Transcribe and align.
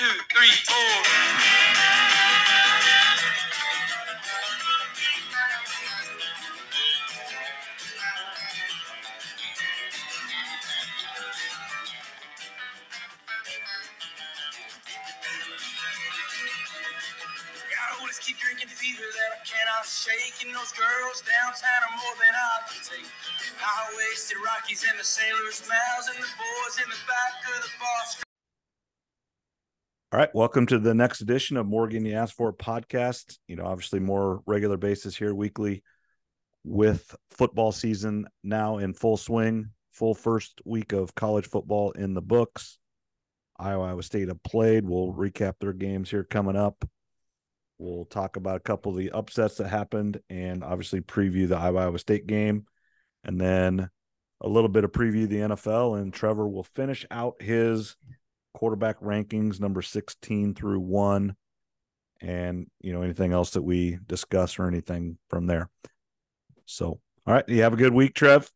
two, 0.00 0.06
three, 0.32 0.48
keep 18.20 18.36
drinking 18.36 18.68
fever 18.68 19.00
that 19.00 19.30
I 19.32 19.40
cannot 19.44 19.84
shake. 19.84 20.44
And 20.44 20.54
those 20.54 20.72
girls 20.72 21.22
downtown 21.24 21.80
are 21.88 21.96
more 21.96 22.16
than 22.20 22.32
I 22.36 22.68
can 22.68 22.80
take. 22.84 23.08
High 23.56 23.88
waisted 23.96 24.36
Rockies 24.44 24.84
and 24.88 24.98
the 24.98 25.04
sailors' 25.04 25.64
mouths, 25.68 26.08
and 26.08 26.18
the 26.20 26.28
boys 26.36 26.76
in 26.84 26.88
the 26.88 27.00
back 27.08 27.32
of 27.56 27.62
the 27.64 27.70
bar. 27.80 28.29
Right, 30.20 30.34
welcome 30.34 30.66
to 30.66 30.78
the 30.78 30.92
next 30.92 31.22
edition 31.22 31.56
of 31.56 31.66
Morgan 31.66 32.04
You 32.04 32.14
Asked 32.14 32.34
For 32.34 32.52
podcast. 32.52 33.38
You 33.48 33.56
know, 33.56 33.64
obviously 33.64 34.00
more 34.00 34.42
regular 34.44 34.76
basis 34.76 35.16
here 35.16 35.34
weekly 35.34 35.82
with 36.62 37.16
football 37.30 37.72
season 37.72 38.26
now 38.44 38.76
in 38.76 38.92
full 38.92 39.16
swing, 39.16 39.70
full 39.92 40.14
first 40.14 40.60
week 40.66 40.92
of 40.92 41.14
college 41.14 41.46
football 41.46 41.92
in 41.92 42.12
the 42.12 42.20
books. 42.20 42.76
Iowa, 43.58 43.84
Iowa 43.84 44.02
State 44.02 44.28
have 44.28 44.42
played. 44.42 44.84
We'll 44.84 45.14
recap 45.14 45.54
their 45.58 45.72
games 45.72 46.10
here 46.10 46.24
coming 46.24 46.54
up. 46.54 46.86
We'll 47.78 48.04
talk 48.04 48.36
about 48.36 48.56
a 48.56 48.60
couple 48.60 48.92
of 48.92 48.98
the 48.98 49.12
upsets 49.12 49.56
that 49.56 49.68
happened 49.68 50.20
and 50.28 50.62
obviously 50.62 51.00
preview 51.00 51.48
the 51.48 51.56
Iowa, 51.56 51.84
Iowa 51.84 51.98
State 51.98 52.26
game. 52.26 52.66
And 53.24 53.40
then 53.40 53.88
a 54.42 54.48
little 54.50 54.68
bit 54.68 54.84
of 54.84 54.92
preview 54.92 55.26
the 55.26 55.36
NFL. 55.36 55.98
And 55.98 56.12
Trevor 56.12 56.46
will 56.46 56.64
finish 56.64 57.06
out 57.10 57.40
his 57.40 57.96
quarterback 58.54 59.00
rankings 59.00 59.60
number 59.60 59.82
16 59.82 60.54
through 60.54 60.80
1 60.80 61.34
and 62.20 62.66
you 62.80 62.92
know 62.92 63.02
anything 63.02 63.32
else 63.32 63.50
that 63.50 63.62
we 63.62 63.98
discuss 64.06 64.58
or 64.58 64.66
anything 64.66 65.16
from 65.28 65.46
there 65.46 65.70
so 66.66 67.00
all 67.26 67.34
right 67.34 67.48
you 67.48 67.62
have 67.62 67.72
a 67.72 67.76
good 67.76 67.94
week 67.94 68.14
trev 68.14 68.50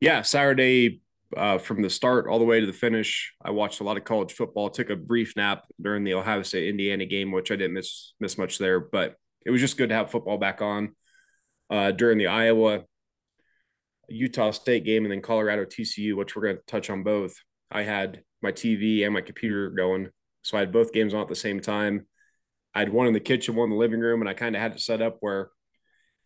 Yeah, 0.00 0.22
Saturday 0.22 1.02
uh, 1.36 1.58
from 1.58 1.82
the 1.82 1.90
start 1.90 2.26
all 2.26 2.38
the 2.38 2.44
way 2.44 2.60
to 2.60 2.66
the 2.66 2.72
finish. 2.72 3.34
I 3.42 3.50
watched 3.50 3.80
a 3.80 3.84
lot 3.84 3.96
of 3.96 4.04
college 4.04 4.32
football. 4.32 4.70
Took 4.70 4.90
a 4.90 4.96
brief 4.96 5.36
nap 5.36 5.64
during 5.80 6.04
the 6.04 6.14
Ohio 6.14 6.42
State 6.42 6.68
Indiana 6.68 7.04
game, 7.04 7.30
which 7.32 7.50
I 7.52 7.56
didn't 7.56 7.74
miss 7.74 8.14
miss 8.18 8.38
much 8.38 8.58
there, 8.58 8.80
but 8.80 9.16
it 9.44 9.50
was 9.50 9.60
just 9.60 9.76
good 9.76 9.90
to 9.90 9.94
have 9.94 10.10
football 10.10 10.38
back 10.38 10.62
on. 10.62 10.96
Uh, 11.68 11.92
during 11.92 12.18
the 12.18 12.26
Iowa 12.26 12.84
Utah 14.08 14.50
State 14.50 14.84
game 14.84 15.04
and 15.04 15.12
then 15.12 15.22
Colorado 15.22 15.64
TCU, 15.64 16.16
which 16.16 16.34
we're 16.34 16.42
going 16.42 16.56
to 16.56 16.62
touch 16.66 16.90
on 16.90 17.04
both. 17.04 17.34
I 17.70 17.82
had 17.82 18.22
my 18.42 18.52
TV 18.52 19.04
and 19.04 19.14
my 19.14 19.20
computer 19.20 19.70
going, 19.70 20.10
so 20.42 20.56
I 20.56 20.60
had 20.60 20.72
both 20.72 20.92
games 20.92 21.14
on 21.14 21.20
at 21.20 21.28
the 21.28 21.34
same 21.36 21.60
time. 21.60 22.06
I 22.74 22.78
had 22.80 22.92
one 22.92 23.06
in 23.06 23.12
the 23.12 23.20
kitchen, 23.20 23.56
one 23.56 23.64
in 23.64 23.70
the 23.70 23.76
living 23.76 24.00
room, 24.00 24.20
and 24.20 24.28
I 24.28 24.34
kind 24.34 24.54
of 24.54 24.62
had 24.62 24.72
it 24.72 24.80
set 24.80 25.02
up 25.02 25.16
where 25.20 25.50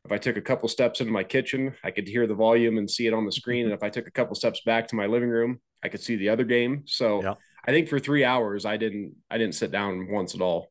if 0.04 0.12
I 0.12 0.18
took 0.18 0.36
a 0.36 0.42
couple 0.42 0.68
steps 0.68 1.00
into 1.00 1.12
my 1.12 1.24
kitchen, 1.24 1.74
I 1.82 1.90
could 1.90 2.06
hear 2.06 2.26
the 2.26 2.34
volume 2.34 2.76
and 2.76 2.90
see 2.90 3.06
it 3.06 3.14
on 3.14 3.24
the 3.24 3.32
screen. 3.32 3.64
Mm-hmm. 3.64 3.72
And 3.72 3.78
if 3.78 3.82
I 3.82 3.88
took 3.88 4.06
a 4.06 4.10
couple 4.10 4.34
steps 4.34 4.60
back 4.66 4.86
to 4.88 4.96
my 4.96 5.06
living 5.06 5.30
room, 5.30 5.60
I 5.82 5.88
could 5.88 6.02
see 6.02 6.16
the 6.16 6.28
other 6.28 6.44
game. 6.44 6.82
So 6.86 7.22
Yeah. 7.22 7.34
I 7.66 7.70
think 7.70 7.88
for 7.88 7.98
three 7.98 8.24
hours, 8.24 8.66
I 8.66 8.76
didn't 8.76 9.14
I 9.30 9.38
didn't 9.38 9.54
sit 9.54 9.70
down 9.70 10.08
once 10.10 10.34
at 10.34 10.42
all 10.42 10.70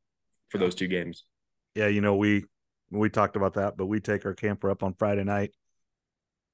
for 0.49 0.59
those 0.59 0.75
two 0.75 0.87
games. 0.87 1.23
yeah 1.73 1.87
you 1.87 2.01
know 2.01 2.15
we 2.15 2.45
we 2.91 3.09
talked 3.09 3.35
about 3.35 3.55
that 3.55 3.75
but 3.75 3.87
we 3.87 3.99
take 3.99 4.23
our 4.27 4.35
camper 4.35 4.69
up 4.69 4.83
on 4.83 4.93
friday 4.93 5.23
night 5.23 5.51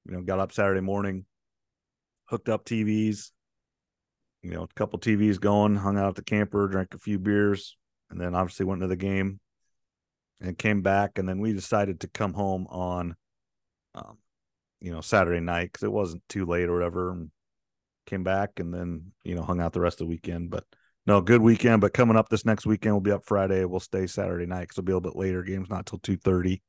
you 0.06 0.14
know 0.14 0.22
got 0.22 0.38
up 0.38 0.52
saturday 0.52 0.80
morning 0.80 1.26
hooked 2.24 2.48
up 2.48 2.64
tvs 2.64 3.30
you 4.42 4.50
know 4.50 4.62
a 4.62 4.68
couple 4.74 4.98
tvs 4.98 5.40
going 5.40 5.76
hung 5.76 5.98
out 5.98 6.08
at 6.08 6.14
the 6.14 6.24
camper 6.24 6.66
drank 6.68 6.94
a 6.94 6.98
few 6.98 7.18
beers 7.18 7.76
and 8.10 8.20
then 8.20 8.34
obviously 8.34 8.66
went 8.66 8.80
to 8.80 8.86
the 8.86 8.96
game 8.96 9.40
and 10.40 10.58
came 10.58 10.82
back. 10.82 11.18
And 11.18 11.28
then 11.28 11.38
we 11.38 11.52
decided 11.52 12.00
to 12.00 12.08
come 12.08 12.32
home 12.32 12.66
on 12.68 13.14
um 13.94 14.18
you 14.80 14.92
know 14.92 15.00
saturday 15.00 15.40
night 15.40 15.72
because 15.72 15.82
it 15.82 15.92
wasn't 15.92 16.22
too 16.28 16.46
late 16.46 16.68
or 16.68 16.74
whatever 16.74 17.10
and 17.10 17.30
came 18.06 18.22
back 18.22 18.60
and 18.60 18.72
then 18.72 19.12
you 19.24 19.34
know 19.34 19.42
hung 19.42 19.60
out 19.60 19.72
the 19.72 19.80
rest 19.80 20.00
of 20.00 20.06
the 20.06 20.10
weekend. 20.10 20.50
But 20.50 20.64
no 21.06 21.20
good 21.20 21.42
weekend. 21.42 21.80
But 21.80 21.94
coming 21.94 22.16
up 22.16 22.28
this 22.28 22.44
next 22.44 22.66
weekend 22.66 22.94
we'll 22.94 23.00
be 23.00 23.12
up 23.12 23.24
friday. 23.24 23.64
We'll 23.64 23.80
stay 23.80 24.06
saturday 24.06 24.46
night 24.46 24.62
because 24.62 24.78
it'll 24.78 24.86
be 24.86 24.92
a 24.92 24.96
little 24.96 25.10
bit 25.10 25.18
later. 25.18 25.42
Games 25.42 25.70
not 25.70 25.86
till 25.86 25.98
2.30 26.00 26.60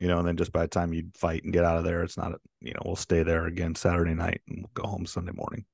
you 0.00 0.06
know 0.06 0.18
and 0.18 0.28
then 0.28 0.36
just 0.36 0.52
by 0.52 0.62
the 0.62 0.68
time 0.68 0.92
you 0.92 1.08
fight 1.14 1.42
and 1.42 1.52
get 1.52 1.64
out 1.64 1.76
of 1.76 1.82
there 1.82 2.04
it's 2.04 2.16
not 2.16 2.30
you 2.60 2.72
know 2.72 2.80
we'll 2.84 2.94
stay 2.94 3.24
there 3.24 3.46
again 3.46 3.74
saturday 3.74 4.14
night 4.14 4.40
and 4.46 4.58
we'll 4.58 4.70
go 4.74 4.88
home 4.88 5.04
sunday 5.04 5.32
morning 5.32 5.64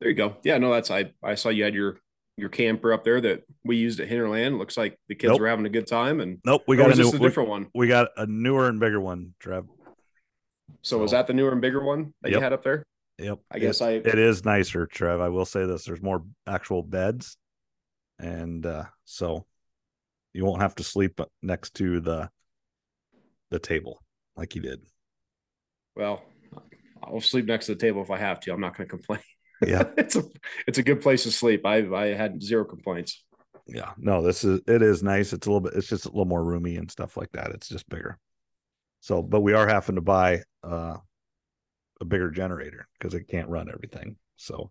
There 0.00 0.10
you 0.10 0.16
go. 0.16 0.36
Yeah, 0.44 0.58
no, 0.58 0.72
that's 0.72 0.90
I 0.90 1.12
I 1.22 1.34
saw 1.34 1.48
you 1.48 1.64
had 1.64 1.74
your 1.74 1.98
your 2.36 2.48
camper 2.48 2.92
up 2.92 3.02
there 3.04 3.20
that 3.20 3.42
we 3.64 3.76
used 3.76 3.98
at 3.98 4.06
Hinterland. 4.08 4.58
Looks 4.58 4.76
like 4.76 4.96
the 5.08 5.14
kids 5.16 5.32
Nope. 5.32 5.40
were 5.40 5.48
having 5.48 5.66
a 5.66 5.70
good 5.70 5.88
time. 5.88 6.20
And 6.20 6.38
nope 6.44 6.62
we 6.68 6.76
got 6.76 6.86
a 6.92 6.94
this 6.94 6.98
new 7.12 7.18
a 7.18 7.20
we, 7.20 7.26
different 7.26 7.48
one? 7.48 7.66
we 7.74 7.88
got 7.88 8.10
a 8.16 8.26
newer 8.26 8.68
and 8.68 8.78
bigger 8.78 9.00
one 9.00 9.34
trev 9.40 9.66
So 10.82 10.98
was 10.98 11.10
that 11.10 11.26
the 11.26 11.32
newer 11.32 11.50
and 11.50 11.60
bigger 11.60 11.82
one 11.82 12.14
that 12.22 12.30
Yep. 12.30 12.38
you 12.38 12.42
had 12.44 12.52
up 12.52 12.62
there? 12.62 12.86
Yep. 13.18 13.40
I 13.50 13.58
guess 13.58 13.80
It's- 13.80 14.06
I- 14.06 14.08
it 14.08 14.18
is 14.20 14.44
nicer, 14.44 14.86
Trev. 14.86 15.20
I 15.20 15.28
will 15.30 15.44
say 15.44 15.66
this. 15.66 15.84
There's 15.84 16.00
more 16.00 16.24
actual 16.46 16.84
beds. 16.84 17.36
And 18.20 18.64
uh 18.64 18.84
so 19.04 19.46
you 20.32 20.44
won't 20.44 20.62
have 20.62 20.76
to 20.76 20.84
sleep 20.84 21.20
next 21.42 21.74
to 21.74 21.98
the 22.00 22.30
the 23.50 23.58
table 23.58 24.00
like 24.36 24.54
you 24.54 24.60
did. 24.62 24.80
Well, 25.96 26.22
I'll 27.02 27.20
sleep 27.20 27.46
next 27.46 27.66
to 27.66 27.74
the 27.74 27.80
table 27.80 28.02
if 28.02 28.10
I 28.12 28.18
have 28.18 28.38
to. 28.40 28.52
I'm 28.52 28.60
not 28.60 28.76
going 28.76 28.86
to 28.88 28.90
complain. 28.96 29.20
Yeah. 29.66 29.84
it's 29.96 30.16
a 30.16 30.24
it's 30.66 30.78
a 30.78 30.82
good 30.82 31.00
place 31.00 31.24
to 31.24 31.30
sleep. 31.30 31.66
I 31.66 31.78
I 31.94 32.06
had 32.14 32.42
zero 32.42 32.64
complaints. 32.64 33.24
Yeah. 33.66 33.92
No, 33.98 34.22
this 34.22 34.44
is 34.44 34.60
it 34.66 34.82
is 34.82 35.02
nice. 35.02 35.32
It's 35.32 35.46
a 35.46 35.50
little 35.50 35.60
bit 35.60 35.74
it's 35.74 35.88
just 35.88 36.06
a 36.06 36.08
little 36.08 36.24
more 36.24 36.44
roomy 36.44 36.76
and 36.76 36.90
stuff 36.90 37.16
like 37.16 37.32
that. 37.32 37.50
It's 37.50 37.68
just 37.68 37.88
bigger. 37.88 38.18
So 39.00 39.22
but 39.22 39.40
we 39.40 39.52
are 39.54 39.68
having 39.68 39.96
to 39.96 40.02
buy 40.02 40.42
uh 40.62 40.96
a 42.00 42.04
bigger 42.04 42.30
generator 42.30 42.88
because 42.98 43.14
it 43.14 43.28
can't 43.28 43.48
run 43.48 43.68
everything. 43.72 44.16
So 44.36 44.70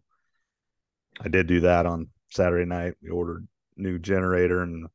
I 1.20 1.28
did 1.30 1.48
do 1.48 1.62
that 1.62 1.86
on 1.86 2.10
Saturday 2.30 2.66
night. 2.66 2.96
We 3.02 3.10
ordered 3.10 3.48
new 3.76 4.00
generator 4.00 4.62
and 4.62 4.88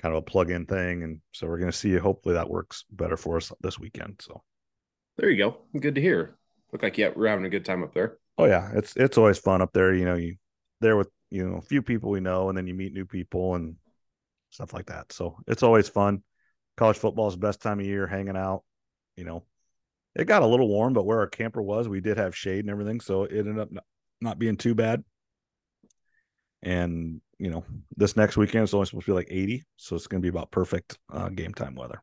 kind 0.00 0.14
of 0.14 0.18
a 0.18 0.22
plug-in 0.22 0.66
thing, 0.66 1.02
and 1.02 1.20
so 1.32 1.46
we're 1.46 1.58
going 1.58 1.70
to 1.70 1.76
see. 1.76 1.94
Hopefully, 1.96 2.34
that 2.34 2.50
works 2.50 2.84
better 2.90 3.16
for 3.16 3.36
us 3.36 3.52
this 3.60 3.78
weekend. 3.78 4.20
So, 4.20 4.42
There 5.16 5.30
you 5.30 5.38
go. 5.38 5.58
Good 5.78 5.94
to 5.94 6.00
hear. 6.00 6.36
Look 6.72 6.82
like 6.82 6.98
yeah, 6.98 7.10
we're 7.14 7.28
having 7.28 7.44
a 7.44 7.50
good 7.50 7.64
time 7.64 7.82
up 7.82 7.94
there. 7.94 8.18
Oh 8.38 8.46
yeah, 8.46 8.70
it's 8.74 8.96
it's 8.96 9.18
always 9.18 9.38
fun 9.38 9.62
up 9.62 9.72
there. 9.72 9.94
You 9.94 10.04
know, 10.04 10.14
you 10.14 10.36
there 10.80 10.96
with 10.96 11.08
you 11.30 11.48
know 11.48 11.56
a 11.56 11.62
few 11.62 11.82
people 11.82 12.10
we 12.10 12.20
know, 12.20 12.48
and 12.48 12.56
then 12.56 12.66
you 12.66 12.74
meet 12.74 12.92
new 12.92 13.06
people 13.06 13.54
and 13.54 13.76
stuff 14.50 14.72
like 14.72 14.86
that. 14.86 15.12
So 15.12 15.36
it's 15.46 15.62
always 15.62 15.88
fun. 15.88 16.22
College 16.76 16.98
football 16.98 17.28
is 17.28 17.34
the 17.34 17.40
best 17.40 17.60
time 17.60 17.80
of 17.80 17.86
year, 17.86 18.06
hanging 18.06 18.36
out. 18.36 18.64
You 19.16 19.24
know, 19.24 19.44
it 20.14 20.26
got 20.26 20.42
a 20.42 20.46
little 20.46 20.68
warm, 20.68 20.92
but 20.92 21.04
where 21.06 21.20
our 21.20 21.26
camper 21.26 21.62
was, 21.62 21.88
we 21.88 22.00
did 22.00 22.18
have 22.18 22.36
shade 22.36 22.60
and 22.60 22.70
everything, 22.70 23.00
so 23.00 23.24
it 23.24 23.38
ended 23.38 23.58
up 23.58 23.70
not, 24.20 24.38
being 24.38 24.56
too 24.56 24.74
bad. 24.74 25.02
And 26.62 27.20
you 27.38 27.50
know, 27.50 27.64
this 27.96 28.16
next 28.16 28.36
weekend 28.36 28.64
is 28.64 28.74
only 28.74 28.86
supposed 28.86 29.06
to 29.06 29.12
be 29.12 29.16
like 29.16 29.28
80, 29.30 29.64
so 29.76 29.96
it's 29.96 30.06
going 30.06 30.20
to 30.20 30.24
be 30.24 30.28
about 30.28 30.50
perfect 30.50 30.98
uh, 31.12 31.28
game 31.28 31.54
time 31.54 31.74
weather. 31.74 32.02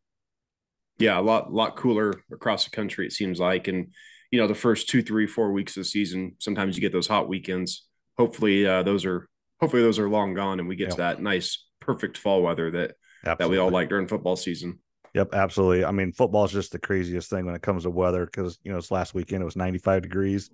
Yeah, 0.97 1.18
a 1.18 1.22
lot 1.22 1.51
lot 1.51 1.78
cooler 1.78 2.13
across 2.31 2.66
the 2.66 2.72
country 2.72 3.06
it 3.06 3.13
seems 3.13 3.39
like, 3.39 3.68
and 3.68 3.94
you 4.31 4.40
know 4.40 4.47
the 4.47 4.56
first 4.56 4.90
two, 4.90 5.01
three, 5.01 5.28
four 5.28 5.51
weeks 5.51 5.75
of 5.78 5.81
the 5.81 5.85
season, 5.85 6.35
sometimes 6.40 6.75
you 6.75 6.81
get 6.81 6.91
those 6.91 7.07
hot 7.07 7.28
weekends. 7.28 7.85
Hopefully, 8.17 8.66
uh, 8.66 8.84
those 8.84 9.06
are 9.06 9.28
hopefully 9.59 9.81
those 9.81 10.00
are 10.00 10.09
long 10.09 10.34
gone, 10.34 10.59
and 10.59 10.67
we 10.67 10.75
get 10.75 10.90
to 10.91 10.97
that 10.97 11.22
nice, 11.22 11.66
perfect 11.79 12.17
fall 12.17 12.41
weather 12.44 12.72
that 12.72 12.95
that 13.39 13.50
we 13.50 13.57
all 13.57 13.69
like 13.72 13.89
during 13.89 14.07
football 14.07 14.35
season. 14.35 14.79
Yep, 15.16 15.34
absolutely. 15.34 15.84
I 15.85 15.91
mean, 15.91 16.12
football 16.13 16.45
is 16.45 16.51
just 16.51 16.72
the 16.72 16.79
craziest 16.79 17.29
thing 17.29 17.45
when 17.45 17.56
it 17.56 17.62
comes 17.63 17.84
to 17.84 17.89
weather 17.89 18.25
because 18.25 18.59
you 18.63 18.72
know 18.72 18.78
it's 18.78 18.91
last 18.91 19.13
weekend 19.16 19.41
it 19.41 19.45
was 19.45 19.56
95 19.56 20.03
degrees, 20.03 20.50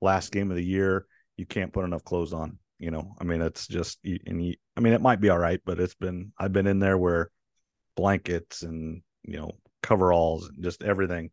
last 0.00 0.32
game 0.32 0.50
of 0.50 0.56
the 0.56 0.64
year. 0.64 1.06
You 1.36 1.44
can't 1.46 1.72
put 1.72 1.84
enough 1.84 2.04
clothes 2.04 2.32
on. 2.32 2.58
You 2.78 2.90
know, 2.92 3.14
I 3.20 3.24
mean, 3.24 3.42
it's 3.42 3.66
just 3.66 3.98
you- 4.02 4.20
and 4.26 4.44
you, 4.44 4.54
I 4.76 4.80
mean, 4.80 4.92
it 4.92 5.00
might 5.02 5.20
be 5.20 5.28
all 5.30 5.38
right, 5.38 5.60
but 5.66 5.78
it's 5.80 5.94
been 5.94 6.32
I've 6.38 6.52
been 6.52 6.66
in 6.68 6.78
there 6.78 6.96
where 6.96 7.30
blankets 7.96 8.62
and 8.62 9.02
you 9.24 9.36
know 9.36 9.52
coveralls 9.82 10.48
and 10.48 10.62
just 10.62 10.82
everything, 10.82 11.30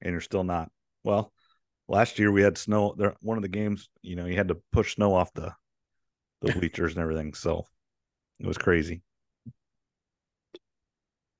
and 0.00 0.12
you're 0.12 0.20
still 0.20 0.44
not. 0.44 0.70
Well, 1.04 1.32
last 1.88 2.18
year 2.18 2.30
we 2.30 2.42
had 2.42 2.58
snow. 2.58 2.94
There, 2.96 3.14
one 3.20 3.38
of 3.38 3.42
the 3.42 3.48
games, 3.48 3.88
you 4.02 4.16
know, 4.16 4.26
you 4.26 4.36
had 4.36 4.48
to 4.48 4.58
push 4.72 4.94
snow 4.94 5.14
off 5.14 5.32
the 5.34 5.52
the 6.40 6.52
bleachers 6.58 6.94
and 6.94 7.02
everything, 7.02 7.34
so 7.34 7.66
it 8.40 8.46
was 8.46 8.58
crazy. 8.58 9.02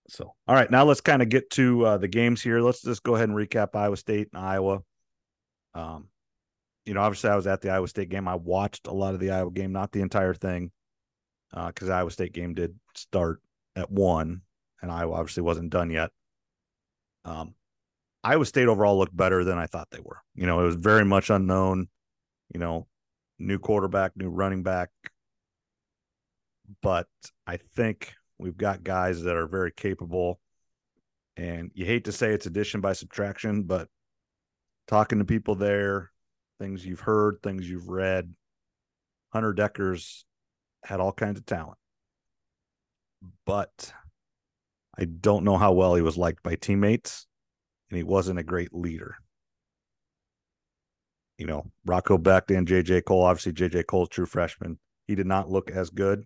So, 0.09 0.35
all 0.47 0.55
right, 0.55 0.70
now 0.70 0.85
let's 0.85 1.00
kind 1.00 1.23
of 1.23 1.29
get 1.29 1.49
to 1.50 1.87
uh, 1.87 1.99
the 1.99 2.09
games 2.09 2.43
here. 2.43 2.61
Let's 2.61 2.82
just 2.82 3.03
go 3.03 3.14
ahead 3.14 3.29
and 3.29 3.38
recap 3.38 3.75
Iowa 3.75 3.97
State 3.97 4.29
and 4.32 4.44
Iowa. 4.44 4.81
Um, 5.75 6.08
you 6.85 6.94
know, 6.94 7.00
obviously, 7.00 7.31
I 7.31 7.37
was 7.37 7.47
at 7.47 7.61
the 7.61 7.70
Iowa 7.70 7.88
State 7.88 8.11
game. 8.11 8.29
I 8.29 8.35
watched 8.35 8.88
a 8.88 8.93
lot 8.93 9.15
of 9.15 9.20
the 9.20 9.31
Iowa 9.31 9.50
game, 9.50 9.73
not 9.73 9.93
the 9.93 10.03
entire 10.03 10.35
thing, 10.35 10.70
because 11.50 11.88
the 11.88 11.94
Iowa 11.94 12.11
State 12.11 12.32
game 12.32 12.55
did 12.55 12.79
start 12.94 13.41
at 13.75 13.91
one, 13.91 14.43
and 14.82 14.91
Iowa 14.91 15.15
obviously 15.15 15.44
wasn't 15.44 15.70
done 15.70 15.91
yet. 15.91 16.11
Um, 17.25 17.55
Iowa 18.25 18.47
State 18.47 18.69
overall 18.69 18.99
looked 18.99 19.17
better 19.17 19.45
than 19.45 19.59
I 19.59 19.67
thought 19.67 19.89
they 19.91 20.01
were. 20.01 20.19
You 20.35 20.47
know, 20.47 20.61
it 20.61 20.65
was 20.65 20.77
very 20.77 21.05
much 21.05 21.31
unknown. 21.31 21.89
You 22.55 22.61
know, 22.61 22.87
new 23.39 23.59
quarterback, 23.59 24.13
new 24.17 24.29
running 24.29 24.63
back, 24.63 24.91
but 26.83 27.09
I 27.47 27.57
think 27.57 28.15
we've 28.39 28.57
got 28.57 28.85
guys 28.85 29.23
that 29.23 29.37
are 29.37 29.47
very 29.47 29.73
capable. 29.73 30.41
And 31.37 31.71
you 31.75 31.87
hate 31.87 32.05
to 32.05 32.13
say 32.13 32.33
it's 32.33 32.47
addition 32.47 32.81
by 32.81 32.93
subtraction, 32.93 33.63
but 33.63 33.89
talking 34.87 35.19
to 35.19 35.25
people 35.25 35.55
there, 35.55 36.11
things 36.61 36.85
you've 36.85 37.01
heard, 37.01 37.39
things 37.43 37.69
you've 37.69 37.89
read, 37.89 38.35
Hunter 39.33 39.55
Dekkers 39.55 40.25
had 40.85 41.01
all 41.01 41.13
kinds 41.13 41.39
of 41.39 41.47
talent. 41.47 41.79
But 43.47 43.93
I 44.99 45.07
don't 45.07 45.45
know 45.45 45.57
how 45.57 45.73
well 45.73 45.95
he 45.95 46.03
was 46.03 46.19
liked 46.19 46.43
by 46.43 46.57
teammates, 46.57 47.27
and 47.93 47.99
he 47.99 48.03
wasn't 48.03 48.39
a 48.39 48.43
great 48.43 48.73
leader. 48.73 49.17
You 51.37 51.47
know, 51.47 51.71
Rocco 51.85 52.17
and 52.17 52.67
JJ 52.67 53.05
Kohl, 53.05 53.23
obviously 53.23 53.53
JJ 53.53 53.87
Kohl's 53.87 54.09
true 54.09 54.25
freshman. 54.25 54.79
He 55.06 55.15
did 55.15 55.27
not 55.27 55.50
look 55.50 55.71
as 55.71 55.91
good 55.91 56.25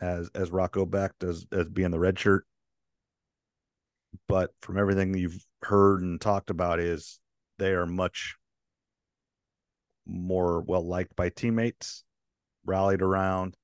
as 0.00 0.30
as 0.34 0.50
Rocco 0.50 0.88
as 1.22 1.46
as 1.52 1.68
being 1.68 1.92
the 1.92 2.00
red 2.00 2.18
shirt. 2.18 2.44
But 4.26 4.50
from 4.62 4.78
everything 4.78 5.16
you've 5.16 5.46
heard 5.62 6.02
and 6.02 6.20
talked 6.20 6.50
about 6.50 6.80
is 6.80 7.20
they 7.58 7.70
are 7.70 7.86
much 7.86 8.34
more 10.06 10.60
well 10.62 10.84
liked 10.84 11.14
by 11.14 11.28
teammates, 11.28 12.02
rallied 12.66 13.00
around, 13.00 13.56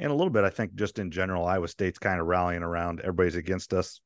and 0.00 0.10
a 0.10 0.14
little 0.14 0.32
bit, 0.32 0.42
I 0.42 0.50
think, 0.50 0.74
just 0.74 0.98
in 0.98 1.12
general, 1.12 1.44
Iowa 1.44 1.68
State's 1.68 2.00
kind 2.00 2.20
of 2.20 2.26
rallying 2.26 2.64
around. 2.64 2.98
Everybody's 2.98 3.36
against 3.36 3.72
us. 3.72 4.00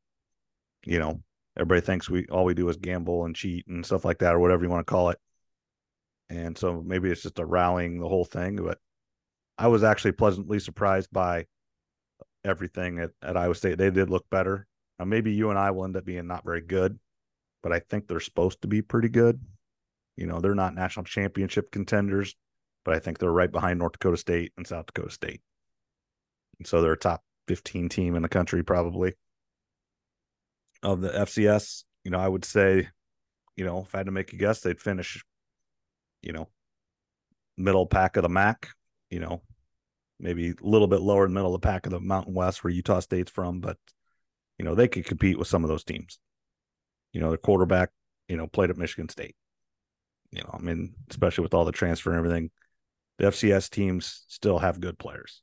You 0.84 0.98
know, 0.98 1.22
everybody 1.58 1.80
thinks 1.80 2.08
we 2.08 2.26
all 2.26 2.44
we 2.44 2.54
do 2.54 2.68
is 2.68 2.76
gamble 2.76 3.24
and 3.24 3.34
cheat 3.34 3.66
and 3.66 3.84
stuff 3.84 4.04
like 4.04 4.18
that, 4.18 4.34
or 4.34 4.38
whatever 4.38 4.64
you 4.64 4.70
want 4.70 4.86
to 4.86 4.90
call 4.90 5.10
it. 5.10 5.18
And 6.30 6.56
so 6.56 6.82
maybe 6.84 7.10
it's 7.10 7.22
just 7.22 7.38
a 7.38 7.44
rallying 7.44 7.98
the 7.98 8.08
whole 8.08 8.24
thing. 8.24 8.56
But 8.56 8.78
I 9.56 9.68
was 9.68 9.82
actually 9.82 10.12
pleasantly 10.12 10.60
surprised 10.60 11.10
by 11.10 11.46
everything 12.44 13.00
at, 13.00 13.10
at 13.22 13.36
Iowa 13.36 13.54
State. 13.54 13.78
They 13.78 13.90
did 13.90 14.10
look 14.10 14.28
better. 14.30 14.66
Now, 14.98 15.04
maybe 15.04 15.32
UNI 15.32 15.70
will 15.70 15.84
end 15.84 15.96
up 15.96 16.04
being 16.04 16.26
not 16.26 16.44
very 16.44 16.60
good, 16.60 16.98
but 17.62 17.72
I 17.72 17.80
think 17.80 18.06
they're 18.06 18.20
supposed 18.20 18.62
to 18.62 18.68
be 18.68 18.82
pretty 18.82 19.08
good. 19.08 19.40
You 20.16 20.26
know, 20.26 20.40
they're 20.40 20.54
not 20.54 20.74
national 20.74 21.04
championship 21.04 21.70
contenders, 21.70 22.34
but 22.84 22.94
I 22.94 22.98
think 22.98 23.18
they're 23.18 23.30
right 23.30 23.50
behind 23.50 23.78
North 23.78 23.92
Dakota 23.92 24.16
State 24.16 24.52
and 24.56 24.66
South 24.66 24.86
Dakota 24.86 25.10
State. 25.10 25.40
And 26.58 26.66
so 26.66 26.82
they're 26.82 26.92
a 26.92 26.98
top 26.98 27.22
15 27.46 27.88
team 27.88 28.16
in 28.16 28.22
the 28.22 28.28
country, 28.28 28.62
probably. 28.64 29.14
Of 30.82 31.00
the 31.00 31.08
FCS, 31.08 31.84
you 32.04 32.10
know, 32.10 32.18
I 32.18 32.28
would 32.28 32.44
say, 32.44 32.88
you 33.56 33.64
know, 33.64 33.80
if 33.80 33.94
I 33.94 33.98
had 33.98 34.06
to 34.06 34.12
make 34.12 34.32
a 34.32 34.36
guess, 34.36 34.60
they'd 34.60 34.80
finish, 34.80 35.24
you 36.22 36.32
know, 36.32 36.48
middle 37.56 37.86
pack 37.86 38.16
of 38.16 38.22
the 38.22 38.28
MAC, 38.28 38.68
you 39.10 39.18
know, 39.18 39.42
maybe 40.20 40.50
a 40.50 40.54
little 40.62 40.86
bit 40.86 41.00
lower 41.00 41.26
in 41.26 41.32
middle 41.32 41.54
of 41.54 41.60
the 41.60 41.66
pack 41.66 41.86
of 41.86 41.92
the 41.92 42.00
Mountain 42.00 42.34
West 42.34 42.62
where 42.62 42.72
Utah 42.72 43.00
State's 43.00 43.30
from, 43.30 43.60
but 43.60 43.76
you 44.58 44.64
know, 44.64 44.74
they 44.74 44.88
could 44.88 45.04
compete 45.04 45.38
with 45.38 45.48
some 45.48 45.64
of 45.64 45.68
those 45.68 45.84
teams. 45.84 46.18
You 47.12 47.20
know, 47.20 47.30
the 47.30 47.38
quarterback, 47.38 47.90
you 48.28 48.36
know, 48.36 48.46
played 48.46 48.70
at 48.70 48.76
Michigan 48.76 49.08
State. 49.08 49.36
You 50.30 50.42
know, 50.42 50.50
I 50.52 50.58
mean, 50.58 50.94
especially 51.10 51.42
with 51.42 51.54
all 51.54 51.64
the 51.64 51.72
transfer 51.72 52.10
and 52.10 52.18
everything, 52.18 52.50
the 53.18 53.26
FCS 53.26 53.70
teams 53.70 54.24
still 54.28 54.58
have 54.58 54.80
good 54.80 54.98
players. 54.98 55.42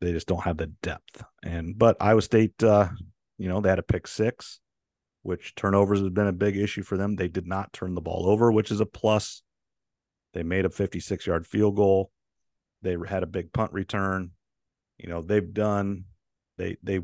They 0.00 0.12
just 0.12 0.26
don't 0.26 0.44
have 0.44 0.56
the 0.56 0.66
depth. 0.82 1.24
And 1.42 1.78
but 1.78 1.96
Iowa 2.00 2.22
State, 2.22 2.62
uh, 2.62 2.88
you 3.38 3.48
know, 3.48 3.60
they 3.60 3.68
had 3.68 3.78
a 3.78 3.84
pick 3.84 4.06
six, 4.06 4.60
which 5.22 5.54
turnovers 5.54 6.00
has 6.00 6.10
been 6.10 6.26
a 6.26 6.32
big 6.32 6.56
issue 6.56 6.82
for 6.82 6.96
them. 6.96 7.16
They 7.16 7.28
did 7.28 7.46
not 7.46 7.72
turn 7.72 7.94
the 7.94 8.00
ball 8.00 8.28
over, 8.28 8.50
which 8.50 8.70
is 8.70 8.80
a 8.80 8.86
plus. 8.86 9.42
They 10.34 10.42
made 10.42 10.64
a 10.64 10.70
56 10.70 11.26
yard 11.26 11.46
field 11.46 11.76
goal. 11.76 12.10
They 12.82 12.96
had 13.08 13.22
a 13.22 13.26
big 13.26 13.52
punt 13.52 13.72
return. 13.72 14.32
You 14.98 15.08
know, 15.08 15.22
they've 15.22 15.52
done 15.52 16.04
they 16.58 16.76
they 16.82 17.00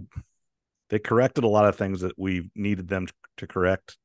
they 0.89 0.99
corrected 0.99 1.45
a 1.45 1.49
lot 1.49 1.67
of 1.67 1.77
things 1.77 2.01
that 2.01 2.19
we 2.19 2.51
needed 2.55 2.89
them 2.89 3.07
to 3.39 3.47
correct. 3.47 3.97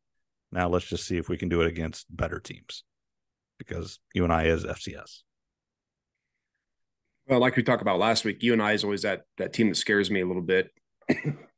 Now 0.51 0.69
let's 0.69 0.85
just 0.85 1.05
see 1.05 1.17
if 1.17 1.29
we 1.29 1.37
can 1.37 1.49
do 1.49 1.61
it 1.61 1.67
against 1.67 2.05
better 2.09 2.39
teams 2.39 2.83
because 3.57 3.99
UNI 4.13 4.47
is 4.47 4.63
FCS. 4.63 5.23
Well, 7.27 7.39
like 7.39 7.57
we 7.57 7.63
talked 7.63 7.81
about 7.81 7.99
last 7.99 8.23
week, 8.23 8.41
UNI 8.41 8.73
is 8.73 8.83
always 8.83 9.01
that 9.01 9.23
that 9.37 9.51
team 9.51 9.69
that 9.69 9.75
scares 9.75 10.09
me 10.09 10.21
a 10.21 10.25
little 10.25 10.41
bit, 10.41 10.71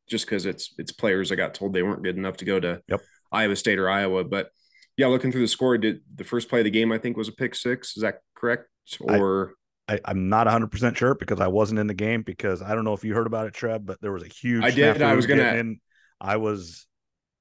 just 0.10 0.26
because 0.26 0.46
it's 0.46 0.74
it's 0.78 0.92
players 0.92 1.32
I 1.32 1.36
got 1.36 1.54
told 1.54 1.74
they 1.74 1.84
weren't 1.84 2.04
good 2.04 2.18
enough 2.18 2.38
to 2.38 2.46
go 2.46 2.60
to 2.60 2.82
yep. 2.88 3.02
Iowa 3.32 3.56
State 3.56 3.80
or 3.80 3.90
Iowa. 3.90 4.24
But 4.24 4.50
yeah, 4.98 5.08
looking 5.08 5.32
through 5.32 5.42
the 5.42 5.48
score, 5.48 5.78
did 5.78 6.02
the 6.14 6.24
first 6.24 6.50
play 6.50 6.60
of 6.60 6.66
the 6.66 6.72
game 6.72 6.92
I 6.92 6.98
think 6.98 7.16
was 7.16 7.28
a 7.28 7.34
pick 7.34 7.56
six? 7.56 7.96
Is 7.96 8.04
that 8.04 8.20
correct? 8.36 8.66
Or 9.00 9.54
I, 9.88 10.00
am 10.06 10.30
not 10.30 10.48
100 10.48 10.68
percent 10.68 10.98
sure 10.98 11.16
because 11.16 11.40
I 11.40 11.48
wasn't 11.48 11.80
in 11.80 11.88
the 11.88 11.94
game 11.94 12.24
because 12.24 12.62
I 12.62 12.76
don't 12.76 12.84
know 12.84 12.94
if 12.94 13.04
you 13.04 13.14
heard 13.14 13.28
about 13.28 13.48
it, 13.48 13.54
Trev, 13.54 13.86
but 13.86 14.02
there 14.02 14.12
was 14.12 14.24
a 14.24 14.28
huge. 14.28 14.64
I 14.64 14.72
did. 14.72 15.02
I 15.02 15.16
was 15.16 15.26
gonna. 15.26 15.54
In. 15.56 15.80
I 16.20 16.38
was, 16.38 16.86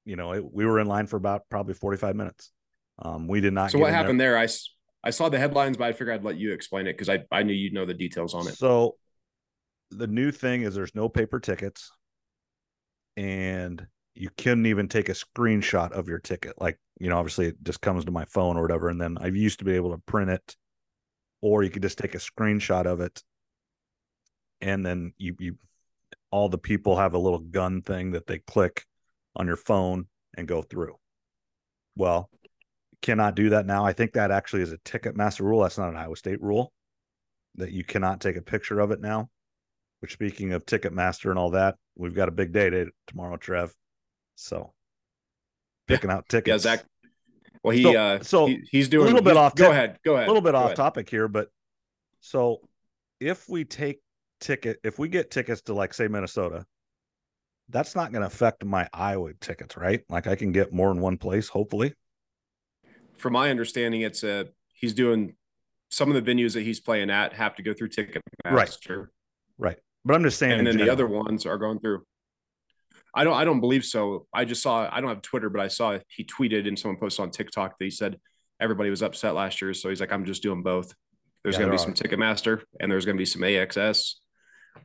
you 0.04 0.16
know, 0.16 0.32
it, 0.32 0.44
we 0.52 0.64
were 0.64 0.78
in 0.78 0.86
line 0.86 1.06
for 1.06 1.16
about 1.16 1.42
probably 1.50 1.74
45 1.74 2.14
minutes. 2.14 2.52
Um, 3.00 3.26
we 3.26 3.40
did 3.40 3.52
not. 3.52 3.70
So 3.70 3.78
what 3.78 3.92
happened 3.92 4.20
there? 4.20 4.32
there? 4.32 4.42
I 4.42 4.48
I 5.02 5.10
saw 5.10 5.28
the 5.28 5.38
headlines, 5.38 5.76
but 5.76 5.84
I 5.84 5.92
figured 5.92 6.14
I'd 6.14 6.24
let 6.24 6.36
you 6.36 6.52
explain 6.52 6.86
it 6.86 6.92
because 6.92 7.08
I, 7.08 7.24
I 7.30 7.42
knew 7.42 7.54
you'd 7.54 7.72
know 7.72 7.86
the 7.86 7.94
details 7.94 8.34
on 8.34 8.46
it. 8.48 8.56
So 8.56 8.96
the 9.90 10.06
new 10.06 10.30
thing 10.30 10.62
is 10.62 10.74
there's 10.74 10.94
no 10.94 11.08
paper 11.08 11.40
tickets 11.40 11.90
and 13.18 13.84
you 14.14 14.30
couldn't 14.38 14.66
even 14.66 14.86
take 14.86 15.08
a 15.08 15.12
screenshot 15.12 15.90
of 15.90 16.08
your 16.08 16.20
ticket. 16.20 16.54
Like, 16.60 16.78
you 17.00 17.08
know, 17.08 17.18
obviously 17.18 17.48
it 17.48 17.56
just 17.64 17.80
comes 17.80 18.04
to 18.04 18.12
my 18.12 18.24
phone 18.26 18.56
or 18.56 18.62
whatever. 18.62 18.88
And 18.88 19.00
then 19.00 19.18
I 19.20 19.26
used 19.26 19.58
to 19.58 19.64
be 19.64 19.74
able 19.74 19.90
to 19.90 19.98
print 19.98 20.30
it 20.30 20.56
or 21.42 21.64
you 21.64 21.70
could 21.70 21.82
just 21.82 21.98
take 21.98 22.14
a 22.14 22.18
screenshot 22.18 22.86
of 22.86 23.00
it. 23.00 23.24
And 24.60 24.86
then 24.86 25.14
you, 25.18 25.34
you, 25.40 25.56
all 26.30 26.48
the 26.48 26.58
people 26.58 26.96
have 26.96 27.14
a 27.14 27.18
little 27.18 27.40
gun 27.40 27.82
thing 27.82 28.12
that 28.12 28.28
they 28.28 28.38
click 28.38 28.86
on 29.34 29.48
your 29.48 29.56
phone 29.56 30.06
and 30.36 30.46
go 30.46 30.62
through. 30.62 30.94
Well, 31.96 32.30
cannot 33.02 33.34
do 33.34 33.50
that 33.50 33.66
now. 33.66 33.84
I 33.84 33.94
think 33.94 34.12
that 34.12 34.30
actually 34.30 34.62
is 34.62 34.72
a 34.72 34.78
Ticketmaster 34.78 35.40
rule. 35.40 35.62
That's 35.62 35.78
not 35.78 35.90
an 35.90 35.96
Iowa 35.96 36.16
State 36.16 36.40
rule 36.40 36.72
that 37.56 37.72
you 37.72 37.82
cannot 37.82 38.20
take 38.20 38.36
a 38.36 38.42
picture 38.42 38.78
of 38.78 38.92
it 38.92 39.00
now. 39.00 39.28
Which, 40.00 40.12
speaking 40.12 40.52
of 40.52 40.64
Ticketmaster 40.64 41.30
and 41.30 41.38
all 41.38 41.50
that, 41.50 41.74
we've 41.98 42.14
got 42.14 42.28
a 42.28 42.32
big 42.32 42.52
day 42.52 42.70
to, 42.70 42.90
tomorrow, 43.06 43.36
Trev. 43.36 43.74
So 44.36 44.72
picking 45.86 46.10
yeah. 46.10 46.16
out 46.16 46.28
tickets. 46.28 46.64
Yeah, 46.64 46.76
Zach. 46.76 46.84
Well, 47.62 47.76
he 47.76 47.82
so, 47.82 47.96
uh, 47.96 48.22
so 48.22 48.46
he, 48.46 48.62
he's 48.70 48.88
doing 48.88 49.02
a 49.02 49.06
little 49.06 49.22
bit 49.22 49.36
off. 49.36 49.54
Go 49.54 49.70
ahead. 49.70 49.98
Go 50.04 50.14
ahead. 50.14 50.28
A 50.28 50.30
little 50.30 50.42
bit 50.42 50.52
go 50.52 50.58
off 50.58 50.64
ahead. 50.66 50.76
topic 50.76 51.10
here, 51.10 51.28
but 51.28 51.48
so 52.20 52.60
if 53.20 53.48
we 53.48 53.64
take 53.64 54.00
ticket, 54.40 54.78
if 54.84 54.98
we 54.98 55.08
get 55.08 55.30
tickets 55.30 55.60
to 55.62 55.74
like 55.74 55.92
say 55.92 56.08
Minnesota, 56.08 56.64
that's 57.68 57.94
not 57.94 58.12
going 58.12 58.22
to 58.22 58.28
affect 58.28 58.64
my 58.64 58.88
Iowa 58.92 59.34
tickets, 59.34 59.76
right? 59.76 60.02
Like 60.08 60.26
I 60.26 60.36
can 60.36 60.52
get 60.52 60.72
more 60.72 60.90
in 60.92 61.00
one 61.00 61.18
place, 61.18 61.48
hopefully 61.48 61.94
from 63.18 63.32
my 63.34 63.50
understanding, 63.50 64.02
it's 64.02 64.22
a 64.22 64.48
he's 64.72 64.94
doing 64.94 65.34
some 65.90 66.10
of 66.10 66.24
the 66.24 66.30
venues 66.30 66.54
that 66.54 66.62
he's 66.62 66.80
playing 66.80 67.10
at 67.10 67.32
have 67.34 67.54
to 67.56 67.62
go 67.62 67.74
through 67.74 67.88
Ticketmaster. 67.88 68.22
Right. 68.46 69.06
Right. 69.58 69.78
But 70.04 70.14
I'm 70.14 70.22
just 70.22 70.38
saying, 70.38 70.58
and 70.58 70.66
then 70.66 70.78
general. 70.78 70.86
the 70.86 70.92
other 70.92 71.06
ones 71.06 71.46
are 71.46 71.58
going 71.58 71.80
through. 71.80 72.04
I 73.14 73.24
don't. 73.24 73.34
I 73.34 73.44
don't 73.44 73.60
believe 73.60 73.84
so. 73.84 74.26
I 74.32 74.44
just 74.44 74.62
saw. 74.62 74.88
I 74.90 75.00
don't 75.00 75.08
have 75.10 75.22
Twitter, 75.22 75.50
but 75.50 75.60
I 75.60 75.68
saw 75.68 75.98
he 76.08 76.24
tweeted 76.24 76.66
and 76.68 76.78
someone 76.78 76.98
posted 76.98 77.22
on 77.22 77.30
TikTok 77.30 77.78
that 77.78 77.84
he 77.84 77.90
said 77.90 78.18
everybody 78.60 78.90
was 78.90 79.02
upset 79.02 79.34
last 79.34 79.60
year, 79.60 79.74
so 79.74 79.88
he's 79.88 80.00
like, 80.00 80.12
I'm 80.12 80.24
just 80.24 80.42
doing 80.42 80.62
both. 80.62 80.94
There's 81.42 81.54
yeah, 81.54 81.66
going 81.66 81.76
to 81.78 81.84
be 81.84 81.94
some 81.94 81.94
Ticketmaster 81.94 82.62
and 82.80 82.90
there's 82.90 83.04
going 83.04 83.16
to 83.16 83.20
be 83.20 83.24
some 83.24 83.42
AXS. 83.42 84.14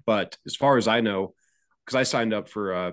But 0.06 0.38
as 0.46 0.56
far 0.56 0.78
as 0.78 0.88
I 0.88 1.02
know, 1.02 1.34
because 1.86 1.96
I 1.96 2.04
signed 2.04 2.34
up 2.34 2.48
for 2.48 2.74
uh, 2.74 2.92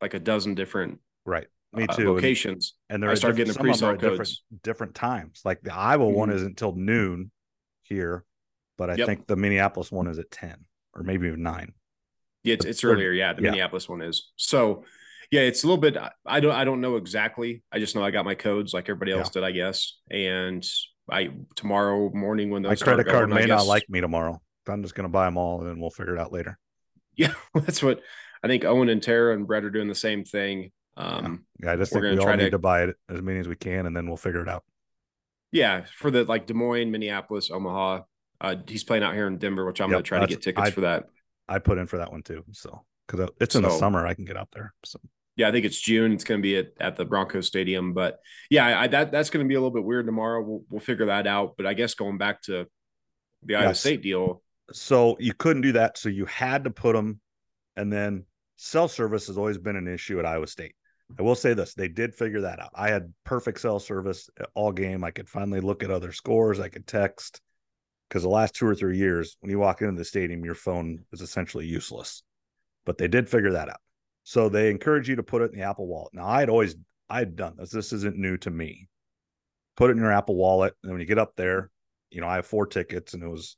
like 0.00 0.14
a 0.14 0.18
dozen 0.18 0.54
different 0.54 1.00
right 1.24 1.46
me 1.72 1.86
uh, 1.88 1.94
too. 1.94 2.10
Uh, 2.10 2.14
locations. 2.14 2.74
And, 2.88 3.02
and 3.02 3.10
I 3.10 3.14
started 3.14 3.36
getting 3.36 3.52
the 3.52 3.58
pre-sale 3.58 3.96
codes. 3.96 4.00
Different, 4.00 4.62
different 4.62 4.94
times. 4.94 5.42
Like 5.44 5.60
the 5.62 5.74
Iowa 5.74 6.06
mm-hmm. 6.06 6.16
one 6.16 6.30
is 6.30 6.42
until 6.42 6.74
noon 6.74 7.30
here, 7.82 8.24
but 8.78 8.90
I 8.90 8.94
yep. 8.94 9.06
think 9.06 9.26
the 9.26 9.36
Minneapolis 9.36 9.92
one 9.92 10.08
is 10.08 10.18
at 10.18 10.30
10 10.30 10.56
or 10.96 11.02
maybe 11.02 11.28
even 11.28 11.42
nine. 11.42 11.72
Yeah, 12.42 12.54
it's, 12.54 12.64
it's 12.64 12.84
earlier. 12.84 13.12
Yeah, 13.12 13.32
the 13.32 13.42
yeah. 13.42 13.50
Minneapolis 13.50 13.88
one 13.88 14.02
is. 14.02 14.30
So 14.36 14.84
yeah, 15.30 15.42
it's 15.42 15.64
a 15.64 15.66
little 15.66 15.80
bit 15.80 15.96
I 16.24 16.40
don't 16.40 16.54
I 16.54 16.64
don't 16.64 16.80
know 16.80 16.96
exactly. 16.96 17.62
I 17.72 17.78
just 17.78 17.94
know 17.94 18.04
I 18.04 18.10
got 18.10 18.24
my 18.24 18.34
codes 18.34 18.72
like 18.72 18.84
everybody 18.84 19.12
else 19.12 19.28
yeah. 19.28 19.40
did, 19.40 19.44
I 19.44 19.50
guess. 19.52 19.98
And 20.10 20.66
I 21.10 21.30
tomorrow 21.54 22.10
morning 22.12 22.50
when 22.50 22.62
those 22.62 22.80
my 22.80 22.84
credit 22.84 23.08
card 23.08 23.30
may 23.30 23.46
not 23.46 23.66
like 23.66 23.88
me 23.88 24.00
tomorrow. 24.00 24.40
I'm 24.68 24.82
just 24.82 24.94
gonna 24.94 25.08
buy 25.08 25.26
them 25.26 25.36
all 25.36 25.60
and 25.60 25.68
then 25.68 25.80
we'll 25.80 25.90
figure 25.90 26.16
it 26.16 26.20
out 26.20 26.32
later. 26.32 26.58
Yeah, 27.16 27.34
that's 27.54 27.82
what 27.82 28.00
I 28.42 28.48
think 28.48 28.64
Owen 28.64 28.88
and 28.88 29.02
Tara 29.02 29.34
and 29.34 29.46
Brett 29.46 29.64
are 29.64 29.70
doing 29.70 29.88
the 29.88 29.94
same 29.94 30.24
thing. 30.24 30.70
Um, 30.96 31.44
yeah, 31.62 31.72
I 31.72 31.76
just 31.76 31.92
think 31.92 32.04
we 32.04 32.16
all 32.18 32.36
need 32.36 32.44
to, 32.44 32.50
to 32.50 32.58
buy 32.58 32.84
it 32.84 32.96
as 33.08 33.20
many 33.20 33.38
as 33.38 33.48
we 33.48 33.56
can, 33.56 33.86
and 33.86 33.96
then 33.96 34.06
we'll 34.06 34.16
figure 34.16 34.40
it 34.40 34.48
out. 34.48 34.64
Yeah, 35.52 35.84
for 35.94 36.10
the 36.10 36.24
like 36.24 36.46
Des 36.46 36.54
Moines, 36.54 36.90
Minneapolis, 36.90 37.50
Omaha. 37.50 38.02
Uh, 38.40 38.56
he's 38.66 38.84
playing 38.84 39.02
out 39.02 39.14
here 39.14 39.26
in 39.26 39.38
Denver, 39.38 39.64
which 39.64 39.80
I'm 39.80 39.88
yep, 39.88 39.94
going 39.94 40.04
to 40.04 40.08
try 40.08 40.20
to 40.20 40.26
get 40.26 40.42
tickets 40.42 40.68
I, 40.68 40.70
for 40.70 40.82
that. 40.82 41.04
I 41.48 41.58
put 41.58 41.78
in 41.78 41.86
for 41.86 41.98
that 41.98 42.10
one 42.10 42.22
too, 42.22 42.44
so 42.52 42.84
because 43.06 43.30
it's 43.40 43.54
in 43.54 43.62
so, 43.62 43.68
the 43.68 43.78
summer, 43.78 44.06
I 44.06 44.14
can 44.14 44.24
get 44.24 44.36
out 44.36 44.48
there. 44.52 44.74
So 44.84 45.00
yeah, 45.36 45.48
I 45.48 45.52
think 45.52 45.66
it's 45.66 45.80
June. 45.80 46.12
It's 46.12 46.24
going 46.24 46.40
to 46.40 46.42
be 46.42 46.56
at, 46.56 46.72
at 46.80 46.96
the 46.96 47.04
Broncos 47.04 47.46
Stadium, 47.46 47.92
but 47.92 48.20
yeah, 48.50 48.80
I, 48.80 48.86
that 48.88 49.12
that's 49.12 49.30
going 49.30 49.44
to 49.44 49.48
be 49.48 49.54
a 49.54 49.58
little 49.58 49.70
bit 49.70 49.84
weird 49.84 50.06
tomorrow. 50.06 50.42
We'll 50.42 50.64
we'll 50.70 50.80
figure 50.80 51.06
that 51.06 51.26
out. 51.26 51.54
But 51.56 51.66
I 51.66 51.74
guess 51.74 51.94
going 51.94 52.18
back 52.18 52.42
to 52.42 52.66
the 53.44 53.56
Iowa 53.56 53.68
yes. 53.68 53.80
State 53.80 54.02
deal, 54.02 54.42
so 54.72 55.16
you 55.20 55.34
couldn't 55.34 55.62
do 55.62 55.72
that. 55.72 55.98
So 55.98 56.08
you 56.08 56.24
had 56.24 56.64
to 56.64 56.70
put 56.70 56.94
them, 56.94 57.20
and 57.76 57.92
then 57.92 58.24
cell 58.56 58.88
service 58.88 59.26
has 59.26 59.36
always 59.36 59.58
been 59.58 59.76
an 59.76 59.86
issue 59.86 60.18
at 60.18 60.26
Iowa 60.26 60.46
State. 60.46 60.74
I 61.18 61.22
will 61.22 61.34
say 61.34 61.52
this: 61.52 61.74
they 61.74 61.88
did 61.88 62.14
figure 62.14 62.40
that 62.40 62.58
out. 62.58 62.70
I 62.74 62.88
had 62.88 63.12
perfect 63.24 63.60
cell 63.60 63.78
service 63.78 64.30
all 64.54 64.72
game. 64.72 65.04
I 65.04 65.10
could 65.10 65.28
finally 65.28 65.60
look 65.60 65.84
at 65.84 65.90
other 65.90 66.12
scores. 66.12 66.60
I 66.60 66.68
could 66.68 66.86
text 66.86 67.40
because 68.08 68.22
the 68.22 68.28
last 68.28 68.54
two 68.54 68.66
or 68.66 68.74
three 68.74 68.98
years, 68.98 69.36
when 69.40 69.50
you 69.50 69.58
walk 69.58 69.82
into 69.82 69.98
the 69.98 70.04
stadium, 70.04 70.44
your 70.44 70.54
phone 70.54 71.04
is 71.12 71.20
essentially 71.20 71.66
useless. 71.66 72.22
But 72.84 72.98
they 72.98 73.08
did 73.08 73.28
figure 73.28 73.52
that 73.52 73.68
out. 73.68 73.80
So 74.22 74.48
they 74.48 74.70
encourage 74.70 75.08
you 75.08 75.16
to 75.16 75.22
put 75.22 75.42
it 75.42 75.52
in 75.52 75.58
the 75.58 75.64
Apple 75.66 75.86
Wallet. 75.86 76.14
Now, 76.14 76.26
I'd 76.26 76.48
always 76.48 76.76
I'd 77.08 77.36
done 77.36 77.54
this. 77.56 77.70
This 77.70 77.92
isn't 77.92 78.16
new 78.16 78.36
to 78.38 78.50
me. 78.50 78.88
Put 79.76 79.90
it 79.90 79.92
in 79.94 79.98
your 79.98 80.12
Apple 80.12 80.36
Wallet, 80.36 80.74
and 80.82 80.92
when 80.92 81.00
you 81.00 81.06
get 81.06 81.18
up 81.18 81.36
there, 81.36 81.70
you 82.10 82.20
know 82.20 82.28
I 82.28 82.36
have 82.36 82.46
four 82.46 82.66
tickets, 82.66 83.14
and 83.14 83.22
it 83.22 83.28
was 83.28 83.56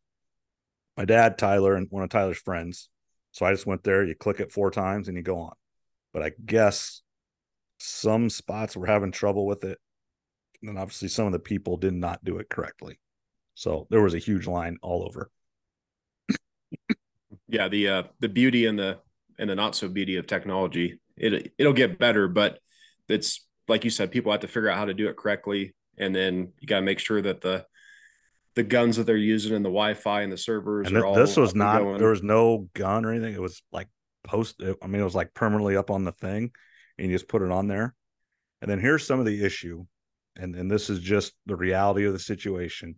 my 0.97 1.05
dad, 1.05 1.38
Tyler, 1.38 1.75
and 1.75 1.87
one 1.90 2.02
of 2.02 2.11
Tyler's 2.11 2.38
friends. 2.38 2.90
So 3.31 3.47
I 3.47 3.52
just 3.52 3.67
went 3.67 3.85
there. 3.85 4.05
You 4.05 4.14
click 4.14 4.40
it 4.40 4.52
four 4.52 4.71
times, 4.71 5.09
and 5.09 5.17
you 5.17 5.23
go 5.23 5.38
on. 5.38 5.55
But 6.12 6.23
I 6.23 6.33
guess 6.45 7.02
some 7.78 8.28
spots 8.28 8.76
were 8.76 8.87
having 8.87 9.12
trouble 9.12 9.47
with 9.47 9.64
it, 9.64 9.78
and 10.62 10.78
obviously 10.78 11.09
some 11.09 11.26
of 11.26 11.33
the 11.33 11.38
people 11.38 11.76
did 11.76 11.95
not 11.95 12.25
do 12.25 12.38
it 12.38 12.50
correctly. 12.50 12.99
So 13.58 13.88
there 13.90 14.00
was 14.00 14.14
a 14.14 14.18
huge 14.18 14.46
line 14.46 14.78
all 14.82 15.04
over. 15.04 15.32
yeah, 17.48 17.66
the 17.66 17.88
uh, 17.88 18.02
the 18.20 18.28
beauty 18.28 18.66
and 18.66 18.78
the 18.78 18.98
and 19.36 19.50
the 19.50 19.56
not 19.56 19.74
so 19.74 19.88
beauty 19.88 20.14
of 20.14 20.28
technology. 20.28 21.00
It 21.16 21.52
it'll 21.58 21.72
get 21.72 21.98
better, 21.98 22.28
but 22.28 22.60
it's 23.08 23.44
like 23.66 23.82
you 23.82 23.90
said, 23.90 24.12
people 24.12 24.30
have 24.30 24.42
to 24.42 24.46
figure 24.46 24.68
out 24.68 24.78
how 24.78 24.84
to 24.84 24.94
do 24.94 25.08
it 25.08 25.16
correctly, 25.16 25.74
and 25.98 26.14
then 26.14 26.52
you 26.60 26.68
got 26.68 26.76
to 26.76 26.82
make 26.82 27.00
sure 27.00 27.20
that 27.20 27.40
the 27.40 27.66
the 28.54 28.62
guns 28.62 28.96
that 28.96 29.06
they're 29.06 29.16
using 29.16 29.52
and 29.52 29.64
the 29.64 29.70
Wi-Fi 29.70 30.22
and 30.22 30.32
the 30.32 30.38
servers. 30.38 30.86
And 30.86 30.96
th- 30.96 31.16
this 31.16 31.36
was 31.36 31.56
not 31.56 31.80
going. 31.82 31.98
there 31.98 32.10
was 32.10 32.22
no 32.22 32.68
gun 32.74 33.04
or 33.04 33.10
anything. 33.10 33.34
It 33.34 33.42
was 33.42 33.60
like 33.72 33.88
post. 34.22 34.62
I 34.62 34.86
mean, 34.86 35.00
it 35.00 35.04
was 35.04 35.16
like 35.16 35.34
permanently 35.34 35.76
up 35.76 35.90
on 35.90 36.04
the 36.04 36.12
thing, 36.12 36.52
and 36.96 37.08
you 37.08 37.12
just 37.12 37.26
put 37.26 37.42
it 37.42 37.50
on 37.50 37.66
there. 37.66 37.92
And 38.62 38.70
then 38.70 38.78
here's 38.78 39.04
some 39.04 39.18
of 39.18 39.26
the 39.26 39.44
issue, 39.44 39.84
and 40.36 40.54
and 40.54 40.70
this 40.70 40.90
is 40.90 41.00
just 41.00 41.32
the 41.46 41.56
reality 41.56 42.04
of 42.04 42.12
the 42.12 42.20
situation. 42.20 42.94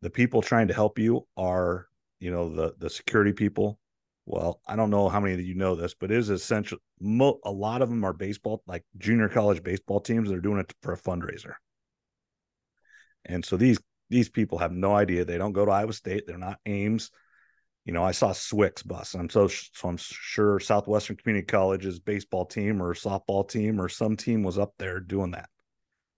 The 0.00 0.10
people 0.10 0.42
trying 0.42 0.68
to 0.68 0.74
help 0.74 0.98
you 0.98 1.26
are, 1.36 1.86
you 2.20 2.30
know, 2.30 2.54
the 2.54 2.74
the 2.78 2.90
security 2.90 3.32
people. 3.32 3.78
Well, 4.26 4.60
I 4.66 4.76
don't 4.76 4.90
know 4.90 5.08
how 5.08 5.20
many 5.20 5.34
of 5.34 5.40
you 5.40 5.54
know 5.54 5.74
this, 5.74 5.94
but 5.94 6.10
it 6.10 6.18
is 6.18 6.28
essential. 6.28 6.78
Mo- 7.00 7.40
a 7.44 7.50
lot 7.50 7.80
of 7.80 7.88
them 7.88 8.04
are 8.04 8.12
baseball, 8.12 8.62
like 8.66 8.84
junior 8.98 9.28
college 9.28 9.62
baseball 9.62 10.00
teams. 10.00 10.28
They're 10.28 10.40
doing 10.40 10.60
it 10.60 10.72
for 10.82 10.92
a 10.92 10.98
fundraiser, 10.98 11.54
and 13.24 13.44
so 13.44 13.56
these 13.56 13.78
these 14.10 14.28
people 14.28 14.58
have 14.58 14.72
no 14.72 14.94
idea. 14.94 15.24
They 15.24 15.38
don't 15.38 15.52
go 15.52 15.64
to 15.64 15.72
Iowa 15.72 15.92
State. 15.92 16.24
They're 16.26 16.38
not 16.38 16.60
Ames 16.66 17.10
you 17.88 17.94
know, 17.94 18.04
I 18.04 18.10
saw 18.10 18.32
Swick's 18.32 18.82
bus. 18.82 19.14
I'm 19.14 19.30
so 19.30 19.48
so 19.48 19.88
I'm 19.88 19.96
sure 19.96 20.60
Southwestern 20.60 21.16
Community 21.16 21.46
College's 21.46 21.98
baseball 21.98 22.44
team 22.44 22.82
or 22.82 22.92
softball 22.92 23.48
team 23.48 23.80
or 23.80 23.88
some 23.88 24.14
team 24.14 24.42
was 24.42 24.58
up 24.58 24.74
there 24.78 25.00
doing 25.00 25.30
that. 25.30 25.48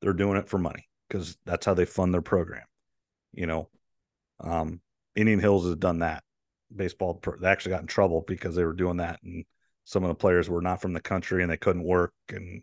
They're 0.00 0.12
doing 0.12 0.36
it 0.36 0.48
for 0.48 0.58
money 0.58 0.88
because 1.08 1.38
that's 1.46 1.64
how 1.64 1.74
they 1.74 1.84
fund 1.84 2.12
their 2.12 2.22
program. 2.22 2.64
You 3.32 3.46
know, 3.46 3.68
um, 4.40 4.80
Indian 5.14 5.40
Hills 5.40 5.66
has 5.66 5.76
done 5.76 6.00
that. 6.00 6.22
Baseball, 6.74 7.20
they 7.40 7.48
actually 7.48 7.72
got 7.72 7.82
in 7.82 7.86
trouble 7.86 8.24
because 8.26 8.54
they 8.54 8.64
were 8.64 8.72
doing 8.72 8.98
that, 8.98 9.20
and 9.22 9.44
some 9.84 10.04
of 10.04 10.08
the 10.08 10.14
players 10.14 10.48
were 10.48 10.62
not 10.62 10.80
from 10.80 10.92
the 10.92 11.00
country 11.00 11.42
and 11.42 11.50
they 11.50 11.56
couldn't 11.56 11.82
work, 11.82 12.12
and 12.28 12.62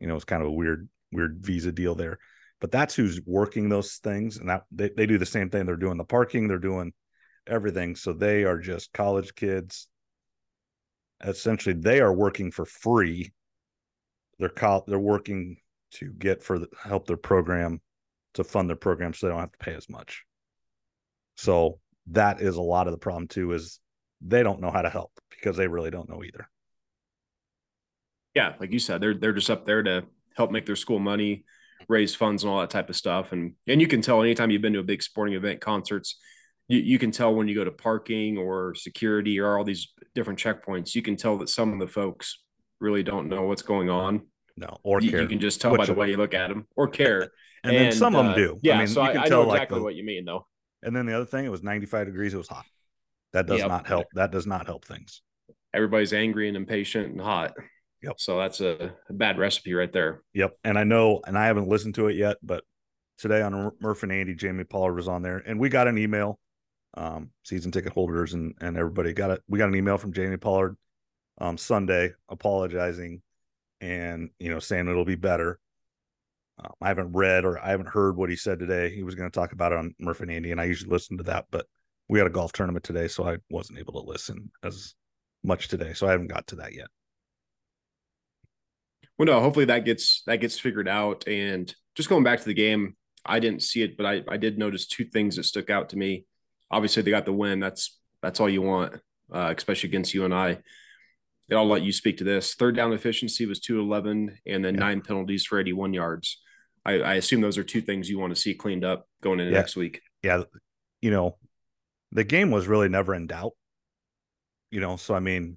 you 0.00 0.06
know, 0.06 0.16
it's 0.16 0.24
kind 0.24 0.42
of 0.42 0.48
a 0.48 0.52
weird, 0.52 0.88
weird 1.12 1.38
visa 1.40 1.72
deal 1.72 1.94
there. 1.94 2.18
But 2.60 2.72
that's 2.72 2.94
who's 2.94 3.20
working 3.26 3.68
those 3.68 3.96
things, 3.96 4.38
and 4.38 4.48
that 4.48 4.64
they, 4.72 4.90
they 4.96 5.06
do 5.06 5.18
the 5.18 5.26
same 5.26 5.50
thing. 5.50 5.66
They're 5.66 5.76
doing 5.76 5.98
the 5.98 6.04
parking, 6.04 6.48
they're 6.48 6.58
doing 6.58 6.92
everything. 7.46 7.96
So 7.96 8.12
they 8.12 8.44
are 8.44 8.58
just 8.58 8.92
college 8.92 9.34
kids. 9.34 9.88
Essentially, 11.22 11.74
they 11.74 12.00
are 12.00 12.12
working 12.12 12.50
for 12.50 12.64
free. 12.64 13.32
They're 14.38 14.48
co- 14.48 14.84
they're 14.86 14.98
working 14.98 15.58
to 15.92 16.12
get 16.12 16.42
for 16.42 16.58
the, 16.58 16.68
help 16.82 17.06
their 17.06 17.16
program 17.16 17.80
to 18.34 18.44
fund 18.44 18.68
their 18.68 18.76
program, 18.76 19.14
so 19.14 19.26
they 19.26 19.32
don't 19.32 19.40
have 19.40 19.52
to 19.52 19.58
pay 19.58 19.74
as 19.74 19.88
much. 19.88 20.24
So 21.36 21.78
that 22.08 22.40
is 22.40 22.56
a 22.56 22.62
lot 22.62 22.86
of 22.86 22.92
the 22.92 22.98
problem 22.98 23.28
too. 23.28 23.52
Is 23.52 23.80
they 24.20 24.42
don't 24.42 24.60
know 24.60 24.70
how 24.70 24.82
to 24.82 24.90
help 24.90 25.12
because 25.30 25.56
they 25.56 25.68
really 25.68 25.90
don't 25.90 26.08
know 26.08 26.22
either. 26.22 26.48
Yeah, 28.34 28.54
like 28.58 28.72
you 28.72 28.78
said, 28.78 29.00
they're 29.00 29.14
they're 29.14 29.32
just 29.32 29.50
up 29.50 29.66
there 29.66 29.82
to 29.82 30.04
help 30.36 30.50
make 30.50 30.66
their 30.66 30.76
school 30.76 30.98
money, 30.98 31.44
raise 31.88 32.14
funds, 32.14 32.42
and 32.42 32.52
all 32.52 32.60
that 32.60 32.70
type 32.70 32.88
of 32.88 32.96
stuff. 32.96 33.32
And 33.32 33.54
and 33.66 33.80
you 33.80 33.86
can 33.86 34.02
tell 34.02 34.22
anytime 34.22 34.50
you've 34.50 34.62
been 34.62 34.72
to 34.72 34.80
a 34.80 34.84
big 34.84 35.02
sporting 35.02 35.34
event, 35.34 35.60
concerts, 35.60 36.16
you, 36.68 36.78
you 36.78 36.98
can 36.98 37.10
tell 37.10 37.34
when 37.34 37.48
you 37.48 37.54
go 37.54 37.64
to 37.64 37.70
parking 37.70 38.38
or 38.38 38.74
security 38.74 39.38
or 39.38 39.56
all 39.56 39.64
these 39.64 39.92
different 40.14 40.38
checkpoints, 40.38 40.94
you 40.94 41.02
can 41.02 41.16
tell 41.16 41.38
that 41.38 41.48
some 41.48 41.72
of 41.72 41.78
the 41.78 41.86
folks 41.86 42.40
really 42.80 43.02
don't 43.02 43.28
know 43.28 43.42
what's 43.42 43.62
going 43.62 43.90
on. 43.90 44.22
No, 44.56 44.78
or 44.82 45.00
you, 45.00 45.10
care. 45.10 45.22
You 45.22 45.28
can 45.28 45.40
just 45.40 45.60
tell 45.60 45.76
by 45.76 45.86
the 45.86 45.94
way 45.94 46.10
you 46.10 46.16
look 46.16 46.34
at 46.34 46.48
them 46.48 46.66
or 46.76 46.88
care. 46.88 47.22
and, 47.64 47.74
and 47.74 47.76
then 47.76 47.92
some 47.92 48.14
uh, 48.14 48.20
of 48.20 48.26
them 48.26 48.34
do. 48.36 48.60
Yeah, 48.62 48.76
I 48.76 48.78
mean, 48.78 48.88
so 48.88 49.02
you 49.04 49.12
can 49.12 49.20
I, 49.20 49.28
tell 49.28 49.42
I 49.42 49.44
know 49.46 49.52
exactly 49.52 49.78
like 49.78 49.84
what 49.84 49.94
you 49.94 50.04
mean 50.04 50.24
though. 50.24 50.46
And 50.82 50.94
then 50.94 51.06
the 51.06 51.14
other 51.14 51.24
thing, 51.24 51.44
it 51.44 51.50
was 51.50 51.62
95 51.62 52.06
degrees. 52.06 52.34
It 52.34 52.38
was 52.38 52.48
hot. 52.48 52.66
That 53.32 53.46
does 53.46 53.60
yep. 53.60 53.68
not 53.68 53.86
help. 53.86 54.06
That 54.14 54.30
does 54.30 54.46
not 54.46 54.66
help 54.66 54.84
things. 54.84 55.22
Everybody's 55.72 56.12
angry 56.12 56.46
and 56.46 56.56
impatient 56.56 57.08
and 57.08 57.20
hot. 57.20 57.54
Yep. 58.02 58.14
So 58.18 58.38
that's 58.38 58.60
a, 58.60 58.92
a 59.08 59.12
bad 59.12 59.38
recipe 59.38 59.72
right 59.72 59.92
there. 59.92 60.22
Yep. 60.34 60.56
And 60.62 60.78
I 60.78 60.84
know, 60.84 61.20
and 61.26 61.36
I 61.36 61.46
haven't 61.46 61.68
listened 61.68 61.94
to 61.96 62.08
it 62.08 62.16
yet, 62.16 62.36
but 62.42 62.62
today 63.18 63.42
on 63.42 63.72
Murph 63.80 64.02
and 64.02 64.12
Andy, 64.12 64.34
Jamie 64.34 64.64
Pollard 64.64 64.94
was 64.94 65.08
on 65.08 65.22
there, 65.22 65.38
and 65.38 65.58
we 65.58 65.68
got 65.68 65.88
an 65.88 65.98
email 65.98 66.38
um, 66.96 67.30
season 67.42 67.72
ticket 67.72 67.92
holders 67.92 68.34
and 68.34 68.54
and 68.60 68.76
everybody 68.76 69.12
got 69.12 69.30
it. 69.30 69.42
We 69.48 69.58
got 69.58 69.68
an 69.68 69.74
email 69.74 69.98
from 69.98 70.12
Jamie 70.12 70.36
Pollard 70.36 70.76
um, 71.38 71.58
Sunday 71.58 72.12
apologizing 72.28 73.22
and 73.84 74.30
you 74.38 74.50
know 74.50 74.58
saying 74.58 74.88
it'll 74.88 75.04
be 75.04 75.14
better. 75.14 75.58
Um, 76.58 76.72
I 76.80 76.88
haven't 76.88 77.12
read 77.12 77.44
or 77.44 77.58
I 77.58 77.70
haven't 77.70 77.88
heard 77.88 78.16
what 78.16 78.30
he 78.30 78.36
said 78.36 78.58
today. 78.58 78.94
He 78.94 79.02
was 79.02 79.14
going 79.14 79.30
to 79.30 79.34
talk 79.34 79.52
about 79.52 79.72
it 79.72 79.78
on 79.78 79.94
Murph 79.98 80.20
and 80.20 80.30
Andy, 80.30 80.52
and 80.52 80.60
I 80.60 80.64
usually 80.64 80.90
listen 80.90 81.18
to 81.18 81.24
that, 81.24 81.46
but 81.50 81.66
we 82.08 82.18
had 82.18 82.28
a 82.28 82.30
golf 82.30 82.52
tournament 82.52 82.84
today, 82.84 83.08
so 83.08 83.28
I 83.28 83.38
wasn't 83.50 83.78
able 83.78 83.94
to 83.94 84.08
listen 84.08 84.50
as 84.62 84.94
much 85.42 85.68
today. 85.68 85.94
So 85.94 86.06
I 86.06 86.12
haven't 86.12 86.28
got 86.28 86.46
to 86.48 86.56
that 86.56 86.74
yet. 86.74 86.86
Well, 89.18 89.26
no, 89.26 89.40
hopefully 89.40 89.66
that 89.66 89.84
gets 89.84 90.22
that 90.26 90.36
gets 90.36 90.58
figured 90.58 90.88
out. 90.88 91.26
And 91.28 91.72
just 91.94 92.08
going 92.08 92.24
back 92.24 92.40
to 92.40 92.44
the 92.44 92.54
game, 92.54 92.96
I 93.24 93.40
didn't 93.40 93.62
see 93.62 93.82
it, 93.82 93.96
but 93.96 94.06
I, 94.06 94.22
I 94.28 94.36
did 94.36 94.58
notice 94.58 94.86
two 94.86 95.04
things 95.04 95.36
that 95.36 95.44
stuck 95.44 95.70
out 95.70 95.90
to 95.90 95.96
me 95.96 96.26
obviously 96.74 97.02
they 97.02 97.10
got 97.10 97.24
the 97.24 97.32
win. 97.32 97.60
That's 97.60 97.98
that's 98.22 98.40
all 98.40 98.48
you 98.48 98.62
want, 98.62 98.94
uh, 99.32 99.54
especially 99.56 99.88
against 99.90 100.14
UNI. 101.48 101.58
I'll 101.58 101.68
let 101.68 101.82
you 101.82 101.92
speak 101.92 102.18
to 102.18 102.24
this. 102.24 102.54
Third 102.54 102.76
down 102.76 102.92
efficiency 102.92 103.46
was 103.46 103.60
211 103.60 104.38
and 104.46 104.64
then 104.64 104.74
yeah. 104.74 104.80
nine 104.80 105.00
penalties 105.00 105.44
for 105.44 105.58
81 105.58 105.92
yards. 105.92 106.40
I, 106.84 107.00
I, 107.00 107.14
assume 107.14 107.40
those 107.40 107.56
are 107.56 107.64
two 107.64 107.80
things 107.80 108.10
you 108.10 108.18
want 108.18 108.34
to 108.34 108.40
see 108.40 108.54
cleaned 108.54 108.84
up 108.84 109.08
going 109.22 109.40
into 109.40 109.52
yeah. 109.52 109.58
next 109.58 109.74
week. 109.76 110.02
Yeah. 110.22 110.42
You 111.00 111.10
know, 111.10 111.38
the 112.12 112.24
game 112.24 112.50
was 112.50 112.66
really 112.66 112.88
never 112.88 113.14
in 113.14 113.26
doubt. 113.26 113.52
You 114.70 114.80
know, 114.80 114.96
so 114.96 115.14
I 115.14 115.20
mean, 115.20 115.56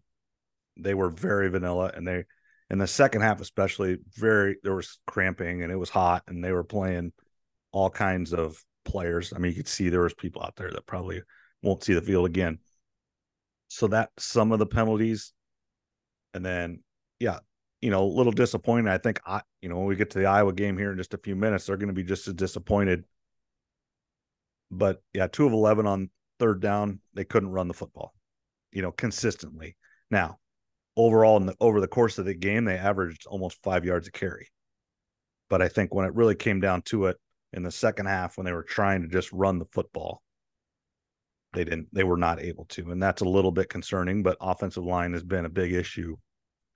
they 0.78 0.94
were 0.94 1.10
very 1.10 1.50
vanilla 1.50 1.92
and 1.94 2.08
they 2.08 2.26
in 2.70 2.78
the 2.78 2.88
second 2.88 3.22
half 3.22 3.42
especially 3.42 3.98
very 4.16 4.58
there 4.62 4.76
was 4.76 5.00
cramping 5.08 5.64
and 5.64 5.72
it 5.72 5.76
was 5.76 5.90
hot 5.90 6.24
and 6.28 6.44
they 6.44 6.52
were 6.52 6.64
playing 6.64 7.12
all 7.72 7.90
kinds 7.90 8.34
of 8.34 8.62
players. 8.86 9.34
I 9.34 9.40
mean, 9.40 9.52
you 9.52 9.56
could 9.58 9.68
see 9.68 9.90
there 9.90 10.02
was 10.02 10.14
people 10.14 10.44
out 10.44 10.56
there 10.56 10.72
that 10.72 10.86
probably 10.86 11.22
won't 11.62 11.84
see 11.84 11.94
the 11.94 12.02
field 12.02 12.26
again. 12.26 12.60
So 13.70 13.88
that 13.88 14.10
some 14.18 14.52
of 14.52 14.60
the 14.60 14.66
penalties, 14.66 15.34
and 16.34 16.46
then 16.46 16.84
yeah, 17.20 17.40
you 17.82 17.90
know, 17.90 18.04
a 18.04 18.06
little 18.06 18.32
disappointed. 18.32 18.90
I 18.90 18.98
think 18.98 19.20
I, 19.26 19.42
you 19.62 19.70
know, 19.70 19.78
when 19.78 19.88
we 19.88 19.96
get 19.96 20.12
to 20.12 20.20
the 20.20 20.26
Iowa 20.26 20.54
game 20.54 20.78
here 20.78 20.92
in 20.92 20.98
just 20.98 21.14
a 21.14 21.20
few 21.20 21.36
minutes, 21.36 21.66
they're 21.66 21.78
going 21.78 21.88
to 21.88 21.94
be 21.94 22.04
just 22.04 22.28
as 22.28 22.34
disappointed. 22.34 23.04
But 24.72 25.02
yeah, 25.14 25.28
two 25.28 25.46
of 25.46 25.54
eleven 25.54 25.88
on 25.88 26.10
third 26.40 26.62
down, 26.62 27.00
they 27.14 27.26
couldn't 27.26 27.50
run 27.50 27.68
the 27.68 27.74
football, 27.74 28.14
you 28.72 28.82
know, 28.82 28.92
consistently. 28.92 29.76
Now, 30.12 30.38
overall, 30.96 31.38
in 31.38 31.48
the, 31.48 31.56
over 31.60 31.82
the 31.82 31.88
course 31.88 32.18
of 32.18 32.26
the 32.26 32.34
game, 32.34 32.66
they 32.66 32.78
averaged 32.78 33.26
almost 33.28 33.62
five 33.64 33.86
yards 33.86 34.08
a 34.08 34.12
carry. 34.12 34.50
But 35.50 35.62
I 35.62 35.70
think 35.70 35.94
when 35.94 36.06
it 36.06 36.16
really 36.16 36.36
came 36.36 36.60
down 36.60 36.82
to 36.84 37.06
it, 37.06 37.18
in 37.54 37.64
the 37.64 37.72
second 37.72 38.06
half 38.08 38.38
when 38.38 38.46
they 38.46 38.52
were 38.54 38.64
trying 38.64 39.02
to 39.02 39.08
just 39.08 39.32
run 39.32 39.60
the 39.60 39.66
football. 39.72 40.22
They 41.58 41.64
didn't, 41.64 41.88
they 41.92 42.04
were 42.04 42.18
not 42.18 42.40
able 42.40 42.66
to. 42.66 42.92
And 42.92 43.02
that's 43.02 43.24
a 43.24 43.28
little 43.28 43.52
bit 43.52 43.68
concerning, 43.68 44.22
but 44.22 44.38
offensive 44.40 44.86
line 44.86 45.14
has 45.14 45.24
been 45.24 45.46
a 45.46 45.50
big 45.50 45.74
issue 45.74 46.16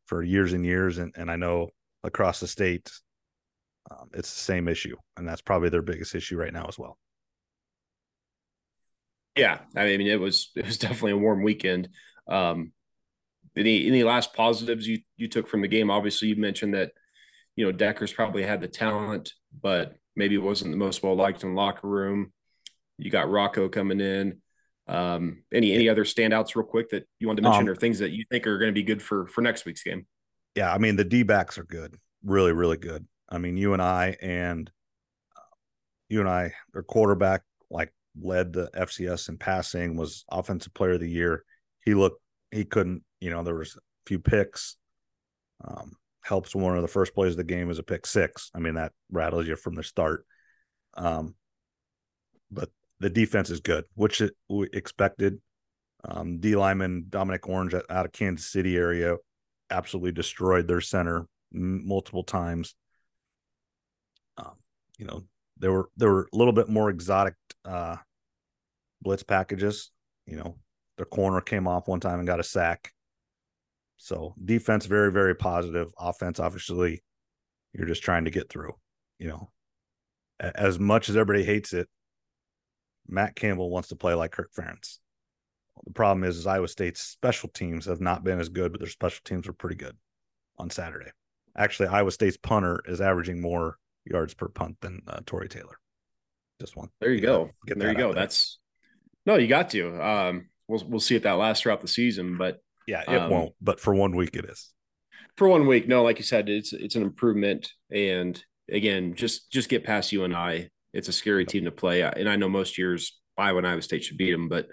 for 0.07 0.23
years 0.23 0.53
and 0.53 0.65
years. 0.65 0.97
And, 0.97 1.13
and 1.15 1.29
I 1.29 1.35
know 1.35 1.69
across 2.03 2.39
the 2.39 2.47
state, 2.47 2.91
um, 3.91 4.09
it's 4.15 4.33
the 4.33 4.39
same 4.39 4.67
issue. 4.67 4.95
And 5.15 5.27
that's 5.27 5.43
probably 5.43 5.69
their 5.69 5.83
biggest 5.83 6.15
issue 6.15 6.35
right 6.35 6.51
now 6.51 6.65
as 6.67 6.79
well. 6.79 6.97
Yeah. 9.37 9.59
I 9.75 9.85
mean, 9.85 10.01
it 10.01 10.19
was, 10.19 10.49
it 10.55 10.65
was 10.65 10.77
definitely 10.79 11.11
a 11.11 11.17
warm 11.17 11.43
weekend. 11.43 11.89
Um, 12.27 12.71
any, 13.55 13.85
any 13.85 14.03
last 14.03 14.33
positives 14.33 14.87
you, 14.87 15.01
you 15.15 15.27
took 15.27 15.47
from 15.47 15.61
the 15.61 15.67
game? 15.67 15.91
Obviously 15.91 16.29
you 16.29 16.37
mentioned 16.37 16.73
that, 16.73 16.91
you 17.55 17.67
know, 17.67 17.77
Dekkers 17.77 18.15
probably 18.15 18.41
had 18.41 18.61
the 18.61 18.67
talent, 18.67 19.33
but 19.61 19.93
maybe 20.15 20.39
wasn't 20.39 20.71
the 20.71 20.77
most 20.77 21.03
well 21.03 21.15
liked 21.15 21.43
in 21.43 21.49
the 21.53 21.61
locker 21.61 21.87
room. 21.87 22.33
You 22.97 23.11
got 23.11 23.29
Rocco 23.29 23.69
coming 23.69 23.99
in. 23.99 24.40
Um, 24.91 25.43
any 25.53 25.71
any 25.73 25.87
other 25.87 26.03
standouts 26.03 26.55
real 26.55 26.65
quick 26.65 26.89
that 26.89 27.07
you 27.19 27.27
want 27.27 27.37
to 27.37 27.43
mention 27.43 27.63
Um, 27.63 27.69
or 27.69 27.75
things 27.75 27.99
that 27.99 28.11
you 28.11 28.25
think 28.29 28.45
are 28.45 28.57
going 28.57 28.69
to 28.69 28.73
be 28.73 28.83
good 28.83 29.01
for 29.01 29.25
for 29.27 29.41
next 29.41 29.65
week's 29.65 29.83
game? 29.83 30.05
Yeah, 30.55 30.73
I 30.73 30.77
mean 30.79 30.97
the 30.97 31.05
D 31.05 31.23
backs 31.23 31.57
are 31.57 31.63
good, 31.63 31.95
really, 32.23 32.51
really 32.51 32.77
good. 32.77 33.07
I 33.29 33.37
mean, 33.37 33.55
UNI 33.55 34.17
and 34.21 34.69
uh, 35.35 35.55
UNI, 36.09 36.51
their 36.73 36.83
quarterback 36.83 37.43
like 37.69 37.93
led 38.21 38.51
the 38.51 38.69
FCS 38.75 39.29
in 39.29 39.37
passing, 39.37 39.95
was 39.95 40.25
offensive 40.29 40.73
player 40.73 40.93
of 40.93 40.99
the 40.99 41.09
year. 41.09 41.45
He 41.85 41.93
looked, 41.93 42.21
he 42.51 42.65
couldn't, 42.65 43.03
you 43.21 43.29
know, 43.29 43.43
there 43.43 43.55
was 43.55 43.77
a 43.77 43.79
few 44.05 44.19
picks. 44.19 44.75
Um, 45.63 45.95
helps 46.23 46.53
one 46.53 46.75
of 46.75 46.81
the 46.81 46.87
first 46.89 47.15
plays 47.15 47.33
of 47.33 47.37
the 47.37 47.43
game 47.45 47.69
is 47.69 47.79
a 47.79 47.83
pick 47.83 48.05
six. 48.05 48.51
I 48.53 48.59
mean, 48.59 48.75
that 48.75 48.91
rattles 49.09 49.47
you 49.47 49.55
from 49.55 49.75
the 49.75 49.83
start. 49.83 50.25
Um, 50.95 51.35
but 52.51 52.69
the 53.01 53.09
defense 53.09 53.49
is 53.49 53.59
good, 53.59 53.85
which 53.95 54.21
we 54.47 54.69
expected. 54.73 55.41
Um, 56.05 56.39
D 56.39 56.55
lineman 56.55 57.07
Dominic 57.09 57.47
Orange 57.47 57.73
out 57.73 58.05
of 58.05 58.11
Kansas 58.11 58.51
City 58.51 58.77
area 58.77 59.17
absolutely 59.69 60.11
destroyed 60.11 60.67
their 60.67 60.81
center 60.81 61.27
m- 61.53 61.87
multiple 61.87 62.23
times. 62.23 62.75
Um, 64.37 64.53
you 64.97 65.05
know, 65.05 65.23
there 65.57 65.71
were 65.71 65.89
there 65.97 66.11
were 66.11 66.27
a 66.31 66.37
little 66.37 66.53
bit 66.53 66.69
more 66.69 66.89
exotic 66.89 67.35
uh, 67.65 67.97
blitz 69.01 69.23
packages. 69.23 69.91
You 70.27 70.37
know, 70.37 70.57
their 70.97 71.05
corner 71.05 71.41
came 71.41 71.67
off 71.67 71.87
one 71.87 71.99
time 71.99 72.19
and 72.19 72.27
got 72.27 72.39
a 72.39 72.43
sack. 72.43 72.91
So 73.97 74.35
defense 74.43 74.85
very 74.85 75.11
very 75.11 75.35
positive. 75.35 75.91
Offense 75.99 76.39
obviously, 76.39 77.03
you're 77.73 77.87
just 77.87 78.03
trying 78.03 78.25
to 78.25 78.31
get 78.31 78.49
through. 78.49 78.73
You 79.19 79.27
know, 79.29 79.51
as 80.39 80.79
much 80.79 81.09
as 81.09 81.15
everybody 81.15 81.43
hates 81.43 81.73
it, 81.73 81.87
Matt 83.07 83.35
Campbell 83.35 83.69
wants 83.69 83.89
to 83.89 83.95
play 83.95 84.13
like 84.13 84.31
Kirk 84.31 84.51
Ferentz. 84.53 84.97
The 85.85 85.93
problem 85.93 86.23
is, 86.23 86.37
is 86.37 86.47
Iowa 86.47 86.67
State's 86.67 87.01
special 87.01 87.49
teams 87.49 87.85
have 87.85 88.01
not 88.01 88.23
been 88.23 88.39
as 88.39 88.49
good, 88.49 88.71
but 88.71 88.79
their 88.79 88.89
special 88.89 89.21
teams 89.23 89.47
were 89.47 89.53
pretty 89.53 89.75
good 89.75 89.95
on 90.57 90.69
Saturday. 90.69 91.11
Actually, 91.57 91.89
Iowa 91.89 92.11
State's 92.11 92.37
punter 92.37 92.81
is 92.85 93.01
averaging 93.01 93.41
more 93.41 93.77
yards 94.05 94.33
per 94.33 94.47
punt 94.47 94.77
than 94.81 95.01
uh, 95.07 95.19
Tory 95.25 95.49
Taylor. 95.49 95.79
Just 96.59 96.75
one. 96.75 96.89
There 96.99 97.11
you 97.11 97.21
go. 97.21 97.49
there 97.65 97.89
you 97.89 97.97
go. 97.97 98.13
there. 98.13 98.21
That's 98.21 98.59
no, 99.25 99.35
you 99.35 99.47
got 99.47 99.69
to. 99.71 100.01
Um, 100.01 100.49
we'll 100.67 100.83
we'll 100.87 100.99
see 100.99 101.15
if 101.15 101.23
that 101.23 101.33
lasts 101.33 101.63
throughout 101.63 101.81
the 101.81 101.87
season, 101.87 102.37
but 102.37 102.59
yeah, 102.87 103.01
it 103.07 103.17
um, 103.17 103.31
won't. 103.31 103.53
But 103.61 103.79
for 103.79 103.93
one 103.93 104.15
week, 104.15 104.35
it 104.35 104.45
is. 104.45 104.71
for 105.35 105.47
one 105.47 105.67
week, 105.67 105.87
no, 105.87 106.03
like 106.03 106.19
you 106.19 106.23
said, 106.23 106.49
it's 106.49 106.73
it's 106.73 106.95
an 106.95 107.03
improvement. 107.03 107.71
And 107.91 108.41
again, 108.69 109.15
just 109.15 109.51
just 109.51 109.69
get 109.69 109.83
past 109.83 110.11
UNI. 110.11 110.69
It's 110.93 111.07
a 111.07 111.13
scary 111.13 111.45
team 111.45 111.65
to 111.65 111.71
play, 111.71 112.01
and 112.01 112.29
I 112.29 112.35
know 112.35 112.49
most 112.49 112.77
years 112.77 113.17
Iowa 113.37 113.59
and 113.59 113.67
Iowa 113.67 113.81
State 113.81 114.03
should 114.03 114.17
beat 114.17 114.31
them, 114.31 114.49
but 114.49 114.67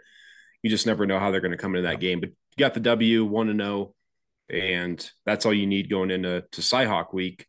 you 0.63 0.71
just 0.71 0.87
never 0.87 1.07
know 1.07 1.19
how 1.19 1.31
they're 1.31 1.41
going 1.41 1.53
to 1.53 1.57
come 1.57 1.75
into 1.77 1.89
that 1.89 2.01
game. 2.01 2.21
But 2.21 2.31
you 2.31 2.59
got 2.59 2.75
the 2.75 2.81
W, 2.81 3.25
one 3.25 3.47
to 3.47 3.55
zero, 3.57 3.95
and 4.51 5.11
that's 5.25 5.47
all 5.47 5.55
you 5.55 5.67
need 5.67 5.89
going 5.91 6.11
into 6.11 6.45
to 6.53 6.61
Cyhawk 6.61 7.15
week. 7.15 7.47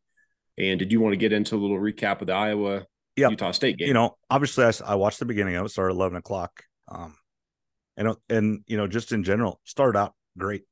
And 0.58 0.78
did 0.78 0.92
you 0.92 1.02
want 1.02 1.14
to 1.14 1.18
get 1.18 1.34
into 1.34 1.56
a 1.56 1.58
little 1.58 1.80
recap 1.80 2.22
of 2.22 2.28
the 2.28 2.34
Iowa 2.34 2.86
Yep. 3.16 3.32
Utah 3.32 3.52
State 3.52 3.78
game? 3.78 3.88
you 3.88 3.94
know, 3.94 4.18
obviously, 4.30 4.66
I, 4.66 4.72
I 4.86 4.96
watched 4.96 5.20
the 5.20 5.26
beginning 5.26 5.56
of 5.56 5.66
it. 5.66 5.70
Started 5.70 5.94
eleven 5.94 6.18
o'clock. 6.18 6.64
Um, 6.88 7.16
and 7.98 8.16
and 8.30 8.64
you 8.68 8.78
know, 8.78 8.88
just 8.88 9.12
in 9.12 9.24
general, 9.24 9.60
started 9.64 9.98
out 9.98 10.14
great. 10.38 10.64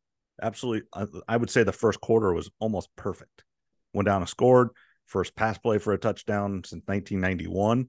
Absolutely, 0.42 0.88
I, 0.94 1.06
I 1.28 1.38
would 1.38 1.50
say 1.50 1.64
the 1.64 1.72
first 1.72 2.00
quarter 2.00 2.32
was 2.34 2.50
almost 2.60 2.90
perfect. 2.96 3.44
Went 3.94 4.06
down 4.06 4.22
and 4.22 4.30
scored. 4.30 4.70
First 5.08 5.36
pass 5.36 5.58
play 5.58 5.78
for 5.80 5.94
a 5.94 5.98
touchdown 5.98 6.64
since 6.66 6.84
1991. 6.86 7.88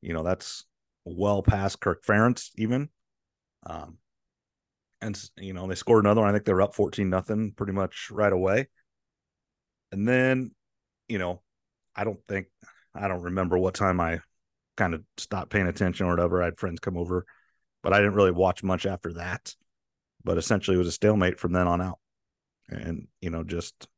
You 0.00 0.14
know, 0.14 0.22
that's 0.22 0.64
well 1.04 1.42
past 1.42 1.80
Kirk 1.80 2.04
Ferentz 2.04 2.50
even. 2.56 2.88
Um, 3.66 3.98
and 5.00 5.20
you 5.36 5.52
know 5.52 5.66
they 5.66 5.74
scored 5.74 6.04
another 6.04 6.20
one. 6.20 6.30
I 6.30 6.32
think 6.32 6.44
they 6.44 6.52
were 6.52 6.62
up 6.62 6.74
14 6.74 7.10
nothing 7.10 7.52
pretty 7.52 7.72
much 7.72 8.08
right 8.10 8.32
away. 8.32 8.68
And 9.90 10.08
then, 10.08 10.52
you 11.08 11.18
know, 11.18 11.42
I 11.94 12.04
don't 12.04 12.20
think 12.28 12.46
I 12.94 13.08
don't 13.08 13.22
remember 13.22 13.58
what 13.58 13.74
time 13.74 14.00
I 14.00 14.20
kind 14.76 14.94
of 14.94 15.02
stopped 15.18 15.50
paying 15.50 15.66
attention 15.66 16.06
or 16.06 16.10
whatever. 16.10 16.40
I 16.40 16.46
had 16.46 16.58
friends 16.58 16.80
come 16.80 16.96
over, 16.96 17.26
but 17.82 17.92
I 17.92 17.98
didn't 17.98 18.14
really 18.14 18.30
watch 18.30 18.62
much 18.62 18.86
after 18.86 19.12
that. 19.14 19.54
But 20.24 20.38
essentially, 20.38 20.76
it 20.76 20.78
was 20.78 20.88
a 20.88 20.92
stalemate 20.92 21.40
from 21.40 21.52
then 21.52 21.66
on 21.66 21.80
out, 21.80 21.98
and 22.68 23.08
you 23.20 23.30
know, 23.30 23.42
just 23.42 23.88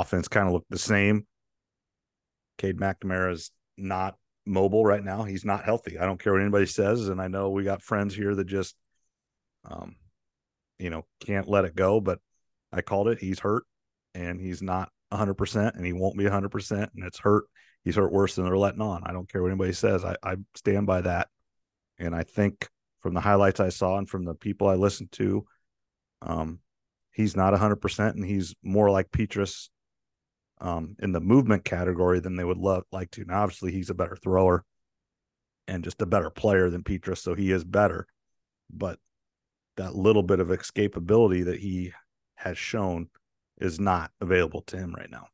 offense 0.00 0.28
kind 0.28 0.46
of 0.46 0.52
looked 0.52 0.70
the 0.70 0.78
same. 0.78 1.26
Cade 2.58 2.78
McNamara 2.78 3.32
is 3.32 3.50
not 3.76 4.16
mobile 4.46 4.84
right 4.84 5.02
now. 5.02 5.24
He's 5.24 5.44
not 5.44 5.64
healthy. 5.64 5.98
I 5.98 6.06
don't 6.06 6.20
care 6.20 6.32
what 6.32 6.42
anybody 6.42 6.66
says, 6.66 7.08
and 7.08 7.20
I 7.20 7.28
know 7.28 7.50
we 7.50 7.64
got 7.64 7.82
friends 7.82 8.14
here 8.14 8.34
that 8.34 8.46
just, 8.46 8.74
um, 9.64 9.96
you 10.78 10.90
know, 10.90 11.04
can't 11.20 11.48
let 11.48 11.64
it 11.64 11.74
go. 11.74 12.00
But 12.00 12.18
I 12.72 12.82
called 12.82 13.08
it. 13.08 13.18
He's 13.18 13.40
hurt, 13.40 13.64
and 14.14 14.40
he's 14.40 14.62
not 14.62 14.90
100, 15.10 15.34
percent 15.34 15.76
and 15.76 15.86
he 15.86 15.92
won't 15.92 16.18
be 16.18 16.24
100, 16.24 16.50
percent 16.50 16.90
and 16.94 17.04
it's 17.04 17.18
hurt. 17.18 17.44
He's 17.84 17.96
hurt 17.96 18.12
worse 18.12 18.34
than 18.34 18.44
they're 18.44 18.56
letting 18.56 18.80
on. 18.80 19.02
I 19.04 19.12
don't 19.12 19.30
care 19.30 19.42
what 19.42 19.48
anybody 19.48 19.72
says. 19.72 20.04
I, 20.04 20.16
I 20.22 20.36
stand 20.54 20.86
by 20.86 21.02
that, 21.02 21.28
and 21.98 22.14
I 22.14 22.22
think 22.22 22.68
from 23.00 23.14
the 23.14 23.20
highlights 23.20 23.60
I 23.60 23.68
saw 23.68 23.98
and 23.98 24.08
from 24.08 24.24
the 24.24 24.34
people 24.34 24.68
I 24.68 24.74
listened 24.74 25.12
to, 25.12 25.44
um, 26.22 26.60
he's 27.12 27.36
not 27.36 27.52
100, 27.52 27.76
percent 27.76 28.16
and 28.16 28.24
he's 28.24 28.54
more 28.62 28.90
like 28.90 29.10
Petras 29.10 29.68
um, 30.60 30.96
in 31.00 31.12
the 31.12 31.20
movement 31.20 31.64
category 31.64 32.20
than 32.20 32.36
they 32.36 32.44
would 32.44 32.58
love 32.58 32.84
like 32.92 33.10
to. 33.12 33.24
Now, 33.24 33.42
obviously, 33.42 33.72
he's 33.72 33.90
a 33.90 33.94
better 33.94 34.16
thrower 34.16 34.64
and 35.66 35.84
just 35.84 36.02
a 36.02 36.06
better 36.06 36.30
player 36.30 36.70
than 36.70 36.82
Petras, 36.82 37.18
so 37.18 37.34
he 37.34 37.50
is 37.50 37.64
better. 37.64 38.06
But 38.70 38.98
that 39.76 39.94
little 39.94 40.22
bit 40.22 40.40
of 40.40 40.48
escapability 40.48 41.44
that 41.46 41.60
he 41.60 41.92
has 42.36 42.58
shown 42.58 43.08
is 43.58 43.80
not 43.80 44.10
available 44.20 44.62
to 44.62 44.76
him 44.76 44.94
right 44.94 45.10
now. 45.10 45.26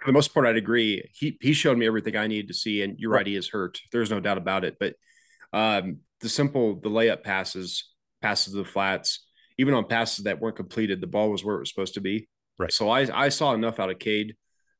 for 0.00 0.06
the 0.06 0.12
most 0.12 0.34
part, 0.34 0.46
I'd 0.46 0.56
agree. 0.56 1.08
He 1.14 1.38
he 1.40 1.52
showed 1.54 1.78
me 1.78 1.86
everything 1.86 2.16
I 2.16 2.26
needed 2.26 2.48
to 2.48 2.54
see, 2.54 2.82
and 2.82 2.98
you're 2.98 3.10
right, 3.10 3.26
he 3.26 3.36
is 3.36 3.48
hurt. 3.48 3.80
There's 3.90 4.10
no 4.10 4.20
doubt 4.20 4.38
about 4.38 4.64
it. 4.64 4.76
But 4.78 4.94
um, 5.52 5.98
the 6.20 6.28
simple, 6.28 6.80
the 6.80 6.90
layup 6.90 7.22
passes, 7.22 7.90
passes 8.20 8.52
to 8.52 8.58
the 8.58 8.64
flats, 8.64 9.26
even 9.58 9.74
on 9.74 9.86
passes 9.86 10.24
that 10.24 10.40
weren't 10.40 10.56
completed, 10.56 11.00
the 11.00 11.06
ball 11.06 11.30
was 11.30 11.44
where 11.44 11.56
it 11.56 11.60
was 11.60 11.70
supposed 11.70 11.94
to 11.94 12.00
be. 12.00 12.28
Right. 12.58 12.72
So 12.72 12.88
I 12.88 13.24
I 13.24 13.28
saw 13.28 13.52
enough 13.54 13.80
out 13.80 13.90
of 13.90 13.98
Cade 13.98 14.34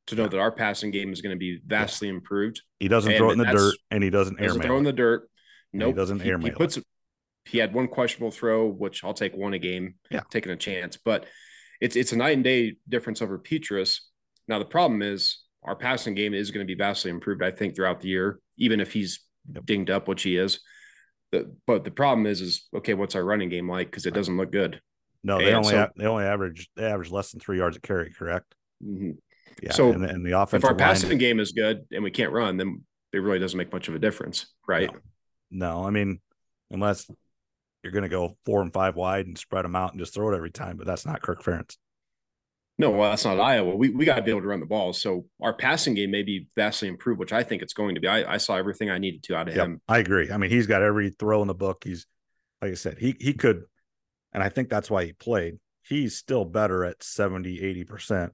to 0.07 0.15
know 0.15 0.23
Yeah. 0.23 0.29
that 0.29 0.39
our 0.39 0.51
passing 0.51 0.91
game 0.91 1.11
is 1.11 1.21
going 1.21 1.35
to 1.35 1.39
be 1.39 1.59
vastly 1.65 2.07
improved. 2.09 2.61
He 2.79 2.87
doesn't 2.87 3.11
And 3.11 3.17
throw 3.17 3.29
it 3.29 3.33
in 3.33 3.39
the 3.39 3.45
dirt 3.45 3.75
and 3.91 4.03
he 4.03 4.09
doesn't 4.09 4.37
Doesn't 4.37 4.51
airmail. 4.61 4.67
throw 4.67 4.77
in 4.77 4.83
the 4.83 4.93
dirt. 4.93 5.29
he 5.71 5.77
Nope. 5.79 5.95
doesn't 5.95 6.21
he, 6.21 6.29
airmail 6.29 6.45
he 6.47 6.51
it. 6.51 6.57
puts. 6.57 6.79
He 7.45 7.57
had 7.59 7.73
one 7.73 7.87
questionable 7.87 8.31
throw, 8.31 8.67
which 8.67 9.03
I'll 9.03 9.13
take 9.13 9.35
one 9.35 9.53
a 9.53 9.59
game. 9.59 9.95
Yeah. 10.09 10.21
taking 10.31 10.51
a 10.51 10.55
chance, 10.55 10.97
but 10.97 11.25
it's 11.81 11.95
it's 11.95 12.11
a 12.13 12.15
night 12.17 12.35
and 12.35 12.43
day 12.43 12.77
difference 12.87 13.21
over 13.21 13.37
Petras. 13.37 13.99
Now 14.47 14.59
the 14.59 14.65
problem 14.65 15.01
is 15.01 15.43
our 15.63 15.75
passing 15.75 16.13
game 16.15 16.33
is 16.33 16.51
going 16.51 16.65
to 16.65 16.71
be 16.71 16.77
vastly 16.77 17.09
improved, 17.11 17.41
I 17.43 17.51
think, 17.51 17.75
throughout 17.75 17.99
the 18.01 18.07
year, 18.09 18.39
even 18.57 18.79
if 18.79 18.93
he's 18.93 19.19
Yep. 19.53 19.65
dinged 19.65 19.89
up, 19.91 20.07
which 20.07 20.23
he 20.23 20.37
is. 20.37 20.59
The, 21.31 21.55
but 21.67 21.83
the 21.83 21.91
problem 21.91 22.25
is, 22.25 22.41
is 22.41 22.67
okay. 22.75 22.95
What's 22.95 23.13
our 23.15 23.23
running 23.23 23.49
game 23.49 23.69
like? 23.69 23.91
Because 23.91 24.05
it 24.07 24.13
doesn't 24.15 24.37
look 24.37 24.51
good. 24.51 24.81
No, 25.25 25.39
they 25.39 25.47
And 25.47 25.55
only 25.57 25.71
so- 25.71 25.83
a- 25.83 25.91
they 25.97 26.05
only 26.05 26.23
average 26.23 26.69
they 26.75 26.85
average 26.85 27.09
less 27.11 27.31
than 27.31 27.39
three 27.39 27.57
yards 27.57 27.75
a 27.75 27.81
carry, 27.81 28.11
correct? 28.11 28.53
Mhm. 28.83 29.17
Yeah. 29.61 29.71
So, 29.71 29.91
and, 29.91 30.05
and 30.05 30.25
the 30.25 30.39
offense. 30.39 30.63
If 30.63 30.65
our 30.65 30.71
line 30.71 30.77
passing 30.79 31.17
game 31.17 31.39
is 31.39 31.51
good 31.51 31.85
and 31.91 32.03
we 32.03 32.11
can't 32.11 32.31
run, 32.31 32.57
then 32.57 32.83
it 33.11 33.19
really 33.19 33.39
doesn't 33.39 33.57
make 33.57 33.71
much 33.73 33.87
of 33.87 33.95
a 33.95 33.99
difference, 33.99 34.47
right? 34.67 34.91
No, 35.49 35.83
I 35.85 35.89
mean, 35.89 36.19
unless 36.69 37.09
you're 37.81 37.93
going 37.93 38.03
to 38.03 38.09
go 38.09 38.37
four 38.45 38.61
and 38.61 38.71
five 38.73 38.95
wide 38.95 39.25
and 39.25 39.37
spread 39.37 39.63
them 39.65 39.75
out 39.75 39.91
and 39.91 39.99
just 39.99 40.13
throw 40.13 40.31
it 40.31 40.35
every 40.35 40.51
time, 40.51 40.77
but 40.77 40.85
that's 40.85 41.05
not 41.05 41.21
Kirk 41.21 41.41
Ferentz. 41.41 41.77
No, 42.77 42.91
well, 42.91 43.09
that's 43.09 43.23
not 43.25 43.39
Iowa. 43.39 43.75
We 43.75 43.89
we 43.89 44.03
got 44.05 44.17
to 44.17 44.21
be 44.21 44.31
able 44.31 44.41
to 44.41 44.47
run 44.47 44.59
the 44.59 44.65
ball. 44.65 44.91
So 44.93 45.25
our 45.41 45.53
passing 45.53 45.95
game 45.95 46.11
may 46.11 46.23
be 46.23 46.47
vastly 46.55 46.87
improved, 46.89 47.19
which 47.19 47.31
I 47.33 47.41
think 47.41 47.61
it's 47.63 47.73
going 47.73 47.95
to 47.95 48.01
be. 48.01 48.07
I, 48.07 48.33
I 48.33 48.37
saw 48.37 48.57
everything 48.57 48.89
I 48.91 48.97
needed 48.99 49.23
to 49.23 49.35
out 49.37 49.47
of 49.47 49.55
Yep, 49.55 49.65
him. 49.65 49.81
I 49.87 49.99
agree. 49.99 50.29
I 50.29 50.37
mean, 50.37 50.49
he's 50.51 50.67
got 50.67 50.83
every 50.83 51.09
throw 51.11 51.41
in 51.41 51.47
the 51.47 51.55
book. 51.55 51.83
He's 51.85 52.05
like 52.61 52.71
I 52.71 52.75
said, 52.75 52.97
he 52.99 53.15
he 53.21 53.33
could, 53.33 53.63
and 54.35 54.43
I 54.43 54.49
think 54.49 54.69
that's 54.69 54.91
why 54.91 55.05
he 55.05 55.13
played. 55.13 55.55
He's 55.81 56.17
still 56.17 56.43
better 56.43 56.83
at 56.83 57.01
70, 57.01 57.61
80 57.61 57.83
percent 57.85 58.33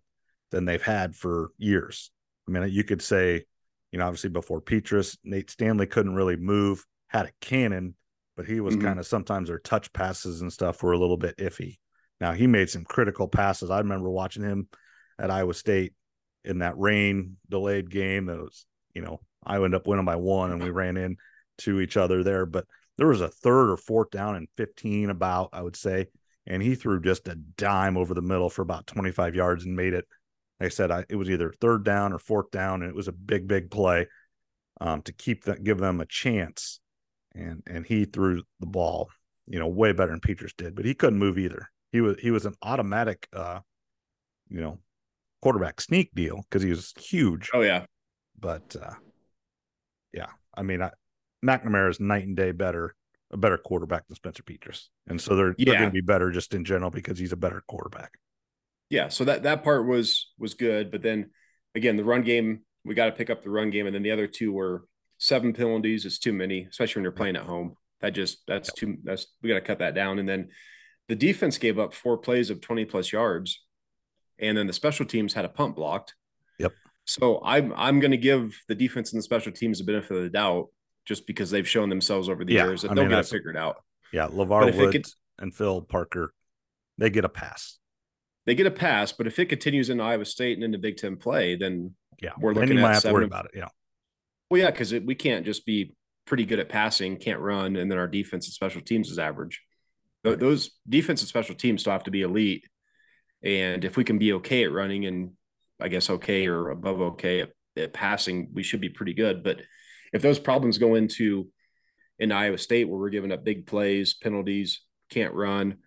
than 0.50 0.66
they've 0.66 0.82
had 0.82 1.16
for 1.16 1.52
years. 1.58 2.12
I 2.48 2.52
mean, 2.52 2.68
you 2.70 2.84
could 2.84 3.04
say, 3.04 3.46
you 3.92 4.00
know, 4.00 4.08
obviously 4.08 4.32
before 4.32 4.62
Petras, 4.62 5.16
Nate 5.24 5.52
Stanley 5.52 5.86
couldn't 5.86 6.16
really 6.16 6.36
move, 6.36 6.84
had 7.08 7.28
a 7.28 7.32
cannon, 7.40 7.96
but 8.36 8.48
he 8.48 8.60
was 8.60 8.76
Mhm. 8.76 8.82
kind 8.82 9.00
of 9.00 9.06
sometimes 9.06 9.48
their 9.48 9.60
touch 9.60 9.94
passes 9.94 10.42
and 10.42 10.52
stuff 10.52 10.82
were 10.82 10.94
a 10.94 10.98
little 10.98 11.18
bit 11.18 11.38
iffy. 11.38 11.78
Now 12.20 12.32
he 12.32 12.48
made 12.48 12.70
some 12.70 12.84
critical 12.84 13.28
passes. 13.28 13.70
I 13.70 13.78
remember 13.78 14.10
watching 14.10 14.44
him 14.44 14.70
at 15.20 15.30
Iowa 15.30 15.54
State 15.54 15.94
in 16.44 16.60
that 16.60 16.78
rain 16.78 17.38
delayed 17.48 17.92
game. 17.92 18.26
That 18.26 18.40
was, 18.40 18.66
you 18.96 19.04
know, 19.04 19.22
I 19.44 19.56
ended 19.56 19.76
up 19.76 19.86
winning 19.86 20.06
by 20.06 20.16
one, 20.16 20.52
and 20.52 20.64
we 20.64 20.72
ran 20.72 20.98
in 20.98 21.18
to 21.60 21.80
each 21.80 21.96
other 21.96 22.24
there. 22.24 22.46
But 22.48 22.66
there 22.98 23.08
was 23.08 23.22
a 23.22 23.30
third 23.30 23.72
or 23.72 23.78
fourth 23.78 24.12
down 24.12 24.36
and 24.36 24.48
15 24.58 25.10
about, 25.10 25.50
I 25.54 25.62
would 25.62 25.76
say, 25.76 26.08
and 26.46 26.62
he 26.62 26.76
threw 26.76 27.02
just 27.02 27.28
a 27.28 27.36
dime 27.36 27.98
over 27.98 28.14
the 28.14 28.22
middle 28.22 28.50
for 28.50 28.62
about 28.62 28.88
25 28.88 29.36
yards 29.36 29.66
and 29.66 29.76
made 29.76 29.94
it. 29.94 30.06
Like 30.60 30.68
I 30.68 30.70
said, 30.70 30.92
I, 30.92 31.06
it 31.10 31.16
was 31.16 31.30
either 31.30 31.54
third 31.60 31.84
down 31.84 32.14
or 32.14 32.20
fourth 32.20 32.52
down, 32.52 32.82
and 32.82 32.90
it 32.90 32.96
was 32.96 33.08
a 33.08 33.14
big, 33.14 33.48
big 33.48 33.72
play 33.72 34.08
um, 34.80 35.02
to 35.04 35.14
keep 35.14 35.46
that, 35.46 35.64
give 35.64 35.78
them 35.80 36.02
a 36.02 36.06
chance. 36.06 36.80
and 37.34 37.64
and 37.68 37.86
he 37.86 38.06
threw 38.06 38.44
the 38.60 38.66
ball, 38.68 39.10
you 39.48 39.60
know, 39.60 39.68
way 39.68 39.94
better 39.94 40.12
than 40.12 40.20
Petras 40.20 40.56
did, 40.58 40.76
but 40.76 40.86
he 40.86 40.94
couldn't 40.94 41.20
move 41.20 41.38
either. 41.38 41.70
He 41.92 42.02
was 42.02 42.18
he 42.20 42.32
was 42.32 42.46
an 42.46 42.56
automatic, 42.62 43.28
uh, 43.34 43.60
you 44.50 44.62
know, 44.62 44.80
quarterback 45.42 45.82
sneak 45.82 46.14
deal 46.14 46.42
because 46.50 46.64
he 46.64 46.70
was 46.70 46.94
huge. 47.00 47.50
Oh 47.54 47.62
yeah, 47.62 47.86
but 48.40 48.76
uh, 48.82 48.94
yeah, 50.14 50.28
I 50.56 50.64
mean, 50.64 50.82
I, 50.82 50.92
McNamara 51.46 51.90
is 51.90 52.00
night 52.00 52.26
and 52.28 52.36
day 52.36 52.52
better, 52.52 52.96
a 53.32 53.38
better 53.38 53.58
quarterback 53.58 54.08
than 54.08 54.16
Spencer 54.16 54.44
Petras, 54.44 54.88
and 55.08 55.20
so 55.20 55.36
they're 55.36 55.56
Yeah. 55.58 55.66
they're 55.66 55.80
going 55.80 55.90
to 55.90 55.94
be 55.94 56.02
better 56.02 56.32
just 56.32 56.54
in 56.54 56.64
general 56.66 56.92
because 56.92 57.18
he's 57.18 57.32
a 57.32 57.38
better 57.38 57.64
quarterback. 57.68 58.18
yeah. 58.90 59.08
So 59.10 59.24
that 59.26 59.44
that 59.44 59.64
part 59.64 59.88
was 59.88 60.32
was 60.38 60.54
good, 60.54 60.92
but 60.92 61.02
then 61.02 61.32
again, 61.76 61.96
the 61.98 62.04
run 62.04 62.22
game 62.24 62.62
we 62.84 62.96
got 62.96 63.06
to 63.06 63.12
pick 63.12 63.30
up 63.30 63.42
the 63.44 63.50
run 63.50 63.70
game, 63.70 63.86
and 63.86 63.94
then 63.96 64.04
the 64.04 64.12
other 64.12 64.28
two 64.28 64.52
were 64.52 64.86
seven 65.18 65.54
penalties. 65.54 66.06
It's 66.06 66.18
too 66.20 66.34
many, 66.34 66.66
especially 66.70 67.00
when 67.00 67.04
you're 67.04 67.12
playing 67.12 67.36
at 67.36 67.44
home. 67.44 67.76
That 68.02 68.12
just 68.12 68.40
that's 68.48 68.74
too 68.74 68.98
that's 69.04 69.28
we 69.42 69.50
got 69.50 69.56
to 69.56 69.62
cut 69.62 69.80
that 69.80 69.94
down, 69.96 70.20
and 70.20 70.28
then 70.28 70.50
the 71.08 71.16
defense 71.16 71.58
gave 71.58 71.78
up 71.80 71.94
four 71.94 72.18
plays 72.18 72.50
of 72.50 72.60
twenty 72.62 72.86
plus 72.86 73.12
yards, 73.12 73.64
and 74.40 74.58
then 74.58 74.68
the 74.68 74.74
special 74.74 75.06
teams 75.06 75.34
had 75.34 75.46
a 75.46 75.50
punt 75.50 75.76
blocked. 75.76 76.16
Yep. 76.60 76.74
So 77.06 77.42
I'm 77.46 77.72
I'm 77.76 78.00
going 78.00 78.12
to 78.12 78.18
give 78.18 78.60
the 78.68 78.76
defense 78.76 79.14
and 79.14 79.20
the 79.20 79.24
special 79.24 79.52
teams 79.52 79.78
the 79.78 79.84
benefit 79.86 80.18
of 80.18 80.24
the 80.24 80.30
doubt, 80.30 80.68
just 81.06 81.26
because 81.28 81.50
they've 81.52 81.68
shown 81.68 81.90
themselves 81.90 82.30
over 82.30 82.46
the 82.46 82.54
Yeah, 82.54 82.66
years 82.66 82.82
that 82.84 82.92
I 82.92 82.94
they'll 82.94 83.04
mean, 83.06 83.12
get 83.12 83.20
it 83.20 83.28
figured 83.28 83.58
out. 83.58 83.78
Yeah, 84.12 84.28
Levar 84.28 84.76
Woods 84.78 84.92
could- 84.92 85.06
and 85.44 85.54
Phil 85.54 85.82
Parker, 85.82 86.34
they 86.98 87.10
get 87.10 87.26
a 87.26 87.30
pass. 87.30 87.80
They 88.46 88.56
get 88.56 88.66
a 88.68 88.72
pass, 88.72 89.12
but 89.12 89.28
if 89.28 89.38
it 89.40 89.46
continues 89.48 89.90
in 89.90 90.00
Iowa 90.02 90.26
State 90.26 90.58
and 90.58 90.64
into 90.64 90.78
Big 90.78 90.98
Ten 90.98 91.16
play, 91.18 91.56
then 91.56 91.96
Yeah, 92.22 92.32
We're 92.40 92.54
looking 92.54 92.78
at 92.78 92.84
have 92.84 92.96
to 92.96 93.02
seven 93.02 93.24
about 93.24 93.46
it. 93.46 93.52
Yeah, 93.56 93.70
Well, 94.50 94.60
yeah, 94.62 94.70
because 94.72 94.94
we 94.94 95.16
can't 95.16 95.46
just 95.46 95.66
be 95.66 95.96
pretty 96.26 96.46
good 96.46 96.60
at 96.60 96.70
passing, 96.70 97.18
can't 97.18 97.40
run, 97.40 97.76
and 97.76 97.90
then 97.90 97.98
our 97.98 98.08
defense 98.08 98.46
and 98.48 98.54
special 98.54 98.82
teams 98.82 99.10
is 99.10 99.18
average. 99.18 99.62
Th- 100.24 100.38
Those 100.38 100.72
defense 100.88 101.22
and 101.22 101.28
special 101.30 101.56
teams 101.56 101.82
still 101.82 101.94
have 101.94 102.04
to 102.04 102.12
be 102.12 102.22
elite. 102.22 102.64
And 103.44 103.84
if 103.84 103.98
we 103.98 104.04
can 104.04 104.20
be 104.20 104.34
okay 104.34 104.64
at 104.64 104.72
running 104.72 105.06
and 105.08 105.32
I 105.80 105.88
guess 105.88 106.12
okay 106.12 106.46
or 106.48 106.70
above 106.70 107.02
okay 107.02 107.42
at, 107.42 107.50
at 107.76 107.94
passing, 107.94 108.50
we 108.54 108.62
should 108.62 108.82
be 108.82 108.90
pretty 108.90 109.14
good. 109.16 109.44
But 109.44 109.62
if 110.14 110.22
those 110.22 110.40
problems 110.40 110.78
go 110.78 110.96
into 110.96 111.48
in 112.20 112.32
Iowa 112.32 112.58
State 112.58 112.88
where 112.88 113.00
we're 113.00 113.10
giving 113.10 113.32
up 113.32 113.44
big 113.44 113.66
plays, 113.66 114.14
penalties, 114.14 114.82
can't 115.10 115.34
run, 115.34 115.78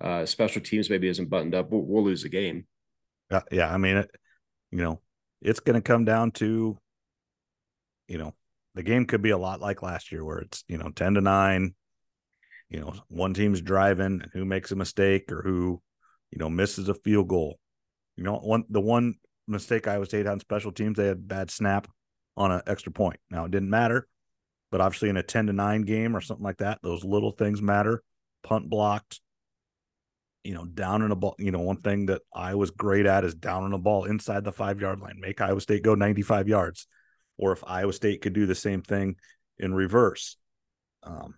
uh, 0.00 0.26
special 0.26 0.62
teams 0.62 0.90
maybe 0.90 1.08
isn't 1.08 1.28
buttoned 1.28 1.54
up, 1.54 1.70
we'll, 1.70 1.82
we'll 1.82 2.04
lose 2.04 2.22
the 2.22 2.28
game. 2.28 2.66
yeah, 3.30 3.42
yeah. 3.50 3.72
I 3.72 3.76
mean, 3.76 3.98
it, 3.98 4.10
you 4.70 4.78
know, 4.78 5.00
it's 5.42 5.60
going 5.60 5.74
to 5.74 5.82
come 5.82 6.04
down 6.04 6.30
to, 6.32 6.78
you 8.08 8.18
know, 8.18 8.34
the 8.74 8.82
game 8.82 9.06
could 9.06 9.22
be 9.22 9.30
a 9.30 9.38
lot 9.38 9.60
like 9.60 9.82
last 9.82 10.10
year, 10.10 10.24
where 10.24 10.38
it's 10.38 10.64
you 10.68 10.78
know 10.78 10.90
ten 10.90 11.14
to 11.14 11.20
nine. 11.20 11.74
You 12.68 12.80
know, 12.80 12.94
one 13.08 13.34
team's 13.34 13.60
driving, 13.60 14.20
and 14.22 14.30
who 14.32 14.44
makes 14.44 14.72
a 14.72 14.76
mistake 14.76 15.30
or 15.30 15.42
who, 15.42 15.80
you 16.32 16.38
know, 16.38 16.50
misses 16.50 16.88
a 16.88 16.94
field 16.94 17.28
goal. 17.28 17.60
You 18.16 18.24
know, 18.24 18.36
one 18.36 18.64
the 18.68 18.80
one 18.80 19.14
mistake 19.46 19.86
Iowa 19.86 20.06
State 20.06 20.26
had 20.26 20.32
on 20.32 20.40
special 20.40 20.72
teams, 20.72 20.96
they 20.96 21.06
had 21.06 21.28
bad 21.28 21.50
snap 21.50 21.86
on 22.36 22.50
an 22.50 22.62
extra 22.66 22.92
point. 22.92 23.20
Now 23.30 23.44
it 23.44 23.50
didn't 23.50 23.70
matter, 23.70 24.08
but 24.70 24.80
obviously 24.80 25.08
in 25.08 25.16
a 25.16 25.22
ten 25.22 25.46
to 25.46 25.52
nine 25.52 25.82
game 25.82 26.16
or 26.16 26.20
something 26.20 26.44
like 26.44 26.58
that, 26.58 26.78
those 26.82 27.04
little 27.04 27.30
things 27.30 27.62
matter. 27.62 28.02
Punt 28.42 28.68
blocked, 28.68 29.20
you 30.42 30.54
know, 30.54 30.64
down 30.64 31.02
in 31.02 31.10
a 31.10 31.16
ball. 31.16 31.34
You 31.38 31.50
know, 31.50 31.60
one 31.60 31.80
thing 31.80 32.06
that 32.06 32.22
I 32.34 32.54
was 32.54 32.70
great 32.70 33.06
at 33.06 33.24
is 33.24 33.34
down 33.34 33.64
in 33.64 33.72
a 33.72 33.78
ball 33.78 34.04
inside 34.04 34.44
the 34.44 34.52
five 34.52 34.80
yard 34.80 35.00
line, 35.00 35.18
make 35.20 35.40
Iowa 35.40 35.60
State 35.60 35.82
go 35.82 35.94
95 35.94 36.48
yards. 36.48 36.86
Or 37.36 37.52
if 37.52 37.64
Iowa 37.66 37.92
State 37.92 38.20
could 38.20 38.32
do 38.32 38.46
the 38.46 38.54
same 38.54 38.82
thing 38.82 39.16
in 39.58 39.74
reverse, 39.74 40.36
um, 41.02 41.34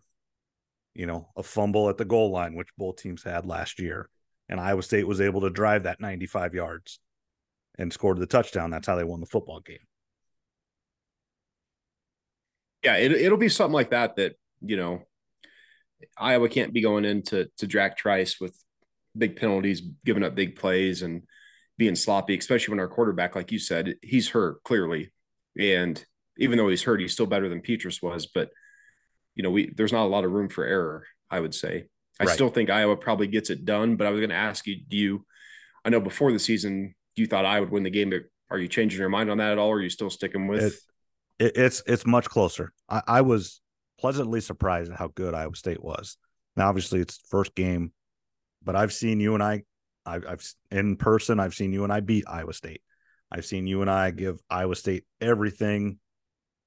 you 0.94 1.06
know, 1.06 1.28
a 1.36 1.42
fumble 1.42 1.88
at 1.88 1.96
the 1.96 2.04
goal 2.04 2.30
line, 2.30 2.54
which 2.54 2.68
both 2.76 2.96
teams 2.96 3.22
had 3.22 3.46
last 3.46 3.78
year. 3.78 4.08
And 4.48 4.60
Iowa 4.60 4.82
State 4.82 5.06
was 5.06 5.20
able 5.20 5.42
to 5.42 5.50
drive 5.50 5.84
that 5.84 6.00
95 6.00 6.54
yards 6.54 7.00
and 7.78 7.92
scored 7.92 8.18
the 8.18 8.26
touchdown. 8.26 8.70
That's 8.70 8.86
how 8.86 8.96
they 8.96 9.04
won 9.04 9.20
the 9.20 9.26
football 9.26 9.60
game. 9.60 9.78
Yeah, 12.86 12.96
it, 12.98 13.10
it'll 13.10 13.36
be 13.38 13.48
something 13.48 13.74
like 13.74 13.90
that 13.90 14.14
that 14.16 14.36
you 14.60 14.76
know 14.76 15.02
Iowa 16.16 16.48
can't 16.48 16.72
be 16.72 16.80
going 16.82 17.04
into 17.04 17.48
to 17.58 17.66
Jack 17.66 17.96
Trice 17.96 18.40
with 18.40 18.56
big 19.18 19.34
penalties, 19.34 19.82
giving 20.04 20.22
up 20.22 20.36
big 20.36 20.54
plays, 20.56 21.02
and 21.02 21.22
being 21.78 21.96
sloppy, 21.96 22.38
especially 22.38 22.72
when 22.72 22.80
our 22.80 22.86
quarterback, 22.88 23.34
like 23.34 23.50
you 23.50 23.58
said, 23.58 23.96
he's 24.02 24.28
hurt 24.30 24.62
clearly, 24.62 25.12
and 25.58 26.04
even 26.38 26.58
though 26.58 26.68
he's 26.68 26.84
hurt, 26.84 27.00
he's 27.00 27.12
still 27.12 27.26
better 27.26 27.48
than 27.48 27.60
Petras 27.60 28.00
was. 28.00 28.26
But 28.26 28.50
you 29.34 29.42
know, 29.42 29.50
we 29.50 29.72
there's 29.76 29.92
not 29.92 30.04
a 30.04 30.08
lot 30.14 30.24
of 30.24 30.30
room 30.30 30.48
for 30.48 30.64
error. 30.64 31.04
I 31.28 31.40
would 31.40 31.54
say. 31.54 31.86
I 32.20 32.24
Right. 32.24 32.32
still 32.34 32.50
think 32.50 32.70
Iowa 32.70 32.96
probably 32.96 33.26
gets 33.26 33.50
it 33.50 33.64
done, 33.64 33.96
but 33.96 34.06
I 34.06 34.10
was 34.10 34.20
going 34.20 34.30
to 34.30 34.36
ask 34.36 34.64
you, 34.66 34.76
do 34.88 34.96
you? 34.96 35.26
I 35.84 35.90
know 35.90 36.00
before 36.00 36.30
the 36.32 36.38
season 36.38 36.94
you 37.16 37.26
thought 37.26 37.44
I 37.44 37.58
would 37.58 37.70
win 37.70 37.82
the 37.82 37.90
game, 37.90 38.10
but 38.10 38.22
are 38.48 38.58
you 38.58 38.68
changing 38.68 39.00
your 39.00 39.08
mind 39.08 39.28
on 39.28 39.38
that 39.38 39.50
at 39.52 39.58
all? 39.58 39.70
Or 39.70 39.76
are 39.78 39.82
you 39.82 39.90
still 39.90 40.08
sticking 40.08 40.46
with? 40.46 40.62
It- 40.62 40.72
it, 41.38 41.56
it's 41.56 41.82
it's 41.86 42.06
much 42.06 42.28
closer. 42.28 42.72
I, 42.88 43.02
I 43.06 43.20
was 43.22 43.60
pleasantly 43.98 44.40
surprised 44.40 44.92
at 44.92 44.98
how 44.98 45.08
good 45.08 45.34
Iowa 45.34 45.54
State 45.54 45.82
was. 45.82 46.16
Now, 46.56 46.68
obviously, 46.68 47.00
it's 47.00 47.18
first 47.28 47.54
game, 47.54 47.92
but 48.62 48.76
I've 48.76 48.92
seen 48.92 49.20
UNI, 49.20 49.64
I've, 50.04 50.26
I've 50.26 50.52
in 50.70 50.96
person. 50.96 51.40
I've 51.40 51.54
seen 51.54 51.72
UNI 51.72 52.00
beat 52.00 52.24
Iowa 52.26 52.52
State. 52.52 52.82
I've 53.30 53.44
seen 53.44 53.66
UNI 53.66 54.12
give 54.12 54.38
Iowa 54.48 54.76
State 54.76 55.04
everything. 55.20 55.98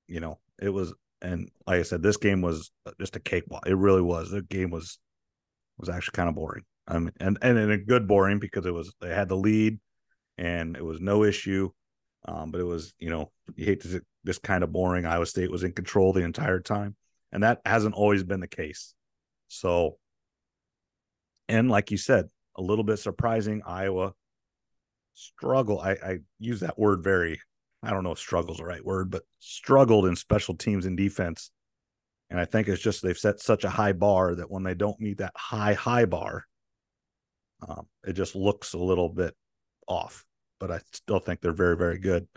You 0.07 0.19
know, 0.19 0.39
it 0.61 0.69
was, 0.69 0.93
and 1.21 1.49
like 1.65 1.79
I 1.79 1.83
said, 1.83 2.03
this 2.03 2.17
game 2.17 2.41
was 2.41 2.71
uh, 2.85 2.91
just 2.99 3.15
a 3.15 3.19
cakewalk. 3.19 3.67
It 3.67 3.75
really 3.75 4.01
was. 4.01 4.31
The 4.31 4.41
game 4.41 4.69
was 4.69 4.99
was 5.77 5.89
actually 5.89 6.15
kind 6.15 6.29
of 6.29 6.35
boring. 6.35 6.65
I 6.87 6.99
mean, 6.99 7.13
and 7.19 7.37
and 7.41 7.57
in 7.57 7.71
a 7.71 7.77
good 7.77 8.07
boring 8.07 8.39
because 8.39 8.65
it 8.65 8.73
was 8.73 8.93
they 9.01 9.13
had 9.13 9.29
the 9.29 9.37
lead, 9.37 9.79
and 10.37 10.75
it 10.75 10.83
was 10.83 10.99
no 10.99 11.23
issue. 11.23 11.69
Um, 12.27 12.51
but 12.51 12.61
it 12.61 12.65
was, 12.65 12.93
you 12.99 13.09
know, 13.09 13.31
you 13.55 13.65
hate 13.65 13.81
to 13.81 14.01
this 14.23 14.37
kind 14.37 14.63
of 14.63 14.71
boring. 14.71 15.05
Iowa 15.05 15.25
State 15.25 15.51
was 15.51 15.63
in 15.63 15.71
control 15.71 16.13
the 16.13 16.23
entire 16.23 16.59
time, 16.59 16.95
and 17.31 17.43
that 17.43 17.61
hasn't 17.65 17.95
always 17.95 18.23
been 18.23 18.39
the 18.39 18.47
case. 18.47 18.93
So, 19.47 19.97
and 21.47 21.69
like 21.69 21.91
you 21.91 21.97
said, 21.97 22.27
a 22.57 22.61
little 22.61 22.83
bit 22.83 22.99
surprising. 22.99 23.61
Iowa 23.65 24.13
struggle. 25.13 25.79
I, 25.79 25.91
I 25.91 26.17
use 26.39 26.59
that 26.61 26.77
word 26.77 27.03
very. 27.03 27.39
I 27.81 27.91
don't 27.91 28.03
know 28.03 28.11
if 28.11 28.19
struggle 28.19 28.51
is 28.51 28.57
the 28.57 28.65
right 28.65 28.83
word, 28.83 29.09
but 29.09 29.23
struggled 29.39 30.05
in 30.05 30.15
special 30.15 30.55
teams 30.55 30.85
and 30.85 30.97
defense. 30.97 31.51
And 32.29 32.39
I 32.39 32.45
think 32.45 32.67
it's 32.67 32.81
just 32.81 33.01
they've 33.01 33.17
set 33.17 33.39
such 33.39 33.63
a 33.63 33.69
high 33.69 33.93
bar 33.93 34.35
that 34.35 34.51
when 34.51 34.63
they 34.63 34.75
don't 34.75 34.99
meet 34.99 35.17
that 35.17 35.33
high 35.35 35.73
high 35.73 36.05
bar, 36.05 36.45
um, 37.67 37.87
it 38.05 38.13
just 38.13 38.35
looks 38.35 38.73
a 38.73 38.77
little 38.77 39.09
bit 39.09 39.33
off. 39.87 40.25
But 40.59 40.71
I 40.71 40.79
still 40.93 41.19
think 41.19 41.41
they're 41.41 41.51
very 41.53 41.77
very 41.77 41.97
good. 41.97 42.27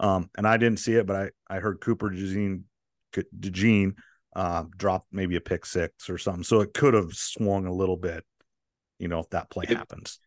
Um, 0.00 0.30
and 0.36 0.46
I 0.46 0.56
didn't 0.56 0.80
see 0.80 0.94
it, 0.94 1.06
but 1.06 1.16
I 1.48 1.56
I 1.56 1.60
heard 1.60 1.80
Cooper 1.80 2.10
DeJean 2.10 2.62
DeJean 3.14 3.94
uh, 4.36 4.64
drop 4.76 5.06
maybe 5.10 5.36
a 5.36 5.40
pick 5.40 5.64
six 5.64 6.10
or 6.10 6.18
something, 6.18 6.44
so 6.44 6.60
it 6.60 6.74
could 6.74 6.94
have 6.94 7.12
swung 7.14 7.66
a 7.66 7.72
little 7.72 7.96
bit. 7.96 8.24
You 8.98 9.08
know, 9.08 9.20
if 9.20 9.30
that 9.30 9.50
play 9.50 9.64
It- 9.68 9.76
happens. 9.76 10.18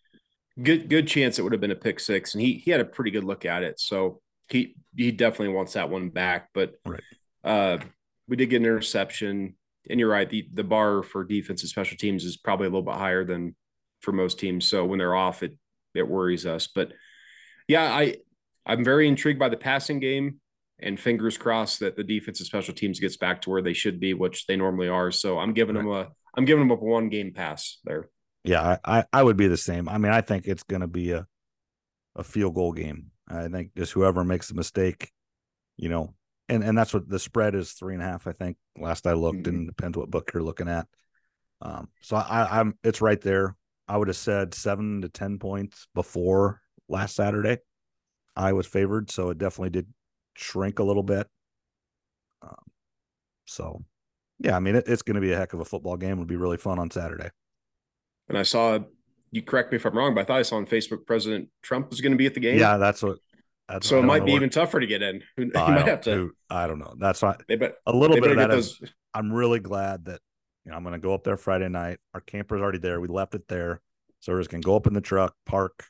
good 0.62 0.90
good 0.90 1.08
chance 1.08 1.40
it 1.40 1.44
would 1.44 1.54
have 1.54 1.62
been 1.62 1.72
a 1.72 1.76
pick 1.76 2.00
six, 2.00 2.34
and 2.34 2.42
he 2.42 2.54
he 2.54 2.72
had 2.72 2.82
a 2.82 2.86
pretty 2.86 3.12
good 3.12 3.24
look 3.24 3.46
at 3.46 3.64
it. 3.64 3.80
So 3.80 4.22
he 4.50 4.76
he 4.96 5.12
definitely 5.12 5.54
wants 5.54 5.74
that 5.74 5.90
one 5.90 6.10
back. 6.10 6.50
But 6.54 6.74
Right. 6.86 7.04
uh, 7.44 7.78
we 8.28 8.36
did 8.38 8.48
get 8.50 8.58
an 8.58 8.64
interception, 8.66 9.56
and 9.90 10.00
you're 10.00 10.10
right. 10.10 10.30
the 10.30 10.48
The 10.54 10.64
bar 10.64 11.04
for 11.04 11.24
defense 11.24 11.62
and 11.64 11.70
special 11.70 11.98
teams 11.98 12.24
is 12.26 12.38
probably 12.38 12.68
a 12.68 12.70
little 12.70 12.82
bit 12.82 12.96
higher 12.96 13.24
than 13.24 13.56
for 14.02 14.12
most 14.12 14.40
teams. 14.40 14.66
So 14.66 14.86
when 14.86 15.00
they're 15.00 15.16
off, 15.16 15.44
it 15.44 15.56
it 15.94 16.08
worries 16.08 16.46
us. 16.46 16.68
But 16.68 16.94
yeah, 17.68 17.84
I 17.84 18.18
I'm 18.66 18.84
very 18.84 19.08
intrigued 19.08 19.40
by 19.40 19.50
the 19.50 19.58
passing 19.58 20.00
game. 20.00 20.40
And 20.84 21.00
fingers 21.00 21.38
crossed 21.38 21.82
that 21.82 21.96
the 21.96 22.04
defense 22.04 22.40
and 22.40 22.48
special 22.48 22.74
teams 22.74 23.00
gets 23.00 23.16
back 23.16 23.42
to 23.42 23.52
where 23.52 23.62
they 23.62 23.74
should 23.74 24.00
be, 24.00 24.16
which 24.16 24.48
they 24.48 24.56
normally 24.56 24.88
are. 24.88 25.12
So 25.12 25.38
I'm 25.38 25.54
giving 25.54 25.76
them 25.76 25.88
a 25.88 26.08
I'm 26.36 26.46
giving 26.46 26.68
them 26.68 26.76
a 26.76 26.82
one 26.82 27.10
game 27.10 27.34
pass 27.34 27.78
there. 27.84 28.10
Yeah, 28.44 28.78
I, 28.84 29.04
I, 29.14 29.22
would 29.22 29.38
be 29.38 29.48
the 29.48 29.58
same. 29.58 29.88
I 29.88 30.00
mean, 30.00 30.12
I 30.12 30.22
think 30.22 30.48
it's 30.48 30.64
going 30.64 30.82
to 30.82 30.88
be 30.88 31.12
a 31.12 31.28
a 32.16 32.24
field 32.24 32.56
goal 32.56 32.72
game. 32.74 33.12
I 33.28 33.48
think 33.48 33.76
just 33.78 33.94
whoever 33.94 34.24
makes 34.24 34.50
a 34.50 34.56
mistake, 34.56 35.12
you 35.78 35.90
know, 35.90 36.16
and 36.50 36.64
and 36.64 36.78
that's 36.78 36.94
what 36.94 37.08
the 37.08 37.20
spread 37.20 37.54
is 37.54 37.74
three 37.74 37.94
and 37.94 38.02
a 38.02 38.06
half. 38.06 38.26
I 38.26 38.32
think 38.32 38.58
last 38.78 39.06
I 39.06 39.14
looked, 39.14 39.48
and 39.48 39.68
depends 39.68 39.98
what 39.98 40.10
book 40.10 40.32
you're 40.34 40.44
looking 40.44 40.68
at. 40.68 40.88
Um, 41.62 41.90
so 42.02 42.18
I, 42.18 42.60
I'm 42.60 42.78
it's 42.84 43.02
right 43.02 43.22
there. 43.22 43.56
I 43.88 43.98
would 43.98 44.08
have 44.08 44.18
said 44.18 44.54
seven 44.54 45.02
to 45.02 45.10
ten 45.10 45.38
points 45.38 45.88
before 45.94 46.62
last 46.92 47.16
Saturday. 47.16 47.58
I 48.36 48.54
was 48.54 48.68
favored, 48.68 49.10
so 49.12 49.30
it 49.30 49.38
definitely 49.38 49.72
did 49.72 49.88
shrink 50.36 50.80
a 50.80 50.84
little 50.84 51.04
bit. 51.04 51.28
Um, 52.42 52.56
so, 53.46 53.84
yeah, 54.40 54.56
I 54.56 54.60
mean, 54.60 54.76
it, 54.76 54.86
it's 54.88 55.02
going 55.02 55.16
to 55.16 55.22
be 55.22 55.32
a 55.32 55.38
heck 55.38 55.54
of 55.54 55.60
a 55.60 55.66
football 55.66 55.98
game. 55.98 56.14
It'll 56.14 56.26
be 56.26 56.36
really 56.38 56.58
fun 56.58 56.80
on 56.80 56.90
Saturday. 56.92 57.30
And 58.30 58.38
I 58.38 58.44
saw 58.44 58.80
you 59.32 59.42
correct 59.42 59.72
me 59.72 59.78
if 59.78 59.86
I'm 59.86 59.98
wrong, 59.98 60.14
but 60.16 60.22
I 60.22 60.24
thought 60.26 60.40
I 60.40 60.42
saw 60.44 60.58
on 60.58 60.66
Facebook 60.66 61.06
President 61.06 61.50
Trump 61.62 61.90
was 61.90 62.02
going 62.02 62.12
to 62.14 62.18
be 62.18 62.26
at 62.26 62.34
the 62.34 62.40
game. 62.40 62.58
Yeah, 62.60 62.78
that's 62.78 63.04
what 63.04 63.18
That's 63.68 63.88
so 63.88 63.98
I 63.98 64.00
it 64.00 64.04
might 64.04 64.26
be 64.26 64.32
what- 64.32 64.38
even 64.38 64.50
tougher 64.50 64.80
to 64.80 64.88
get 64.88 65.02
in. 65.02 65.22
You 65.38 65.52
I 65.56 65.70
might 65.72 65.78
don't, 65.80 65.88
have 65.88 66.02
to. 66.02 66.16
dude, 66.16 66.32
I 66.50 66.68
don't 66.68 66.80
know. 66.80 66.94
That's 66.98 67.22
why 67.22 67.36
They 67.48 67.56
bet. 67.58 67.76
a 67.86 67.92
little 67.94 68.16
bit 68.20 68.32
of 68.32 68.38
that 68.38 68.50
get 68.50 68.58
is. 68.60 68.80
I'm 69.14 69.32
really 69.32 69.60
glad 69.60 70.06
that 70.06 70.22
you 70.66 70.72
know 70.72 70.78
I'm 70.78 70.84
going 70.84 70.94
to 70.94 71.00
go 71.00 71.14
up 71.14 71.24
there 71.26 71.36
Friday 71.38 71.68
night. 71.68 72.00
Our 72.14 72.22
camper's 72.22 72.62
already 72.62 72.78
there. 72.80 73.02
We 73.02 73.08
left 73.10 73.36
it 73.36 73.48
there, 73.50 73.82
so 74.22 74.32
we're 74.32 74.40
just 74.40 74.50
going 74.52 74.62
to 74.62 74.66
go 74.66 74.76
up 74.78 74.88
in 74.88 74.94
the 74.94 75.02
truck, 75.02 75.36
park, 75.46 75.86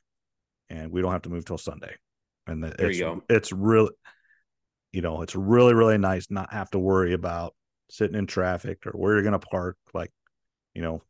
and 0.71 0.91
we 0.91 1.01
don't 1.01 1.12
have 1.12 1.21
to 1.23 1.29
move 1.29 1.45
till 1.45 1.57
Sunday. 1.57 1.93
And 2.47 2.63
the, 2.63 2.73
There 2.77 2.88
it's 2.88 2.97
you 2.97 3.03
go. 3.03 3.23
it's 3.29 3.51
really, 3.51 3.91
you 4.91 5.01
know, 5.01 5.21
it's 5.21 5.36
really 5.36 5.73
really 5.73 5.97
nice 5.97 6.27
not 6.31 6.51
have 6.53 6.71
to 6.71 6.79
worry 6.79 7.13
about 7.13 7.53
sitting 7.89 8.15
in 8.17 8.25
traffic 8.25 8.86
or 8.88 8.91
where 8.93 9.13
you're 9.13 9.21
going 9.21 9.39
to 9.39 9.39
park. 9.39 9.77
Like, 9.93 10.12
you 10.73 10.81
know, 10.81 11.03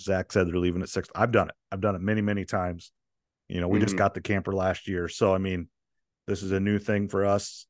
Zach 0.00 0.32
said 0.32 0.48
they're 0.48 0.56
leaving 0.58 0.82
at 0.82 0.88
six. 0.88 1.08
I've 1.14 1.32
done 1.32 1.48
it. 1.48 1.54
I've 1.70 1.80
done 1.80 1.94
it 1.94 2.02
many 2.02 2.20
many 2.20 2.44
times. 2.44 2.92
You 3.48 3.60
know, 3.60 3.68
we 3.68 3.78
just 3.80 3.94
Mhm. 3.94 3.98
got 3.98 4.14
the 4.14 4.20
camper 4.20 4.52
last 4.52 4.88
year, 4.88 5.08
so 5.08 5.34
I 5.34 5.38
mean, 5.38 5.68
this 6.26 6.42
is 6.42 6.52
a 6.52 6.60
new 6.60 6.78
thing 6.78 7.08
for 7.08 7.24
us, 7.24 7.66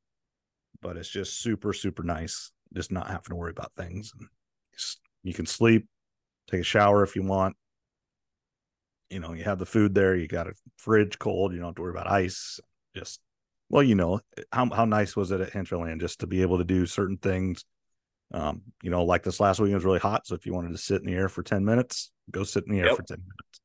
but 0.81 0.97
it's 0.97 1.09
just 1.11 1.41
super 1.41 1.73
super 1.73 2.03
nice 2.03 2.53
just 2.75 2.91
not 2.91 3.07
having 3.09 3.23
to 3.29 3.37
worry 3.37 3.51
about 3.51 3.73
things. 3.77 4.13
And 4.19 4.29
s- 4.75 4.97
you 5.23 5.35
can 5.35 5.45
sleep, 5.47 5.87
take 6.51 6.61
a 6.61 6.65
shower 6.65 7.03
if 7.03 7.17
you 7.17 7.23
want. 7.23 7.57
You 9.13 9.21
know, 9.21 9.33
you 9.33 9.45
have 9.45 9.59
the 9.59 9.67
food 9.67 9.95
there. 9.95 10.17
You 10.17 10.27
got 10.27 10.49
a 10.49 10.55
fridge 10.79 11.19
cold. 11.19 11.53
You 11.53 11.59
don't 11.59 11.69
have 11.69 11.75
to 11.77 11.83
worry 11.83 11.93
about 11.93 12.11
ice. 12.11 12.61
Just 12.97 13.21
well, 13.69 13.83
you 13.83 13.95
know 13.95 14.21
how 14.53 14.69
how 14.71 14.85
nice 14.85 15.15
was 15.17 15.31
it 15.31 15.41
at 15.41 15.51
Hinterland 15.51 16.01
just 16.01 16.21
to 16.21 16.27
be 16.27 16.43
able 16.43 16.59
to 16.59 16.65
do 16.65 16.87
certain 16.87 17.19
things. 17.19 17.65
Um, 18.33 18.63
you 18.83 18.91
know, 18.91 19.05
like 19.05 19.23
this 19.23 19.41
last 19.41 19.61
weekend 19.61 19.75
was 19.77 19.85
really 19.85 19.99
hot, 19.99 20.27
so 20.27 20.35
if 20.35 20.47
you 20.47 20.55
wanted 20.55 20.73
to 20.73 20.79
sit 20.79 21.03
in 21.03 21.07
the 21.07 21.15
air 21.15 21.29
for 21.29 21.43
ten 21.43 21.65
minutes, 21.65 22.11
go 22.31 22.45
sit 22.45 22.65
in 22.67 22.73
the 22.73 22.81
air 22.81 22.87
Yep. 22.87 22.97
for 22.97 23.03
ten 23.03 23.19
minutes. 23.19 23.61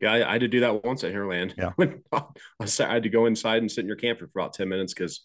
Yeah, 0.00 0.12
I, 0.12 0.28
I 0.28 0.32
had 0.32 0.40
to 0.42 0.48
do 0.48 0.60
that 0.60 0.84
once 0.84 1.04
at 1.04 1.14
Hairland. 1.14 1.54
Yeah. 1.56 1.72
I 2.12 2.24
I 2.60 2.92
had 2.94 3.04
to 3.04 3.08
go 3.08 3.26
inside 3.26 3.62
and 3.62 3.70
sit 3.70 3.82
in 3.82 3.86
your 3.86 3.96
camper 3.96 4.26
for 4.26 4.40
about 4.40 4.52
10 4.52 4.68
minutes 4.68 4.92
because 4.92 5.24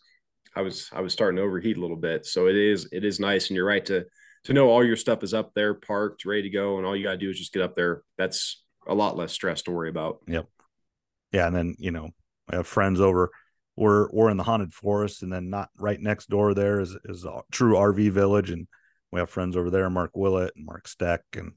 I 0.56 0.62
was 0.62 0.88
I 0.93 1.01
was 1.01 1.13
starting 1.13 1.38
to 1.38 1.41
overheat 1.41 1.77
a 1.77 1.82
little 1.82 1.97
bit. 1.97 2.25
So 2.25 2.47
it 2.47 2.56
is 2.56 2.88
it 2.91 3.03
is 3.03 3.19
nice. 3.19 3.47
And 3.49 3.56
you're 3.56 3.65
right 3.65 3.86
to 3.88 4.06
to 4.43 4.53
know 4.53 4.69
all 4.69 4.86
your 4.86 4.95
stuff 4.95 5.23
is 5.23 5.34
up 5.34 5.53
there, 5.56 5.73
parked, 5.73 6.25
ready 6.25 6.43
to 6.43 6.49
go, 6.49 6.77
and 6.77 6.86
all 6.86 6.95
you 6.95 7.03
gotta 7.03 7.17
do 7.17 7.30
is 7.30 7.39
just 7.39 7.53
get 7.53 7.63
up 7.63 7.75
there. 7.75 8.03
That's 8.17 8.63
a 8.88 8.95
lot 8.95 9.17
less 9.17 9.32
stress 9.32 9.62
to 9.63 9.71
worry 9.71 9.89
about. 9.89 10.19
Yep. 10.28 10.47
Yeah, 11.32 11.47
and 11.47 11.56
then 11.56 11.76
you 11.78 11.91
know, 11.91 12.12
I 12.50 12.56
have 12.58 12.67
friends 12.67 13.02
over. 13.02 13.32
We're 13.76 14.10
we're 14.12 14.30
in 14.30 14.38
the 14.38 14.43
haunted 14.43 14.73
forest, 14.73 15.23
and 15.23 15.32
then 15.32 15.50
not 15.50 15.69
right 15.78 16.00
next 16.00 16.30
door 16.30 16.54
there 16.54 16.80
is 16.80 16.95
is 17.06 17.26
a 17.26 17.41
true 17.52 17.76
RV 17.76 18.12
village, 18.12 18.50
and 18.50 18.67
we 19.12 19.19
have 19.19 19.30
friends 19.30 19.56
over 19.56 19.69
there, 19.69 19.89
Mark 19.89 20.12
Willett 20.15 20.54
and 20.56 20.65
Mark 20.65 20.88
Steck, 20.88 21.21
and 21.34 21.52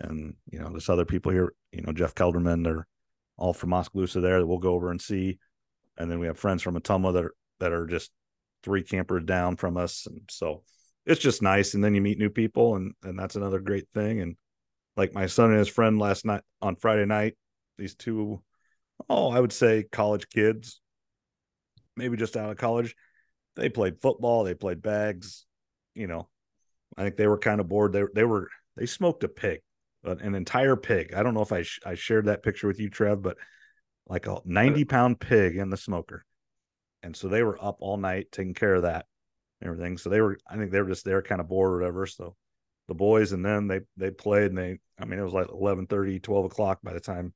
and 0.00 0.34
you 0.50 0.58
know, 0.58 0.70
there's 0.70 0.88
other 0.88 1.04
people 1.04 1.32
here, 1.32 1.52
you 1.72 1.82
know, 1.82 1.92
Jeff 1.92 2.14
Kelderman. 2.14 2.64
They're 2.64 2.86
all 3.36 3.52
from 3.52 3.72
Oskaloosa 3.72 4.20
there 4.20 4.40
that 4.40 4.46
we'll 4.46 4.58
go 4.58 4.74
over 4.74 4.90
and 4.90 5.00
see, 5.00 5.38
and 5.96 6.10
then 6.10 6.18
we 6.18 6.26
have 6.26 6.38
friends 6.38 6.62
from 6.62 6.78
Ottumwa 6.78 7.12
that 7.14 7.24
are 7.24 7.34
that 7.60 7.72
are 7.72 7.86
just 7.86 8.10
three 8.62 8.82
campers 8.82 9.24
down 9.24 9.56
from 9.56 9.76
us, 9.76 10.06
and 10.06 10.22
so 10.30 10.62
it's 11.06 11.20
just 11.20 11.42
nice. 11.42 11.74
And 11.74 11.82
then 11.82 11.94
you 11.94 12.00
meet 12.00 12.18
new 12.18 12.30
people, 12.30 12.76
and 12.76 12.92
and 13.02 13.18
that's 13.18 13.36
another 13.36 13.60
great 13.60 13.88
thing. 13.94 14.20
And 14.20 14.36
like 14.98 15.14
my 15.14 15.26
son 15.26 15.50
and 15.50 15.60
his 15.60 15.68
friend 15.68 15.98
last 15.98 16.26
night 16.26 16.42
on 16.60 16.74
Friday 16.76 17.06
night, 17.06 17.36
these 17.78 17.94
two 17.94 18.42
oh, 19.08 19.30
I 19.30 19.38
would 19.38 19.52
say 19.52 19.84
college 19.84 20.28
kids, 20.28 20.80
maybe 21.96 22.16
just 22.16 22.36
out 22.36 22.50
of 22.50 22.56
college. 22.56 22.96
They 23.54 23.68
played 23.68 24.02
football, 24.02 24.42
they 24.42 24.54
played 24.54 24.82
bags, 24.82 25.46
you 25.94 26.08
know. 26.08 26.28
I 26.96 27.04
think 27.04 27.16
they 27.16 27.28
were 27.28 27.38
kind 27.38 27.60
of 27.60 27.68
bored. 27.68 27.92
They 27.92 28.02
they 28.12 28.24
were 28.24 28.48
they 28.76 28.86
smoked 28.86 29.22
a 29.22 29.28
pig, 29.28 29.60
an 30.02 30.20
an 30.20 30.34
entire 30.34 30.74
pig. 30.74 31.14
I 31.14 31.22
don't 31.22 31.34
know 31.34 31.42
if 31.42 31.52
I 31.52 31.62
sh- 31.62 31.80
I 31.86 31.94
shared 31.94 32.26
that 32.26 32.42
picture 32.42 32.66
with 32.66 32.80
you, 32.80 32.90
Trev, 32.90 33.22
but 33.22 33.36
like 34.08 34.26
a 34.26 34.40
ninety 34.44 34.84
pound 34.84 35.20
pig 35.20 35.56
in 35.56 35.70
the 35.70 35.76
smoker, 35.76 36.24
and 37.04 37.14
so 37.14 37.28
they 37.28 37.44
were 37.44 37.62
up 37.62 37.76
all 37.80 37.98
night 37.98 38.32
taking 38.32 38.54
care 38.54 38.74
of 38.74 38.82
that, 38.82 39.06
and 39.60 39.70
everything. 39.70 39.96
So 39.96 40.10
they 40.10 40.20
were, 40.20 40.38
I 40.50 40.56
think 40.56 40.72
they 40.72 40.80
were 40.80 40.88
just 40.88 41.04
there, 41.04 41.22
kind 41.22 41.40
of 41.40 41.48
bored 41.48 41.72
or 41.72 41.78
whatever. 41.78 42.06
So 42.06 42.34
the 42.88 42.94
boys 42.94 43.32
and 43.32 43.44
them 43.44 43.68
they 43.68 43.80
they 43.96 44.10
played, 44.10 44.50
and 44.50 44.58
they, 44.58 44.78
I 44.98 45.04
mean, 45.04 45.18
it 45.18 45.24
was 45.24 45.32
like 45.34 45.48
11, 45.50 45.86
30 45.86 46.18
12 46.20 46.44
o'clock 46.46 46.80
by 46.82 46.92
the 46.92 47.00
time 47.00 47.34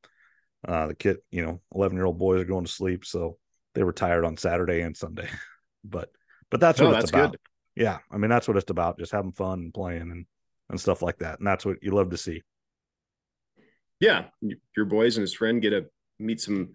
uh, 0.66 0.86
the 0.88 0.94
kid, 0.94 1.18
you 1.30 1.44
know, 1.44 1.60
11 1.74 1.96
year 1.96 2.06
old 2.06 2.18
boys 2.18 2.40
are 2.40 2.44
going 2.46 2.64
to 2.64 2.70
sleep. 2.72 3.04
So 3.04 3.38
they 3.74 3.82
were 3.82 3.92
tired 3.92 4.24
on 4.24 4.36
Saturday 4.36 4.80
and 4.80 4.96
Sunday. 4.96 5.28
but, 5.84 6.08
but 6.50 6.60
that's 6.60 6.80
what 6.80 6.90
No, 6.92 6.98
it's 6.98 7.10
about. 7.10 7.32
good. 7.32 7.40
Yeah. 7.74 7.98
I 8.10 8.16
mean, 8.18 8.30
that's 8.30 8.46
what 8.46 8.56
it's 8.56 8.70
about. 8.70 8.98
Just 8.98 9.12
having 9.12 9.32
fun 9.32 9.58
and 9.60 9.74
playing 9.74 10.02
and, 10.02 10.26
and 10.70 10.80
stuff 10.80 11.02
like 11.02 11.18
that. 11.18 11.38
And 11.38 11.46
that's 11.46 11.64
what 11.64 11.82
you 11.82 11.90
love 11.92 12.10
to 12.10 12.16
see. 12.16 12.42
Yeah. 13.98 14.26
Your 14.76 14.86
boys 14.86 15.16
and 15.16 15.22
his 15.22 15.34
friend 15.34 15.60
get 15.62 15.70
to 15.70 15.86
meet 16.18 16.40
some 16.40 16.70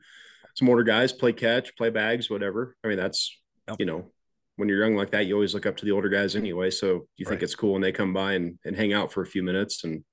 some 0.56 0.70
older 0.70 0.84
guys, 0.84 1.14
play 1.14 1.34
catch, 1.34 1.76
play 1.78 1.90
bags, 1.92 2.30
whatever. 2.30 2.76
I 2.84 2.88
mean, 2.88 2.98
that's 2.98 3.36
Yep. 3.70 3.76
you 3.80 3.86
know, 3.86 4.12
when 4.58 4.68
you're 4.70 4.84
young 4.84 4.96
like 4.96 5.12
that, 5.12 5.26
you 5.28 5.34
always 5.36 5.54
look 5.54 5.66
up 5.66 5.78
to 5.78 5.86
the 5.86 5.92
older 5.92 6.10
guys 6.10 6.36
anyway. 6.36 6.70
So 6.70 7.08
you 7.16 7.26
think 7.26 7.40
Right. 7.40 7.44
it's 7.44 7.56
cool 7.56 7.74
when 7.74 7.82
they 7.82 7.92
come 7.92 8.14
by 8.14 8.34
and, 8.34 8.60
and 8.66 8.76
hang 8.76 8.92
out 8.94 9.12
for 9.14 9.22
a 9.22 9.26
few 9.28 9.42
minutes 9.44 9.84
and 9.84 10.04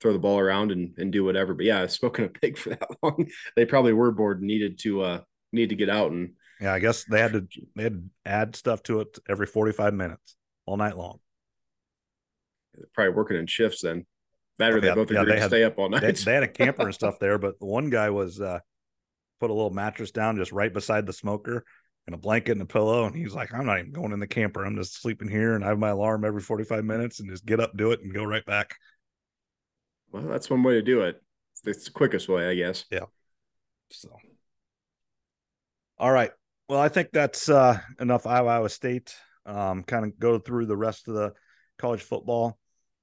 throw 0.00 0.12
the 0.12 0.18
ball 0.18 0.38
around 0.38 0.72
and, 0.72 0.94
and 0.98 1.12
do 1.12 1.24
whatever. 1.24 1.52
But 1.54 1.66
yeah, 1.66 1.86
smoking 1.86 2.24
a 2.24 2.28
pig 2.28 2.56
for 2.62 2.70
that 2.70 2.88
long, 3.02 3.28
they 3.56 3.64
probably 3.66 3.92
were 3.92 4.10
bored 4.12 4.38
and 4.38 4.46
needed 4.46 4.78
to 4.80 5.02
uh 5.02 5.20
need 5.52 5.68
to 5.70 5.76
get 5.76 5.88
out 5.90 6.10
and 6.12 6.32
Yeah. 6.60 6.72
I 6.74 6.78
guess 6.80 7.04
they 7.04 7.20
had 7.20 7.32
to, 7.32 7.46
they 7.74 7.82
had 7.84 7.94
to 7.94 8.02
add 8.24 8.56
stuff 8.56 8.82
to 8.84 9.00
it 9.00 9.18
every 9.28 9.46
45 9.46 9.94
minutes 9.94 10.36
all 10.64 10.76
night 10.76 10.96
long. 10.96 11.18
probably 12.94 13.14
working 13.14 13.36
in 13.36 13.46
shifts 13.46 13.82
then. 13.82 14.06
That 14.58 14.72
or 14.72 14.80
they 14.80 14.92
both 14.92 15.10
yeah, 15.10 15.20
agreed 15.22 15.36
they 15.36 15.40
to 15.40 15.48
stay 15.48 15.64
up 15.64 15.78
all 15.78 15.88
night. 15.90 16.00
They, 16.02 16.12
they 16.12 16.32
had 16.34 16.42
a 16.42 16.48
camper 16.48 16.82
and 16.82 16.94
stuff 17.00 17.18
there, 17.18 17.38
but 17.38 17.54
one 17.58 17.90
guy 17.90 18.10
was, 18.10 18.40
uh, 18.40 18.60
put 19.38 19.50
a 19.50 19.52
little 19.52 19.70
mattress 19.70 20.10
down 20.10 20.36
just 20.36 20.50
right 20.52 20.72
beside 20.72 21.04
the 21.06 21.12
smoker 21.12 21.64
and 22.06 22.14
a 22.14 22.18
blanket 22.18 22.52
and 22.52 22.62
a 22.62 22.66
pillow. 22.66 23.04
And 23.04 23.14
he's 23.14 23.34
like, 23.34 23.52
I'm 23.52 23.66
not 23.66 23.78
even 23.78 23.92
going 23.92 24.12
in 24.12 24.20
the 24.20 24.26
camper. 24.26 24.64
I'm 24.64 24.76
just 24.76 25.00
sleeping 25.00 25.28
here 25.28 25.54
and 25.54 25.64
I 25.64 25.68
have 25.68 25.78
my 25.78 25.90
alarm 25.90 26.24
every 26.24 26.40
45 26.40 26.84
minutes 26.84 27.20
and 27.20 27.28
just 27.28 27.44
get 27.44 27.60
up, 27.60 27.76
do 27.76 27.92
it, 27.92 28.00
and 28.02 28.14
go 28.14 28.24
right 28.24 28.44
back. 28.44 28.76
well, 30.12 30.22
that's 30.22 30.48
one 30.48 30.62
way 30.62 30.74
to 30.74 30.82
do 30.82 31.02
it. 31.02 31.20
It's 31.64 31.84
the 31.86 31.90
quickest 31.90 32.28
way, 32.28 32.48
I 32.48 32.54
guess. 32.54 32.84
Yeah. 32.90 33.06
So, 33.90 34.10
all 35.98 36.12
right. 36.12 36.30
Well, 36.68 36.80
I 36.80 36.88
think 36.88 37.10
that's 37.12 37.48
uh, 37.48 37.78
enough 38.00 38.26
Iowa, 38.26 38.50
Iowa 38.50 38.68
State. 38.68 39.14
Um, 39.44 39.84
kind 39.84 40.04
of 40.04 40.18
go 40.18 40.38
through 40.38 40.66
the 40.66 40.76
rest 40.76 41.08
of 41.08 41.14
the 41.14 41.32
college 41.78 42.02
football. 42.02 42.58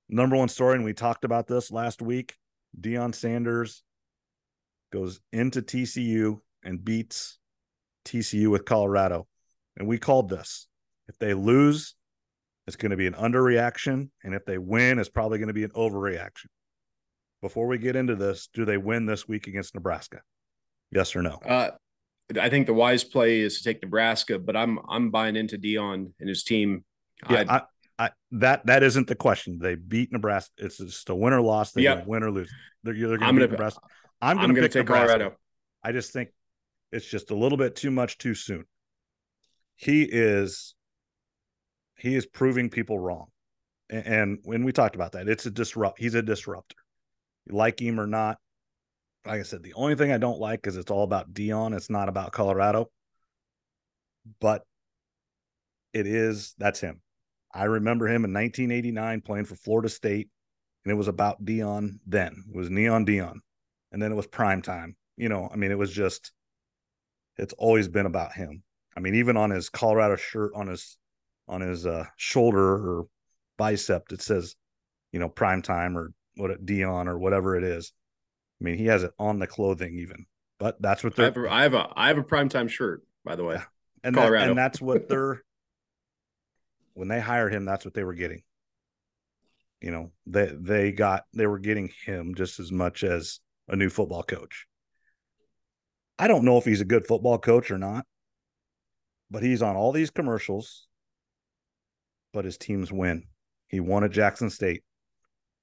Number 0.10 0.36
one 0.36 0.50
story, 0.50 0.76
and 0.76 0.84
we 0.84 0.94
talked 0.94 1.24
about 1.24 1.48
this 1.48 1.72
last 1.72 2.02
week. 2.02 2.36
Deion 2.80 3.16
Sanders 3.16 3.84
goes 4.92 5.20
into 5.32 5.62
TCU 5.62 6.40
and 6.64 6.84
beats 6.84 7.40
TCU 8.06 8.48
with 8.50 8.66
Colorado. 8.66 9.28
And 9.78 9.88
we 9.88 9.98
called 9.98 10.30
this. 10.30 10.68
If 11.08 11.18
they 11.18 11.34
lose, 11.34 11.96
it's 12.68 12.76
going 12.76 12.92
to 12.92 12.98
be 12.98 13.08
an 13.08 13.14
underreaction. 13.14 14.10
And 14.24 14.34
if 14.34 14.46
they 14.46 14.58
win, 14.58 15.00
it's 15.00 15.10
probably 15.10 15.38
going 15.38 15.48
to 15.48 15.54
be 15.54 15.64
an 15.64 15.72
overreaction. 15.72 16.46
Before 17.42 17.68
we 17.68 17.78
get 17.78 17.96
into 17.96 18.16
this, 18.16 18.48
do 18.54 18.64
they 18.64 18.78
win 18.78 19.06
this 19.06 19.28
week 19.28 19.48
against 19.48 19.76
Nebraska? 19.76 20.22
Yes 20.92 21.16
or 21.16 21.22
no? 21.22 21.40
Uh, 21.46 21.72
I 22.40 22.50
think 22.50 22.68
the 22.68 22.74
wise 22.74 23.04
play 23.04 23.40
is 23.42 23.58
to 23.58 23.64
take 23.64 23.82
Nebraska, 23.84 24.40
but 24.40 24.56
I'm 24.56 24.80
I'm 24.88 25.12
buying 25.12 25.36
into 25.36 25.58
Deion 25.58 26.12
and 26.20 26.30
his 26.30 26.44
team. 26.44 26.86
Yeah, 27.30 27.44
I, 27.50 27.62
I, 28.00 28.10
that 28.32 28.66
that 28.66 28.82
isn't 28.84 29.08
the 29.08 29.16
question. 29.16 29.60
They 29.62 29.76
beat 29.76 30.12
Nebraska. 30.12 30.52
It's 30.58 30.78
just 30.78 31.10
a 31.10 31.16
win 31.16 31.34
or 31.34 31.42
loss. 31.42 31.72
They 31.72 31.82
Yep. 31.82 32.08
win 32.08 32.24
or 32.24 32.32
lose. 32.32 32.52
They're 32.84 32.94
either 32.94 33.18
going 33.18 33.24
I'm 33.24 33.36
to 33.36 33.42
beat 33.42 33.52
Nebraska. 33.52 33.82
I'm 34.22 34.38
going 34.38 34.56
to 34.56 34.62
pick 34.62 34.72
take 34.72 34.82
Nebraska. 34.86 35.08
Colorado. 35.18 35.36
I 35.84 35.92
just 35.92 36.14
think 36.14 36.30
it's 36.94 37.10
just 37.10 37.32
a 37.32 37.36
little 37.36 37.58
bit 37.58 37.76
too 37.76 37.92
much 37.92 38.18
too 38.18 38.36
soon. 38.36 38.66
He 39.76 40.04
is 40.04 40.76
he 41.98 42.16
is 42.16 42.26
proving 42.26 42.70
people 42.70 43.00
wrong. 43.00 43.28
And, 43.90 44.06
and 44.06 44.40
when 44.44 44.64
we 44.64 44.72
talked 44.72 44.96
about 44.96 45.14
that, 45.14 45.28
it's 45.28 45.46
a 45.46 45.52
disrupt 45.52 46.00
he's 46.00 46.16
a 46.16 46.22
disruptor. 46.22 46.78
You 47.46 47.56
like 47.56 47.82
him 47.82 48.00
or 48.00 48.08
not. 48.08 48.38
Like 49.26 49.40
I 49.40 49.44
said, 49.44 49.64
the 49.64 49.74
only 49.74 49.96
thing 49.96 50.12
I 50.12 50.18
don't 50.18 50.40
like 50.40 50.68
is 50.68 50.78
it's 50.78 50.92
all 50.92 51.04
about 51.04 51.34
Deion. 51.34 51.76
It's 51.76 51.90
not 51.90 52.10
about 52.10 52.32
Colorado. 52.32 52.92
But 54.40 54.64
it 55.94 56.08
is 56.08 56.54
that's 56.58 56.80
him. 56.80 57.02
I 57.54 57.66
remember 57.66 58.08
him 58.08 58.26
in 58.26 58.34
1989 58.34 59.22
playing 59.22 59.46
for 59.46 59.56
Florida 59.56 59.90
State, 59.90 60.30
and 60.86 60.92
it 60.92 60.96
was 60.96 61.08
about 61.08 61.44
Deion 61.44 62.00
then. 62.06 62.44
It 62.50 62.56
was 62.56 62.70
Neon 62.70 63.06
Deion. 63.06 63.38
And 63.92 64.02
then 64.02 64.12
it 64.12 64.16
was 64.16 64.28
prime 64.28 64.62
time. 64.62 64.96
You 65.18 65.30
know, 65.30 65.50
I 65.52 65.56
mean, 65.56 65.72
it 65.72 65.78
was 65.78 65.92
just 65.92 66.32
it's 67.38 67.54
always 67.58 67.88
been 67.88 68.06
about 68.06 68.34
him. 68.34 68.64
I 68.96 69.00
mean, 69.00 69.16
even 69.16 69.38
on 69.38 69.50
his 69.50 69.70
Colorado 69.70 70.16
shirt 70.16 70.52
on 70.56 70.68
his 70.68 70.98
on 71.48 71.62
his 71.62 71.86
uh, 71.86 72.06
shoulder 72.16 72.74
or 72.74 73.08
bicep, 73.58 74.12
it 74.12 74.22
says, 74.22 74.56
you 75.12 75.20
know, 75.20 75.30
prime 75.30 75.62
time 75.62 75.98
or 75.98 76.14
what 76.36 76.52
it 76.52 76.66
Deion 76.66 77.08
or 77.08 77.18
whatever 77.18 77.56
it 77.56 77.64
is. 77.64 77.92
I 78.62 78.64
mean, 78.64 78.78
he 78.78 78.86
has 78.86 79.04
it 79.04 79.12
on 79.20 79.40
the 79.40 79.48
clothing 79.48 80.00
even. 80.00 80.26
But 80.60 80.82
that's 80.82 81.04
what 81.04 81.20
I 81.20 81.30
they're 81.30 81.48
have 81.48 81.52
a, 81.52 81.52
I 81.52 81.62
have 81.64 81.74
a 81.74 81.94
I 81.96 82.08
have 82.08 82.18
a 82.18 82.24
primetime 82.24 82.70
shirt, 82.70 83.04
by 83.26 83.36
the 83.36 83.44
way. 83.44 83.56
Yeah. 83.56 83.64
and 84.04 84.16
that, 84.16 84.34
and 84.34 84.58
that's 84.58 84.80
what 84.80 85.10
they're 85.10 85.42
when 86.94 87.08
they 87.08 87.20
hired 87.20 87.54
him, 87.54 87.66
that's 87.66 87.86
what 87.86 87.94
they 87.94 88.04
were 88.04 88.14
getting. 88.14 88.44
You 89.82 89.92
know, 89.92 90.12
they 90.26 90.52
they 90.54 90.92
got 90.92 91.24
they 91.34 91.48
were 91.48 91.60
getting 91.60 91.90
him 92.06 92.36
just 92.36 92.60
as 92.60 92.72
much 92.72 93.04
as 93.04 93.40
a 93.68 93.76
new 93.76 93.90
football 93.90 94.24
coach. 94.24 94.68
I 96.24 96.28
don't 96.28 96.46
know 96.46 96.58
if 96.58 96.64
he's 96.64 96.80
a 96.80 96.86
good 96.86 97.06
football 97.06 97.38
coach 97.38 97.70
or 97.70 97.78
not. 97.78 98.06
but 99.30 99.44
he's 99.44 99.64
on 99.64 99.76
all 99.76 99.92
these 99.92 100.12
commercials, 100.12 100.88
but 102.34 102.46
his 102.46 102.58
teams 102.58 102.92
win. 102.92 103.24
He 103.68 103.80
won 103.80 104.04
at 104.04 104.12
Jackson 104.12 104.52
State. 104.52 104.84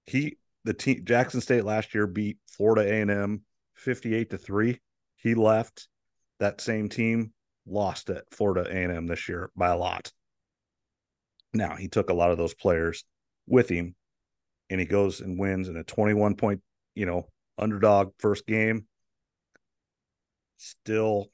He 0.07 0.39
the 0.65 0.75
team 0.75 1.03
Jackson 1.05 1.41
State 1.41 1.65
last 1.65 1.95
year 1.95 2.07
beat 2.09 2.39
Florida 2.49 2.83
A&M 2.83 3.43
58 3.77 4.31
to 4.31 4.39
3. 4.39 4.79
He 5.17 5.35
left. 5.35 5.89
That 6.41 6.61
same 6.61 6.89
team 6.89 7.33
lost 7.67 8.11
at 8.11 8.25
Florida 8.33 8.69
A&M 8.69 9.07
this 9.07 9.29
year 9.29 9.51
by 9.55 9.69
a 9.69 9.77
lot. 9.77 10.11
Now, 11.55 11.77
he 11.77 11.89
took 11.89 12.11
a 12.11 12.15
lot 12.15 12.33
of 12.33 12.39
those 12.39 12.55
players 12.55 13.05
with 13.47 13.69
him 13.69 13.95
and 14.69 14.81
he 14.81 14.87
goes 14.87 15.21
and 15.21 15.39
wins 15.39 15.69
in 15.69 15.77
a 15.77 15.85
21 15.85 16.35
point, 16.37 16.61
you 16.95 17.07
know, 17.07 17.29
underdog 17.57 18.13
first 18.19 18.47
game. 18.47 18.87
Still 20.63 21.31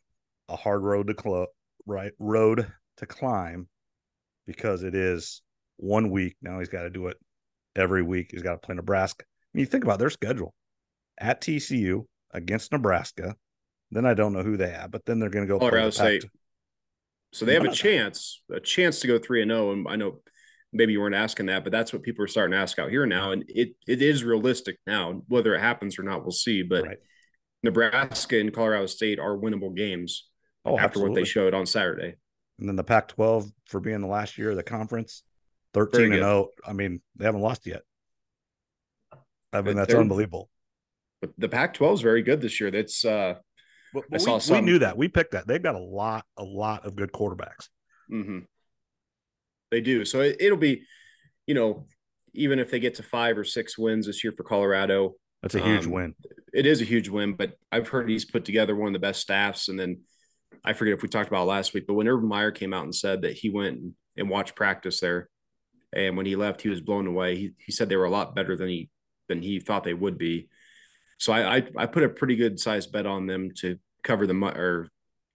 a 0.48 0.54
hard 0.54 0.82
road 0.82 1.08
to 1.08 1.14
cl- 1.20 1.48
right 1.84 2.12
road 2.20 2.72
to 2.98 3.06
climb 3.06 3.68
because 4.46 4.84
it 4.84 4.94
is 4.94 5.42
one 5.78 6.10
week. 6.10 6.36
Now 6.40 6.60
he's 6.60 6.68
got 6.68 6.82
to 6.82 6.90
do 6.90 7.08
it 7.08 7.16
every 7.74 8.02
week. 8.02 8.28
He's 8.30 8.42
got 8.42 8.52
to 8.52 8.58
play 8.58 8.76
Nebraska. 8.76 9.24
I 9.24 9.48
mean, 9.52 9.60
you 9.62 9.66
think 9.66 9.82
about 9.82 9.98
their 9.98 10.10
schedule 10.10 10.54
at 11.18 11.40
TCU 11.40 12.04
against 12.32 12.70
Nebraska. 12.70 13.34
Then 13.90 14.06
I 14.06 14.14
don't 14.14 14.32
know 14.32 14.44
who 14.44 14.56
they 14.56 14.70
have, 14.70 14.92
but 14.92 15.04
then 15.06 15.18
they're 15.18 15.28
going 15.28 15.44
to 15.44 15.52
go. 15.52 15.58
Colorado 15.58 15.90
State. 15.90 16.24
So 17.32 17.44
they 17.44 17.54
have 17.54 17.64
a 17.64 17.72
chance, 17.72 18.42
a 18.50 18.60
chance 18.60 19.00
to 19.00 19.08
go 19.08 19.18
three 19.18 19.42
and 19.42 19.50
zero. 19.50 19.72
And 19.72 19.88
I 19.88 19.96
know 19.96 20.20
maybe 20.72 20.92
you 20.92 21.00
weren't 21.00 21.16
asking 21.16 21.46
that, 21.46 21.64
but 21.64 21.72
that's 21.72 21.92
what 21.92 22.02
people 22.02 22.24
are 22.24 22.28
starting 22.28 22.52
to 22.52 22.58
ask 22.58 22.78
out 22.78 22.90
here 22.90 23.06
now, 23.06 23.32
and 23.32 23.44
it 23.48 23.70
it 23.88 24.02
is 24.02 24.22
realistic 24.22 24.78
now. 24.86 25.22
Whether 25.26 25.54
it 25.56 25.60
happens 25.60 25.98
or 25.98 26.04
not, 26.04 26.22
we'll 26.22 26.30
see. 26.30 26.62
But 26.62 26.84
right. 26.84 26.98
Nebraska 27.66 28.40
and 28.40 28.52
Colorado 28.52 28.86
State 28.86 29.18
are 29.18 29.36
winnable 29.36 29.76
games 29.76 30.28
oh, 30.64 30.76
after 30.76 30.84
absolutely. 30.84 31.10
what 31.10 31.16
they 31.16 31.24
showed 31.24 31.54
on 31.54 31.66
Saturday. 31.66 32.14
And 32.58 32.68
then 32.68 32.76
the 32.76 32.84
Pac-12 32.84 33.52
for 33.66 33.80
being 33.80 34.00
the 34.00 34.06
last 34.06 34.38
year 34.38 34.50
of 34.50 34.56
the 34.56 34.62
conference, 34.62 35.22
thirteen 35.74 36.12
and 36.12 36.22
zero. 36.22 36.48
I 36.66 36.72
mean, 36.72 37.02
they 37.16 37.26
haven't 37.26 37.42
lost 37.42 37.66
yet. 37.66 37.82
I 39.52 39.62
mean, 39.62 39.76
that's 39.76 39.92
They're, 39.92 40.00
unbelievable. 40.00 40.48
But 41.20 41.32
the 41.38 41.48
Pac-12 41.48 41.94
is 41.94 42.00
very 42.00 42.22
good 42.22 42.40
this 42.40 42.60
year. 42.60 42.70
That's 42.70 43.04
uh, 43.04 43.34
but, 43.92 44.04
but 44.10 44.26
we, 44.26 44.54
we, 44.54 44.60
knew 44.60 44.78
that. 44.80 44.96
We 44.96 45.08
picked 45.08 45.32
that. 45.32 45.46
They've 45.46 45.62
got 45.62 45.74
a 45.74 45.82
lot, 45.82 46.24
a 46.36 46.44
lot 46.44 46.86
of 46.86 46.96
good 46.96 47.12
quarterbacks. 47.12 47.68
Mm-hmm. 48.10 48.40
They 49.70 49.80
do. 49.80 50.04
So 50.04 50.20
it, 50.20 50.36
it'll 50.40 50.58
be, 50.58 50.82
you 51.46 51.54
know, 51.54 51.86
even 52.34 52.58
if 52.58 52.70
they 52.70 52.78
get 52.78 52.96
to 52.96 53.02
five 53.02 53.38
or 53.38 53.44
six 53.44 53.78
wins 53.78 54.06
this 54.06 54.22
year 54.22 54.32
for 54.36 54.44
Colorado, 54.44 55.14
that's 55.46 55.64
a 55.64 55.68
huge 55.68 55.86
um, 55.86 55.92
win. 55.92 56.14
It 56.52 56.66
is 56.66 56.80
a 56.80 56.84
huge 56.84 57.08
win, 57.08 57.34
but 57.34 57.52
I've 57.70 57.88
heard 57.88 58.08
he's 58.08 58.24
put 58.24 58.44
together 58.44 58.74
one 58.74 58.88
of 58.88 58.92
the 58.92 58.98
best 58.98 59.20
staffs. 59.20 59.68
And 59.68 59.78
then 59.78 60.00
I 60.64 60.72
forget 60.72 60.94
if 60.94 61.02
we 61.02 61.08
talked 61.08 61.28
about 61.28 61.46
last 61.46 61.74
week, 61.74 61.86
but 61.86 61.94
when 61.94 62.08
Urban 62.08 62.28
Meyer 62.28 62.50
came 62.50 62.74
out 62.74 62.84
and 62.84 62.94
said 62.94 63.22
that 63.22 63.34
he 63.34 63.50
went 63.50 63.80
and 64.16 64.30
watched 64.30 64.56
practice 64.56 65.00
there, 65.00 65.28
and 65.92 66.16
when 66.16 66.26
he 66.26 66.36
left, 66.36 66.62
he 66.62 66.68
was 66.68 66.80
blown 66.80 67.06
away. 67.06 67.36
He, 67.36 67.52
he 67.58 67.72
said 67.72 67.88
they 67.88 67.96
were 67.96 68.04
a 68.06 68.10
lot 68.10 68.34
better 68.34 68.56
than 68.56 68.68
he 68.68 68.90
than 69.28 69.42
he 69.42 69.60
thought 69.60 69.84
they 69.84 69.94
would 69.94 70.18
be. 70.18 70.48
So 71.18 71.32
I, 71.32 71.56
I, 71.56 71.62
I 71.76 71.86
put 71.86 72.02
a 72.02 72.08
pretty 72.08 72.36
good 72.36 72.60
sized 72.60 72.92
bet 72.92 73.06
on 73.06 73.26
them 73.26 73.50
to 73.58 73.78
cover 74.02 74.26
the 74.26 74.34
or 74.34 74.88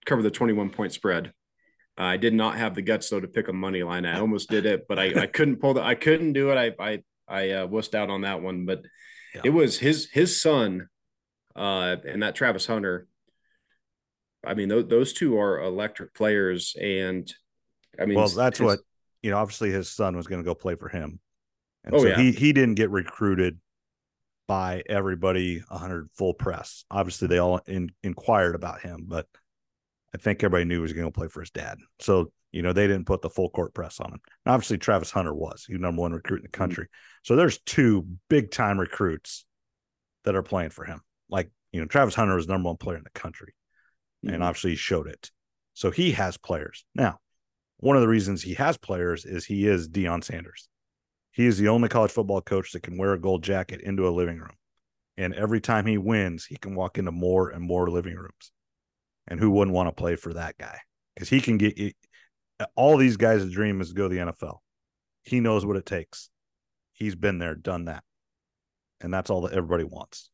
cover 0.06 0.22
the 0.22 0.30
21 0.30 0.70
point 0.70 0.92
spread. 0.92 1.32
Uh, 1.98 2.04
I 2.04 2.16
did 2.16 2.34
not 2.34 2.56
have 2.56 2.74
the 2.74 2.82
guts 2.82 3.08
though 3.08 3.20
to 3.20 3.28
pick 3.28 3.48
a 3.48 3.52
money 3.52 3.82
line. 3.82 4.06
I 4.06 4.20
almost 4.20 4.50
did 4.50 4.66
it, 4.66 4.86
but 4.88 4.98
I, 4.98 5.22
I 5.22 5.26
couldn't 5.26 5.56
pull 5.56 5.74
the 5.74 5.82
I 5.82 5.94
couldn't 5.94 6.32
do 6.32 6.50
it. 6.50 6.56
I 6.56 6.84
I 6.84 7.02
I 7.28 7.50
uh, 7.50 7.66
wussed 7.66 7.94
out 7.94 8.10
on 8.10 8.22
that 8.22 8.42
one. 8.42 8.64
But 8.66 8.82
yeah. 9.34 9.42
it 9.44 9.50
was 9.50 9.78
his 9.78 10.08
his 10.10 10.40
son, 10.40 10.88
uh, 11.56 11.96
and 12.06 12.22
that 12.22 12.34
Travis 12.34 12.66
Hunter. 12.66 13.06
I 14.44 14.54
mean, 14.54 14.70
th- 14.70 14.88
those 14.88 15.12
two 15.12 15.38
are 15.38 15.60
electric 15.60 16.14
players, 16.14 16.74
and 16.80 17.32
I 17.98 18.06
mean, 18.06 18.18
well, 18.18 18.28
that's 18.28 18.58
his, 18.58 18.64
what 18.64 18.80
you 19.22 19.30
know. 19.30 19.38
Obviously, 19.38 19.70
his 19.70 19.88
son 19.88 20.16
was 20.16 20.26
going 20.26 20.42
to 20.42 20.44
go 20.44 20.54
play 20.54 20.74
for 20.74 20.88
him, 20.88 21.20
and 21.84 21.94
oh, 21.94 21.98
so 22.00 22.08
yeah. 22.08 22.16
he 22.16 22.32
he 22.32 22.52
didn't 22.52 22.74
get 22.74 22.90
recruited 22.90 23.58
by 24.48 24.82
everybody 24.88 25.62
100 25.68 26.10
full 26.14 26.34
press. 26.34 26.84
Obviously, 26.90 27.28
they 27.28 27.38
all 27.38 27.60
in, 27.66 27.90
inquired 28.02 28.54
about 28.54 28.80
him, 28.80 29.04
but 29.06 29.26
I 30.14 30.18
think 30.18 30.42
everybody 30.42 30.64
knew 30.64 30.76
he 30.76 30.82
was 30.82 30.92
going 30.92 31.06
to 31.06 31.12
play 31.12 31.28
for 31.28 31.40
his 31.40 31.50
dad. 31.50 31.78
So, 32.00 32.32
you 32.50 32.62
know, 32.62 32.72
they 32.72 32.86
didn't 32.86 33.06
put 33.06 33.22
the 33.22 33.30
full 33.30 33.48
court 33.48 33.72
press 33.72 33.98
on 33.98 34.12
him. 34.12 34.20
And 34.44 34.52
obviously, 34.52 34.78
Travis 34.78 35.10
Hunter 35.10 35.34
was. 35.34 35.64
He 35.66 35.74
number 35.74 36.02
one 36.02 36.12
recruit 36.12 36.38
in 36.38 36.42
the 36.42 36.48
mm-hmm. 36.48 36.62
country. 36.62 36.84
Mm-hmm. 36.84 37.18
So 37.24 37.36
there's 37.36 37.60
two 37.60 38.06
big 38.28 38.50
time 38.50 38.78
recruits 38.78 39.46
that 40.24 40.36
are 40.36 40.42
playing 40.42 40.70
for 40.70 40.84
him. 40.84 41.00
Like, 41.30 41.50
you 41.72 41.80
know, 41.80 41.86
Travis 41.86 42.14
Hunter 42.14 42.34
was 42.34 42.48
number 42.48 42.68
one 42.68 42.76
player 42.76 42.98
in 42.98 43.04
the 43.04 43.18
country. 43.18 43.54
Mm-hmm. 44.24 44.34
And 44.34 44.44
obviously 44.44 44.70
he 44.70 44.76
showed 44.76 45.08
it. 45.08 45.30
So 45.74 45.90
he 45.90 46.12
has 46.12 46.36
players. 46.36 46.84
Now, 46.94 47.18
one 47.78 47.96
of 47.96 48.02
the 48.02 48.08
reasons 48.08 48.42
he 48.42 48.54
has 48.54 48.76
players 48.76 49.24
is 49.24 49.44
he 49.44 49.66
is 49.66 49.88
Deion 49.88 50.22
Sanders. 50.22 50.68
He 51.32 51.46
is 51.46 51.56
the 51.56 51.68
only 51.68 51.88
college 51.88 52.10
football 52.10 52.42
coach 52.42 52.72
that 52.72 52.82
can 52.82 52.98
wear 52.98 53.14
a 53.14 53.20
gold 53.20 53.42
jacket 53.42 53.80
into 53.80 54.06
a 54.06 54.10
living 54.10 54.38
room. 54.38 54.52
And 55.16 55.34
every 55.34 55.60
time 55.60 55.86
he 55.86 55.98
wins, 55.98 56.44
he 56.44 56.56
can 56.56 56.74
walk 56.74 56.98
into 56.98 57.10
more 57.10 57.48
and 57.48 57.62
more 57.62 57.88
living 57.90 58.14
rooms. 58.14 58.52
And 59.28 59.38
who 59.38 59.50
wouldn't 59.50 59.74
want 59.74 59.88
to 59.88 59.92
play 59.92 60.16
for 60.16 60.34
that 60.34 60.58
guy? 60.58 60.78
Because 61.14 61.28
he 61.28 61.40
can 61.40 61.58
get 61.58 61.78
all 62.74 62.96
these 62.96 63.16
guys' 63.16 63.50
dream 63.50 63.80
is 63.80 63.90
to 63.90 63.94
go 63.94 64.08
to 64.08 64.14
the 64.14 64.20
NFL. 64.32 64.58
He 65.22 65.40
knows 65.40 65.64
what 65.64 65.76
it 65.76 65.86
takes. 65.86 66.30
He's 66.92 67.14
been 67.14 67.38
there, 67.38 67.54
done 67.54 67.86
that. 67.86 68.02
And 69.00 69.12
that's 69.12 69.30
all 69.30 69.42
that 69.42 69.52
everybody 69.52 69.84
wants. 69.84 70.30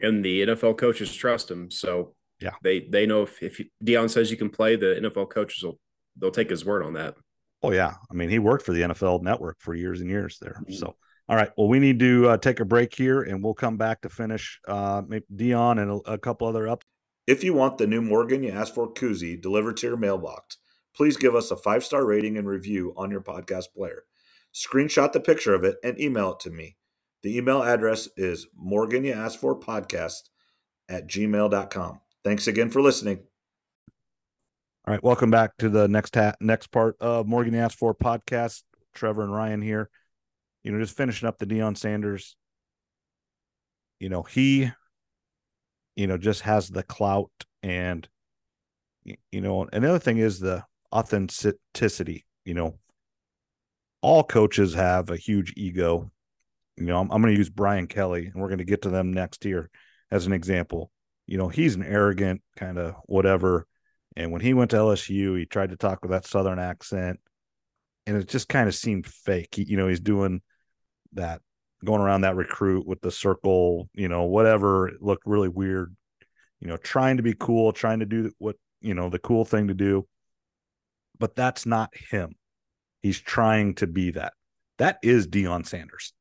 And 0.00 0.24
the 0.24 0.42
NFL 0.42 0.78
coaches 0.78 1.14
trust 1.14 1.50
him. 1.50 1.70
So 1.70 2.14
yeah, 2.40 2.52
they 2.62 2.80
they 2.80 3.06
know 3.06 3.22
if, 3.22 3.42
if 3.42 3.60
Deion 3.82 4.10
says 4.10 4.30
you 4.30 4.36
can 4.36 4.50
play, 4.50 4.76
the 4.76 5.00
NFL 5.00 5.30
coaches 5.30 5.62
will 5.62 5.78
they'll 6.20 6.30
take 6.30 6.50
his 6.50 6.64
word 6.64 6.84
on 6.84 6.92
that. 6.94 7.14
Oh 7.62 7.72
yeah, 7.72 7.94
I 8.10 8.14
mean 8.14 8.28
he 8.28 8.38
worked 8.38 8.66
for 8.66 8.72
the 8.72 8.82
NFL 8.82 9.22
Network 9.22 9.56
for 9.60 9.74
years 9.74 10.00
and 10.00 10.10
years 10.10 10.38
there. 10.40 10.60
Mm-hmm. 10.62 10.74
So 10.74 10.96
all 11.28 11.36
right, 11.36 11.50
well 11.56 11.68
we 11.68 11.78
need 11.78 11.98
to 12.00 12.28
uh, 12.28 12.36
take 12.36 12.60
a 12.60 12.64
break 12.64 12.94
here, 12.94 13.22
and 13.22 13.42
we'll 13.42 13.54
come 13.54 13.78
back 13.78 14.02
to 14.02 14.10
finish 14.10 14.60
uh, 14.68 15.02
Deion 15.02 15.80
and 15.80 15.90
a, 15.90 16.12
a 16.12 16.18
couple 16.18 16.46
other 16.46 16.68
ups. 16.68 16.86
If 17.26 17.42
you 17.42 17.54
want 17.54 17.78
the 17.78 17.86
new 17.86 18.02
Morgan 18.02 18.42
you 18.42 18.52
asked 18.52 18.74
for 18.74 18.92
koozie 18.92 19.40
delivered 19.40 19.76
to 19.78 19.88
your 19.88 19.96
mailbox, 19.96 20.58
please 20.94 21.16
give 21.16 21.34
us 21.34 21.50
a 21.50 21.56
five 21.56 21.84
star 21.84 22.04
rating 22.04 22.36
and 22.36 22.46
review 22.46 22.94
on 22.96 23.10
your 23.10 23.20
podcast 23.20 23.66
player. 23.74 24.04
Screenshot 24.54 25.12
the 25.12 25.20
picture 25.20 25.54
of 25.54 25.64
it 25.64 25.76
and 25.82 26.00
email 26.00 26.32
it 26.32 26.40
to 26.40 26.50
me. 26.50 26.76
The 27.22 27.36
email 27.36 27.62
address 27.62 28.08
is 28.16 28.46
Morgan 28.54 29.04
you 29.04 29.12
asked 29.12 29.40
for 29.40 29.58
podcast 29.58 30.28
at 30.88 31.08
gmail.com. 31.08 32.00
Thanks 32.22 32.46
again 32.46 32.70
for 32.70 32.80
listening. 32.80 33.18
All 34.86 34.94
right, 34.94 35.02
welcome 35.02 35.32
back 35.32 35.56
to 35.58 35.68
the 35.68 35.88
next 35.88 36.14
ha- 36.14 36.36
next 36.40 36.68
part 36.68 36.96
of 37.00 37.26
Morgan 37.26 37.54
you 37.54 37.58
Asked 37.60 37.76
For 37.76 37.92
podcast. 37.92 38.62
Trevor 38.94 39.22
and 39.22 39.32
Ryan 39.32 39.60
here. 39.60 39.90
You 40.62 40.70
know, 40.70 40.78
just 40.78 40.96
finishing 40.96 41.28
up 41.28 41.38
the 41.38 41.46
Deion 41.46 41.76
Sanders. 41.76 42.36
You 43.98 44.08
know, 44.10 44.22
he, 44.22 44.70
you 45.96 46.06
know, 46.06 46.16
just 46.16 46.42
has 46.42 46.68
the 46.68 46.82
clout 46.82 47.30
and, 47.62 48.08
you 49.04 49.40
know, 49.40 49.66
another 49.72 49.98
thing 49.98 50.18
is 50.18 50.38
the 50.38 50.64
authenticity. 50.92 52.24
You 52.44 52.54
know, 52.54 52.78
all 54.02 54.22
coaches 54.22 54.74
have 54.74 55.10
a 55.10 55.16
huge 55.16 55.52
ego. 55.56 56.10
You 56.76 56.86
know, 56.86 57.00
I'm, 57.00 57.10
I'm 57.10 57.22
going 57.22 57.34
to 57.34 57.38
use 57.38 57.50
Brian 57.50 57.86
Kelly, 57.86 58.26
and 58.26 58.34
we're 58.34 58.48
going 58.48 58.58
to 58.58 58.64
get 58.64 58.82
to 58.82 58.90
them 58.90 59.12
next 59.12 59.42
here 59.42 59.70
as 60.10 60.26
an 60.26 60.32
example. 60.32 60.90
You 61.26 61.38
know, 61.38 61.48
he's 61.48 61.74
an 61.74 61.82
arrogant 61.82 62.42
kind 62.56 62.78
of 62.78 62.94
whatever 63.06 63.66
and 64.16 64.32
when 64.32 64.40
he 64.40 64.54
went 64.54 64.70
to 64.70 64.78
LSU, 64.78 65.38
he 65.38 65.44
tried 65.44 65.70
to 65.70 65.76
talk 65.76 66.00
with 66.00 66.10
that 66.10 66.26
Southern 66.26 66.58
accent, 66.58 67.20
and 68.06 68.16
it 68.16 68.28
just 68.28 68.48
kind 68.48 68.66
of 68.66 68.74
seemed 68.74 69.06
fake. 69.06 69.54
He, 69.54 69.64
you 69.64 69.76
know, 69.76 69.88
he's 69.88 70.00
doing 70.00 70.40
that, 71.12 71.42
going 71.84 72.00
around 72.00 72.22
that 72.22 72.36
recruit 72.36 72.86
with 72.86 73.00
the 73.00 73.10
circle, 73.10 73.88
you 73.94 74.08
know, 74.08 74.24
whatever. 74.24 74.88
It 74.88 75.02
looked 75.02 75.26
really 75.26 75.48
weird. 75.48 75.94
You 76.60 76.68
know, 76.68 76.76
trying 76.76 77.18
to 77.18 77.22
be 77.22 77.34
cool, 77.34 77.72
trying 77.72 78.00
to 78.00 78.06
do 78.06 78.32
what 78.38 78.56
you 78.80 78.94
know 78.94 79.10
the 79.10 79.18
cool 79.18 79.44
thing 79.44 79.68
to 79.68 79.74
do, 79.74 80.06
but 81.18 81.36
that's 81.36 81.66
not 81.66 81.94
him. 81.94 82.34
He's 83.02 83.20
trying 83.20 83.74
to 83.76 83.86
be 83.86 84.12
that. 84.12 84.32
That 84.78 84.98
is 85.02 85.28
Deion 85.28 85.66
Sanders. 85.66 86.12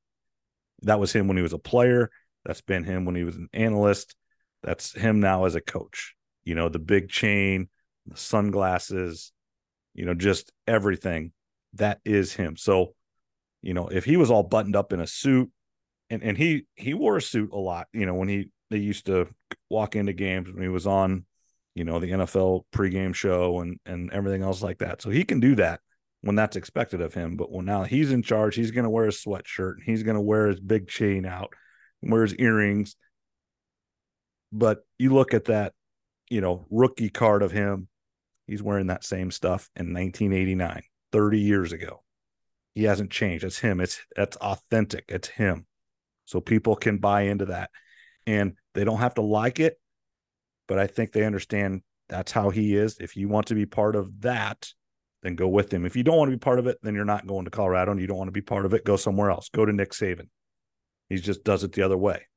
That 0.81 0.99
was 0.99 1.13
him 1.13 1.27
when 1.27 1.37
he 1.37 1.43
was 1.43 1.53
a 1.53 1.57
player. 1.57 2.09
That's 2.45 2.61
been 2.61 2.83
him 2.83 3.05
when 3.05 3.15
he 3.15 3.23
was 3.23 3.35
an 3.35 3.49
analyst. 3.53 4.15
That's 4.61 4.93
him 4.93 5.19
now 5.19 5.45
as 5.45 5.55
a 5.55 5.61
coach. 5.61 6.15
You 6.43 6.55
know, 6.55 6.69
the 6.69 6.79
big 6.79 7.09
chain, 7.09 7.69
the 8.05 8.17
sunglasses, 8.17 9.31
you 9.93 10.05
know, 10.05 10.13
just 10.13 10.51
everything. 10.67 11.31
That 11.73 11.99
is 12.05 12.33
him. 12.33 12.55
So, 12.55 12.93
you 13.65 13.73
know, 13.73 13.87
if 13.87 14.05
he 14.05 14.17
was 14.17 14.31
all 14.31 14.43
buttoned 14.43 14.75
up 14.75 14.93
in 14.93 14.99
a 14.99 15.07
suit, 15.07 15.49
and 16.09 16.23
and 16.23 16.37
he 16.37 16.65
he 16.75 16.93
wore 16.93 17.17
a 17.17 17.21
suit 17.21 17.49
a 17.51 17.57
lot, 17.57 17.87
you 17.93 18.05
know, 18.05 18.13
when 18.13 18.27
he 18.27 18.49
they 18.69 18.77
used 18.77 19.07
to 19.07 19.27
walk 19.69 19.95
into 19.95 20.13
games 20.13 20.49
when 20.51 20.61
he 20.61 20.69
was 20.69 20.87
on, 20.87 21.25
you 21.73 21.83
know, 21.83 21.99
the 21.99 22.11
NFL 22.11 22.63
pregame 22.71 23.13
show 23.13 23.59
and 23.59 23.79
and 23.85 24.11
everything 24.11 24.43
else 24.43 24.61
like 24.61 24.79
that. 24.79 25.01
So 25.01 25.09
he 25.09 25.23
can 25.23 25.39
do 25.39 25.55
that 25.55 25.81
when 26.21 26.35
that's 26.35 26.55
expected 26.55 27.01
of 27.01 27.13
him. 27.13 27.37
But 27.37 27.51
when 27.51 27.65
now 27.65 27.83
he's 27.83 28.11
in 28.11 28.23
charge, 28.23 28.55
he's 28.55 28.71
going 28.71 28.83
to 28.83 28.89
wear 28.89 29.05
a 29.05 29.09
sweatshirt. 29.09 29.75
He's 29.83 30.03
going 30.03 30.15
to 30.15 30.21
wear 30.21 30.47
his 30.47 30.59
big 30.59 30.87
chain 30.87 31.25
out, 31.25 31.53
wear 32.01 32.21
his 32.21 32.35
earrings. 32.35 32.95
But 34.51 34.79
you 34.97 35.13
look 35.13 35.33
at 35.33 35.45
that, 35.45 35.73
you 36.29 36.39
know, 36.39 36.65
rookie 36.69 37.09
card 37.09 37.41
of 37.41 37.51
him 37.51 37.89
He's 38.47 38.61
wearing 38.61 38.87
that 38.87 39.03
same 39.03 39.31
stuff 39.31 39.69
in 39.75 39.93
1989, 39.93 40.83
30 41.11 41.39
years 41.39 41.71
ago. 41.71 42.03
He 42.75 42.83
hasn't 42.83 43.09
changed. 43.09 43.43
It's 43.43 43.59
him. 43.59 43.79
It's 43.79 43.99
that's 44.15 44.37
authentic. 44.37 45.05
It's 45.07 45.29
him. 45.29 45.65
So 46.25 46.41
people 46.41 46.75
can 46.75 46.97
buy 46.97 47.21
into 47.21 47.45
that. 47.45 47.71
And 48.27 48.53
they 48.73 48.83
don't 48.83 48.99
have 48.99 49.15
to 49.15 49.21
like 49.21 49.59
it, 49.59 49.79
but 50.67 50.77
I 50.77 50.87
think 50.87 51.11
they 51.11 51.23
understand 51.23 51.81
that's 52.09 52.31
how 52.31 52.49
he 52.49 52.75
is. 52.75 52.97
If 52.99 53.15
you 53.15 53.29
want 53.29 53.47
to 53.47 53.55
be 53.55 53.65
part 53.65 53.95
of 53.95 54.21
that, 54.21 54.71
then 55.23 55.35
go 55.35 55.47
with 55.47 55.71
him. 55.71 55.85
If 55.85 55.95
you 55.95 56.03
don't 56.03 56.17
want 56.17 56.29
to 56.29 56.37
be 56.37 56.41
part 56.41 56.59
of 56.59 56.67
it, 56.67 56.77
then 56.81 56.95
you're 56.95 57.05
not 57.05 57.25
going 57.25 57.45
to 57.45 57.51
Colorado 57.51 57.91
and 57.91 58.01
you 58.01 58.07
don't 58.07 58.17
want 58.17 58.27
to 58.27 58.33
be 58.33 58.41
part 58.41 58.65
of 58.65 58.73
it, 58.73 58.83
go 58.83 58.95
somewhere 58.97 59.31
else. 59.31 59.49
Go 59.49 59.65
to 59.65 59.73
Nick 59.73 59.91
Saban. 59.91 60.27
He 61.09 61.17
just 61.17 61.43
does 61.43 61.63
it 61.63 61.71
the 61.71 61.83
other 61.83 61.97
way. 61.97 62.27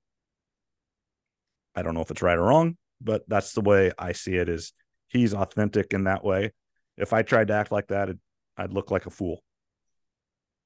I 1.74 1.82
don't 1.82 1.94
know 1.94 2.00
if 2.00 2.10
it's 2.10 2.22
right 2.22 2.38
or 2.38 2.44
wrong, 2.44 2.76
but 3.00 3.22
that's 3.28 3.52
the 3.52 3.60
way 3.60 3.92
I 3.98 4.12
see 4.12 4.36
it 4.36 4.48
is 4.48 4.72
he's 5.08 5.34
authentic 5.34 5.92
in 5.92 6.04
that 6.04 6.24
way. 6.24 6.52
If 6.96 7.12
I 7.12 7.22
tried 7.22 7.48
to 7.48 7.54
act 7.54 7.72
like 7.72 7.88
that, 7.88 8.10
I'd 8.56 8.72
look 8.72 8.90
like 8.90 9.06
a 9.06 9.10
fool. 9.10 9.42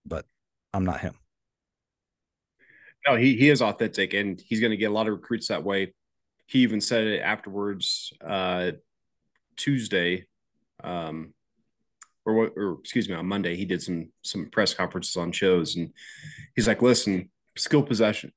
But 0.07 0.25
I'm 0.73 0.85
not 0.85 1.01
him. 1.01 1.15
No, 3.07 3.17
he 3.17 3.37
he 3.37 3.49
is 3.49 3.63
authentic 3.63 4.15
and 4.15 4.41
he's 4.41 4.61
going 4.61 4.71
to 4.71 4.77
get 4.77 4.91
a 4.91 4.95
lot 4.95 5.09
of 5.09 5.15
recruits 5.15 5.49
that 5.49 5.65
way. 5.65 5.93
He 6.47 6.61
even 6.61 6.81
said 6.81 7.07
it 7.07 7.21
afterwards 7.21 8.13
uh 8.25 8.73
Tuesday 9.57 10.27
um 10.83 11.35
or 12.25 12.35
what 12.35 12.53
or 12.57 12.79
excuse 12.81 13.09
me 13.09 13.15
on 13.15 13.27
Monday 13.27 13.57
he 13.57 13.65
did 13.65 13.83
some 13.83 14.11
some 14.23 14.47
press 14.51 14.75
conferences 14.75 15.17
on 15.17 15.33
shows 15.33 15.77
and 15.77 15.93
he's 16.55 16.69
like 16.69 16.83
listen 16.83 17.31
skill 17.57 17.83
possession 17.83 18.33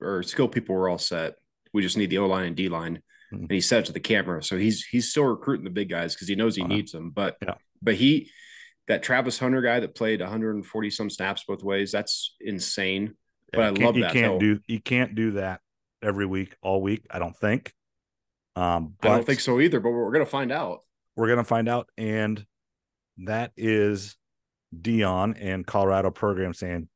or 0.00 0.22
skill 0.22 0.48
people 0.48 0.74
were 0.74 0.88
all 0.88 0.98
set 0.98 1.34
we 1.72 1.82
just 1.82 1.96
need 1.96 2.10
the 2.10 2.18
O 2.18 2.26
line 2.26 2.46
and 2.46 2.56
D 2.56 2.68
line 2.68 3.02
mm-hmm. 3.32 3.42
and 3.42 3.50
he 3.50 3.60
said 3.60 3.84
to 3.84 3.92
the 3.92 4.00
camera 4.00 4.42
so 4.42 4.56
he's 4.56 4.84
he's 4.84 5.10
still 5.10 5.24
recruiting 5.24 5.64
the 5.64 5.70
big 5.70 5.88
guys 5.88 6.14
because 6.14 6.28
he 6.28 6.34
knows 6.34 6.56
he 6.56 6.62
uh-huh. 6.62 6.72
needs 6.72 6.92
them 6.92 7.10
but 7.10 7.36
yeah. 7.42 7.54
but 7.82 7.94
he 7.94 8.30
that 8.88 9.02
Travis 9.02 9.38
Hunter 9.38 9.62
guy 9.62 9.80
that 9.80 9.94
played 9.94 10.20
140 10.20 10.90
some 10.90 11.10
snaps 11.10 11.44
both 11.46 11.62
ways 11.62 11.92
that's 11.92 12.34
insane 12.40 13.14
but 13.52 13.62
I 13.62 13.68
love 13.70 13.96
you 13.96 14.02
that 14.02 14.12
can't 14.12 14.40
do 14.40 14.60
you 14.66 14.80
can't 14.80 15.14
do 15.14 15.32
that 15.32 15.60
every 16.02 16.26
week 16.26 16.56
all 16.62 16.82
week 16.82 17.06
I 17.10 17.18
don't 17.18 17.36
think 17.36 17.72
um 18.54 18.94
I 19.02 19.08
don't 19.08 19.26
think 19.26 19.40
so 19.40 19.60
either 19.60 19.80
but 19.80 19.90
we're 19.90 20.12
gonna 20.12 20.26
find 20.26 20.52
out 20.52 20.80
we're 21.16 21.28
gonna 21.28 21.44
find 21.44 21.68
out 21.68 21.88
and 21.96 22.44
that 23.18 23.52
is 23.56 24.16
Deion 24.74 25.36
and 25.40 25.66
Colorado 25.66 26.10
program 26.10 26.54
saying, 26.54 26.88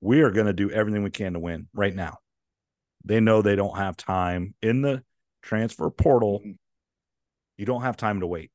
we 0.00 0.20
are 0.20 0.30
going 0.30 0.46
to 0.46 0.52
do 0.52 0.70
everything 0.70 1.02
we 1.02 1.10
can 1.10 1.32
to 1.32 1.38
win 1.38 1.68
right 1.72 1.94
now. 1.94 2.18
They 3.04 3.20
know 3.20 3.42
they 3.42 3.56
don't 3.56 3.76
have 3.76 3.96
time 3.96 4.54
in 4.62 4.82
the 4.82 5.02
transfer 5.42 5.88
portal. 5.90 6.40
Mm-hmm. 6.40 6.52
You 7.58 7.66
don't 7.66 7.82
have 7.82 7.96
time 7.96 8.20
to 8.20 8.26
wait. 8.26 8.50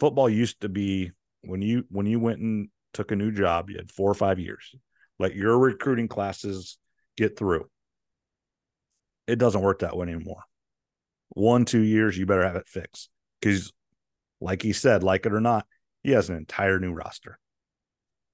Football 0.00 0.28
used 0.28 0.60
to 0.62 0.68
be 0.68 1.12
when 1.46 1.62
you 1.62 1.84
when 1.90 2.06
you 2.06 2.20
went 2.20 2.40
and 2.40 2.68
took 2.92 3.10
a 3.10 3.16
new 3.16 3.32
job, 3.32 3.70
you 3.70 3.76
had 3.76 3.90
four 3.90 4.10
or 4.10 4.14
five 4.14 4.38
years. 4.38 4.74
Let 5.18 5.34
your 5.34 5.58
recruiting 5.58 6.08
classes 6.08 6.78
get 7.16 7.38
through. 7.38 7.66
It 9.26 9.38
doesn't 9.38 9.62
work 9.62 9.80
that 9.80 9.96
way 9.96 10.04
anymore. 10.04 10.42
One, 11.30 11.64
two 11.64 11.80
years, 11.80 12.16
you 12.16 12.26
better 12.26 12.44
have 12.44 12.56
it 12.56 12.68
fixed. 12.68 13.08
Because, 13.40 13.72
like 14.40 14.62
he 14.62 14.72
said, 14.72 15.02
like 15.02 15.26
it 15.26 15.32
or 15.32 15.40
not, 15.40 15.66
he 16.02 16.12
has 16.12 16.30
an 16.30 16.36
entire 16.36 16.78
new 16.78 16.92
roster. 16.92 17.38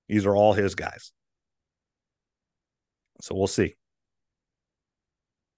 These 0.09 0.27
are 0.27 0.37
all 0.37 0.53
his 0.53 0.75
guys. 0.75 1.13
So 3.21 3.35
we'll 3.35 3.47
see. 3.47 3.77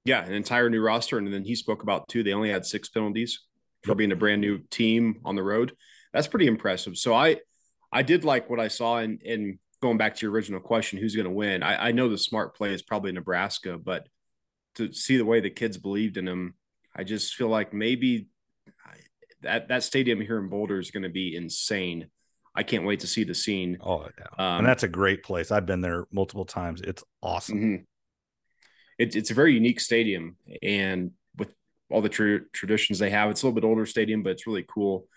Yeah, 0.05 0.25
an 0.25 0.33
entire 0.33 0.69
new 0.69 0.83
roster. 0.83 1.19
And 1.19 1.33
then 1.33 1.45
he 1.45 1.55
spoke 1.55 1.83
about 1.83 2.09
too, 2.09 2.23
they 2.23 2.35
only 2.35 2.51
had 2.51 2.67
six 2.67 2.89
penalties 2.89 3.41
for 3.83 3.95
being 3.95 4.13
a 4.13 4.17
brand 4.17 4.41
new 4.41 4.59
team 4.71 5.21
on 5.25 5.35
the 5.35 5.43
road. 5.43 5.73
That's 6.15 6.29
pretty 6.29 6.47
impressive. 6.47 6.97
So 6.97 7.13
I 7.13 7.41
I 7.93 8.03
did 8.03 8.25
like 8.25 8.49
what 8.49 8.61
I 8.61 8.69
saw 8.69 9.01
in 9.01 9.19
in 9.23 9.59
going 9.83 9.99
back 9.99 10.15
to 10.15 10.25
your 10.25 10.33
original 10.33 10.61
question, 10.61 10.99
who's 10.99 11.15
going 11.15 11.27
to 11.27 11.31
win? 11.31 11.63
I, 11.63 11.89
I 11.89 11.93
know 11.93 12.09
the 12.09 12.17
smart 12.17 12.57
play 12.57 12.73
is 12.73 12.83
probably 12.83 13.13
Nebraska, 13.13 13.77
but 13.77 14.09
to 14.77 14.95
see 14.95 15.19
the 15.19 15.27
way 15.27 15.41
the 15.41 15.51
kids 15.51 15.77
believed 15.77 16.17
in 16.17 16.27
him, 16.27 16.55
I 16.97 17.05
just 17.05 17.35
feel 17.35 17.49
like 17.49 17.75
maybe 17.75 18.29
that 19.43 19.69
that 19.69 19.83
stadium 19.83 20.21
here 20.21 20.39
in 20.39 20.49
Boulder 20.49 20.79
is 20.79 20.91
going 20.91 21.03
to 21.03 21.11
be 21.11 21.37
insane. 21.37 22.07
I 22.55 22.63
can't 22.63 22.87
wait 22.87 23.01
to 23.01 23.09
see 23.09 23.25
the 23.25 23.35
scene. 23.35 23.79
Oh, 23.81 24.09
yeah. 24.17 24.27
um, 24.39 24.59
and 24.59 24.67
that's 24.67 24.85
a 24.85 24.89
great 24.89 25.25
place. 25.25 25.51
I've 25.51 25.67
been 25.67 25.81
there 25.81 26.07
multiple 26.13 26.45
times. 26.45 26.81
It's 26.81 27.03
awesome. 27.21 27.59
Mm-hmm. 27.59 27.83
It, 28.99 29.17
it's 29.17 29.33
a 29.33 29.35
very 29.35 29.55
unique 29.55 29.81
stadium, 29.81 30.37
and 30.63 31.11
with 31.37 31.53
all 31.91 32.01
the 32.01 32.09
tra- 32.09 32.49
traditions 32.53 33.01
they 33.01 33.11
have, 33.11 33.29
it's 33.31 33.43
a 33.43 33.47
little 33.47 33.61
bit 33.61 33.67
older 33.67 33.85
stadium, 33.87 34.23
but 34.23 34.31
it's 34.31 34.47
really 34.47 34.65
cool. 34.67 35.09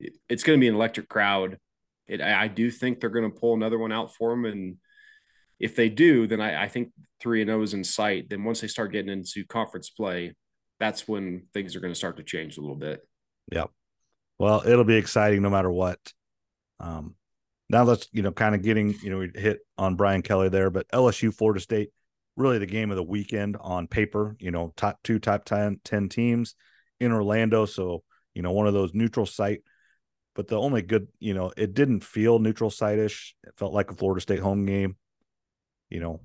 It, 0.00 0.14
it's 0.28 0.42
going 0.42 0.58
to 0.58 0.60
be 0.60 0.68
an 0.68 0.74
electric 0.74 1.08
crowd. 1.08 1.58
It, 2.06 2.20
I, 2.20 2.48
do 2.48 2.70
think 2.70 2.98
they're 2.98 3.10
going 3.10 3.30
to 3.30 3.38
pull 3.38 3.54
another 3.54 3.78
one 3.78 3.92
out 3.92 4.14
for 4.14 4.30
them, 4.30 4.44
and 4.44 4.76
if 5.60 5.76
they 5.76 5.88
do, 5.88 6.26
then 6.26 6.40
I, 6.40 6.64
I 6.64 6.68
think 6.68 6.90
three 7.20 7.40
and 7.40 7.48
zero 7.48 7.60
oh 7.60 7.62
is 7.62 7.74
in 7.74 7.84
sight. 7.84 8.28
Then 8.28 8.42
once 8.42 8.60
they 8.60 8.66
start 8.66 8.92
getting 8.92 9.12
into 9.12 9.44
conference 9.44 9.90
play, 9.90 10.34
that's 10.80 11.06
when 11.06 11.44
things 11.54 11.76
are 11.76 11.80
going 11.80 11.92
to 11.92 11.98
start 11.98 12.16
to 12.16 12.24
change 12.24 12.56
a 12.56 12.60
little 12.60 12.76
bit. 12.76 13.06
Yep. 13.52 13.70
Well, 14.38 14.62
it'll 14.66 14.84
be 14.84 14.96
exciting 14.96 15.42
no 15.42 15.50
matter 15.50 15.70
what. 15.70 15.98
Um, 16.80 17.14
now 17.68 17.84
let's 17.84 18.08
you 18.10 18.22
know 18.22 18.32
kind 18.32 18.54
of 18.54 18.62
getting 18.62 18.96
you 19.02 19.10
know 19.10 19.18
we 19.18 19.30
hit 19.34 19.60
on 19.78 19.94
Brian 19.94 20.22
Kelly 20.22 20.48
there, 20.48 20.70
but 20.70 20.88
LSU 20.88 21.32
Florida 21.32 21.60
State 21.60 21.90
really 22.36 22.58
the 22.58 22.66
game 22.66 22.90
of 22.90 22.96
the 22.96 23.02
weekend 23.02 23.56
on 23.60 23.86
paper. 23.86 24.36
You 24.40 24.50
know, 24.50 24.72
top 24.76 24.98
two 25.04 25.18
top 25.18 25.44
10, 25.44 25.80
10 25.84 26.08
teams 26.08 26.54
in 26.98 27.12
Orlando, 27.12 27.66
so 27.66 28.02
you 28.34 28.42
know 28.42 28.52
one 28.52 28.66
of 28.66 28.74
those 28.74 28.94
neutral 28.94 29.26
site. 29.26 29.62
But 30.40 30.48
the 30.48 30.58
only 30.58 30.80
good, 30.80 31.08
you 31.18 31.34
know, 31.34 31.52
it 31.54 31.74
didn't 31.74 32.02
feel 32.02 32.38
neutral 32.38 32.70
site-ish. 32.70 33.34
It 33.44 33.52
felt 33.58 33.74
like 33.74 33.90
a 33.90 33.94
Florida 33.94 34.22
State 34.22 34.38
home 34.38 34.64
game. 34.64 34.96
You 35.90 36.00
know, 36.00 36.22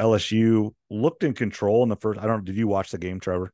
LSU 0.00 0.74
looked 0.90 1.22
in 1.22 1.32
control 1.32 1.84
in 1.84 1.88
the 1.88 1.94
first. 1.94 2.18
I 2.18 2.26
don't. 2.26 2.38
Know. 2.38 2.44
Did 2.44 2.56
you 2.56 2.66
watch 2.66 2.90
the 2.90 2.98
game, 2.98 3.20
Trevor? 3.20 3.52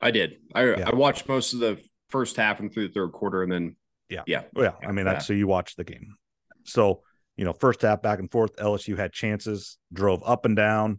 I 0.00 0.10
did. 0.10 0.38
I 0.56 0.64
yeah. 0.70 0.90
I 0.90 0.96
watched 0.96 1.28
most 1.28 1.54
of 1.54 1.60
the 1.60 1.80
first 2.08 2.34
half 2.34 2.58
and 2.58 2.74
through 2.74 2.88
the 2.88 2.94
third 2.94 3.12
quarter, 3.12 3.44
and 3.44 3.52
then 3.52 3.76
yeah, 4.08 4.22
yeah, 4.26 4.42
oh, 4.56 4.62
yeah. 4.64 4.72
I 4.84 4.90
mean, 4.90 5.04
that's 5.04 5.28
so 5.28 5.34
you 5.34 5.46
watched 5.46 5.76
the 5.76 5.84
game. 5.84 6.16
So 6.64 7.02
you 7.36 7.44
know, 7.44 7.52
first 7.52 7.82
half 7.82 8.02
back 8.02 8.18
and 8.18 8.28
forth, 8.28 8.56
LSU 8.56 8.96
had 8.96 9.12
chances, 9.12 9.78
drove 9.92 10.20
up 10.26 10.46
and 10.46 10.56
down, 10.56 10.98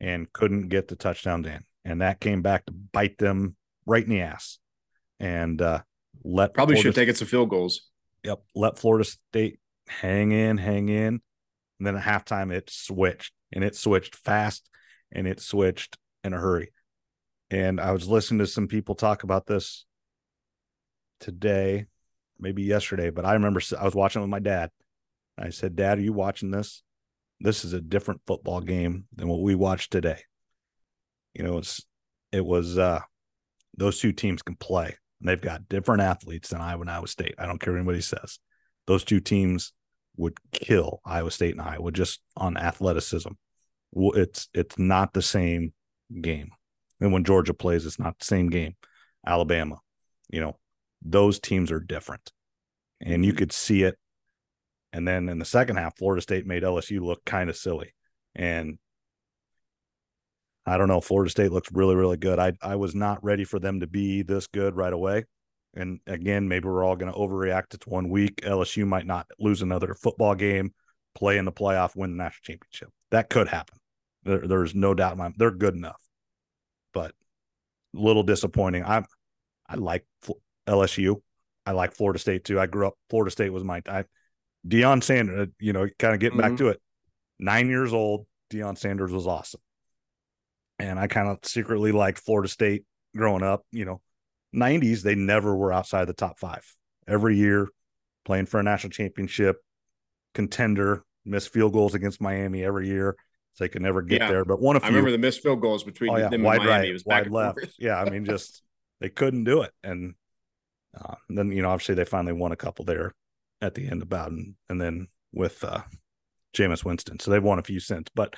and 0.00 0.32
couldn't 0.32 0.70
get 0.70 0.88
the 0.88 0.96
touchdown 0.96 1.44
in, 1.44 1.62
and 1.84 2.00
that 2.00 2.18
came 2.18 2.42
back 2.42 2.66
to 2.66 2.72
bite 2.72 3.18
them 3.18 3.54
right 3.86 4.02
in 4.02 4.10
the 4.10 4.22
ass. 4.22 4.58
And 5.20 5.62
uh 5.62 5.82
let 6.26 6.54
probably 6.54 6.74
Florida 6.74 6.88
should 6.88 6.94
take 6.94 7.08
it 7.08 7.16
some 7.16 7.28
field 7.28 7.48
goals. 7.48 7.88
Yep, 8.24 8.42
let 8.54 8.78
Florida 8.78 9.04
State 9.04 9.60
hang 9.88 10.32
in, 10.32 10.58
hang 10.58 10.88
in. 10.88 11.20
And 11.78 11.86
then 11.86 11.96
at 11.96 12.02
halftime, 12.02 12.52
it 12.52 12.68
switched, 12.68 13.32
and 13.52 13.62
it 13.62 13.76
switched 13.76 14.16
fast, 14.16 14.68
and 15.12 15.28
it 15.28 15.40
switched 15.40 15.96
in 16.24 16.32
a 16.32 16.38
hurry. 16.38 16.72
And 17.50 17.80
I 17.80 17.92
was 17.92 18.08
listening 18.08 18.40
to 18.40 18.46
some 18.46 18.66
people 18.66 18.96
talk 18.96 19.22
about 19.22 19.46
this 19.46 19.84
today, 21.20 21.86
maybe 22.40 22.64
yesterday, 22.64 23.10
but 23.10 23.24
I 23.24 23.34
remember 23.34 23.60
I 23.78 23.84
was 23.84 23.94
watching 23.94 24.20
with 24.20 24.30
my 24.30 24.40
dad. 24.40 24.70
I 25.38 25.50
said, 25.50 25.76
Dad, 25.76 25.98
are 25.98 26.02
you 26.02 26.12
watching 26.12 26.50
this? 26.50 26.82
This 27.40 27.64
is 27.64 27.72
a 27.72 27.80
different 27.80 28.22
football 28.26 28.60
game 28.60 29.04
than 29.14 29.28
what 29.28 29.42
we 29.42 29.54
watched 29.54 29.92
today. 29.92 30.22
You 31.34 31.44
know, 31.44 31.58
it's 31.58 31.82
it 32.32 32.44
was 32.44 32.78
uh 32.78 33.00
those 33.76 34.00
two 34.00 34.12
teams 34.12 34.42
can 34.42 34.56
play. 34.56 34.96
And 35.20 35.28
they've 35.28 35.40
got 35.40 35.68
different 35.68 36.02
athletes 36.02 36.50
than 36.50 36.60
Iowa 36.60 36.82
and 36.82 36.90
Iowa 36.90 37.08
State. 37.08 37.34
I 37.38 37.46
don't 37.46 37.60
care 37.60 37.72
what 37.72 37.78
anybody 37.78 38.00
says. 38.00 38.38
Those 38.86 39.04
two 39.04 39.20
teams 39.20 39.72
would 40.16 40.36
kill 40.52 41.00
Iowa 41.04 41.30
State 41.30 41.52
and 41.52 41.62
Iowa 41.62 41.90
just 41.92 42.20
on 42.36 42.56
athleticism. 42.56 43.30
It's 43.94 44.48
it's 44.52 44.78
not 44.78 45.12
the 45.12 45.22
same 45.22 45.72
game. 46.20 46.50
And 47.00 47.12
when 47.12 47.24
Georgia 47.24 47.54
plays, 47.54 47.86
it's 47.86 47.98
not 47.98 48.18
the 48.18 48.24
same 48.24 48.48
game. 48.48 48.76
Alabama, 49.26 49.78
you 50.28 50.40
know, 50.40 50.58
those 51.02 51.38
teams 51.38 51.70
are 51.70 51.80
different. 51.80 52.32
And 53.00 53.24
you 53.24 53.32
could 53.32 53.52
see 53.52 53.82
it. 53.82 53.98
And 54.92 55.06
then 55.06 55.28
in 55.28 55.38
the 55.38 55.44
second 55.44 55.76
half, 55.76 55.98
Florida 55.98 56.22
State 56.22 56.46
made 56.46 56.62
LSU 56.62 57.00
look 57.00 57.24
kind 57.24 57.50
of 57.50 57.56
silly. 57.56 57.94
And 58.34 58.78
I 60.66 60.76
don't 60.76 60.88
know, 60.88 61.00
Florida 61.00 61.30
State 61.30 61.52
looks 61.52 61.70
really, 61.72 61.94
really 61.94 62.16
good. 62.16 62.38
I 62.38 62.52
I 62.62 62.76
was 62.76 62.94
not 62.94 63.22
ready 63.22 63.44
for 63.44 63.58
them 63.58 63.80
to 63.80 63.86
be 63.86 64.22
this 64.22 64.46
good 64.46 64.76
right 64.76 64.92
away. 64.92 65.24
And 65.74 66.00
again, 66.06 66.48
maybe 66.48 66.68
we're 66.68 66.84
all 66.84 66.96
going 66.96 67.12
to 67.12 67.18
overreact. 67.18 67.74
It's 67.74 67.86
one 67.86 68.08
week. 68.08 68.40
LSU 68.42 68.86
might 68.86 69.06
not 69.06 69.26
lose 69.38 69.60
another 69.60 69.94
football 69.94 70.34
game, 70.34 70.72
play 71.14 71.36
in 71.36 71.44
the 71.44 71.52
playoff, 71.52 71.94
win 71.94 72.16
the 72.16 72.24
national 72.24 72.42
championship. 72.42 72.88
That 73.10 73.28
could 73.28 73.48
happen. 73.48 73.78
There, 74.24 74.48
there's 74.48 74.74
no 74.74 74.94
doubt 74.94 75.12
in 75.12 75.18
my 75.18 75.32
they're 75.36 75.50
good 75.50 75.74
enough 75.74 76.00
but 76.96 77.12
a 77.94 78.00
little 78.00 78.22
disappointing. 78.22 78.82
I 78.82 79.04
I 79.68 79.74
like 79.74 80.06
LSU. 80.66 81.16
I 81.66 81.72
like 81.72 81.94
Florida 81.94 82.18
State 82.18 82.44
too. 82.44 82.58
I 82.58 82.66
grew 82.66 82.86
up. 82.86 82.94
Florida 83.10 83.30
State 83.30 83.50
was 83.50 83.64
my 83.64 83.82
I, 83.86 84.04
Deion 84.66 85.02
Sanders. 85.02 85.48
You 85.60 85.74
know, 85.74 85.86
kind 85.98 86.14
of 86.14 86.20
getting 86.20 86.38
mm-hmm. 86.38 86.50
back 86.50 86.58
to 86.58 86.68
it. 86.68 86.80
Nine 87.38 87.68
years 87.68 87.92
old, 87.92 88.26
Deion 88.50 88.78
Sanders 88.78 89.12
was 89.12 89.26
awesome, 89.26 89.60
and 90.78 90.98
I 90.98 91.06
kind 91.06 91.28
of 91.28 91.38
secretly 91.42 91.92
liked 91.92 92.18
Florida 92.18 92.48
State 92.48 92.84
growing 93.16 93.42
up. 93.42 93.64
You 93.72 93.84
know, 93.84 94.00
90s, 94.54 95.02
they 95.02 95.14
never 95.14 95.54
were 95.56 95.72
outside 95.72 96.06
the 96.06 96.12
top 96.14 96.38
five. 96.38 96.64
Every 97.06 97.36
year, 97.36 97.68
playing 98.24 98.46
for 98.46 98.60
a 98.60 98.62
national 98.62 98.90
championship, 98.90 99.56
contender, 100.34 101.04
missed 101.24 101.52
field 101.52 101.72
goals 101.72 101.94
against 101.94 102.20
Miami 102.20 102.64
every 102.64 102.88
year. 102.88 103.16
So 103.54 103.64
they 103.64 103.68
could 103.68 103.82
never 103.82 104.02
get 104.02 104.20
Yeah. 104.20 104.28
there, 104.28 104.44
but 104.44 104.60
one 104.60 104.76
of 104.76 104.84
I 104.84 104.88
remember 104.88 105.10
the 105.10 105.18
missed 105.18 105.42
field 105.42 105.62
goals 105.62 105.82
between 105.82 106.10
oh, 106.10 106.16
yeah, 106.16 106.28
them 106.28 106.42
wide 106.42 106.58
and 106.58 106.66
Miami. 106.66 106.88
right, 106.88 106.92
was 106.92 107.06
wide 107.06 107.30
left. 107.30 107.60
Yeah, 107.78 107.98
I 107.98 108.10
mean, 108.10 108.26
just 108.26 108.62
they 109.00 109.08
couldn't 109.08 109.44
do 109.44 109.62
it, 109.62 109.72
and 109.82 110.14
uh, 110.94 111.14
then 111.30 111.50
you 111.52 111.62
know, 111.62 111.70
obviously, 111.70 111.94
they 111.94 112.04
finally 112.04 112.34
won 112.34 112.52
a 112.52 112.56
couple 112.56 112.84
there 112.84 113.14
at 113.62 113.74
the 113.74 113.88
end 113.88 114.02
of 114.02 114.10
Bowden, 114.10 114.56
and 114.68 114.78
then 114.78 115.08
with 115.32 115.64
uh, 115.64 115.80
Jameis 116.54 116.84
Winston, 116.84 117.18
so 117.18 117.30
they've 117.30 117.42
won 117.42 117.58
a 117.58 117.62
few 117.62 117.80
since. 117.80 118.08
But 118.14 118.34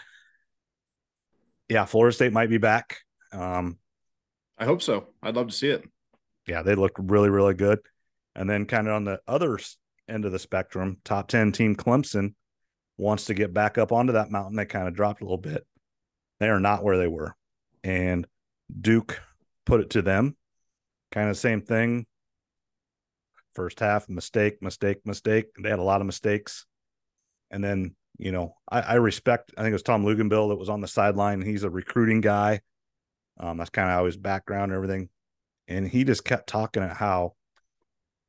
yeah, 1.69 1.85
Florida 1.85 2.15
State 2.15 2.33
might 2.33 2.51
be 2.51 2.59
back. 2.59 2.99
Um, 3.33 3.79
I 4.57 4.65
hope 4.65 4.83
so. 4.83 5.09
I'd 5.23 5.37
love 5.37 5.49
to 5.49 5.55
see 5.55 5.69
it. 5.69 5.85
yeah, 6.47 6.63
they 6.63 6.75
looked 6.75 6.99
really, 6.99 7.31
really 7.31 7.55
good. 7.55 7.81
And 8.35 8.49
then, 8.49 8.67
kind 8.67 8.87
of 8.87 8.95
on 8.95 9.05
the 9.05 9.21
other 9.27 9.59
end 10.09 10.25
of 10.25 10.33
the 10.33 10.39
spectrum, 10.39 10.99
top 11.05 11.29
10 11.29 11.53
team 11.53 11.77
Clemson 11.77 12.35
wants 12.97 13.27
to 13.27 13.35
get 13.35 13.53
back 13.53 13.79
up 13.79 13.93
onto 13.93 14.15
that 14.15 14.31
mountain. 14.31 14.57
They 14.57 14.65
kind 14.65 14.89
of 14.89 14.95
dropped 14.95 15.21
a 15.21 15.25
little 15.25 15.37
bit. 15.39 15.67
They 16.41 16.49
are 16.49 16.61
not 16.61 16.83
where 16.83 16.97
they 16.97 17.07
were. 17.07 17.37
And 17.85 18.27
Duke 18.81 19.21
put 19.67 19.81
it 19.81 19.91
to 19.91 20.03
them. 20.03 20.37
Kind 21.11 21.31
of 21.31 21.37
same 21.37 21.63
thing. 21.63 22.07
First 23.55 23.81
half, 23.81 24.09
mistake, 24.09 24.63
mistake, 24.63 24.99
mistake. 25.05 25.47
They 25.61 25.71
had 25.71 25.79
a 25.79 25.85
lot 25.85 26.01
of 26.01 26.07
mistakes. 26.07 26.65
And 27.51 27.63
then, 27.63 27.95
you 28.19 28.33
know, 28.33 28.55
I, 28.71 28.81
I 28.81 28.95
respect, 28.95 29.53
I 29.57 29.63
think 29.63 29.71
it 29.71 29.75
was 29.75 29.83
Tom 29.83 30.05
Luginbill 30.05 30.51
that 30.51 30.59
was 30.59 30.69
on 30.69 30.81
the 30.81 30.89
sideline. 30.89 31.41
He's 31.41 31.63
a 31.63 31.71
recruiting 31.71 32.21
guy. 32.21 32.61
Um, 33.41 33.57
that's 33.57 33.71
kind 33.71 33.89
of 33.89 33.95
how 33.95 34.07
his 34.07 34.17
background 34.17 34.73
and 34.73 34.77
everything 34.77 35.09
and 35.69 35.87
he 35.87 36.03
just 36.03 36.25
kept 36.25 36.49
talking 36.49 36.83
at 36.83 36.97
how 36.97 37.35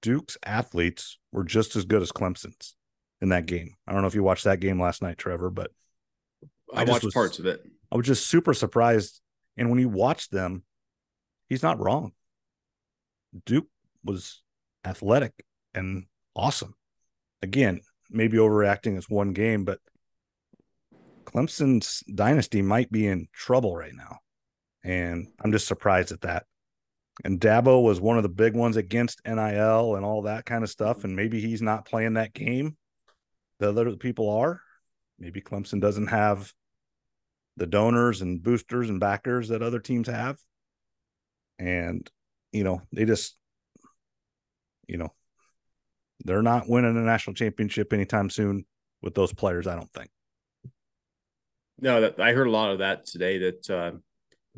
Duke's 0.02 0.38
athletes 0.46 1.18
were 1.32 1.44
just 1.44 1.76
as 1.76 1.86
good 1.86 2.02
as 2.02 2.12
Clemson's 2.12 2.76
in 3.22 3.30
that 3.30 3.46
game. 3.46 3.76
I 3.88 3.94
don't 3.94 4.02
know 4.02 4.08
if 4.08 4.16
you 4.16 4.24
watched 4.24 4.44
that 4.44 4.60
game 4.60 4.80
last 4.80 5.02
night, 5.02 5.18
Trevor, 5.18 5.50
but 5.50 5.72
I, 6.74 6.82
I 6.82 6.84
watched 6.84 7.06
was- 7.06 7.14
parts 7.14 7.40
of 7.40 7.46
it. 7.46 7.62
I 7.92 7.98
was 7.98 8.06
just 8.06 8.28
super 8.28 8.54
surprised. 8.54 9.20
And 9.58 9.72
when 9.72 9.80
you 9.80 9.90
watch 9.90 10.30
them, 10.30 10.64
he's 11.48 11.64
not 11.64 11.80
wrong. 11.80 12.12
Duke 13.46 13.68
was 14.04 14.44
athletic 14.86 15.34
and 15.74 16.06
awesome. 16.36 16.76
Again, 17.42 17.82
maybe 18.10 18.38
overreacting 18.38 18.98
as 18.98 19.10
one 19.10 19.34
game, 19.34 19.66
but 19.66 19.80
Clemson's 21.26 22.04
dynasty 22.14 22.62
might 22.62 22.92
be 22.92 23.08
in 23.08 23.28
trouble 23.34 23.76
right 23.76 23.94
now. 23.94 24.18
And 24.84 25.28
I'm 25.44 25.52
just 25.52 25.68
surprised 25.68 26.12
at 26.12 26.22
that. 26.22 26.46
And 27.24 27.40
Dabo 27.40 27.84
was 27.84 28.00
one 28.00 28.18
of 28.18 28.24
the 28.24 28.30
big 28.30 28.56
ones 28.56 28.78
against 28.78 29.22
NIL 29.26 29.96
and 29.96 30.06
all 30.06 30.24
that 30.24 30.46
kind 30.46 30.64
of 30.64 30.70
stuff. 30.70 31.04
And 31.04 31.16
maybe 31.16 31.42
he's 31.42 31.62
not 31.62 31.86
playing 31.86 32.14
that 32.14 32.34
game. 32.34 32.78
The 33.60 33.70
other 33.70 33.96
people 33.98 34.30
are. 34.30 34.62
Maybe 35.20 35.42
Clemson 35.42 35.82
doesn't 35.82 36.08
have 36.08 36.54
the 37.58 37.68
donors 37.68 38.22
and 38.22 38.42
boosters 38.42 38.90
and 38.90 39.02
backers 39.02 39.50
that 39.50 39.62
other 39.62 39.80
teams 39.80 40.08
have. 40.08 40.38
And, 41.60 42.10
you 42.54 42.64
know, 42.64 42.82
they 42.94 43.04
just, 43.04 43.36
you 44.88 44.98
know, 44.98 45.14
they're 46.24 46.42
not 46.42 46.68
winning 46.68 46.98
a 46.98 47.02
national 47.02 47.34
championship 47.36 47.94
anytime 47.94 48.30
soon 48.30 48.66
with 49.02 49.16
those 49.16 49.34
players, 49.34 49.68
I 49.68 49.76
don't 49.76 49.92
think. 49.94 50.10
No, 51.80 52.02
that 52.02 52.20
I 52.20 52.34
heard 52.34 52.48
a 52.48 52.52
lot 52.52 52.72
of 52.72 52.80
that 52.80 53.06
today. 53.06 53.38
That 53.38 53.70
uh, 53.70 53.92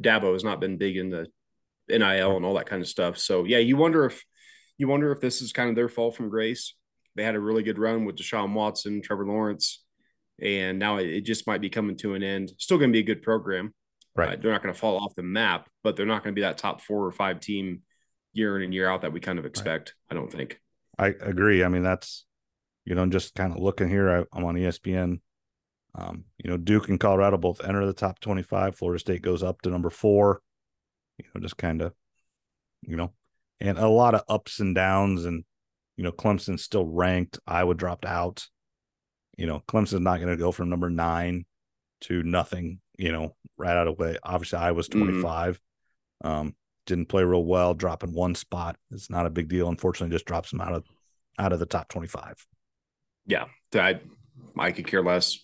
Dabo 0.01 0.33
has 0.33 0.43
not 0.43 0.59
been 0.59 0.77
big 0.77 0.97
in 0.97 1.09
the 1.09 1.27
NIL 1.87 2.35
and 2.35 2.45
all 2.45 2.55
that 2.55 2.65
kind 2.65 2.81
of 2.81 2.87
stuff. 2.87 3.17
So 3.17 3.43
yeah, 3.43 3.59
you 3.59 3.77
wonder 3.77 4.05
if 4.05 4.23
you 4.77 4.87
wonder 4.87 5.11
if 5.11 5.19
this 5.19 5.41
is 5.41 5.53
kind 5.53 5.69
of 5.69 5.75
their 5.75 5.89
fall 5.89 6.11
from 6.11 6.29
grace. 6.29 6.73
They 7.15 7.23
had 7.23 7.35
a 7.35 7.39
really 7.39 7.63
good 7.63 7.77
run 7.77 8.05
with 8.05 8.15
Deshaun 8.15 8.53
Watson, 8.53 9.01
Trevor 9.01 9.25
Lawrence, 9.25 9.83
and 10.41 10.79
now 10.79 10.97
it, 10.97 11.07
it 11.07 11.21
just 11.21 11.45
might 11.45 11.61
be 11.61 11.69
coming 11.69 11.97
to 11.97 12.15
an 12.15 12.23
end. 12.23 12.51
Still 12.57 12.77
going 12.77 12.89
to 12.89 12.95
be 12.95 13.01
a 13.01 13.03
good 13.03 13.21
program. 13.21 13.73
Right. 14.15 14.29
Uh, 14.29 14.41
they're 14.41 14.51
not 14.51 14.63
going 14.63 14.73
to 14.73 14.79
fall 14.79 14.97
off 14.97 15.15
the 15.15 15.23
map, 15.23 15.69
but 15.83 15.95
they're 15.95 16.05
not 16.05 16.23
going 16.23 16.33
to 16.33 16.39
be 16.39 16.41
that 16.41 16.57
top 16.57 16.81
four 16.81 17.05
or 17.05 17.11
five 17.11 17.39
team 17.39 17.81
year 18.33 18.57
in 18.57 18.63
and 18.63 18.73
year 18.73 18.89
out 18.89 19.01
that 19.01 19.13
we 19.13 19.19
kind 19.19 19.39
of 19.39 19.45
expect. 19.45 19.93
I 20.09 20.15
don't 20.15 20.31
think. 20.31 20.59
I 21.01 21.07
agree. 21.19 21.63
I 21.63 21.67
mean, 21.67 21.81
that's, 21.81 22.25
you 22.85 22.93
know, 22.93 23.05
just 23.07 23.33
kind 23.33 23.51
of 23.51 23.59
looking 23.59 23.89
here, 23.89 24.09
I, 24.09 24.37
I'm 24.37 24.45
on 24.45 24.55
ESPN. 24.55 25.19
Um, 25.95 26.25
you 26.37 26.49
know, 26.49 26.57
Duke 26.57 26.89
and 26.89 26.99
Colorado 26.99 27.37
both 27.37 27.63
enter 27.63 27.85
the 27.85 27.93
top 27.93 28.19
25. 28.19 28.75
Florida 28.75 28.99
State 28.99 29.21
goes 29.21 29.43
up 29.43 29.61
to 29.61 29.69
number 29.69 29.89
four. 29.89 30.41
You 31.17 31.25
know, 31.33 31.41
just 31.41 31.57
kind 31.57 31.81
of, 31.81 31.93
you 32.83 32.95
know, 32.95 33.11
and 33.59 33.77
a 33.77 33.87
lot 33.89 34.15
of 34.15 34.23
ups 34.29 34.59
and 34.59 34.73
downs. 34.75 35.25
And, 35.25 35.43
you 35.97 36.03
know, 36.03 36.11
Clemson's 36.11 36.63
still 36.63 36.85
ranked. 36.85 37.39
Iowa 37.47 37.73
dropped 37.73 38.05
out. 38.05 38.47
You 39.37 39.47
know, 39.47 39.63
Clemson's 39.67 40.01
not 40.01 40.17
going 40.17 40.29
to 40.29 40.37
go 40.37 40.51
from 40.51 40.69
number 40.69 40.89
nine 40.89 41.45
to 42.01 42.21
nothing, 42.23 42.79
you 42.97 43.11
know, 43.11 43.35
right 43.57 43.75
out 43.75 43.87
of 43.87 43.97
the 43.97 44.03
way. 44.03 44.17
Obviously, 44.23 44.59
Iowa's 44.59 44.87
Mhm. 44.87 45.03
25. 45.03 45.59
Um, 46.23 46.55
didn't 46.85 47.07
play 47.07 47.23
real 47.23 47.43
well, 47.45 47.73
dropping 47.73 48.13
one 48.13 48.35
spot. 48.35 48.75
It's 48.91 49.09
not 49.09 49.25
a 49.25 49.29
big 49.29 49.47
deal. 49.47 49.69
Unfortunately, 49.69 50.13
just 50.13 50.25
drops 50.25 50.51
them 50.51 50.61
out 50.61 50.73
of 50.73 50.85
out 51.39 51.53
of 51.53 51.59
the 51.59 51.65
top 51.65 51.87
25. 51.89 52.45
Yeah, 53.25 53.45
I 53.73 53.99
I 54.57 54.71
could 54.71 54.87
care 54.87 55.03
less 55.03 55.39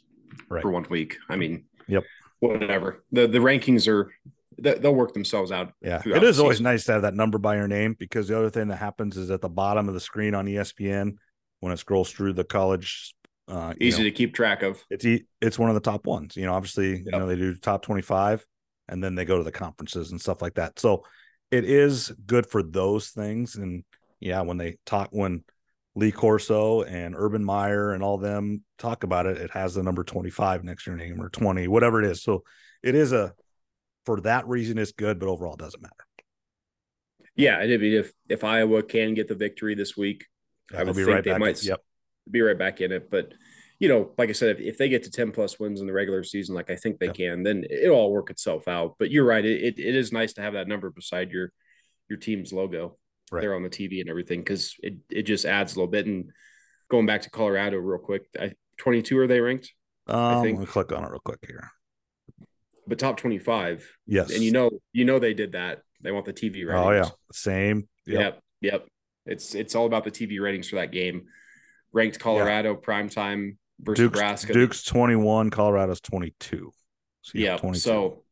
Right. 0.50 0.62
for 0.62 0.70
one 0.72 0.86
week. 0.90 1.18
I 1.30 1.36
mean, 1.38 1.66
Yep. 1.88 2.04
whatever. 2.40 3.04
The 3.12 3.28
the 3.28 3.40
rankings 3.40 3.88
are 3.88 4.12
they- 4.60 4.78
they'll 4.78 4.94
work 4.96 5.14
themselves 5.14 5.52
out. 5.52 5.74
Yeah. 5.82 6.02
It 6.06 6.24
is 6.24 6.40
always 6.40 6.60
nice 6.60 6.84
to 6.86 6.94
have 6.94 7.04
that 7.04 7.14
number 7.14 7.38
by 7.38 7.56
your 7.56 7.68
name 7.68 7.96
because 7.98 8.28
the 8.28 8.38
other 8.38 8.50
thing 8.50 8.68
that 8.70 8.78
happens 8.78 9.16
is 9.16 9.30
at 9.30 9.42
the 9.42 9.50
bottom 9.50 9.88
of 9.88 9.94
the 9.94 10.00
screen 10.00 10.34
on 10.34 10.48
ESPN 10.48 11.18
when 11.60 11.72
it 11.72 11.78
scrolls 11.78 12.12
through 12.12 12.34
the 12.34 12.44
college 12.44 13.14
uh 13.48 13.74
Easy 13.80 14.00
know, 14.00 14.04
to 14.06 14.12
keep 14.12 14.34
track 14.34 14.64
of. 14.64 14.84
it's 14.90 15.06
it's 15.40 15.58
one 15.60 15.70
of 15.70 15.76
the 15.76 15.80
top 15.82 16.06
ones. 16.06 16.36
You 16.36 16.46
know, 16.46 16.54
obviously, 16.54 16.98
you 16.98 17.12
know, 17.12 17.28
they 17.28 17.36
do 17.36 17.56
top 17.56 17.82
25 17.84 18.46
and 18.90 19.02
then 19.04 19.16
they 19.16 19.24
go 19.26 19.38
to 19.38 19.44
the 19.44 19.52
conferences 19.52 20.12
and 20.12 20.20
stuff 20.20 20.42
like 20.42 20.56
that. 20.56 20.80
So 20.80 21.06
it 21.52 21.66
is 21.66 22.12
good 22.26 22.46
for 22.48 22.62
those 22.62 23.10
things. 23.10 23.56
And 23.56 23.84
yeah, 24.20 24.42
when 24.42 24.58
they 24.58 24.78
talk 24.86 25.10
when 25.12 25.44
Lee 25.96 26.12
Corso 26.12 26.84
and 26.84 27.16
Urban 27.18 27.44
Meyer 27.44 27.94
and 27.94 28.04
all 28.04 28.18
them 28.18 28.64
talk 28.78 29.04
about 29.04 29.26
it, 29.26 29.38
it 29.38 29.52
has 29.52 29.74
the 29.76 29.84
number 29.84 30.04
25 30.04 30.64
next 30.64 30.84
to 30.84 30.92
your 30.92 30.98
name 30.98 31.22
or 31.22 31.30
20, 31.30 31.68
whatever 31.68 32.04
it 32.04 32.10
is. 32.10 32.22
So 32.22 32.44
it 32.84 32.96
is 32.96 33.14
a 33.14 33.34
for 34.06 34.22
that 34.22 34.48
reason 34.48 34.78
it's 34.78 34.92
good, 34.92 35.20
but 35.20 35.28
overall 35.30 35.54
it 35.54 35.60
doesn't 35.60 35.82
matter. 35.82 35.94
Yeah, 37.36 37.60
and 37.60 37.72
I 37.72 37.78
mean, 37.78 37.94
if 37.94 38.12
if 38.30 38.44
Iowa 38.44 38.82
can 38.84 39.14
get 39.14 39.28
the 39.28 39.36
victory 39.36 39.76
this 39.76 39.96
week, 39.96 40.26
I 40.76 40.84
would 40.84 40.96
be 40.96 41.04
think 41.04 41.16
right 41.16 41.24
they 41.24 41.32
back. 41.32 41.40
might 41.40 41.64
Yep. 41.64 41.82
be 42.30 42.42
right 42.42 42.58
back 42.58 42.82
in 42.82 42.92
it. 42.92 43.10
But 43.12 43.34
you 43.80 43.88
know, 43.88 44.12
like 44.18 44.30
I 44.30 44.34
said, 44.34 44.58
if, 44.58 44.60
if 44.60 44.78
they 44.78 44.90
get 44.90 45.04
to 45.04 45.12
ten 45.12 45.32
plus 45.32 45.60
wins 45.60 45.82
in 45.82 45.88
the 45.88 45.94
regular 45.94 46.24
season, 46.24 46.56
like 46.56 46.70
I 46.70 46.76
think 46.76 47.00
they 47.00 47.08
Yep. 47.08 47.16
can, 47.16 47.44
then 47.44 47.64
it'll 47.70 47.96
all 47.98 48.12
work 48.12 48.30
itself 48.30 48.68
out. 48.68 48.96
But 49.00 49.12
you're 49.12 49.26
right; 49.26 49.44
it, 49.46 49.78
it, 49.80 49.96
is 49.96 50.12
nice 50.12 50.34
to 50.34 50.42
have 50.42 50.54
that 50.54 50.68
number 50.68 50.90
beside 50.90 51.32
your 51.32 51.52
your 52.10 52.18
team's 52.18 52.52
logo 52.54 52.98
Right. 53.32 53.42
there 53.42 53.54
on 53.56 53.62
the 53.64 53.70
TV 53.70 54.00
and 54.00 54.10
everything 54.10 54.40
because 54.40 54.76
it 54.82 54.96
it 55.10 55.24
just 55.24 55.46
adds 55.46 55.74
a 55.74 55.76
little 55.76 55.92
bit. 55.92 56.06
And 56.08 56.32
going 56.90 57.06
back 57.06 57.22
to 57.24 57.30
Colorado 57.30 57.78
real 57.78 58.00
quick, 58.00 58.24
I, 58.40 58.54
22 58.78 59.18
are 59.20 59.28
they 59.28 59.42
ranked? 59.42 59.74
Um, 60.08 60.42
think- 60.44 60.58
let 60.60 60.68
me 60.68 60.72
click 60.72 60.92
on 60.94 61.04
it 61.04 61.10
real 61.12 61.20
quick 61.20 61.40
here. 61.46 61.70
But 62.88 63.00
top 63.00 63.18
25, 63.18 63.86
Yes. 64.06 64.34
and 64.34 64.42
you 64.42 64.52
know, 64.54 64.72
you 64.94 65.04
know 65.04 65.20
they 65.20 65.34
did 65.34 65.52
that. 65.52 65.82
They 66.02 66.12
want 66.14 66.26
the 66.26 66.32
TV 66.34 66.66
ratings. 66.66 66.86
oh 66.86 66.92
yeah, 66.92 67.10
same. 67.34 67.90
Yep. 68.06 68.20
Yep. 68.22 68.44
Yep. 68.62 68.88
It's 69.26 69.54
it's 69.56 69.76
all 69.76 69.86
about 69.86 70.06
the 70.06 70.12
TV 70.12 70.40
ratings 70.40 70.70
for 70.70 70.78
that 70.78 70.92
game. 70.92 71.26
Ranked 71.92 72.20
Colorado 72.20 72.76
prime 72.76 73.10
time 73.10 73.58
versus 73.80 74.04
Duke's, 74.06 74.16
Nebraska. 74.20 74.54
Duke's 74.54 74.84
21, 74.84 75.50
Colorado's 75.50 76.02
22. 76.02 76.72
So, 77.22 77.32
yeah. 77.36 77.58
22. 77.58 77.80
So 77.80 78.24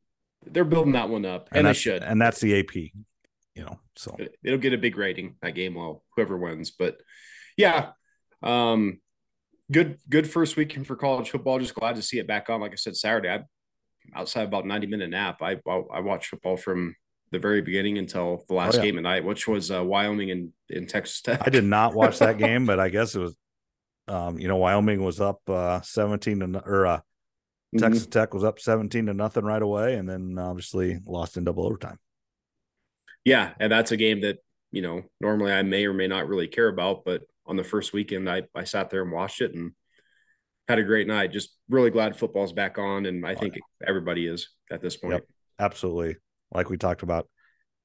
they're 0.46 0.64
building 0.64 0.94
that 0.94 1.10
one 1.10 1.26
up, 1.26 1.50
and, 1.52 1.60
and 1.60 1.68
they 1.68 1.74
should. 1.74 2.04
and 2.04 2.22
that's 2.22 2.40
the 2.40 2.60
AP, 2.60 2.76
you 2.76 2.92
know. 3.58 3.80
So 3.96 4.16
It'll 4.44 4.60
get 4.60 4.74
a 4.74 4.78
big 4.78 4.98
rating 4.98 5.36
that 5.42 5.56
game. 5.56 5.76
Well, 5.76 6.04
whoever 6.16 6.38
wins, 6.38 6.72
but 6.72 6.98
yeah, 7.58 7.92
um, 8.44 9.00
good 9.72 9.98
good 10.10 10.30
first 10.30 10.56
weekend 10.58 10.86
for 10.88 10.96
college 10.96 11.30
football. 11.30 11.60
Just 11.60 11.74
glad 11.74 11.96
to 11.96 12.02
see 12.02 12.20
it 12.20 12.28
back 12.28 12.50
on. 12.50 12.62
Like 12.62 12.74
I 12.74 12.76
said, 12.76 12.96
Saturday, 12.96 13.30
I 13.30 13.44
outside 14.14 14.44
about 14.44 14.66
ninety 14.66 14.88
minute 14.88 15.10
nap. 15.10 15.42
I 15.42 15.60
I 15.68 16.00
watched 16.02 16.28
football 16.28 16.58
from 16.58 16.96
the 17.32 17.40
very 17.40 17.62
beginning 17.62 17.98
until 17.98 18.44
the 18.48 18.54
last 18.54 18.76
Oh, 18.76 18.78
yeah. 18.78 18.84
game 18.86 18.98
at 18.98 19.04
night, 19.04 19.26
which 19.26 19.48
was 19.48 19.72
uh, 19.72 19.84
Wyoming 19.84 20.30
and, 20.30 20.52
and 20.70 20.88
Texas 20.88 21.22
Tech. 21.22 21.42
I 21.44 21.50
did 21.50 21.64
not 21.64 21.96
watch 21.96 22.20
that 22.20 22.38
game, 22.38 22.66
but 22.68 22.80
I 22.80 22.90
guess 22.90 23.16
it 23.16 23.20
was, 23.20 23.36
um, 24.08 24.40
you 24.40 24.48
know, 24.48 24.58
Wyoming 24.58 25.04
was 25.04 25.20
up 25.20 25.42
uh, 25.50 25.82
17 25.82 26.40
to 26.40 26.64
or 26.66 26.86
uh, 26.86 27.00
Mhm. 27.76 27.80
Texas 27.80 28.08
Tech 28.08 28.34
was 28.34 28.44
up 28.44 28.60
17 28.60 29.08
to 29.08 29.14
nothing 29.14 29.44
right 29.44 29.62
away, 29.62 29.96
and 29.96 30.08
then 30.08 30.38
obviously 30.38 31.00
lost 31.06 31.36
in 31.38 31.44
double 31.44 31.66
overtime. 31.66 32.00
Yeah, 33.24 33.54
and 33.60 33.72
that's 33.72 33.92
a 33.92 33.98
game 33.98 34.22
that 34.22 34.38
you 34.72 34.82
know 34.82 35.04
normally 35.20 35.52
I 35.52 35.64
may 35.64 35.86
or 35.86 35.94
may 35.94 36.08
not 36.08 36.28
really 36.28 36.48
care 36.48 36.68
about, 36.68 37.04
but 37.06 37.24
on 37.46 37.56
the 37.56 37.64
first 37.64 37.94
weekend 37.94 38.30
I 38.30 38.44
I 38.54 38.64
sat 38.64 38.90
there 38.90 39.02
and 39.02 39.12
watched 39.12 39.42
it 39.42 39.54
and 39.54 39.74
had 40.68 40.80
a 40.80 40.84
great 40.84 41.08
night. 41.08 41.32
Just 41.32 41.56
really 41.70 41.90
glad 41.90 42.18
football's 42.18 42.54
back 42.54 42.78
on, 42.78 43.06
and 43.06 43.26
I 43.26 43.36
think 43.36 43.56
everybody 43.86 44.28
is 44.28 44.50
at 44.72 44.82
this 44.82 44.96
point. 44.96 45.14
Yep. 45.14 45.26
Absolutely, 45.60 46.18
like 46.52 46.70
we 46.70 46.78
talked 46.78 47.04
about, 47.04 47.28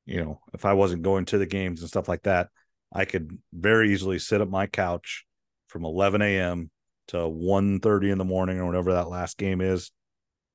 you 0.07 0.23
know, 0.23 0.41
if 0.55 0.65
I 0.65 0.75
wasn't 0.75 1.03
going 1.03 1.25
to 1.27 1.39
the 1.39 1.47
games 1.47 1.81
and 1.81 1.89
stuff 1.89 2.09
like 2.09 2.23
that, 2.23 2.49
I 2.93 3.05
could 3.05 3.39
very 3.53 3.93
easily 3.93 4.19
sit 4.19 4.41
at 4.41 4.49
my 4.49 4.67
couch 4.67 5.25
from 5.71 5.85
11 5.85 6.21
a.m. 6.21 6.71
to 7.09 7.17
1.30 7.17 8.11
in 8.13 8.19
the 8.19 8.25
morning 8.25 8.59
or 8.59 8.67
whatever 8.67 8.93
that 8.95 9.09
last 9.09 9.39
game 9.39 9.61
is. 9.61 9.93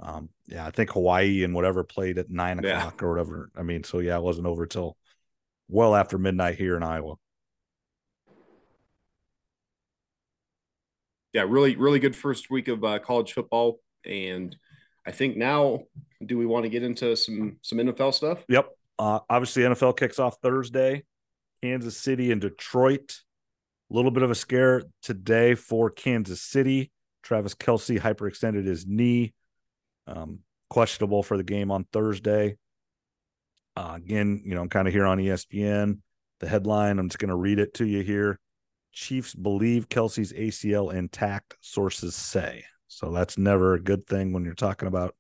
Um, 0.01 0.29
yeah, 0.47 0.65
I 0.65 0.71
think 0.71 0.91
Hawaii 0.91 1.43
and 1.45 1.53
whatever 1.55 1.83
played 1.83 2.17
at 2.17 2.29
nine 2.29 2.59
Yeah. 2.61 2.77
o'clock 2.79 3.01
or 3.01 3.11
whatever. 3.11 3.49
I 3.55 3.63
mean, 3.63 3.83
so 3.83 3.99
yeah, 3.99 4.17
it 4.17 4.21
wasn't 4.23 4.45
over 4.47 4.65
till 4.65 4.97
well 5.69 5.95
after 5.95 6.17
midnight 6.17 6.57
here 6.57 6.75
in 6.75 6.83
Iowa. 6.83 7.15
Yeah, 11.33 11.45
really, 11.47 11.75
really 11.75 11.99
good 11.99 12.15
first 12.15 12.49
week 12.49 12.67
of 12.67 12.83
uh, 12.83 12.99
college 12.99 13.33
football, 13.33 13.79
and 14.05 14.55
I 15.05 15.11
think 15.11 15.35
now, 15.35 15.83
do 16.25 16.37
we 16.37 16.45
want 16.45 16.63
to 16.63 16.69
get 16.69 16.83
into 16.83 17.15
some 17.17 17.57
some 17.61 17.77
NFL 17.79 18.13
stuff? 18.13 18.43
Yep. 18.47 18.69
Uh, 18.97 19.19
obviously, 19.29 19.63
NFL 19.63 19.97
kicks 19.97 20.19
off 20.19 20.37
Thursday. 20.41 21.03
Kansas 21.61 21.97
City 21.97 22.31
and 22.31 22.39
Detroit. 22.39 23.17
A 23.91 23.93
little 23.93 24.11
bit 24.11 24.23
of 24.23 24.31
a 24.31 24.35
scare 24.35 24.83
today 25.01 25.55
for 25.55 25.89
Kansas 25.89 26.41
City. 26.41 26.91
Travis 27.21 27.55
Kelce 27.55 27.99
hyperextended 27.99 28.65
his 28.65 28.85
knee. 28.85 29.33
Um, 30.07 30.39
questionable 30.69 31.23
for 31.23 31.37
the 31.37 31.43
game 31.43 31.71
on 31.71 31.85
Thursday. 31.91 32.57
Uh, 33.75 33.93
again, 33.95 34.41
you 34.45 34.55
know, 34.55 34.61
I'm 34.61 34.69
kind 34.69 34.87
of 34.87 34.93
here 34.93 35.05
on 35.05 35.17
ESPN. 35.17 35.99
The 36.39 36.47
headline, 36.47 36.99
I'm 36.99 37.09
just 37.09 37.19
going 37.19 37.29
to 37.29 37.35
read 37.35 37.59
it 37.59 37.75
to 37.75 37.85
you 37.85 38.01
here. 38.01 38.39
Chiefs 38.91 39.35
believe 39.35 39.89
Kelce's 39.89 40.33
ACL 40.33 40.93
intact, 40.93 41.55
sources 41.61 42.15
say. 42.15 42.65
So 42.87 43.11
that's 43.11 43.37
never 43.37 43.73
a 43.73 43.81
good 43.81 44.07
thing 44.07 44.31
when 44.31 44.45
you're 44.45 44.53
talking 44.53 44.87
about, 44.87 45.15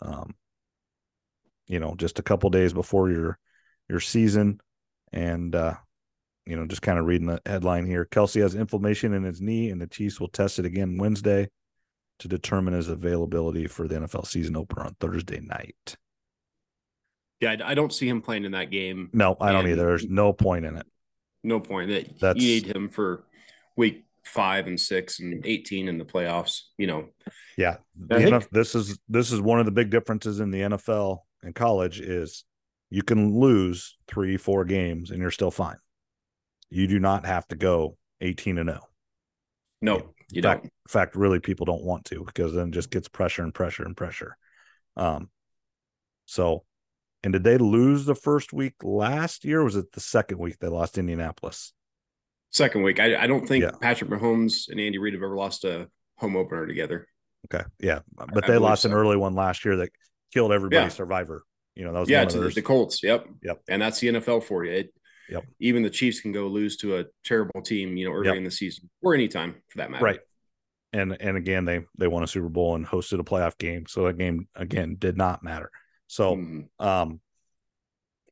um, 0.00 0.34
you 1.66 1.78
know, 1.78 1.94
just 1.96 2.18
a 2.18 2.22
couple 2.22 2.50
days 2.50 2.72
before 2.72 3.10
your 3.10 3.38
your 3.88 4.00
season, 4.00 4.60
and 5.12 5.54
uh, 5.54 5.74
you 6.46 6.56
know, 6.56 6.66
just 6.66 6.82
kind 6.82 6.98
of 6.98 7.06
reading 7.06 7.26
the 7.26 7.40
headline 7.44 7.86
here. 7.86 8.06
Kelce 8.06 8.40
has 8.40 8.54
inflammation 8.54 9.12
in 9.12 9.24
his 9.24 9.40
knee, 9.40 9.70
and 9.70 9.80
the 9.80 9.86
Chiefs 9.86 10.20
will 10.20 10.28
test 10.28 10.58
it 10.58 10.64
again 10.64 10.96
Wednesday 10.96 11.48
to 12.20 12.28
determine 12.28 12.72
his 12.72 12.88
availability 12.88 13.66
for 13.66 13.86
the 13.88 13.96
NFL 13.96 14.26
season 14.26 14.56
opener 14.56 14.84
on 14.84 14.96
Thursday 15.00 15.40
night. 15.40 15.96
Yeah, 17.40 17.56
I, 17.62 17.74
don't 17.74 17.92
see 17.92 18.08
him 18.08 18.22
playing 18.22 18.44
in 18.46 18.52
that 18.52 18.70
game. 18.70 19.10
No, 19.12 19.36
I 19.38 19.52
don't 19.52 19.68
either. 19.68 19.84
There's 19.84 20.08
no 20.08 20.32
point 20.32 20.64
in 20.64 20.76
it. 20.76 20.86
No 21.44 21.60
point 21.60 21.90
that 21.90 22.18
That's- 22.18 22.42
you 22.42 22.54
need 22.54 22.74
him 22.74 22.88
for 22.88 23.24
week 23.76 24.04
five 24.24 24.66
and 24.66 24.80
six 24.80 25.20
and 25.20 25.44
eighteen 25.46 25.86
in 25.88 25.98
the 25.98 26.04
playoffs. 26.04 26.62
You 26.78 26.86
know, 26.86 27.08
Yeah, 27.58 27.76
I 28.10 28.18
you 28.18 28.30
know, 28.30 28.40
think- 28.40 28.50
this 28.50 28.74
is 28.74 28.98
this 29.08 29.30
is 29.30 29.40
one 29.40 29.60
of 29.60 29.66
the 29.66 29.72
big 29.72 29.90
differences 29.90 30.40
in 30.40 30.50
the 30.50 30.62
NFL 30.62 31.18
and 31.42 31.54
college 31.54 32.00
is 32.00 32.44
you 32.90 33.02
can 33.02 33.38
lose 33.38 33.96
three, 34.08 34.36
four 34.38 34.64
games 34.64 35.10
and 35.10 35.20
you're 35.20 35.30
still 35.30 35.50
fine. 35.50 35.76
You 36.70 36.86
do 36.86 36.98
not 36.98 37.26
have 37.26 37.46
to 37.48 37.56
go 37.56 37.96
18 38.20 38.58
and 38.58 38.68
0. 38.70 38.80
no, 39.82 40.14
you 40.30 40.42
fact, 40.42 40.62
don't. 40.62 40.64
in 40.64 40.70
fact, 40.88 41.16
really 41.16 41.40
people 41.40 41.66
don't 41.66 41.84
want 41.84 42.04
to 42.06 42.24
because 42.24 42.52
then 42.54 42.68
it 42.68 42.72
just 42.72 42.90
gets 42.90 43.08
pressure 43.08 43.42
and 43.42 43.54
pressure 43.54 43.84
and 43.84 43.96
pressure. 43.96 44.36
Um, 44.96 45.30
so, 46.24 46.64
and 47.22 47.32
did 47.32 47.44
they 47.44 47.58
lose 47.58 48.04
the 48.04 48.14
first 48.14 48.52
week 48.52 48.74
last 48.82 49.44
year? 49.44 49.62
Was 49.62 49.76
it 49.76 49.92
the 49.92 50.00
second 50.00 50.38
week 50.38 50.58
they 50.58 50.68
lost 50.68 50.98
Indianapolis? 50.98 51.72
Second 52.50 52.82
week, 52.82 52.98
I, 53.00 53.16
I 53.16 53.26
don't 53.26 53.46
think 53.46 53.62
Yeah. 53.62 53.72
Patrick 53.80 54.10
Mahomes 54.10 54.68
and 54.68 54.80
Andy 54.80 54.98
Reid 54.98 55.14
have 55.14 55.22
ever 55.22 55.36
lost 55.36 55.64
a 55.64 55.88
home 56.16 56.36
opener 56.36 56.66
together. 56.66 57.06
Okay, 57.52 57.64
yeah, 57.78 58.00
but 58.16 58.28
I 58.30 58.40
they 58.40 58.46
believe 58.54 58.62
lost 58.62 58.84
an 58.86 58.92
early 58.92 59.16
one 59.16 59.34
last 59.34 59.64
year 59.64 59.76
that 59.76 59.90
killed 60.32 60.52
everybody. 60.52 60.84
Yeah. 60.84 60.88
Survivor, 60.88 61.44
you 61.76 61.84
know 61.84 61.92
that 61.92 62.00
was 62.00 62.08
Yeah, 62.08 62.24
to 62.24 62.40
the, 62.40 62.48
the 62.48 62.62
Colts. 62.62 63.02
Yep. 63.02 63.26
Yep. 63.42 63.62
And 63.68 63.80
that's 63.82 64.00
the 64.00 64.08
NFL 64.08 64.42
for 64.44 64.64
you. 64.64 64.72
It, 64.72 64.94
Yep. 65.28 65.44
Even 65.60 65.82
the 65.82 65.90
Chiefs 65.90 66.20
can 66.20 66.32
go 66.32 66.46
lose 66.46 66.76
to 66.78 66.98
a 66.98 67.04
terrible 67.24 67.60
team, 67.62 67.96
you 67.96 68.06
know, 68.08 68.12
early 68.14 68.28
Yep. 68.28 68.36
in 68.36 68.44
the 68.44 68.50
season 68.50 68.88
or 69.02 69.14
anytime 69.14 69.56
for 69.68 69.78
that 69.78 69.90
matter. 69.90 70.04
right 70.04 70.20
and 70.92 71.16
and 71.20 71.36
again 71.36 71.64
they 71.64 71.80
they 71.98 72.06
won 72.06 72.22
a 72.22 72.26
super 72.28 72.48
bowl 72.48 72.76
and 72.76 72.86
hosted 72.86 73.18
a 73.18 73.24
playoff 73.24 73.58
game 73.58 73.84
so 73.88 74.04
that 74.04 74.16
game 74.16 74.46
again 74.54 74.94
did 74.98 75.16
not 75.16 75.42
matter 75.42 75.68
so 76.06 76.36
Mhm. 76.36 76.68
um 76.78 77.20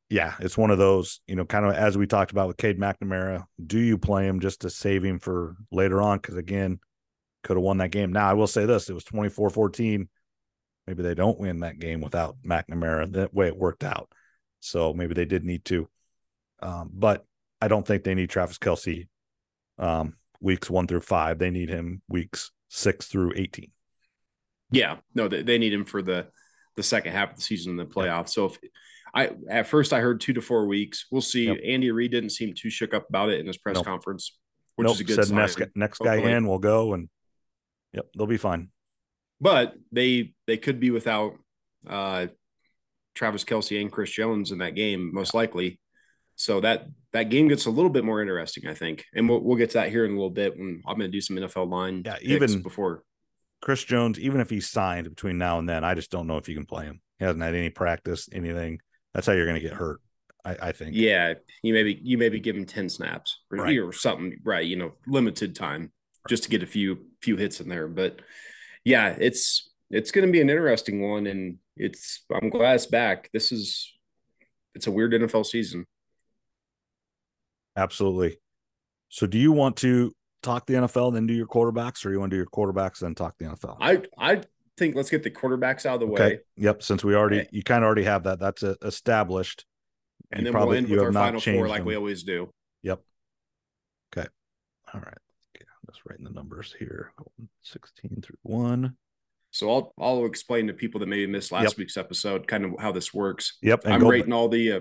yeah 0.09 0.35
it's 0.39 0.57
one 0.57 0.71
of 0.71 0.79
those 0.79 1.21
you 1.27 1.35
know 1.35 1.45
kind 1.45 1.67
of 1.67 1.75
as 1.75 1.99
we 1.99 2.07
talked 2.07 2.31
about 2.31 2.47
with 2.47 2.57
Cade 2.57 2.79
McNamara 2.79 3.45
do 3.67 3.79
you 3.79 3.99
play 3.99 4.27
him 4.27 4.39
just 4.39 4.61
to 4.61 4.71
save 4.71 5.03
him 5.05 5.19
for 5.19 5.57
later 5.73 6.01
on 6.01 6.19
because 6.19 6.37
again 6.37 6.79
could 7.43 7.57
have 7.57 7.65
won 7.65 7.79
that 7.79 7.91
game 7.91 8.13
now 8.13 8.29
I 8.31 8.35
will 8.35 8.47
say 8.47 8.67
this 8.67 8.89
it 8.89 8.95
was 8.95 9.05
24-14 9.05 10.07
maybe 10.87 11.03
they 11.03 11.15
don't 11.15 11.39
win 11.41 11.61
that 11.61 11.81
game 11.81 12.01
without 12.01 12.37
McNamara 12.47 13.11
that 13.15 13.35
way 13.35 13.49
it 13.49 13.57
worked 13.57 13.83
out 13.83 14.11
so 14.61 14.95
maybe 14.95 15.15
they 15.15 15.25
did 15.27 15.45
need 15.45 15.65
to 15.67 15.89
um 16.65 16.91
but 16.93 17.25
I 17.61 17.69
don't 17.69 17.87
think 17.87 18.03
they 18.03 18.15
need 18.15 18.31
Travis 18.31 18.59
Kelce 18.59 19.07
um 19.79 20.15
weeks 20.41 20.69
one 20.69 20.87
through 20.87 21.01
five. 21.01 21.39
They 21.39 21.51
need 21.51 21.69
him 21.69 22.03
weeks 22.09 22.51
six 22.69 23.07
through 23.07 23.33
18. 23.37 23.71
Yeah. 24.71 24.97
No, 25.15 25.29
they, 25.29 25.43
they 25.43 25.59
need 25.59 25.73
him 25.73 25.85
for 25.85 26.03
the 26.03 26.27
the 26.77 26.83
second 26.83 27.13
half 27.13 27.31
of 27.31 27.37
the 27.37 27.43
season 27.43 27.71
in 27.71 27.77
the 27.77 27.87
playoffs. 27.87 28.31
So 28.31 28.47
if 28.47 28.59
I 29.15 29.31
at 29.49 29.69
first 29.69 29.93
I 29.93 30.01
heard 30.01 30.21
two 30.21 30.33
to 30.33 30.43
four 30.43 30.67
weeks. 30.67 31.07
We'll 31.11 31.23
see. 31.23 31.47
Yep. 31.47 31.59
Andy 31.65 31.91
Reid 31.93 32.11
didn't 32.11 32.31
seem 32.31 32.53
too 32.53 32.71
shook 32.71 32.93
up 32.93 33.09
about 33.09 33.31
it 33.31 33.39
in 33.39 33.47
his 33.47 33.57
press 33.57 33.77
Nope. 33.77 33.85
conference, 33.85 34.37
which 34.75 34.87
Nope, 34.87 34.95
is 34.95 35.01
a 35.01 35.05
good 35.05 35.15
said 35.15 35.27
sign. 35.27 35.37
next, 35.37 35.63
next 35.77 35.99
guy 35.99 36.17
in 36.17 36.47
will 36.49 36.59
go 36.59 36.95
and 36.95 37.09
yep, 37.93 38.07
they'll 38.17 38.27
be 38.27 38.37
fine. 38.37 38.71
But 39.41 39.75
they 39.93 40.35
they 40.49 40.57
could 40.57 40.81
be 40.81 40.91
without 40.91 41.35
uh 41.89 42.27
Travis 43.15 43.45
Kelce 43.45 43.81
and 43.81 43.93
Chris 43.93 44.11
Jones 44.11 44.51
in 44.51 44.59
that 44.59 44.75
game, 44.75 45.15
most 45.15 45.33
likely. 45.33 45.79
So 46.37 46.61
that 46.61 46.87
that 47.13 47.31
game 47.31 47.49
gets 47.49 47.67
a 47.67 47.71
little 47.71 47.91
bit 47.91 48.05
more 48.05 48.21
interesting, 48.21 48.67
I 48.67 48.75
think, 48.75 49.05
and 49.15 49.29
we'll 49.29 49.41
we'll 49.41 49.57
get 49.57 49.71
to 49.71 49.79
that 49.79 49.91
here 49.91 50.05
in 50.05 50.11
a 50.11 50.15
little 50.15 50.31
bit. 50.31 50.59
When 50.59 50.83
I'm 50.87 50.99
going 50.99 51.11
to 51.11 51.17
do 51.17 51.21
some 51.21 51.37
NFL 51.37 51.69
line, 51.71 52.03
Yeah, 52.05 52.17
even- 52.23 52.63
before. 52.63 53.03
Chris 53.63 53.83
Jones, 53.83 54.19
even 54.19 54.43
if 54.43 54.51
he's 54.51 54.69
signed 54.69 55.09
between 55.09 55.39
now 55.39 55.59
and 55.59 55.67
then, 55.67 55.85
I 55.85 55.95
just 55.95 56.11
don't 56.11 56.27
know 56.27 56.37
if 56.37 56.51
you 56.51 56.55
can 56.55 56.67
play 56.67 56.85
him. 56.85 57.01
He 57.19 57.25
hasn't 57.25 57.43
had 57.43 57.55
any 57.55 57.71
practice, 57.71 58.29
anything. 58.31 58.79
That's 59.15 59.27
how 59.27 59.33
you're 59.33 59.47
going 59.47 59.59
to 59.59 59.67
get 59.67 59.73
hurt. 59.73 60.03
I, 60.45 60.57
I 60.61 60.73
think. 60.73 60.91
Yeah, 60.95 61.35
you 61.63 61.73
maybe 61.73 61.99
you 62.03 62.19
maybe 62.19 62.41
give 62.41 62.57
him 62.57 62.67
ten 62.67 62.91
snaps 62.91 63.41
or, 63.51 63.59
Right. 63.59 63.79
or 63.79 63.91
something, 63.93 64.37
right? 64.45 64.67
You 64.67 64.77
know, 64.77 64.93
limited 65.07 65.57
time 65.57 65.93
just 66.29 66.43
to 66.43 66.51
get 66.51 66.63
a 66.63 66.67
few 66.67 67.07
few 67.23 67.37
hits 67.39 67.61
in 67.61 67.69
there. 67.71 67.89
But 67.89 68.21
yeah, 68.85 69.17
it's 69.19 69.71
it's 69.91 70.11
going 70.11 70.27
to 70.27 70.33
be 70.33 70.43
an 70.43 70.51
interesting 70.51 71.01
one, 71.01 71.27
and 71.27 71.57
it's 71.77 72.23
I'm 72.31 72.51
glad 72.51 72.75
it's 72.75 72.85
back. 72.87 73.31
This 73.33 73.51
is 73.51 73.91
it's 74.75 74.87
a 74.89 74.91
weird 74.91 75.13
NFL 75.15 75.47
season. 75.47 75.87
Absolutely. 77.77 78.39
So, 79.09 79.27
do 79.27 79.39
you 79.39 79.53
want 79.53 79.77
to 79.79 80.13
talk 80.43 80.67
the 80.67 80.75
NFL, 80.75 81.15
then 81.15 81.27
do 81.27 81.35
your 81.35 81.47
quarterbacks, 81.47 82.05
or 82.05 82.11
you 82.13 82.21
want 82.21 82.31
to 82.31 82.35
do 82.37 82.39
your 82.39 82.47
quarterbacks, 82.47 82.99
then 83.01 83.15
talk 83.15 83.37
the 83.39 83.47
NFL? 83.47 83.77
I 83.81 84.03
I 84.19 84.43
think 84.77 84.95
let's 84.97 85.11
get 85.11 85.23
the 85.23 85.31
quarterbacks 85.31 85.87
out 85.87 85.95
of 85.95 86.01
the 86.01 86.07
way. 86.07 86.21
okay. 86.21 86.39
Yep. 86.57 86.83
Since 86.83 87.05
we 87.05 87.15
already, 87.15 87.41
Okay. 87.41 87.49
you 87.53 87.63
kind 87.63 87.85
of 87.85 87.87
already 87.87 88.05
have 88.05 88.25
that. 88.25 88.41
That's 88.41 88.63
uh 88.63 88.75
established. 88.83 89.65
and 90.33 90.41
You 90.41 90.45
then 90.45 90.53
probably- 90.53 90.69
we'll 90.71 90.79
end 90.79 90.89
with 90.89 91.01
our 91.01 91.13
not 91.13 91.25
final 91.27 91.41
four 91.41 91.69
like 91.69 91.81
them. 91.81 91.87
we 91.87 91.95
always 91.97 92.23
do. 92.25 92.51
Yep. 92.83 93.01
Okay. 94.17 94.27
All 94.93 95.01
right. 95.01 95.19
Okay. 95.57 95.65
I'm 95.65 95.93
just 95.93 96.05
writing 96.07 96.25
the 96.25 96.31
numbers 96.33 96.75
here. 96.79 97.13
16 97.63 98.21
through 98.23 98.37
one. 98.43 98.97
So 99.53 99.71
I'll 99.73 99.95
I'll 100.01 100.25
explain 100.27 100.67
to 100.67 100.73
people 100.75 100.99
that 101.01 101.07
maybe 101.07 101.27
missed 101.29 101.53
last 101.53 101.63
Yep. 101.75 101.79
week's 101.79 101.97
episode 101.97 102.49
kind 102.49 102.65
of 102.65 102.73
how 102.81 102.91
this 102.91 103.15
works. 103.15 103.59
Yep. 103.63 103.85
And 103.85 103.95
I'm 103.95 104.09
rating 104.09 104.33
all 104.33 104.49
the 104.49 104.73
uh, 104.73 104.81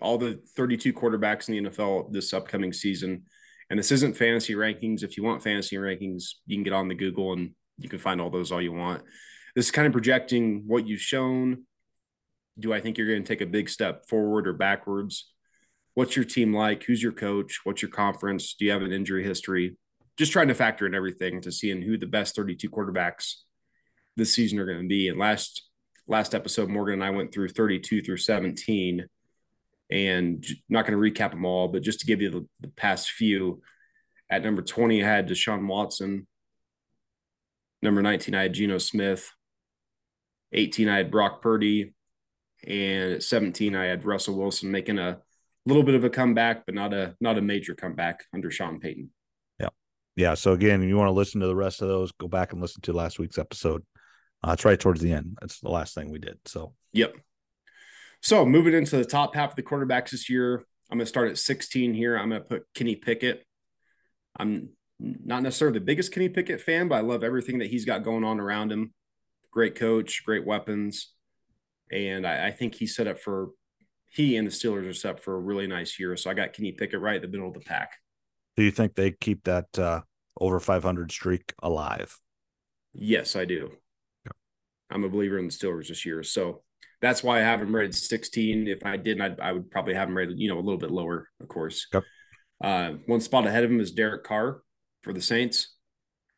all 0.00 0.18
the 0.18 0.40
32 0.56 0.92
quarterbacks 0.92 1.48
in 1.48 1.64
the 1.64 1.70
NFL 1.70 2.12
this 2.12 2.32
upcoming 2.32 2.72
season, 2.72 3.24
and 3.68 3.78
this 3.78 3.92
isn't 3.92 4.16
fantasy 4.16 4.54
rankings. 4.54 5.02
If 5.02 5.16
you 5.16 5.22
want 5.22 5.42
fantasy 5.42 5.76
rankings, 5.76 6.34
you 6.46 6.56
can 6.56 6.64
get 6.64 6.72
on 6.72 6.88
the 6.88 6.94
Google 6.94 7.32
and 7.32 7.50
you 7.78 7.88
can 7.88 7.98
find 7.98 8.20
all 8.20 8.30
those 8.30 8.52
all 8.52 8.60
you 8.60 8.72
want. 8.72 9.02
This 9.54 9.66
is 9.66 9.70
kind 9.70 9.86
of 9.86 9.92
projecting 9.92 10.64
what 10.66 10.86
you've 10.86 11.00
shown. 11.00 11.64
Do 12.58 12.72
I 12.72 12.80
think 12.80 12.98
you're 12.98 13.08
going 13.08 13.22
to 13.22 13.28
take 13.28 13.40
a 13.40 13.46
big 13.46 13.68
step 13.68 14.08
forward 14.08 14.46
or 14.46 14.52
backwards? 14.52 15.32
What's 15.94 16.16
your 16.16 16.24
team 16.24 16.54
like? 16.54 16.84
Who's 16.84 17.02
your 17.02 17.12
coach? 17.12 17.60
What's 17.64 17.82
your 17.82 17.90
conference? 17.90 18.54
Do 18.54 18.64
you 18.64 18.70
have 18.72 18.82
an 18.82 18.92
injury 18.92 19.24
history? 19.24 19.76
Just 20.16 20.32
trying 20.32 20.48
to 20.48 20.54
factor 20.54 20.86
in 20.86 20.94
everything 20.94 21.40
to 21.42 21.52
seeing 21.52 21.82
who 21.82 21.96
the 21.96 22.06
best 22.06 22.36
32 22.36 22.68
quarterbacks 22.70 23.34
this 24.16 24.34
season 24.34 24.58
are 24.58 24.66
going 24.66 24.82
to 24.82 24.88
be. 24.88 25.08
And 25.08 25.18
last 25.18 25.62
last 26.06 26.34
episode, 26.34 26.68
Morgan 26.68 26.94
and 26.94 27.04
I 27.04 27.10
went 27.10 27.32
through 27.32 27.48
32 27.48 28.02
through 28.02 28.16
17, 28.16 29.06
and 29.90 30.44
not 30.68 30.86
going 30.86 31.00
to 31.00 31.10
recap 31.10 31.32
them 31.32 31.44
all, 31.44 31.68
but 31.68 31.82
just 31.82 32.00
to 32.00 32.06
give 32.06 32.22
you 32.22 32.30
the, 32.30 32.46
the 32.60 32.68
past 32.68 33.10
few. 33.10 33.62
At 34.30 34.44
number 34.44 34.62
20, 34.62 35.02
I 35.02 35.06
had 35.06 35.28
Deshaun 35.28 35.66
Watson. 35.66 36.26
Number 37.82 38.00
19, 38.02 38.34
I 38.34 38.42
had 38.42 38.54
Geno 38.54 38.78
Smith. 38.78 39.32
18, 40.52 40.88
I 40.88 40.98
had 40.98 41.10
Brock 41.10 41.42
Purdy. 41.42 41.92
And 42.66 43.14
at 43.14 43.22
17, 43.22 43.74
I 43.74 43.86
had 43.86 44.04
Russell 44.04 44.36
Wilson 44.36 44.70
making 44.70 44.98
a 44.98 45.18
little 45.66 45.82
bit 45.82 45.94
of 45.94 46.04
a 46.04 46.10
comeback, 46.10 46.66
but 46.66 46.74
not 46.74 46.92
a 46.92 47.16
not 47.20 47.38
a 47.38 47.42
major 47.42 47.74
comeback 47.74 48.24
under 48.34 48.50
Sean 48.50 48.78
Payton. 48.80 49.10
Yeah. 49.58 49.68
Yeah. 50.14 50.34
So 50.34 50.52
again, 50.52 50.82
you 50.82 50.96
want 50.96 51.08
to 51.08 51.12
listen 51.12 51.40
to 51.40 51.46
the 51.46 51.56
rest 51.56 51.80
of 51.82 51.88
those, 51.88 52.12
go 52.12 52.28
back 52.28 52.52
and 52.52 52.60
listen 52.60 52.82
to 52.82 52.92
last 52.92 53.18
week's 53.18 53.38
episode. 53.38 53.82
Uh, 54.42 54.52
it's 54.52 54.64
right 54.64 54.78
towards 54.78 55.00
the 55.00 55.12
end. 55.12 55.38
That's 55.40 55.60
the 55.60 55.70
last 55.70 55.94
thing 55.94 56.10
we 56.10 56.18
did. 56.18 56.38
So 56.46 56.74
Yep. 56.92 57.16
So 58.22 58.44
moving 58.44 58.74
into 58.74 58.96
the 58.96 59.04
top 59.04 59.34
half 59.34 59.50
of 59.50 59.56
the 59.56 59.62
quarterbacks 59.62 60.10
this 60.10 60.28
year, 60.28 60.64
I'm 60.90 60.98
going 60.98 61.04
to 61.04 61.06
start 61.06 61.30
at 61.30 61.38
16 61.38 61.94
here. 61.94 62.16
I'm 62.16 62.30
going 62.30 62.42
to 62.42 62.48
put 62.48 62.66
Kenny 62.74 62.96
Pickett. 62.96 63.44
I'm 64.38 64.70
not 64.98 65.42
necessarily 65.42 65.78
the 65.78 65.84
biggest 65.84 66.12
Kenny 66.12 66.28
Pickett 66.28 66.60
fan, 66.60 66.88
but 66.88 66.96
I 66.96 67.00
love 67.00 67.24
everything 67.24 67.58
that 67.58 67.70
he's 67.70 67.84
got 67.84 68.04
going 68.04 68.24
on 68.24 68.40
around 68.40 68.70
him. 68.70 68.92
Great 69.50 69.74
coach, 69.74 70.22
great 70.24 70.44
weapons. 70.44 71.12
And 71.90 72.26
I, 72.26 72.48
I 72.48 72.50
think 72.50 72.74
he's 72.74 72.94
set 72.94 73.06
up 73.06 73.18
for, 73.18 73.50
he 74.10 74.36
and 74.36 74.46
the 74.46 74.52
Steelers 74.52 74.88
are 74.88 74.94
set 74.94 75.16
up 75.16 75.20
for 75.20 75.34
a 75.34 75.40
really 75.40 75.66
nice 75.66 75.98
year. 75.98 76.16
So 76.16 76.30
I 76.30 76.34
got 76.34 76.52
Kenny 76.52 76.72
Pickett 76.72 77.00
right 77.00 77.16
in 77.16 77.22
the 77.22 77.28
middle 77.28 77.48
of 77.48 77.54
the 77.54 77.60
pack. 77.60 77.94
Do 78.56 78.62
you 78.62 78.70
think 78.70 78.94
they 78.94 79.12
keep 79.12 79.44
that 79.44 79.78
uh, 79.78 80.02
over 80.38 80.60
500 80.60 81.10
streak 81.10 81.54
alive? 81.62 82.18
Yes, 82.92 83.36
I 83.36 83.44
do. 83.44 83.70
I'm 84.90 85.04
a 85.04 85.08
believer 85.08 85.38
in 85.38 85.46
the 85.46 85.52
Steelers 85.52 85.88
this 85.88 86.04
year. 86.04 86.22
So 86.24 86.62
that's 87.00 87.22
why 87.22 87.38
I 87.38 87.42
have 87.42 87.62
him 87.62 87.74
rated 87.74 87.94
16. 87.94 88.68
If 88.68 88.84
I 88.84 88.96
didn't, 88.96 89.22
I'd, 89.22 89.40
I 89.40 89.52
would 89.52 89.70
probably 89.70 89.94
have 89.94 90.08
him 90.08 90.16
rated, 90.16 90.38
you 90.38 90.48
know, 90.48 90.58
a 90.58 90.60
little 90.60 90.78
bit 90.78 90.90
lower, 90.90 91.28
of 91.40 91.48
course. 91.48 91.86
Yep. 91.92 92.04
Uh, 92.62 92.90
one 93.06 93.20
spot 93.20 93.46
ahead 93.46 93.64
of 93.64 93.70
him 93.70 93.80
is 93.80 93.92
Derek 93.92 94.24
Carr 94.24 94.62
for 95.02 95.12
the 95.12 95.22
Saints. 95.22 95.76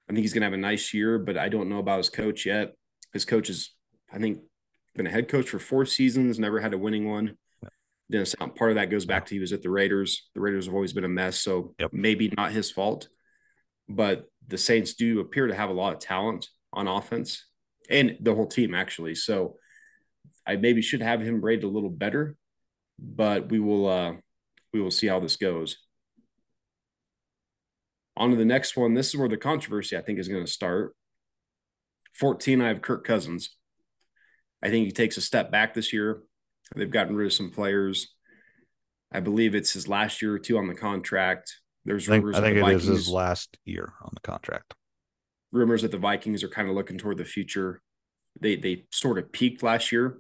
I 0.09 0.13
think 0.13 0.23
he's 0.23 0.33
going 0.33 0.43
to 0.43 0.47
have 0.47 0.53
a 0.53 0.57
nice 0.59 0.95
year, 0.95 1.19
but 1.19 1.37
I 1.37 1.49
don't 1.49 1.69
know 1.69 1.79
about 1.79 1.99
his 1.99 2.11
coach 2.11 2.47
yet. 2.47 2.75
His 3.13 3.25
coach 3.25 3.51
is, 3.51 3.75
I 4.13 4.19
think, 4.19 4.41
been 4.95 5.07
a 5.07 5.11
head 5.11 5.29
coach 5.29 5.49
for 5.49 5.59
four 5.59 5.85
seasons, 5.87 6.39
never 6.39 6.61
had 6.61 6.75
a 6.75 6.79
winning 6.79 7.09
one. 7.09 7.37
Then 8.09 8.27
part 8.57 8.71
of 8.71 8.75
that 8.75 8.91
goes 8.91 9.07
back 9.07 9.27
to 9.27 9.35
he 9.35 9.41
was 9.41 9.53
at 9.53 9.63
the 9.63 9.71
Raiders. 9.71 10.29
The 10.35 10.41
Raiders 10.41 10.67
have 10.67 10.75
always 10.75 10.93
been 10.93 11.05
a 11.05 11.09
mess, 11.09 11.39
so 11.39 11.75
Yep. 11.79 11.93
maybe 11.93 12.33
not 12.37 12.53
his 12.53 12.71
fault. 12.71 13.09
But 13.89 14.27
the 14.47 14.59
Saints 14.59 14.95
do 14.95 15.21
appear 15.21 15.47
to 15.47 15.55
have 15.55 15.71
a 15.71 15.75
lot 15.75 15.95
of 15.95 15.99
talent 15.99 16.49
on 16.73 16.89
offense 16.89 17.47
and 17.89 18.17
the 18.21 18.35
whole 18.35 18.47
team 18.47 18.75
actually. 18.75 19.15
So 19.15 19.57
I 20.47 20.57
maybe 20.57 20.83
should 20.83 21.03
have 21.03 21.21
him 21.21 21.45
rated 21.45 21.65
a 21.65 21.69
little 21.69 21.91
better, 21.91 22.37
but 22.99 23.51
we 23.51 23.61
will 23.61 23.89
uh 23.89 24.15
we 24.73 24.81
will 24.81 24.91
see 24.91 25.07
how 25.07 25.21
this 25.21 25.37
goes. 25.37 25.77
On 28.17 28.31
to 28.31 28.37
the 28.37 28.45
next 28.45 28.77
one. 28.77 28.95
This 28.95 29.09
is 29.09 29.17
where 29.17 29.29
the 29.29 29.37
controversy 29.37 29.97
I 29.97 30.03
think 30.03 30.19
is 30.19 30.29
going 30.29 30.45
to 30.45 30.51
start. 30.51 30.95
14, 32.15 32.61
I 32.61 32.69
have 32.69 32.83
Kirk 32.83 33.05
Cousins. 33.07 33.57
I 34.63 34.69
think 34.69 34.87
he 34.87 34.93
takes 34.93 35.17
a 35.17 35.23
step 35.23 35.51
back 35.51 35.75
this 35.75 35.93
year. 35.93 36.23
They've 36.77 36.91
gotten 36.91 37.17
rid 37.17 37.27
of 37.27 37.33
some 37.33 37.51
players. 37.51 38.15
I 39.11 39.21
believe 39.21 39.55
it's 39.55 39.73
his 39.73 39.89
last 39.89 40.23
year 40.23 40.35
or 40.35 40.39
two 40.39 40.59
on 40.59 40.67
the 40.67 40.75
contract. 40.75 41.57
There's 41.85 42.09
I 42.09 42.13
think, 42.13 42.25
rumors 42.25 42.37
I 42.37 42.41
think 42.41 42.57
it 42.59 42.61
the 42.61 42.67
is 42.67 42.85
Vikings, 42.85 42.87
his 42.87 43.09
last 43.09 43.59
year 43.65 43.93
on 44.03 44.11
the 44.15 44.21
contract. 44.21 44.75
rumors 45.51 45.83
that 45.83 45.91
the 45.91 45.99
Vikings 45.99 46.43
are 46.43 46.49
kind 46.49 46.69
of 46.69 46.75
looking 46.75 46.99
toward 46.99 47.19
the 47.19 47.25
future. 47.25 47.81
They 48.41 48.57
they 48.57 48.85
sort 48.91 49.19
of 49.19 49.33
peaked 49.33 49.63
last 49.63 49.93
year. 49.93 50.19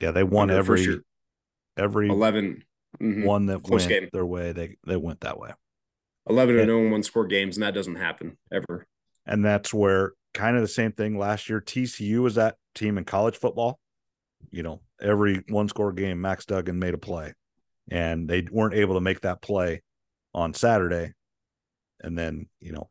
Yeah, 0.00 0.10
they 0.12 0.24
won 0.24 0.50
Under 0.50 0.56
the 0.62 0.64
first 0.64 0.82
every 0.82 0.92
year. 0.94 1.02
every 1.76 2.08
11 2.08 2.64
mhm. 3.00 3.24
one 3.24 3.46
that 3.46 3.62
Close 3.62 3.86
went 3.86 3.88
game. 3.88 4.08
their 4.12 4.26
way. 4.26 4.52
They 4.52 4.76
they 4.86 4.96
went 4.96 5.20
that 5.20 5.38
way, 5.38 5.50
11 6.28 6.54
Yeah. 6.56 6.62
and 6.62 6.68
0 6.70 6.84
in 6.86 6.90
one 6.90 7.02
score 7.02 7.26
games, 7.26 7.56
and 7.56 7.62
that 7.62 7.74
doesn't 7.74 7.96
happen 7.96 8.38
ever. 8.52 8.86
and 9.26 9.44
that's 9.44 9.72
where 9.74 10.12
kind 10.32 10.56
of 10.56 10.62
the 10.62 10.68
same 10.68 10.92
thing 10.92 11.18
last 11.18 11.48
year. 11.48 11.60
TCU 11.60 12.22
was 12.22 12.36
that 12.36 12.56
team 12.74 12.96
in 12.98 13.04
college 13.04 13.36
football. 13.36 13.78
You 14.50 14.62
know, 14.62 14.80
every 15.00 15.44
one 15.48 15.68
score 15.68 15.92
game, 15.92 16.20
Max 16.20 16.46
Duggan 16.46 16.78
made 16.78 16.94
a 16.94 16.98
play, 16.98 17.34
and 17.90 18.28
they 18.28 18.46
weren't 18.50 18.74
able 18.74 18.94
to 18.94 19.00
make 19.00 19.20
that 19.20 19.42
play 19.42 19.82
on 20.34 20.54
Saturday, 20.54 21.12
and 22.02 22.16
then 22.16 22.46
you 22.60 22.72
know 22.72 22.88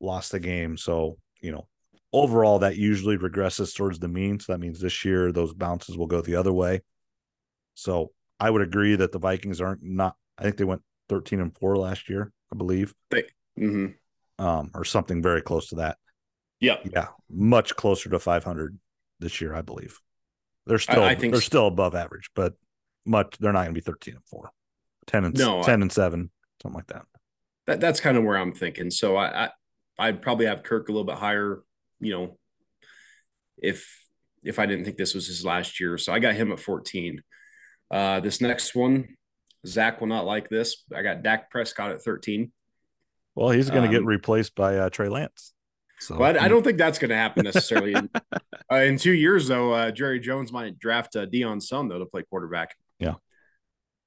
lost 0.00 0.32
the 0.32 0.40
game. 0.40 0.76
So 0.76 1.16
you 1.40 1.52
know 1.52 1.66
overall 2.12 2.58
that 2.60 2.76
usually 2.76 3.16
regresses 3.16 3.74
towards 3.74 3.98
the 3.98 4.08
mean. 4.08 4.38
So 4.40 4.52
that 4.52 4.58
means 4.58 4.80
this 4.80 5.04
year 5.04 5.32
those 5.32 5.54
bounces 5.54 5.96
will 5.96 6.06
go 6.06 6.20
the 6.20 6.36
other 6.36 6.52
way. 6.52 6.82
So 7.74 8.12
I 8.38 8.50
would 8.50 8.62
agree 8.62 8.96
that 8.96 9.12
the 9.12 9.18
Vikings 9.18 9.60
aren't 9.60 9.82
not. 9.82 10.16
I 10.38 10.42
think 10.42 10.56
they 10.56 10.64
went 10.64 10.82
thirteen 11.08 11.40
and 11.40 11.56
four 11.56 11.76
last 11.76 12.08
year, 12.08 12.32
I 12.52 12.56
believe, 12.56 12.94
hmm 13.56 13.86
um, 14.38 14.70
or 14.74 14.84
something 14.84 15.22
very 15.22 15.42
close 15.42 15.68
to 15.68 15.76
that. 15.76 15.98
Yeah. 16.58 16.78
Yeah, 16.84 17.08
much 17.30 17.76
closer 17.76 18.08
to 18.10 18.18
500 18.18 18.78
this 19.20 19.40
year, 19.40 19.54
I 19.54 19.62
believe. 19.62 20.00
They're 20.66 20.78
still 20.78 21.02
I 21.02 21.14
think 21.14 21.32
they're 21.32 21.40
so. 21.40 21.46
still 21.46 21.66
above 21.66 21.94
average, 21.94 22.30
but 22.34 22.54
much 23.04 23.36
they're 23.38 23.52
not 23.52 23.64
going 23.64 23.74
to 23.74 23.80
be 23.80 23.84
13 23.84 24.14
and 24.14 24.24
4. 24.24 24.50
10 25.06 25.24
and 25.24 25.38
No, 25.38 25.60
I- 25.60 25.64
10 25.64 25.82
and 25.82 25.92
7, 25.92 26.30
something 26.62 26.76
like 26.76 26.86
that. 26.88 27.02
That 27.66 27.80
that's 27.80 28.00
kind 28.00 28.16
of 28.16 28.24
where 28.24 28.36
I'm 28.36 28.52
thinking. 28.52 28.90
So 28.90 29.16
I, 29.16 29.44
I 29.44 29.50
I'd 29.98 30.22
probably 30.22 30.46
have 30.46 30.62
Kirk 30.62 30.88
a 30.88 30.92
little 30.92 31.04
bit 31.06 31.16
higher, 31.16 31.62
you 32.02 32.12
know, 32.12 32.38
if 33.58 33.88
if 34.42 34.58
I 34.58 34.66
didn't 34.66 34.84
think 34.84 34.96
this 34.96 35.14
was 35.14 35.26
his 35.28 35.44
last 35.44 35.78
year. 35.80 35.96
So 35.98 36.12
I 36.12 36.18
got 36.18 36.34
him 36.34 36.52
at 36.52 36.60
14. 36.60 37.22
Uh 37.90 38.20
this 38.20 38.40
next 38.40 38.74
one, 38.74 39.16
Zach 39.66 40.00
will 40.00 40.08
not 40.08 40.24
like 40.26 40.48
this. 40.48 40.84
I 40.94 41.02
got 41.02 41.22
Dak 41.22 41.50
Prescott 41.50 41.92
at 41.92 42.02
13. 42.02 42.52
Well, 43.34 43.50
he's 43.50 43.70
going 43.70 43.84
to 43.84 43.88
get 43.88 44.02
Um, 44.02 44.06
replaced 44.06 44.54
by 44.54 44.76
uh, 44.76 44.90
Trey 44.90 45.08
Lance. 45.08 45.54
So 46.00 46.18
But 46.18 46.36
I 46.36 46.48
don't 46.48 46.62
think 46.62 46.76
that's 46.76 46.98
going 46.98 47.08
to 47.10 47.16
happen 47.16 47.44
necessarily. 47.44 47.94
in, 47.94 48.10
uh, 48.70 48.74
in 48.74 48.98
two 48.98 49.12
years, 49.14 49.48
though, 49.48 49.72
uh, 49.72 49.90
Jerry 49.90 50.20
Jones 50.20 50.52
might 50.52 50.78
draft 50.78 51.16
uh, 51.16 51.24
Deion's 51.24 51.66
son 51.66 51.88
though 51.88 51.98
to 52.00 52.04
play 52.04 52.24
quarterback. 52.28 52.74
Yeah. 52.98 53.14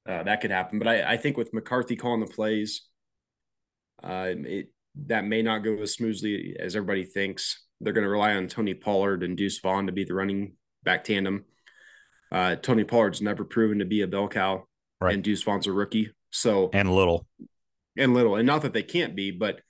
uh, 0.08 0.22
that 0.24 0.42
could 0.42 0.52
happen. 0.52 0.78
But 0.78 0.88
I, 0.90 1.14
I 1.14 1.18
think 1.18 1.38
with 1.38 1.54
McCarthy 1.56 1.96
calling 1.96 2.20
the 2.20 2.28
plays, 2.28 2.84
uh, 4.04 4.28
it 4.36 4.68
that 5.08 5.26
may 5.26 5.42
not 5.42 5.60
go 5.64 5.74
as 5.82 5.94
smoothly 5.94 6.56
as 6.60 6.76
everybody 6.76 7.04
thinks. 7.04 7.65
They're 7.82 7.94
going 7.94 8.04
to 8.04 8.10
rely 8.10 8.34
on 8.36 8.48
Tony 8.48 8.74
Pollard 8.74 9.24
and 9.24 9.36
Deuce 9.38 9.60
Vaughn 9.60 9.88
to 9.88 9.92
be 9.92 10.04
the 10.04 10.14
running 10.14 10.54
back 10.84 11.04
tandem. 11.04 11.46
Uh, 12.32 12.56
Tony 12.56 12.84
Pollard's 12.84 13.22
never 13.22 13.44
proven 13.44 13.80
to 13.80 13.86
be 13.86 14.02
a 14.02 14.08
bell 14.08 14.28
cow, 14.28 14.66
Right. 15.02 15.14
and 15.14 15.24
Deuce 15.24 15.44
Vaughn's 15.44 15.68
a 15.68 15.72
rookie. 15.72 16.12
So 16.32 16.70
and 16.74 16.94
little. 16.94 17.28
and 17.98 18.14
little, 18.14 18.36
and 18.36 18.48
not 18.48 18.62
that 18.64 18.74
they 18.74 18.84
can't 18.84 19.16
be, 19.16 19.32
but 19.32 19.62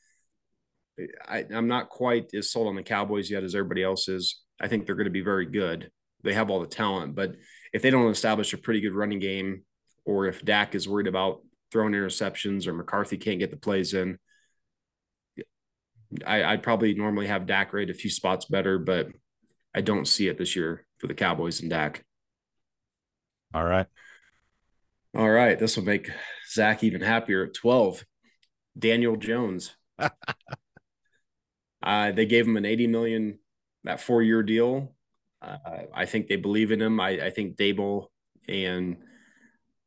I, 1.27 1.45
I'm 1.53 1.67
not 1.67 1.89
quite 1.89 2.33
as 2.33 2.51
sold 2.51 2.67
on 2.67 2.75
the 2.75 2.83
Cowboys 2.83 3.29
yet 3.29 3.43
as 3.43 3.53
everybody 3.55 3.83
else 3.83 4.07
is. 4.07 4.41
I 4.61 4.67
think 4.67 4.85
they're 4.85 4.95
going 4.95 5.05
to 5.05 5.11
be 5.11 5.21
very 5.21 5.45
good. 5.45 5.91
They 6.23 6.33
have 6.33 6.49
all 6.49 6.61
the 6.61 6.67
talent, 6.67 7.13
but 7.15 7.35
if 7.73 7.81
they 7.81 7.91
don't 7.91 8.09
establish 8.09 8.53
a 8.53 8.57
pretty 8.57 8.81
good 8.81 8.95
running 8.95 9.19
game, 9.19 9.63
or 10.05 10.27
if 10.27 10.43
Dak 10.45 10.73
is 10.73 10.87
worried 10.87 11.07
about 11.07 11.41
throwing 11.71 11.93
interceptions, 11.93 12.65
or 12.65 12.73
McCarthy 12.73 13.17
can't 13.17 13.39
get 13.39 13.51
the 13.51 13.57
plays 13.57 13.93
in, 13.93 14.17
I, 16.25 16.43
I'd 16.43 16.63
probably 16.63 16.93
normally 16.93 17.27
have 17.27 17.45
Dak 17.45 17.73
rate 17.73 17.89
a 17.89 17.93
few 17.93 18.09
spots 18.09 18.45
better, 18.45 18.77
but 18.77 19.07
I 19.73 19.81
don't 19.81 20.07
see 20.07 20.27
it 20.27 20.37
this 20.37 20.55
year 20.55 20.85
for 20.97 21.07
the 21.07 21.13
Cowboys 21.13 21.61
and 21.61 21.69
Dak. 21.69 22.03
All 23.53 23.63
right. 23.63 23.87
All 25.15 25.29
right, 25.29 25.57
this 25.57 25.77
will 25.77 25.85
make 25.85 26.09
Zach 26.51 26.83
even 26.83 27.01
happier 27.01 27.45
at 27.45 27.53
12. 27.53 28.03
Daniel 28.77 29.15
Jones. 29.15 29.75
uh, 29.99 30.11
they 32.11 32.25
gave 32.25 32.45
him 32.45 32.57
an 32.57 32.65
80 32.65 32.87
million, 32.87 33.39
that 33.85 34.01
four 34.01 34.21
year 34.21 34.43
deal. 34.43 34.93
Uh, 35.41 35.57
I 35.93 36.05
think 36.05 36.27
they 36.27 36.35
believe 36.35 36.71
in 36.71 36.81
him. 36.81 36.99
I, 36.99 37.11
I 37.27 37.29
think 37.29 37.55
Daboll 37.55 38.07
and 38.49 38.97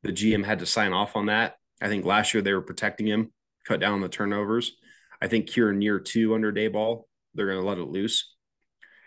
the 0.02 0.12
GM 0.12 0.44
had 0.44 0.60
to 0.60 0.66
sign 0.66 0.92
off 0.92 1.16
on 1.16 1.26
that. 1.26 1.56
I 1.80 1.88
think 1.88 2.04
last 2.04 2.32
year 2.32 2.42
they 2.42 2.54
were 2.54 2.62
protecting 2.62 3.06
him, 3.06 3.32
cut 3.66 3.80
down 3.80 4.00
the 4.00 4.08
turnovers. 4.08 4.72
I 5.20 5.28
think 5.28 5.48
here 5.50 5.70
in 5.70 5.82
year 5.82 5.98
two 5.98 6.34
under 6.34 6.52
Daboll, 6.52 7.04
they're 7.34 7.46
going 7.46 7.60
to 7.60 7.66
let 7.66 7.78
it 7.78 7.88
loose. 7.88 8.34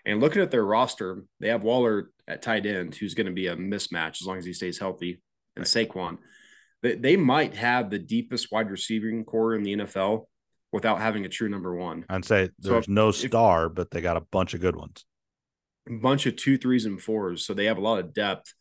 And 0.06 0.20
looking 0.20 0.42
at 0.42 0.52
their 0.52 0.66
roster, 0.66 1.24
they 1.40 1.50
have 1.50 1.64
Waller 1.64 2.10
at 2.28 2.42
tight 2.42 2.66
end, 2.66 2.96
who's 2.96 3.14
going 3.14 3.28
to 3.28 3.34
be 3.34 3.48
a 3.48 3.56
mismatch 3.56 4.22
as 4.22 4.28
long 4.28 4.38
as 4.38 4.46
he 4.46 4.54
stays 4.54 4.80
healthy, 4.80 5.22
and 5.56 5.66
Saquon. 5.66 6.18
They, 6.82 6.96
they 6.96 7.16
might 7.16 7.56
have 7.56 7.90
the 7.90 8.00
deepest 8.00 8.52
wide 8.52 8.72
receiving 8.72 9.24
corps 9.24 9.56
in 9.56 9.64
the 9.64 9.76
NFL 9.76 10.26
without 10.72 11.00
having 11.00 11.26
a 11.26 11.30
true 11.30 11.50
number 11.50 11.76
one. 11.76 12.06
I'd 12.10 12.26
say 12.26 12.50
So 12.62 12.72
there's 12.72 12.84
if- 12.86 12.90
no 12.90 13.10
if- 13.10 13.16
star, 13.16 13.70
but 13.70 13.92
they 13.92 14.02
got 14.02 14.18
a 14.18 14.22
bunch 14.32 14.54
of 14.54 14.62
good 14.62 14.76
ones. 14.76 15.06
A 15.90 15.94
bunch 15.94 16.26
of 16.26 16.36
two, 16.36 16.58
threes, 16.58 16.86
and 16.86 17.02
fours. 17.02 17.46
So 17.46 17.54
they 17.54 17.66
have 17.66 17.78
a 17.78 17.82
lot 17.82 18.00
of 18.00 18.14
depth. 18.14 18.54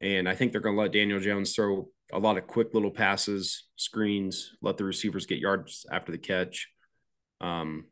And 0.00 0.28
I 0.28 0.34
think 0.34 0.52
they're 0.52 0.60
going 0.60 0.76
to 0.76 0.82
let 0.82 0.92
Daniel 0.92 1.18
Jones 1.20 1.54
throw 1.54 1.88
a 2.12 2.18
lot 2.18 2.36
of 2.36 2.46
quick 2.46 2.74
little 2.74 2.90
passes, 2.90 3.64
screens, 3.76 4.52
let 4.60 4.76
the 4.76 4.84
receivers 4.84 5.26
get 5.26 5.38
yards 5.38 5.86
after 5.90 6.12
the 6.12 6.18
catch. 6.18 6.68
Um, 7.40 7.86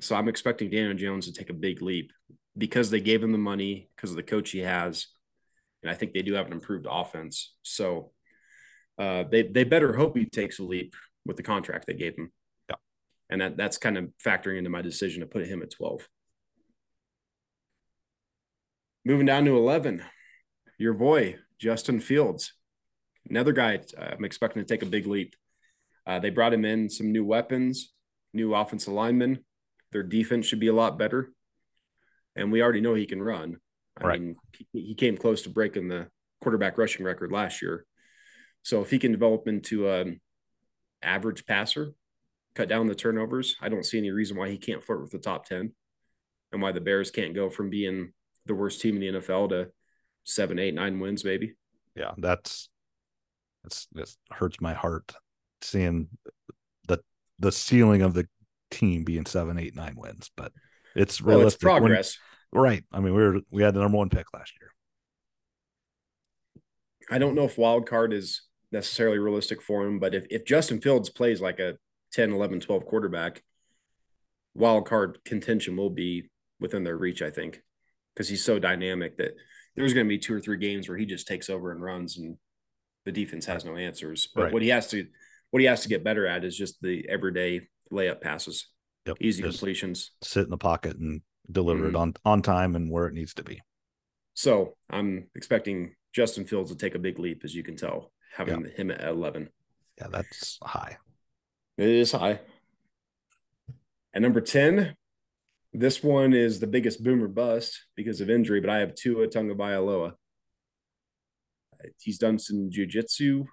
so 0.00 0.16
I'm 0.16 0.28
expecting 0.28 0.70
Daniel 0.70 0.94
Jones 0.94 1.26
to 1.26 1.32
take 1.32 1.50
a 1.50 1.54
big 1.54 1.82
leap 1.82 2.12
because 2.56 2.90
they 2.90 3.00
gave 3.00 3.22
him 3.22 3.32
the 3.32 3.38
money, 3.38 3.88
because 3.94 4.10
of 4.10 4.16
the 4.16 4.22
coach 4.22 4.50
he 4.50 4.60
has. 4.60 5.06
And 5.82 5.90
I 5.90 5.94
think 5.94 6.12
they 6.12 6.22
do 6.22 6.34
have 6.34 6.46
an 6.46 6.52
improved 6.52 6.86
offense. 6.88 7.54
So 7.62 8.12
uh, 8.98 9.24
they 9.30 9.42
they 9.42 9.64
better 9.64 9.94
hope 9.94 10.16
he 10.16 10.24
takes 10.24 10.58
a 10.58 10.62
leap 10.62 10.94
with 11.26 11.36
the 11.36 11.42
contract 11.42 11.86
they 11.86 11.94
gave 11.94 12.16
him. 12.16 12.32
Yeah. 12.68 12.76
And 13.30 13.40
that 13.40 13.56
that's 13.56 13.78
kind 13.78 13.98
of 13.98 14.10
factoring 14.24 14.58
into 14.58 14.70
my 14.70 14.82
decision 14.82 15.20
to 15.20 15.26
put 15.26 15.46
him 15.46 15.62
at 15.62 15.70
12. 15.70 16.08
Moving 19.04 19.26
down 19.26 19.44
to 19.44 19.56
11, 19.56 20.02
your 20.78 20.94
boy, 20.94 21.36
Justin 21.58 22.00
Fields. 22.00 22.54
Another 23.28 23.52
guy 23.52 23.80
uh, 23.98 24.04
I'm 24.12 24.24
expecting 24.24 24.62
to 24.62 24.68
take 24.68 24.82
a 24.82 24.86
big 24.86 25.06
leap. 25.06 25.34
Uh, 26.06 26.18
they 26.18 26.30
brought 26.30 26.52
him 26.52 26.64
in 26.64 26.88
some 26.90 27.12
new 27.12 27.24
weapons, 27.24 27.93
new 28.34 28.54
offensive 28.54 28.92
linemen. 28.92 29.44
Their 29.92 30.02
defense 30.02 30.46
should 30.46 30.60
be 30.60 30.68
a 30.68 30.74
lot 30.74 30.98
better. 30.98 31.30
And 32.36 32.50
we 32.50 32.62
already 32.62 32.80
know 32.80 32.94
he 32.94 33.06
can 33.06 33.22
run. 33.22 33.56
I 33.96 34.06
Right. 34.06 34.20
mean, 34.20 34.36
he, 34.72 34.94
came 34.94 35.16
close 35.16 35.42
to 35.42 35.50
breaking 35.50 35.86
the 35.88 36.08
quarterback 36.40 36.76
rushing 36.78 37.06
record 37.06 37.30
last 37.30 37.62
year. 37.62 37.86
So 38.62 38.82
if 38.82 38.90
he 38.90 38.98
can 38.98 39.12
develop 39.12 39.46
into 39.46 39.88
an 39.88 40.20
average 41.00 41.46
passer, 41.46 41.92
cut 42.56 42.68
down 42.68 42.88
the 42.88 42.94
turnovers, 42.96 43.56
I 43.60 43.68
don't 43.68 43.84
see 43.86 43.98
any 43.98 44.10
reason 44.10 44.36
why 44.36 44.48
he 44.48 44.58
can't 44.58 44.82
flirt 44.82 45.00
with 45.00 45.12
the 45.12 45.18
top 45.18 45.46
10 45.46 45.72
and 46.50 46.62
why 46.62 46.72
the 46.72 46.80
Bears 46.80 47.12
can't 47.12 47.34
go 47.34 47.50
from 47.50 47.70
being 47.70 48.12
the 48.46 48.54
worst 48.54 48.80
team 48.80 48.96
in 48.96 49.00
the 49.14 49.20
NFL 49.20 49.50
to 49.50 49.70
seven, 50.24 50.58
eight, 50.58 50.74
nine 50.74 50.98
wins, 50.98 51.24
maybe. 51.24 51.54
Yeah, 51.94 52.12
that's 52.18 52.68
that's 53.62 53.86
this 53.92 54.18
hurts 54.30 54.60
my 54.60 54.74
heart 54.74 55.14
seeing 55.62 56.08
the 57.44 57.52
ceiling 57.52 58.00
of 58.02 58.14
the 58.14 58.26
team 58.70 59.04
being 59.04 59.26
seven, 59.26 59.58
eight, 59.58 59.76
nine 59.76 59.94
wins. 59.96 60.30
But 60.36 60.52
it's 60.96 61.20
Well, 61.20 61.36
it's 61.46 61.62
realistic. 61.62 61.62
When- 61.68 61.80
progress. 61.82 62.18
right. 62.52 62.84
I 62.90 63.00
mean, 63.00 63.14
we 63.14 63.22
were 63.22 63.40
we 63.50 63.62
had 63.62 63.74
the 63.74 63.80
number 63.80 63.98
one 63.98 64.08
pick 64.08 64.26
last 64.32 64.52
year. 64.60 64.70
I 67.10 67.18
don't 67.18 67.34
know 67.34 67.44
if 67.44 67.58
wild 67.58 67.86
card 67.88 68.12
is 68.12 68.42
necessarily 68.72 69.18
realistic 69.18 69.60
for 69.62 69.86
him, 69.86 69.98
but 69.98 70.14
if, 70.14 70.26
if 70.30 70.44
Justin 70.46 70.80
Fields 70.80 71.10
plays 71.10 71.40
like 71.40 71.60
a 71.60 71.76
10, 72.12 72.32
11, 72.32 72.60
12 72.60 72.86
quarterback, 72.86 73.42
wild 74.54 74.86
card 74.88 75.18
contention 75.24 75.76
will 75.76 75.90
be 75.90 76.30
within 76.60 76.82
their 76.82 76.96
reach, 76.96 77.20
I 77.20 77.30
think, 77.30 77.60
because 78.14 78.28
he's 78.30 78.42
so 78.44 78.58
dynamic 78.58 79.18
that 79.18 79.32
there's 79.76 79.92
going 79.92 80.06
to 80.06 80.08
be 80.08 80.18
two 80.18 80.34
or 80.34 80.40
three 80.40 80.56
games 80.56 80.88
where 80.88 80.96
he 80.96 81.04
just 81.04 81.26
takes 81.26 81.50
over 81.50 81.72
and 81.72 81.82
runs 81.82 82.16
and 82.16 82.38
the 83.04 83.12
defense 83.12 83.44
has 83.46 83.64
no 83.66 83.76
answers. 83.76 84.28
But 84.34 84.44
Right. 84.44 84.52
what 84.54 84.62
he 84.62 84.68
has 84.68 84.88
to 84.90 85.06
what 85.54 85.60
he 85.60 85.66
has 85.68 85.82
to 85.82 85.88
get 85.88 86.02
better 86.02 86.26
at 86.26 86.42
is 86.44 86.56
just 86.58 86.82
the 86.82 87.08
everyday 87.08 87.60
layup 87.92 88.20
passes, 88.20 88.66
Yep. 89.06 89.18
easy 89.20 89.40
Just 89.40 89.58
completions. 89.60 90.10
sit 90.20 90.42
in 90.42 90.50
the 90.50 90.58
pocket 90.58 90.96
and 90.96 91.20
deliver 91.48 91.84
Mm-hmm. 91.84 91.94
it 91.94 91.96
on 91.96 92.14
on 92.24 92.42
time 92.42 92.74
and 92.74 92.90
where 92.90 93.06
it 93.06 93.14
needs 93.14 93.34
to 93.34 93.44
be. 93.44 93.60
So 94.34 94.76
I'm 94.90 95.28
expecting 95.36 95.94
Justin 96.12 96.44
Fields 96.44 96.72
to 96.72 96.76
take 96.76 96.96
a 96.96 96.98
big 96.98 97.20
leap, 97.20 97.42
as 97.44 97.54
you 97.54 97.62
can 97.62 97.76
tell, 97.76 98.10
having 98.36 98.64
him 98.76 98.90
at 98.90 99.04
11. 99.04 99.48
Yeah, 99.98 100.08
that's 100.10 100.58
high. 100.60 100.96
It 101.78 101.88
is 101.88 102.10
high. 102.10 102.40
At 104.12 104.22
number 104.22 104.40
10, 104.40 104.96
this 105.72 106.02
one 106.02 106.32
is 106.34 106.58
the 106.58 106.66
biggest 106.66 107.04
boomer 107.04 107.28
bust 107.28 107.80
because 107.94 108.20
of 108.20 108.28
injury, 108.28 108.60
but 108.60 108.70
I 108.70 108.78
have 108.80 108.96
Tua 108.96 109.28
Tagovailoa. 109.28 110.14
He's 112.00 112.18
done 112.18 112.40
some 112.40 112.70
jujitsu 112.70 113.46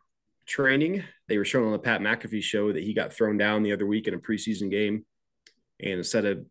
training. 0.52 1.04
They 1.28 1.38
were 1.38 1.45
showing 1.45 1.66
on 1.66 1.72
the 1.72 1.80
Pat 1.80 2.02
McAfee 2.02 2.43
show 2.43 2.72
that 2.74 2.84
he 2.84 2.93
got 2.93 3.14
thrown 3.14 3.38
down 3.38 3.64
the 3.64 3.72
other 3.72 3.86
week 3.88 4.08
in 4.08 4.14
a 4.14 4.20
preseason 4.20 4.70
game. 4.70 5.06
And 5.80 5.93
instead 5.93 6.26
of 6.26 6.45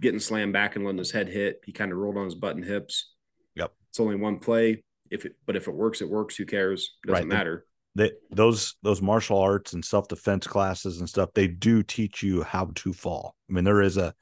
getting 0.00 0.20
slammed 0.20 0.52
back 0.52 0.76
and 0.76 0.84
letting 0.84 0.98
his 0.98 1.10
head 1.10 1.28
hit, 1.28 1.60
he 1.64 1.72
kind 1.72 1.90
of 1.90 1.98
rolled 1.98 2.16
on 2.16 2.24
his 2.26 2.34
butt 2.34 2.54
and 2.56 2.64
hips. 2.64 3.12
Yep. 3.56 3.72
It's 3.90 3.98
only 4.00 4.16
one 4.16 4.38
play. 4.38 4.84
If 5.10 5.24
it, 5.24 5.36
but 5.46 5.56
if 5.56 5.66
it 5.66 5.74
works, 5.74 6.00
it 6.02 6.08
works. 6.08 6.36
Who 6.36 6.44
cares? 6.46 6.94
It 7.04 7.08
Doesn't 7.08 7.28
Right. 7.28 7.36
matter. 7.36 7.64
They, 7.94 8.12
those 8.30 8.76
those 8.82 9.02
martial 9.02 9.38
arts 9.38 9.72
and 9.72 9.84
self 9.84 10.06
defense 10.06 10.46
classes 10.46 11.00
and 11.00 11.08
stuff, 11.08 11.30
they 11.34 11.48
do 11.48 11.82
teach 11.82 12.22
you 12.22 12.42
how 12.42 12.70
to 12.76 12.92
fall. 12.92 13.34
I 13.48 13.54
mean, 13.54 13.64
there 13.64 13.82
is 13.82 13.96
a 13.96 14.14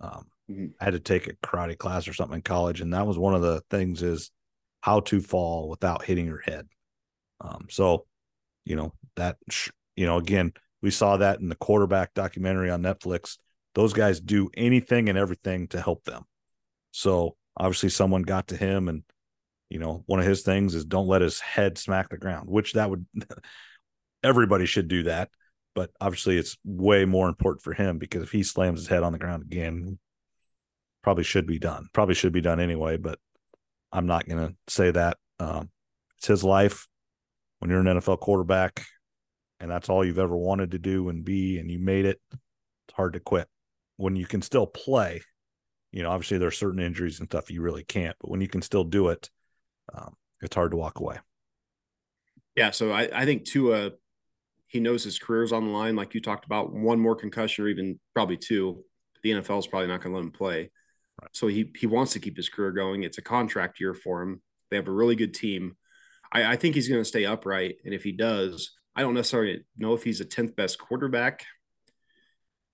um, 0.00 0.26
Mhm. 0.50 0.72
I 0.78 0.84
had 0.84 0.92
to 0.92 1.00
take 1.00 1.26
a 1.28 1.32
karate 1.36 1.78
class 1.78 2.06
or 2.06 2.12
something 2.12 2.34
in 2.36 2.42
college, 2.42 2.82
and 2.82 2.92
that 2.92 3.06
was 3.06 3.16
one 3.16 3.34
of 3.34 3.40
the 3.40 3.62
things 3.70 4.02
is 4.02 4.30
how 4.82 5.00
to 5.00 5.20
fall 5.22 5.70
without 5.70 6.04
hitting 6.04 6.26
your 6.26 6.40
head. 6.40 6.68
Um, 7.40 7.68
so, 7.70 8.06
you 8.64 8.76
know 8.76 8.92
that 9.16 9.36
you 9.96 10.06
know 10.06 10.16
again, 10.16 10.52
we 10.82 10.90
saw 10.90 11.16
that 11.16 11.40
in 11.40 11.48
the 11.48 11.54
quarterback 11.54 12.14
documentary 12.14 12.70
on 12.70 12.82
Netflix. 12.82 13.38
Those 13.74 13.92
guys 13.92 14.20
do 14.20 14.50
anything 14.54 15.08
and 15.08 15.18
everything 15.18 15.68
to 15.68 15.80
help 15.80 16.04
them. 16.04 16.24
So 16.92 17.36
obviously, 17.56 17.88
someone 17.88 18.22
got 18.22 18.48
to 18.48 18.56
him, 18.56 18.88
and 18.88 19.02
you 19.70 19.78
know 19.78 20.02
one 20.06 20.20
of 20.20 20.26
his 20.26 20.42
things 20.42 20.74
is 20.74 20.84
don't 20.84 21.08
let 21.08 21.22
his 21.22 21.40
head 21.40 21.78
smack 21.78 22.10
the 22.10 22.18
ground, 22.18 22.48
which 22.48 22.74
that 22.74 22.90
would 22.90 23.06
everybody 24.22 24.66
should 24.66 24.88
do 24.88 25.04
that. 25.04 25.30
But 25.74 25.90
obviously, 26.00 26.38
it's 26.38 26.56
way 26.64 27.04
more 27.04 27.28
important 27.28 27.62
for 27.62 27.74
him 27.74 27.98
because 27.98 28.22
if 28.22 28.30
he 28.30 28.42
slams 28.42 28.80
his 28.80 28.88
head 28.88 29.02
on 29.02 29.12
the 29.12 29.18
ground 29.18 29.42
again, 29.42 29.98
probably 31.02 31.24
should 31.24 31.46
be 31.46 31.58
done. 31.58 31.88
Probably 31.92 32.14
should 32.14 32.32
be 32.32 32.40
done 32.40 32.60
anyway, 32.60 32.96
but 32.96 33.18
I'm 33.92 34.06
not 34.06 34.28
going 34.28 34.48
to 34.48 34.54
say 34.68 34.90
that. 34.90 35.18
Um, 35.38 35.70
it's 36.18 36.28
his 36.28 36.44
life. 36.44 36.86
When 37.64 37.70
you're 37.70 37.80
an 37.80 37.98
NFL 37.98 38.20
quarterback 38.20 38.84
and 39.58 39.70
that's 39.70 39.88
all 39.88 40.04
you've 40.04 40.18
ever 40.18 40.36
wanted 40.36 40.72
to 40.72 40.78
do 40.78 41.08
and 41.08 41.24
be, 41.24 41.58
and 41.58 41.70
you 41.70 41.78
made 41.78 42.04
it, 42.04 42.20
it's 42.30 42.94
hard 42.94 43.14
to 43.14 43.20
quit. 43.20 43.48
When 43.96 44.16
you 44.16 44.26
can 44.26 44.42
still 44.42 44.66
play, 44.66 45.22
you 45.90 46.02
know, 46.02 46.10
obviously 46.10 46.36
there 46.36 46.48
are 46.48 46.50
certain 46.50 46.78
injuries 46.78 47.20
and 47.20 47.28
stuff 47.30 47.50
you 47.50 47.62
really 47.62 47.82
can't, 47.82 48.16
but 48.20 48.30
when 48.30 48.42
you 48.42 48.48
can 48.48 48.60
still 48.60 48.84
do 48.84 49.08
it, 49.08 49.30
um, 49.94 50.14
it's 50.42 50.54
hard 50.54 50.72
to 50.72 50.76
walk 50.76 51.00
away. 51.00 51.16
Yeah, 52.54 52.70
so 52.70 52.92
I, 52.92 53.08
I 53.10 53.24
think 53.24 53.46
Tua, 53.46 53.92
he 54.66 54.78
knows 54.78 55.02
his 55.02 55.18
career's 55.18 55.50
on 55.50 55.64
the 55.64 55.72
line, 55.72 55.96
like 55.96 56.12
you 56.12 56.20
talked 56.20 56.44
about. 56.44 56.70
One 56.70 57.00
more 57.00 57.16
concussion, 57.16 57.64
or 57.64 57.68
even 57.68 57.98
probably 58.12 58.36
two, 58.36 58.84
the 59.22 59.30
NFL 59.30 59.60
is 59.60 59.66
probably 59.66 59.88
not 59.88 60.02
going 60.02 60.12
to 60.12 60.18
let 60.18 60.26
him 60.26 60.32
play. 60.32 60.70
Right. 61.18 61.30
So 61.32 61.46
he 61.46 61.72
he 61.78 61.86
wants 61.86 62.12
to 62.12 62.20
keep 62.20 62.36
his 62.36 62.50
career 62.50 62.72
going. 62.72 63.04
It's 63.04 63.16
a 63.16 63.22
contract 63.22 63.80
year 63.80 63.94
for 63.94 64.20
him. 64.20 64.42
They 64.70 64.76
have 64.76 64.88
a 64.88 64.92
really 64.92 65.16
good 65.16 65.32
team. 65.32 65.78
I, 66.34 66.52
I 66.52 66.56
think 66.56 66.74
he's 66.74 66.88
going 66.88 67.00
to 67.00 67.04
stay 67.04 67.24
upright, 67.24 67.76
and 67.84 67.94
if 67.94 68.02
he 68.04 68.12
does, 68.12 68.72
I 68.96 69.00
don't 69.02 69.14
necessarily 69.14 69.64
know 69.76 69.94
if 69.94 70.02
he's 70.02 70.20
a 70.20 70.24
tenth 70.24 70.54
best 70.56 70.78
quarterback, 70.78 71.44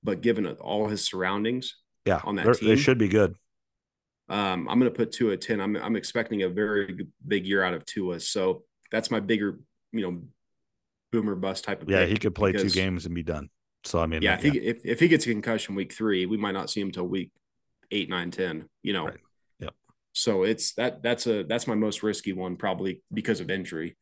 but 0.02 0.20
given 0.22 0.46
all 0.46 0.88
his 0.88 1.04
surroundings, 1.06 1.76
Yeah, 2.06 2.20
On 2.24 2.34
that 2.36 2.54
team? 2.54 2.68
they 2.68 2.76
should 2.76 2.98
be 2.98 3.08
good. 3.08 3.36
um, 4.28 4.68
I'm 4.68 4.78
going 4.78 4.90
to 4.90 4.96
put 4.96 5.12
Tua 5.12 5.34
at 5.34 5.40
10. 5.42 5.60
I'm, 5.60 5.76
I'm 5.76 5.96
expecting 5.96 6.42
a 6.42 6.48
very 6.48 7.06
big 7.26 7.46
year 7.46 7.62
out 7.62 7.74
of 7.74 7.84
Tua. 7.84 8.20
So 8.20 8.64
that's 8.90 9.10
my 9.10 9.20
bigger, 9.20 9.58
you 9.92 10.02
know, 10.02 10.22
boomer 11.12 11.34
bust 11.34 11.64
type 11.64 11.82
of 11.82 11.90
Yeah, 11.90 12.06
he 12.06 12.16
could 12.16 12.34
play 12.34 12.52
because- 12.52 12.72
two 12.72 12.80
games 12.80 13.06
and 13.06 13.14
be 13.14 13.22
done. 13.22 13.50
So 13.84 13.98
I 13.98 14.06
mean, 14.06 14.20
Yeah, 14.22 14.34
if, 14.34 14.42
He, 14.42 14.58
if, 14.58 14.84
if 14.84 15.00
he 15.00 15.08
gets 15.08 15.26
a 15.26 15.30
concussion 15.30 15.74
week 15.74 15.92
three, 15.92 16.26
we 16.26 16.36
might 16.36 16.52
not 16.52 16.68
see 16.70 16.80
him 16.82 16.90
till 16.92 17.06
week 17.08 17.30
eight, 17.90 18.08
nine, 18.10 18.30
10, 18.30 18.68
you 18.82 18.92
know. 18.92 19.06
Right. 19.06 19.16
Yep. 20.10 20.16
So 20.16 20.42
it's 20.42 20.74
that 20.74 21.02
that's 21.02 21.26
a 21.26 21.44
that's 21.44 21.66
my 21.66 21.74
most 21.74 22.02
risky 22.02 22.32
one, 22.32 22.56
probably 22.56 23.02
because 23.12 23.40
of 23.40 23.50
injury, 23.50 23.96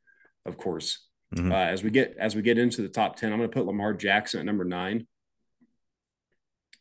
of 0.46 0.56
course. 0.56 1.06
Mhm. 1.34 1.52
Uh, 1.52 1.54
as 1.54 1.82
we 1.82 1.90
get 1.90 2.16
as 2.18 2.34
we 2.34 2.42
get 2.42 2.58
into 2.58 2.82
the 2.82 2.88
top 2.88 3.16
10, 3.16 3.32
I'm 3.32 3.38
gonna 3.38 3.48
put 3.48 3.66
Lamar 3.66 3.92
Jackson 3.92 4.40
at 4.40 4.46
number 4.46 4.64
nine. 4.64 5.06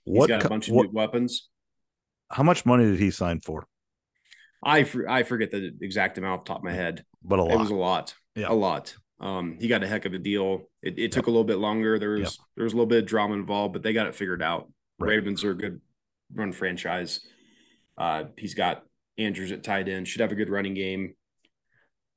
He's 0.06 0.18
what, 0.18 0.30
got 0.30 0.46
a 0.46 0.50
bunch 0.50 0.70
of 0.70 0.76
what 0.76 0.88
new 0.88 0.94
weapons. 0.94 1.50
how 2.32 2.44
much 2.44 2.66
money 2.66 2.86
did 2.86 3.00
he 3.00 3.12
sign 3.12 3.42
for? 3.42 3.68
I 4.64 4.84
for, 4.84 5.08
I 5.08 5.24
forget 5.24 5.52
the 5.52 5.76
exact 5.82 6.18
amount 6.18 6.40
off 6.40 6.46
the 6.46 6.50
top 6.50 6.58
of 6.60 6.64
my 6.64 6.74
head. 6.74 7.04
But 7.22 7.40
a 7.40 7.44
lot. 7.44 7.54
It 7.54 7.60
was 7.60 7.70
a 7.70 7.76
lot. 7.76 8.16
Yeah. 8.36 8.48
A 8.50 8.54
lot. 8.54 8.96
Um, 9.20 9.58
he 9.60 9.68
got 9.68 9.84
a 9.84 9.88
heck 9.88 10.06
of 10.06 10.14
a 10.14 10.20
deal. 10.20 10.70
It, 10.82 10.98
it 10.98 11.12
took 11.12 11.28
a 11.28 11.30
little 11.30 11.44
bit 11.44 11.58
longer. 11.58 12.00
There 12.00 12.12
was 12.12 12.40
there 12.56 12.64
was 12.64 12.74
a 12.74 12.76
little 12.76 12.88
bit 12.88 13.04
of 13.04 13.06
drama 13.06 13.34
involved, 13.34 13.74
but 13.74 13.84
they 13.84 13.94
got 13.94 14.08
it 14.08 14.16
figured 14.16 14.42
out. 14.42 14.72
Right. 15.00 15.10
Ravens 15.10 15.44
are 15.44 15.52
a 15.52 15.58
good 15.58 15.82
run 16.34 16.52
franchise. 16.52 17.20
Uh, 17.98 18.26
he's 18.38 18.54
got 18.54 18.84
Andrews 19.18 19.52
at 19.52 19.64
tight 19.64 19.88
end. 19.88 20.08
Should 20.08 20.22
have 20.22 20.32
a 20.32 20.36
good 20.36 20.50
running 20.50 20.74
game. 20.74 21.16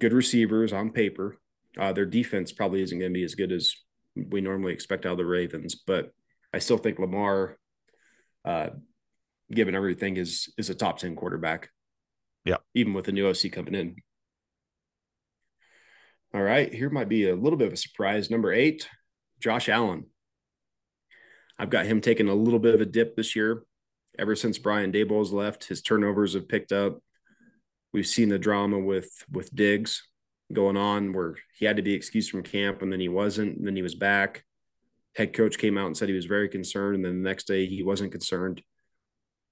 Good 0.01 0.12
receivers 0.12 0.72
on 0.72 0.90
paper. 0.90 1.38
Uh, 1.78 1.92
their 1.92 2.07
defense 2.07 2.53
probably 2.53 2.82
isn't 2.82 2.98
going 2.98 3.12
to 3.12 3.18
be 3.18 3.24
as 3.24 3.34
good 3.34 3.53
as 3.53 3.74
we 4.16 4.40
normally 4.40 4.72
expect 4.72 5.07
out 5.07 5.12
of 5.12 5.18
the 5.18 5.24
Ravens, 5.24 5.74
but 5.74 6.12
I 6.53 6.59
still 6.59 6.78
think 6.78 6.98
Lamar, 6.98 7.59
uh, 8.44 8.70
given 9.53 9.74
everything, 9.74 10.16
is 10.16 10.53
is 10.59 10.68
a 10.68 10.74
top 10.74 10.98
ten 10.98 11.14
quarterback. 11.14 11.70
Yeah. 12.44 12.57
even 12.74 12.94
with 12.94 13.05
the 13.05 13.12
new 13.12 13.28
OC 13.28 13.53
coming 13.53 13.74
in. 13.74 13.96
All 16.32 16.40
right, 16.40 16.72
here 16.72 16.88
might 16.88 17.09
be 17.09 17.28
a 17.28 17.36
little 17.36 17.59
bit 17.59 17.66
of 17.68 17.74
a 17.74 17.76
surprise. 17.76 18.30
Number 18.30 18.53
eight, 18.53 18.88
Josh 19.40 19.68
Allen. 19.68 20.07
I've 21.59 21.70
got 21.70 21.86
him 21.86 22.01
taking 22.01 22.28
a 22.28 22.34
little 22.34 22.59
bit 22.59 22.74
of 22.74 22.80
a 22.80 22.86
dip 22.86 23.14
this 23.14 23.36
year. 23.36 23.62
Ever 24.20 24.36
since 24.36 24.58
Brian 24.58 24.92
Daboll's 24.92 25.32
left, 25.32 25.64
his 25.64 25.80
turnovers 25.80 26.34
have 26.34 26.46
picked 26.46 26.72
up. 26.72 27.02
We've 27.94 28.06
seen 28.06 28.28
the 28.28 28.38
drama 28.38 28.78
with 28.78 29.24
with 29.32 29.54
Diggs 29.56 30.06
going 30.52 30.76
on, 30.76 31.14
where 31.14 31.36
he 31.54 31.64
had 31.64 31.76
to 31.76 31.82
be 31.82 31.94
excused 31.94 32.30
from 32.30 32.42
camp 32.42 32.82
and 32.82 32.92
then 32.92 33.00
he 33.00 33.08
wasn't, 33.08 33.56
and 33.56 33.66
then 33.66 33.76
he 33.76 33.82
was 33.82 33.94
back. 33.94 34.44
Head 35.16 35.32
coach 35.32 35.56
came 35.56 35.78
out 35.78 35.86
and 35.86 35.96
said 35.96 36.10
he 36.10 36.14
was 36.14 36.26
very 36.26 36.50
concerned, 36.50 36.96
and 36.96 37.04
then 37.04 37.22
the 37.22 37.28
next 37.28 37.46
day 37.46 37.64
he 37.66 37.82
wasn't 37.82 38.12
concerned. 38.12 38.62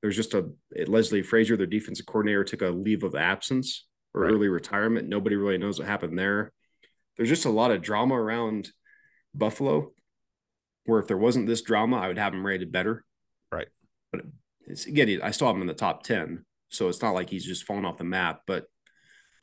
There's 0.03 0.17
just 0.17 0.35
a 0.35 0.51
Leslie 0.87 1.23
Frazier, 1.23 1.57
their 1.57 1.67
defensive 1.67 2.05
coordinator, 2.05 2.45
took 2.45 2.63
a 2.63 2.69
leave 2.69 3.05
of 3.05 3.15
absence 3.15 3.87
or 4.13 4.23
Right. 4.23 4.33
early 4.33 4.49
retirement. 4.49 5.09
Nobody 5.09 5.35
really 5.35 5.59
knows 5.59 5.79
what 5.79 5.89
happened 5.89 6.19
there. 6.19 6.53
There's 7.17 7.31
just 7.31 7.47
a 7.47 7.51
lot 7.51 7.71
of 7.71 7.81
drama 7.81 8.15
around 8.15 8.71
Buffalo. 9.35 9.95
Where 10.85 11.01
if 11.01 11.07
there 11.07 11.19
wasn't 11.19 11.47
this 11.47 11.63
drama, 11.63 11.97
I 11.97 12.09
would 12.09 12.19
have 12.19 12.35
him 12.35 12.47
rated 12.47 12.71
better. 12.71 13.05
Right. 13.51 13.69
But 14.13 14.23
again, 14.87 15.21
I 15.23 15.31
still 15.31 15.47
have 15.47 15.57
him 15.57 15.63
in 15.63 15.69
the 15.69 15.75
top 15.75 16.03
ten, 16.03 16.45
so 16.69 16.89
it's 16.89 17.03
not 17.03 17.15
like 17.15 17.31
he's 17.31 17.45
just 17.45 17.65
fallen 17.65 17.85
off 17.85 17.99
the 17.99 18.05
map. 18.05 18.43
But 18.47 18.67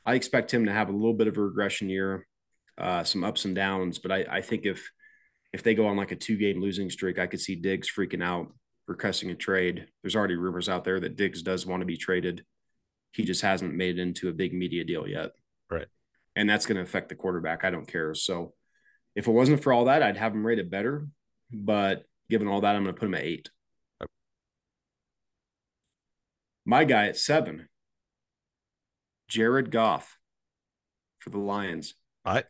I 0.06 0.16
expect 0.16 0.54
him 0.54 0.66
to 0.66 0.72
have 0.72 0.90
a 0.90 0.94
little 0.94 1.14
bit 1.14 1.28
of 1.28 1.38
a 1.38 1.42
regression 1.42 1.90
year, 1.90 2.28
uh, 2.78 3.04
some 3.04 3.24
ups 3.24 3.46
and 3.46 3.56
downs. 3.56 4.00
But 4.00 4.12
I, 4.12 4.26
I 4.30 4.42
think 4.42 4.66
if 4.66 4.90
if 5.54 5.64
they 5.64 5.74
go 5.76 5.88
on 5.88 5.98
like 5.98 6.12
a 6.12 6.16
two 6.16 6.38
game 6.38 6.62
losing 6.62 6.90
streak, 6.90 7.18
I 7.20 7.28
could 7.28 7.40
see 7.42 7.56
Diggs 7.56 7.90
freaking 7.90 8.24
out, 8.24 8.54
requesting 8.88 9.32
a 9.32 9.36
trade. 9.36 9.88
There's 10.02 10.16
already 10.16 10.36
rumors 10.36 10.70
out 10.70 10.84
there 10.84 11.00
that 11.00 11.16
Diggs 11.16 11.42
does 11.42 11.66
want 11.66 11.82
to 11.82 11.86
be 11.86 11.98
traded. 11.98 12.44
He 13.12 13.24
just 13.24 13.42
hasn't 13.42 13.74
made 13.74 13.98
it 13.98 14.02
into 14.02 14.28
a 14.30 14.34
big 14.34 14.54
media 14.54 14.84
deal 14.84 15.08
yet. 15.08 15.32
Right. 15.72 15.88
and 16.36 16.50
that's 16.50 16.66
going 16.66 16.76
to 16.76 16.84
affect 16.84 17.10
the 17.10 17.16
quarterback. 17.16 17.64
I 17.64 17.72
don't 17.72 17.88
care. 17.88 18.14
So 18.14 18.54
if 19.16 19.28
it 19.28 19.32
wasn't 19.32 19.64
for 19.64 19.72
all 19.74 19.86
that, 19.86 20.04
I'd 20.04 20.18
have 20.18 20.34
him 20.34 20.46
rated 20.46 20.70
better. 20.70 21.08
But 21.52 22.04
given 22.30 22.48
all 22.48 22.62
that, 22.62 22.76
I'm 22.76 22.84
going 22.84 22.94
to 22.94 23.00
put 23.00 23.08
him 23.08 23.16
at 23.16 23.24
eight. 23.24 23.50
My 26.66 26.84
guy 26.84 27.08
at 27.08 27.18
seven, 27.18 27.70
Jared 29.28 29.72
Goff 29.72 30.18
for 31.20 31.30
the 31.30 31.40
Lions. 31.40 31.96
I 32.26 32.44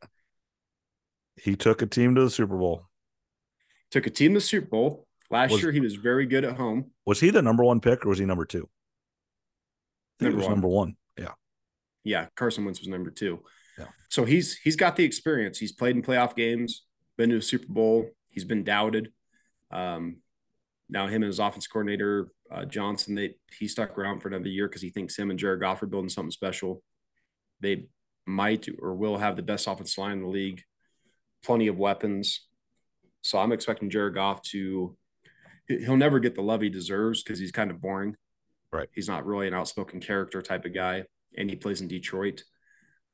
he 1.41 1.55
took 1.55 1.82
a 1.82 1.86
team 1.86 2.16
to 2.16 2.22
the 2.22 2.30
Super 2.30 2.57
Bowl. 2.57 2.88
Took 3.91 4.07
a 4.07 4.09
team 4.09 4.34
to 4.34 4.39
the 4.39 4.45
Super 4.45 4.68
Bowl. 4.68 5.07
Last 5.30 5.51
Was- 5.51 5.61
year, 5.61 5.72
he 5.72 5.80
was 5.80 5.95
very 5.95 6.26
good 6.26 6.45
at 6.45 6.55
home. 6.55 6.91
Was 7.05 7.20
he 7.20 7.30
the 7.30 7.41
number 7.41 7.63
one 7.63 7.80
pick 7.80 8.05
or 8.05 8.09
was 8.09 8.20
he 8.20 8.26
number 8.26 8.45
two? 8.45 8.70
Number 10.20 10.39
one. 10.39 10.49
number 10.49 10.68
one. 10.68 10.95
Yeah. 11.18 11.34
Yeah, 12.03 12.28
Carson 12.36 12.63
Wentz 12.63 12.80
was 12.80 12.88
number 12.88 13.11
two. 13.11 13.43
Yeah. 13.78 13.88
So 14.09 14.24
he's 14.24 14.57
he's 14.57 14.76
got 14.78 14.95
the 14.95 15.03
experience. 15.03 15.57
He's 15.57 15.74
played 15.74 15.95
in 15.95 16.01
playoff 16.01 16.36
games, 16.36 16.86
been 17.18 17.32
to 17.32 17.38
a 17.38 17.41
Super 17.41 17.68
Bowl. 17.68 18.09
He's 18.30 18.45
been 18.45 18.63
doubted. 18.63 19.11
Um, 19.72 20.18
now 20.89 21.07
him 21.07 21.23
and 21.23 21.25
his 21.25 21.39
offense 21.39 21.67
coordinator 21.67 22.29
uh, 22.51 22.65
Johnson, 22.65 23.15
they 23.15 23.36
he 23.57 23.67
stuck 23.67 23.97
around 23.97 24.19
for 24.19 24.27
another 24.27 24.47
year 24.49 24.67
because 24.67 24.81
he 24.81 24.89
thinks 24.91 25.17
him 25.17 25.29
and 25.29 25.39
Jared 25.39 25.59
Goff 25.61 25.81
are 25.81 25.88
building 25.88 26.09
something 26.09 26.31
special. 26.31 26.83
They 27.59 27.88
might 28.27 28.67
or 28.79 28.93
will 28.95 29.17
have 29.17 29.36
the 29.36 29.41
best 29.41 29.67
offensive 29.67 29.97
line 29.97 30.13
in 30.13 30.21
the 30.21 30.27
league, 30.29 30.61
plenty 31.43 31.67
of 31.67 31.77
weapons. 31.77 32.47
So 33.23 33.39
I'm 33.39 33.51
expecting 33.51 33.89
Jared 33.89 34.13
Goff 34.15 34.41
to. 34.51 34.95
he- 35.67 35.79
He'll 35.79 35.97
never 35.97 36.19
get 36.19 36.36
the 36.36 36.43
love 36.43 36.61
he 36.61 36.69
deserves 36.69 37.23
because 37.23 37.39
he's 37.39 37.51
kind 37.51 37.71
of 37.71 37.81
boring. 37.81 38.15
Right. 38.71 38.89
He's 38.93 39.07
not 39.07 39.25
really 39.25 39.47
an 39.47 39.53
outspoken 39.55 39.99
character 40.01 40.41
type 40.41 40.65
of 40.65 40.73
guy, 40.73 41.05
and 41.38 41.49
he 41.49 41.55
plays 41.55 41.81
in 41.81 41.88
Detroit. 41.88 42.43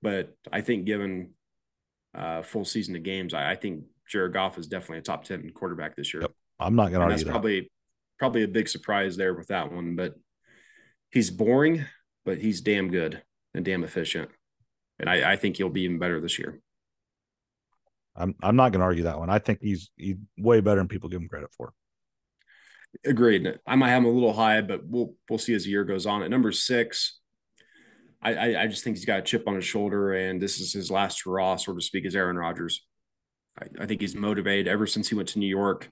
But 0.01 0.36
I 0.51 0.59
think 0.61 0.86
given 0.86 1.32
uh, 2.13 2.41
full 2.41 2.65
season 2.65 2.95
of 2.95 3.03
games, 3.03 3.34
I, 3.34 3.51
I 3.51 3.55
think 3.55 3.86
Jared 4.09 4.34
Goff 4.34 4.57
is 4.57 4.67
definitely 4.67 4.97
a 4.97 5.01
top 5.03 5.24
ten 5.24 5.49
quarterback 5.53 5.95
this 5.95 6.13
year. 6.13 6.24
Yep. 6.24 6.32
I'm 6.62 6.76
not 6.76 6.91
gonna 6.91 7.05
argue 7.05 7.18
that's 7.18 7.24
that. 7.26 7.32
probably 7.32 7.72
probably 8.20 8.43
a 8.43 8.47
big 8.47 8.70
surprise 8.70 9.18
there 9.18 9.34
with 9.34 9.47
that 9.47 9.72
one. 9.72 9.95
But 9.95 10.16
he's 11.12 11.30
boring, 11.30 11.86
but 12.26 12.38
he's 12.38 12.62
damn 12.62 12.89
good 12.89 13.22
and 13.53 13.66
damn 13.66 13.84
efficient. 13.84 14.30
And 14.99 15.09
I, 15.09 15.34
I 15.34 15.36
think 15.36 15.57
he'll 15.57 15.70
be 15.70 15.82
even 15.82 15.99
better 15.99 16.22
this 16.22 16.38
year. 16.38 16.59
I'm 18.16 18.36
I'm 18.43 18.55
not 18.55 18.72
gonna 18.72 18.84
argue 18.84 19.03
that 19.03 19.20
one. 19.20 19.30
I 19.30 19.39
think 19.39 19.59
he's 19.62 19.89
he's 19.95 20.18
way 20.38 20.62
better 20.62 20.80
than 20.80 20.88
people 20.88 21.09
give 21.09 21.22
him 21.22 21.30
credit 21.30 21.49
for. 21.55 21.74
Agreed. 23.05 23.57
I 23.66 23.76
might 23.76 23.89
have 23.89 24.03
him 24.03 24.09
a 24.09 24.12
little 24.12 24.34
high, 24.34 24.62
but 24.62 24.86
we'll 24.86 25.16
we'll 25.30 25.39
see 25.39 25.53
as 25.53 25.64
the 25.64 25.70
year 25.70 25.86
goes 25.86 26.05
on. 26.05 26.24
At 26.24 26.30
number 26.30 26.51
six, 26.51 27.20
I, 28.22 28.34
I 28.34 28.64
I 28.64 28.68
just 28.68 28.84
think 28.84 28.97
he's 28.97 29.05
got 29.05 29.20
a 29.20 29.24
chip 29.24 29.47
on 29.47 29.55
his 29.55 29.66
shoulder, 29.66 30.14
and 30.14 30.41
this 30.41 30.59
is 30.59 30.74
his 30.74 30.91
last 30.91 31.24
hurrah, 31.24 31.55
so 31.55 31.74
to 31.74 31.82
speak, 31.82 32.05
as 32.05 32.16
Aaron 32.16 32.36
Rodgers. 32.36 32.86
I, 33.59 33.84
I 33.84 33.86
think 33.86 34.01
he's 34.01 34.16
motivated 34.16 34.68
ever 34.68 34.86
since 34.86 35.09
he 35.09 35.16
went 35.16 35.30
to 35.30 35.39
New 35.39 35.47
York. 35.47 35.89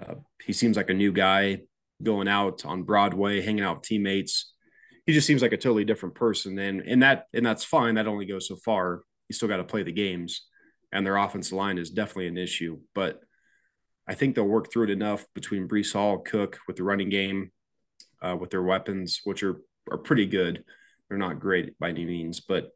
Uh, 0.00 0.14
he 0.44 0.52
seems 0.52 0.76
like 0.76 0.90
a 0.90 0.94
new 0.94 1.12
guy 1.12 1.60
going 2.02 2.28
out 2.28 2.64
on 2.64 2.82
Broadway, 2.82 3.40
hanging 3.40 3.64
out 3.64 3.78
with 3.78 3.84
teammates. 3.84 4.52
He 5.06 5.12
just 5.12 5.26
seems 5.26 5.42
like 5.42 5.52
a 5.52 5.56
totally 5.56 5.84
different 5.84 6.14
person, 6.14 6.58
and 6.58 6.80
and 6.82 7.02
that 7.02 7.26
and 7.32 7.44
that's 7.44 7.64
fine. 7.64 7.94
That 7.94 8.06
only 8.06 8.26
goes 8.26 8.48
so 8.48 8.56
far. 8.56 9.02
You 9.28 9.34
still 9.34 9.48
got 9.48 9.58
to 9.58 9.64
play 9.64 9.82
the 9.82 9.92
games, 9.92 10.46
and 10.92 11.06
their 11.06 11.16
offensive 11.16 11.56
line 11.56 11.78
is 11.78 11.90
definitely 11.90 12.28
an 12.28 12.38
issue, 12.38 12.78
but. 12.94 13.20
I 14.08 14.14
think 14.14 14.36
they'll 14.36 14.44
work 14.44 14.70
through 14.70 14.84
it 14.84 14.90
enough 14.90 15.26
between 15.34 15.66
Breece 15.66 15.92
Hall, 15.92 16.18
Cook 16.18 16.60
with 16.68 16.76
the 16.76 16.84
running 16.84 17.08
game, 17.08 17.50
uh, 18.22 18.36
with 18.38 18.50
their 18.50 18.62
weapons, 18.62 19.20
which 19.24 19.42
are 19.42 19.60
are 19.90 19.98
pretty 19.98 20.26
good. 20.26 20.64
They're 21.08 21.18
not 21.18 21.40
great 21.40 21.78
by 21.78 21.90
any 21.90 22.04
means, 22.04 22.40
but 22.40 22.70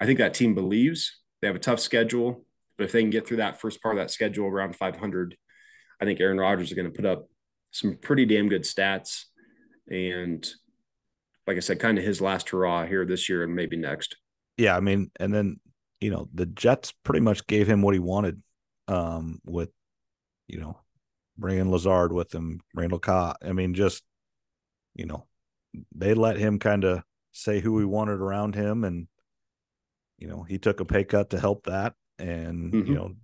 I 0.00 0.06
think 0.06 0.18
that 0.18 0.34
team 0.34 0.54
believes 0.54 1.20
they 1.40 1.46
have 1.46 1.56
a 1.56 1.60
tough 1.60 1.80
schedule. 1.80 2.44
But 2.76 2.84
if 2.84 2.92
they 2.92 3.02
can 3.02 3.10
get 3.10 3.26
through 3.26 3.36
that 3.38 3.60
first 3.60 3.80
part 3.82 3.94
of 3.96 4.02
that 4.02 4.10
schedule 4.10 4.46
around 4.46 4.74
500, 4.74 5.36
I 6.00 6.04
think 6.04 6.20
Aaron 6.20 6.38
Rodgers 6.38 6.68
is 6.68 6.74
going 6.76 6.90
to 6.90 6.96
put 6.96 7.06
up 7.06 7.28
some 7.70 7.96
pretty 8.00 8.24
damn 8.26 8.48
good 8.48 8.62
stats. 8.62 9.24
And 9.90 10.46
like 11.46 11.56
I 11.56 11.60
said, 11.60 11.78
kind 11.80 11.98
of 11.98 12.04
his 12.04 12.20
last 12.20 12.48
hurrah 12.50 12.86
here 12.86 13.04
this 13.04 13.28
year 13.28 13.44
and 13.44 13.54
maybe 13.54 13.76
next. 13.76 14.16
Yeah, 14.56 14.76
I 14.76 14.80
mean, 14.80 15.10
and 15.18 15.32
then 15.34 15.60
you 16.00 16.10
know 16.10 16.28
the 16.32 16.46
Jets 16.46 16.92
pretty 17.04 17.20
much 17.20 17.46
gave 17.46 17.66
him 17.68 17.82
what 17.82 17.94
he 17.94 18.00
wanted, 18.00 18.42
um, 18.88 19.40
with 19.44 19.70
you 20.48 20.60
know 20.60 20.78
bringing 21.36 21.70
Lazard 21.70 22.12
with 22.12 22.32
him, 22.34 22.60
Randall 22.74 22.98
Cobb. 23.00 23.36
I 23.44 23.52
mean, 23.52 23.74
just 23.74 24.02
you 24.94 25.06
know 25.06 25.26
they 25.94 26.14
let 26.14 26.36
him 26.36 26.58
kind 26.60 26.84
of 26.84 27.02
say 27.32 27.58
who 27.60 27.78
he 27.80 27.84
wanted 27.84 28.20
around 28.20 28.54
him, 28.54 28.84
and 28.84 29.08
you 30.18 30.28
know 30.28 30.44
he 30.44 30.58
took 30.58 30.80
a 30.80 30.84
pay 30.84 31.02
cut 31.04 31.30
to 31.30 31.40
help 31.40 31.66
that, 31.66 31.94
and 32.18 32.72
Mhm. 32.72 32.86
you 32.86 32.94
know, 32.94 33.16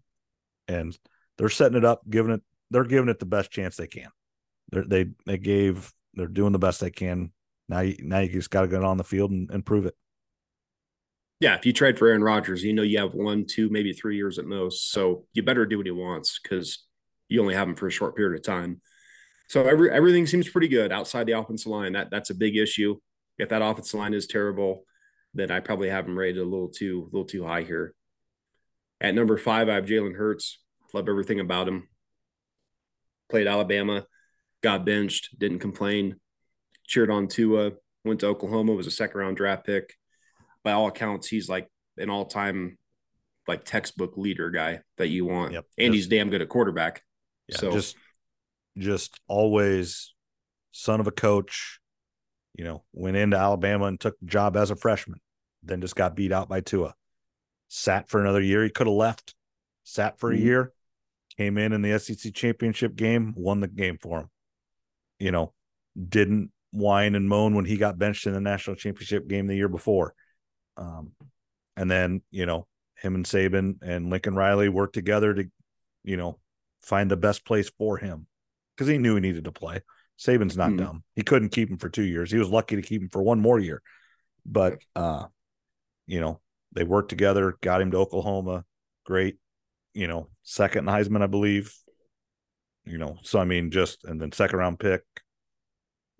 and 0.66 0.98
they're 1.38 1.48
setting 1.48 1.78
it 1.78 1.84
up, 1.84 2.02
giving 2.10 2.32
it, 2.32 2.42
they're 2.70 2.84
giving 2.84 3.08
it 3.08 3.18
the 3.18 3.26
best 3.26 3.50
chance 3.50 3.76
they 3.76 3.86
can. 3.86 4.10
They're, 4.70 4.84
they 4.84 5.06
they 5.26 5.38
gave, 5.38 5.92
they're 6.14 6.26
doing 6.26 6.52
the 6.52 6.58
best 6.58 6.80
they 6.80 6.90
can. 6.90 7.32
Now 7.68 7.80
you 7.80 7.96
now 8.00 8.20
you 8.20 8.28
just 8.28 8.50
got 8.50 8.62
to 8.62 8.68
get 8.68 8.84
on 8.84 8.96
the 8.96 9.04
field 9.04 9.30
and, 9.30 9.50
and 9.50 9.64
prove 9.64 9.86
it. 9.86 9.94
Yeah, 11.40 11.54
if 11.54 11.64
you 11.64 11.72
trade 11.72 11.98
for 11.98 12.08
Aaron 12.08 12.22
Rodgers, 12.22 12.62
you 12.62 12.72
know 12.72 12.82
you 12.82 12.98
have 12.98 13.14
one, 13.14 13.46
two, 13.46 13.70
maybe 13.70 13.92
three 13.92 14.16
years 14.16 14.38
at 14.38 14.44
most. 14.44 14.92
So 14.92 15.24
you 15.32 15.42
better 15.42 15.64
do 15.64 15.78
what 15.78 15.86
he 15.86 15.92
wants 15.92 16.38
because 16.38 16.84
you 17.28 17.40
only 17.40 17.54
have 17.54 17.68
him 17.68 17.76
for 17.76 17.86
a 17.86 17.90
short 17.92 18.14
period 18.14 18.38
of 18.38 18.44
time. 18.44 18.80
So 19.48 19.64
every 19.64 19.90
everything 19.90 20.26
seems 20.26 20.48
pretty 20.48 20.68
good 20.68 20.92
outside 20.92 21.26
the 21.26 21.38
offensive 21.38 21.72
line. 21.72 21.94
That 21.94 22.10
that's 22.10 22.30
a 22.30 22.34
big 22.34 22.56
issue. 22.56 22.96
If 23.38 23.48
that 23.48 23.62
offensive 23.62 23.98
line 23.98 24.14
is 24.14 24.26
terrible, 24.26 24.84
then 25.32 25.50
I 25.50 25.60
probably 25.60 25.88
have 25.88 26.06
him 26.06 26.18
rated 26.18 26.42
a 26.42 26.44
little 26.44 26.68
too 26.68 27.08
a 27.10 27.16
little 27.16 27.24
too 27.24 27.44
high 27.44 27.62
here. 27.62 27.94
At 29.00 29.14
number 29.14 29.38
five, 29.38 29.68
I 29.68 29.74
have 29.74 29.86
Jalen 29.86 30.16
Hurts. 30.16 30.58
Love 30.92 31.08
everything 31.08 31.40
about 31.40 31.68
him. 31.68 31.88
Played 33.30 33.46
Alabama, 33.46 34.06
got 34.62 34.84
benched, 34.84 35.38
didn't 35.38 35.60
complain. 35.60 36.16
Cheered 36.86 37.10
on 37.10 37.28
Tua. 37.28 37.72
Went 38.04 38.20
to 38.20 38.26
Oklahoma, 38.26 38.72
was 38.72 38.86
a 38.86 38.90
second 38.90 39.20
round 39.20 39.36
draft 39.36 39.64
pick 39.66 39.94
by 40.62 40.72
all 40.72 40.88
accounts, 40.88 41.28
he's 41.28 41.48
like 41.48 41.68
an 41.96 42.10
all 42.10 42.26
time 42.26 42.78
like 43.48 43.64
textbook 43.64 44.16
leader 44.16 44.50
guy 44.50 44.80
that 44.98 45.08
you 45.08 45.24
want. 45.24 45.52
Yep. 45.52 45.66
And 45.78 45.92
Just- 45.92 45.94
he's 45.96 46.06
damn 46.18 46.30
good 46.30 46.42
at 46.42 46.48
quarterback. 46.48 47.02
Yeah, 47.48 47.56
so 47.56 47.72
just 47.72 47.96
just 48.78 49.18
always 49.26 50.14
son 50.70 51.00
of 51.00 51.06
a 51.06 51.10
coach, 51.12 51.80
you 52.54 52.64
know, 52.64 52.84
went 52.92 53.16
into 53.16 53.36
Alabama 53.36 53.86
and 53.86 53.98
took 53.98 54.18
the 54.20 54.26
job 54.26 54.56
as 54.56 54.70
a 54.70 54.76
freshman, 54.76 55.20
then 55.62 55.80
just 55.80 55.96
got 55.96 56.14
beat 56.14 56.30
out 56.32 56.48
by 56.48 56.60
Tua. 56.60 56.94
Sat 57.68 58.08
for 58.08 58.20
another 58.20 58.40
year. 58.40 58.62
He 58.62 58.70
could 58.70 58.86
have 58.86 58.94
left, 58.94 59.34
sat 59.82 60.18
for 60.20 60.30
a 60.30 60.36
Mhm. 60.36 60.40
year, 60.40 60.72
came 61.40 61.56
in 61.56 61.72
in 61.72 61.80
the 61.80 61.98
SEC 61.98 62.34
championship 62.34 62.94
game, 62.96 63.32
won 63.34 63.60
the 63.60 63.68
game 63.68 63.96
for 63.96 64.20
him. 64.20 64.30
You 65.18 65.32
know, 65.32 65.54
didn't 65.96 66.50
whine 66.70 67.14
and 67.14 67.26
moan 67.26 67.54
when 67.54 67.64
he 67.64 67.78
got 67.78 67.98
benched 67.98 68.26
in 68.26 68.34
the 68.34 68.42
national 68.42 68.76
championship 68.76 69.26
game 69.26 69.46
the 69.46 69.56
year 69.56 69.68
before. 69.68 70.14
Um, 70.76 71.12
and 71.78 71.90
then, 71.90 72.20
you 72.30 72.44
know, 72.44 72.66
him 72.96 73.14
and 73.14 73.24
Saban 73.24 73.76
and 73.80 74.10
Lincoln 74.10 74.34
Riley 74.34 74.68
worked 74.68 74.92
together 74.92 75.32
to, 75.32 75.50
you 76.04 76.18
know, 76.18 76.38
find 76.82 77.10
the 77.10 77.16
best 77.16 77.46
place 77.46 77.70
for 77.78 77.96
him 77.96 78.26
because 78.76 78.88
he 78.88 78.98
knew 78.98 79.14
he 79.14 79.22
needed 79.22 79.44
to 79.44 79.52
play. 79.52 79.80
Saban's 80.18 80.58
not 80.58 80.72
Mhm. 80.72 80.78
dumb. 80.78 81.04
He 81.14 81.22
couldn't 81.22 81.48
keep 81.48 81.70
him 81.70 81.78
for 81.78 81.88
two 81.88 82.04
years. 82.04 82.30
He 82.30 82.38
was 82.38 82.50
lucky 82.50 82.76
to 82.76 82.82
keep 82.82 83.00
him 83.00 83.08
for 83.08 83.22
one 83.22 83.40
more 83.40 83.58
year. 83.58 83.80
But 84.44 84.82
uh, 84.94 85.28
you 86.06 86.20
know, 86.20 86.42
they 86.72 86.84
worked 86.84 87.08
together, 87.08 87.56
got 87.62 87.80
him 87.80 87.92
to 87.92 87.96
Oklahoma. 87.96 88.66
Great, 89.04 89.38
you 89.94 90.06
know, 90.06 90.28
second 90.42 90.86
Heisman, 90.86 91.22
I 91.22 91.26
believe. 91.26 91.74
You 92.84 92.98
know, 92.98 93.18
so 93.22 93.38
I 93.38 93.44
mean, 93.44 93.70
just 93.70 94.04
and 94.04 94.20
then 94.20 94.32
second 94.32 94.58
round 94.58 94.78
pick. 94.78 95.02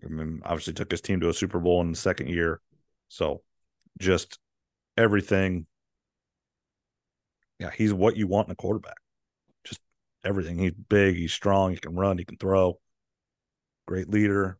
I 0.03 0.07
mean, 0.07 0.41
obviously 0.45 0.73
took 0.73 0.91
his 0.91 1.01
team 1.01 1.19
to 1.19 1.29
a 1.29 1.33
Super 1.33 1.59
Bowl 1.59 1.81
in 1.81 1.91
the 1.91 1.97
second 1.97 2.29
year. 2.29 2.61
So 3.09 3.41
just 3.99 4.39
everything. 4.97 5.65
Yeah, 7.59 7.71
he's 7.75 7.93
what 7.93 8.17
you 8.17 8.27
want 8.27 8.47
in 8.47 8.53
a 8.53 8.55
quarterback. 8.55 8.97
Just 9.63 9.81
everything. 10.23 10.57
He's 10.57 10.71
big, 10.71 11.15
he's 11.15 11.33
strong, 11.33 11.71
he 11.71 11.77
can 11.77 11.95
run, 11.95 12.17
he 12.17 12.25
can 12.25 12.37
throw. 12.37 12.79
Great 13.87 14.09
leader. 14.09 14.57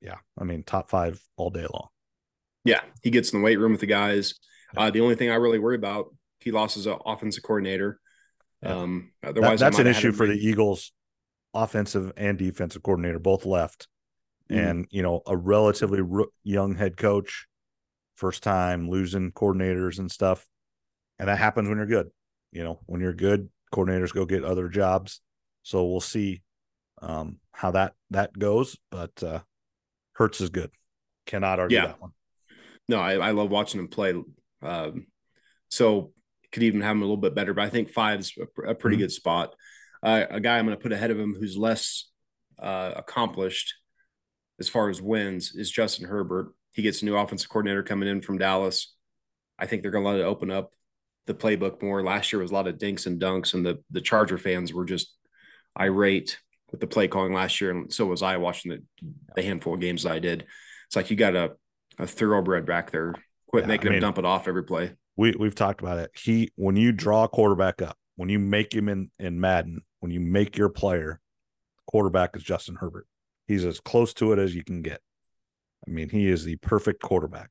Yeah, 0.00 0.16
I 0.38 0.44
mean, 0.44 0.64
top 0.64 0.90
five 0.90 1.20
all 1.36 1.50
day 1.50 1.66
long. 1.72 1.88
Yeah, 2.64 2.80
he 3.02 3.10
gets 3.10 3.32
in 3.32 3.40
the 3.40 3.44
weight 3.44 3.58
room 3.58 3.72
with 3.72 3.80
the 3.80 3.86
guys. 3.86 4.34
Uh, 4.76 4.90
the 4.90 5.00
only 5.00 5.14
thing 5.14 5.30
I 5.30 5.34
really 5.34 5.58
worry 5.58 5.76
about, 5.76 6.06
he 6.40 6.50
lost 6.50 6.74
his 6.76 6.86
uh, 6.86 6.96
offensive 7.06 7.42
coordinator. 7.42 7.98
Yeah. 8.62 8.76
Um, 8.80 9.12
otherwise, 9.22 9.62
I 9.62 9.66
that's 9.66 9.78
an 9.78 9.84
might 9.84 9.94
have 9.94 9.96
had 9.96 10.04
issue 10.08 10.12
for 10.16 10.26
the 10.26 10.34
Eagles 10.34 10.92
offensive 11.52 12.12
and 12.16 12.36
defensive 12.38 12.82
coordinator 12.82 13.18
both 13.18 13.46
left 13.46 13.86
Mhm. 14.50 14.56
and 14.58 14.86
you 14.90 15.02
know 15.02 15.22
a 15.26 15.36
relatively 15.36 16.00
young 16.42 16.74
head 16.74 16.96
coach 16.96 17.46
first 18.16 18.42
time 18.42 18.90
losing 18.90 19.30
coordinators 19.32 19.98
and 19.98 20.10
stuff 20.10 20.46
and 21.18 21.28
that 21.28 21.38
happens 21.38 21.68
when 21.68 21.78
you're 21.78 21.86
good 21.86 22.10
you 22.52 22.62
know 22.64 22.80
when 22.86 23.00
you're 23.00 23.14
good 23.14 23.48
coordinators 23.72 24.12
go 24.12 24.24
get 24.26 24.44
other 24.44 24.68
jobs 24.68 25.20
so 25.62 25.84
we'll 25.86 26.00
see 26.00 26.42
um 27.00 27.38
how 27.52 27.70
that 27.70 27.94
that 28.10 28.36
goes 28.38 28.76
but 28.90 29.22
uh 29.22 29.38
Hurts 30.14 30.40
is 30.40 30.50
good 30.50 30.70
cannot 31.24 31.60
argue 31.60 31.76
Yeah. 31.78 31.86
that 31.86 32.00
one 32.00 32.12
No, 32.88 32.98
I, 33.00 33.14
I 33.14 33.30
love 33.30 33.50
watching 33.50 33.78
him 33.80 33.88
play. 33.88 34.12
Um, 34.60 35.06
so 35.70 36.12
could 36.54 36.62
even 36.62 36.80
have 36.80 36.92
him 36.96 37.02
a 37.02 37.04
little 37.04 37.16
bit 37.18 37.34
better, 37.34 37.52
but 37.52 37.64
I 37.64 37.68
think 37.68 37.90
five 37.90 38.20
is 38.20 38.32
a, 38.38 38.70
a 38.70 38.74
pretty 38.74 38.96
Mhm. 38.96 39.00
good 39.00 39.12
spot. 39.12 39.54
Uh, 40.02 40.24
a 40.30 40.40
guy 40.40 40.58
I'm 40.58 40.64
going 40.66 40.76
to 40.76 40.82
put 40.82 40.92
ahead 40.92 41.10
of 41.10 41.18
him 41.18 41.34
who's 41.38 41.56
less 41.56 42.10
uh, 42.58 42.92
accomplished 42.96 43.74
as 44.60 44.68
far 44.68 44.88
as 44.88 45.02
wins 45.02 45.54
is 45.54 45.70
Justin 45.70 46.06
Herbert. 46.08 46.54
He 46.72 46.82
gets 46.82 47.02
a 47.02 47.04
new 47.04 47.16
offensive 47.16 47.48
coordinator 47.50 47.82
coming 47.82 48.08
in 48.08 48.20
from 48.22 48.38
Dallas. 48.38 48.94
I 49.58 49.66
think 49.66 49.82
they're 49.82 49.90
going 49.90 50.04
to 50.04 50.10
let 50.10 50.20
it 50.20 50.24
open 50.24 50.50
up 50.50 50.72
the 51.26 51.34
playbook 51.34 51.82
more. 51.82 52.02
Last 52.02 52.32
year 52.32 52.40
was 52.42 52.50
a 52.50 52.54
lot 52.54 52.68
of 52.68 52.78
dinks 52.78 53.06
and 53.06 53.20
dunks, 53.20 53.54
and 53.54 53.64
the 53.66 53.82
the 53.90 54.00
Charger 54.00 54.38
fans 54.38 54.72
were 54.72 54.84
just 54.84 55.16
irate 55.78 56.38
with 56.70 56.80
the 56.80 56.86
play 56.86 57.08
calling 57.08 57.32
last 57.32 57.60
year, 57.60 57.70
and 57.70 57.92
so 57.92 58.06
was 58.06 58.22
I 58.22 58.36
watching 58.36 58.70
the, 58.72 58.82
the 59.34 59.42
handful 59.42 59.74
of 59.74 59.80
games 59.80 60.02
that 60.04 60.12
I 60.12 60.18
did. 60.18 60.44
It's 60.86 60.96
like 60.96 61.10
you 61.10 61.16
got 61.16 61.34
a 61.36 61.52
a 61.98 62.06
thoroughbred 62.06 62.66
back 62.66 62.90
there. 62.90 63.14
Quit 63.48 63.64
Yeah, 63.64 63.68
making 63.68 63.88
I 63.88 63.90
mean- 63.90 63.94
him 63.98 64.00
dump 64.02 64.18
it 64.18 64.24
off 64.24 64.48
every 64.48 64.64
play. 64.64 64.92
We 65.16 65.32
we've 65.38 65.54
talked 65.54 65.80
about 65.80 65.98
it. 65.98 66.10
He 66.14 66.50
when 66.56 66.76
you 66.76 66.92
draw 66.92 67.24
a 67.24 67.28
quarterback 67.28 67.82
up, 67.82 67.96
when 68.16 68.28
you 68.28 68.38
make 68.38 68.74
him 68.74 68.88
in 68.88 69.10
in 69.18 69.40
Madden, 69.40 69.82
when 70.00 70.10
you 70.12 70.20
make 70.20 70.56
your 70.56 70.68
player, 70.68 71.20
quarterback 71.86 72.36
is 72.36 72.42
Justin 72.42 72.76
Herbert. 72.76 73.06
He's 73.46 73.64
as 73.64 73.80
close 73.80 74.14
to 74.14 74.32
it 74.32 74.38
as 74.38 74.54
you 74.54 74.64
can 74.64 74.82
get. 74.82 75.00
I 75.86 75.90
mean, 75.90 76.08
he 76.08 76.28
is 76.28 76.44
the 76.44 76.56
perfect 76.56 77.02
quarterback. 77.02 77.50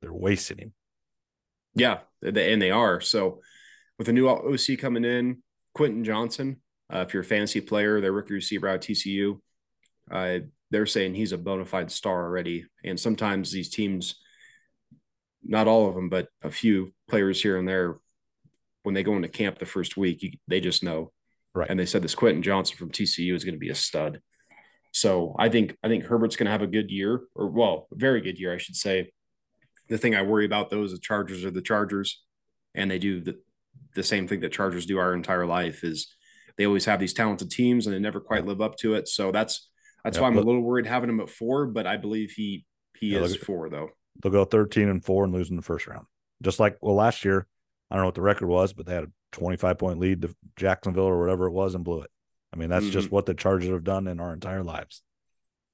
They're 0.00 0.12
wasting 0.12 0.58
him. 0.58 0.74
Yeah, 1.74 1.98
and 2.22 2.60
they 2.60 2.70
are. 2.70 3.00
So 3.00 3.40
with 3.98 4.08
a 4.08 4.12
new 4.12 4.28
OC 4.28 4.78
coming 4.78 5.04
in, 5.04 5.42
Quentin 5.74 6.04
Johnston, 6.04 6.60
uh, 6.92 7.04
if 7.06 7.14
you're 7.14 7.22
a 7.22 7.26
fantasy 7.26 7.60
player, 7.60 8.00
their 8.00 8.12
rookie 8.12 8.34
receiver 8.34 8.68
out 8.68 8.80
TCU, 8.80 9.38
uh, 10.10 10.40
they're 10.70 10.86
saying 10.86 11.14
he's 11.14 11.32
a 11.32 11.38
bona 11.38 11.64
fide 11.64 11.90
star 11.90 12.24
already. 12.24 12.66
And 12.84 12.98
sometimes 12.98 13.52
these 13.52 13.70
teams, 13.70 14.16
not 15.44 15.66
all 15.68 15.88
of 15.88 15.94
them, 15.94 16.08
but 16.08 16.28
a 16.42 16.50
few 16.50 16.92
players 17.08 17.42
here 17.42 17.56
and 17.58 17.68
there, 17.68 17.96
when 18.82 18.94
they 18.94 19.02
go 19.02 19.14
into 19.16 19.28
camp 19.28 19.58
the 19.58 19.66
first 19.66 19.96
week, 19.96 20.22
you, 20.22 20.32
they 20.48 20.60
just 20.60 20.82
know. 20.82 21.12
Right. 21.54 21.68
And 21.68 21.78
they 21.78 21.86
said 21.86 22.02
this 22.02 22.14
Quentin 22.14 22.42
Johnston 22.42 22.78
from 22.78 22.90
TCU 22.90 23.34
is 23.34 23.44
going 23.44 23.54
to 23.54 23.58
be 23.58 23.68
a 23.70 23.74
stud. 23.74 24.20
So 24.92 25.34
I 25.38 25.48
think 25.48 25.76
I 25.82 25.88
think 25.88 26.04
Herbert's 26.04 26.36
going 26.36 26.46
to 26.46 26.50
have 26.52 26.62
a 26.62 26.66
good 26.66 26.90
year, 26.90 27.20
or 27.34 27.46
well, 27.48 27.88
a 27.92 27.96
very 27.96 28.20
good 28.20 28.38
year, 28.38 28.54
I 28.54 28.58
should 28.58 28.76
say. 28.76 29.12
The 29.88 29.98
thing 29.98 30.14
I 30.14 30.22
worry 30.22 30.44
about 30.46 30.70
though 30.70 30.82
is 30.84 30.92
the 30.92 30.98
Chargers 30.98 31.44
are 31.44 31.50
the 31.50 31.62
Chargers, 31.62 32.22
and 32.74 32.90
they 32.90 32.98
do 32.98 33.20
the 33.20 33.38
the 33.94 34.02
same 34.02 34.26
thing 34.28 34.40
that 34.40 34.52
Chargers 34.52 34.86
do 34.86 34.98
our 34.98 35.12
entire 35.14 35.44
life 35.46 35.84
is 35.84 36.14
they 36.56 36.66
always 36.66 36.84
have 36.86 37.00
these 37.00 37.12
talented 37.14 37.50
teams 37.50 37.86
and 37.86 37.94
they 37.94 37.98
never 38.00 38.20
quite 38.20 38.46
live 38.46 38.60
up 38.60 38.76
to 38.78 38.94
it. 38.94 39.08
So 39.08 39.30
that's 39.32 39.68
that's 40.04 40.16
Yeah, 40.16 40.22
why 40.22 40.28
I'm 40.28 40.34
look- 40.36 40.44
a 40.44 40.46
little 40.46 40.62
worried 40.62 40.86
having 40.86 41.10
him 41.10 41.20
at 41.20 41.28
four, 41.30 41.66
but 41.66 41.86
I 41.86 41.96
believe 41.96 42.32
he 42.32 42.64
he 42.98 43.08
Yeah, 43.14 43.20
is 43.20 43.32
look 43.32 43.40
four 43.42 43.68
though. 43.70 43.90
They'll 44.22 44.32
go 44.32 44.44
13 44.44 44.88
and 44.88 45.04
4 45.04 45.24
and 45.24 45.32
lose 45.32 45.50
in 45.50 45.56
the 45.56 45.62
first 45.62 45.86
round. 45.86 46.06
Just 46.42 46.60
like 46.60 46.76
well 46.80 46.94
last 46.96 47.24
year, 47.24 47.46
I 47.90 47.94
don't 47.94 48.02
know 48.02 48.08
what 48.08 48.14
the 48.14 48.22
record 48.22 48.48
was, 48.48 48.72
but 48.72 48.86
they 48.86 48.94
had 48.94 49.04
a 49.04 49.10
25 49.32 49.78
point 49.78 49.98
lead 49.98 50.22
to 50.22 50.34
Jacksonville 50.56 51.04
or 51.04 51.20
whatever 51.20 51.46
it 51.46 51.52
was 51.52 51.74
and 51.74 51.84
blew 51.84 52.02
it. 52.02 52.10
I 52.52 52.56
mean, 52.58 52.68
that's 52.68 52.88
just 52.88 53.10
what 53.10 53.24
the 53.24 53.32
Chargers 53.34 53.70
have 53.70 53.84
done 53.84 54.06
in 54.06 54.20
our 54.20 54.34
entire 54.34 54.62
lives. 54.62 55.02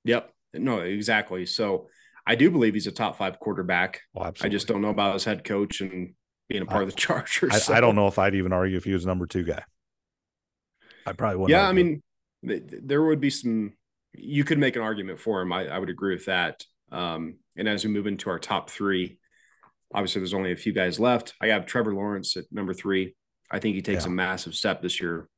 Yep. 0.05 0.33
No, 0.55 0.79
exactly. 0.81 1.45
So 1.45 1.89
I 2.25 2.37
do 2.37 2.51
believe 2.51 2.75
he's 2.75 2.87
a 2.87 2.93
top 2.93 3.17
five 3.19 3.41
quarterback. 3.41 4.03
Well, 4.15 4.33
I 4.41 4.49
just 4.49 4.69
don't 4.69 4.83
know 4.83 4.91
about 4.91 5.15
his 5.15 5.25
head 5.25 5.43
coach 5.43 5.81
and 5.81 6.15
being 6.49 6.63
a 6.63 6.67
part 6.67 6.81
I- 6.81 6.83
of 6.85 6.91
the 6.91 6.97
Chargers. 7.01 7.51
I, 7.53 7.59
so- 7.59 7.75
I 7.75 7.81
don't 7.81 7.97
know 7.97 8.07
if 8.07 8.19
I'd 8.19 8.35
even 8.37 8.53
argue 8.53 8.77
if 8.77 8.85
he 8.85 8.93
was 8.93 9.05
number 9.07 9.27
two 9.27 9.43
guy. 9.43 9.65
I 11.07 11.13
probably 11.13 11.37
wouldn't. 11.39 11.59
Yeah, 11.59 11.69
I 11.69 11.73
mean, 11.73 12.03
th- 12.47 12.69
th- 12.69 12.83
there 12.85 13.03
would 13.03 13.21
be 13.21 13.31
some. 13.31 13.73
You 14.13 14.45
could 14.45 14.59
make 14.59 14.77
an 14.77 14.83
argument 14.83 15.21
for 15.21 15.41
him. 15.41 15.53
I, 15.53 15.67
I 15.69 15.79
would 15.79 15.91
agree 15.91 16.15
with 16.15 16.27
that. 16.27 16.65
Um, 16.91 17.37
and 17.59 17.69
as 17.69 17.85
we 17.85 17.91
move 17.91 18.07
into 18.07 18.31
our 18.31 18.39
top 18.39 18.71
three, 18.71 19.19
obviously 19.93 20.21
there's 20.21 20.35
only 20.35 20.53
a 20.53 20.57
few 20.57 20.73
guys 20.73 20.99
left. 21.01 21.35
I 21.41 21.49
have 21.49 21.67
Trevor 21.67 21.95
Lawrence 21.95 22.37
at 22.37 22.45
number 22.51 22.73
three. 22.73 23.15
I 23.51 23.59
think 23.59 23.75
he 23.75 23.83
takes 23.83 24.05
Yeah. 24.05 24.11
a 24.11 24.15
massive 24.15 24.55
step 24.55 24.81
this 24.83 25.01
year. 25.01 25.29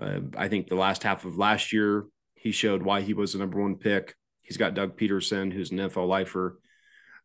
Uh, 0.00 0.20
I 0.36 0.48
think 0.48 0.68
the 0.68 0.76
last 0.76 1.02
half 1.02 1.24
of 1.24 1.36
last 1.38 1.72
year 1.72 2.04
he 2.34 2.52
showed 2.52 2.82
why 2.82 3.00
he 3.02 3.14
was 3.14 3.32
the 3.32 3.38
number 3.40 3.60
one 3.60 3.76
pick. 3.76 4.14
He's 4.42 4.56
got 4.56 4.74
Doug 4.74 4.96
Pederson, 4.96 5.52
who's 5.52 5.70
an 5.72 5.78
NFL 5.78 6.06
lifer. 6.08 6.58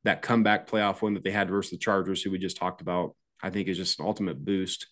That 0.04 0.22
comeback 0.22 0.68
playoff 0.68 1.02
win 1.02 1.14
that 1.14 1.24
they 1.24 1.32
had 1.32 1.50
versus 1.50 1.72
the 1.72 1.78
Chargers, 1.78 2.22
who 2.22 2.32
we 2.32 2.40
just 2.40 2.58
talked 2.58 2.82
about, 2.82 3.16
I 3.42 3.50
think 3.52 3.68
is 3.68 3.78
just 3.78 4.00
an 4.00 4.06
ultimate 4.06 4.44
boost. 4.44 4.88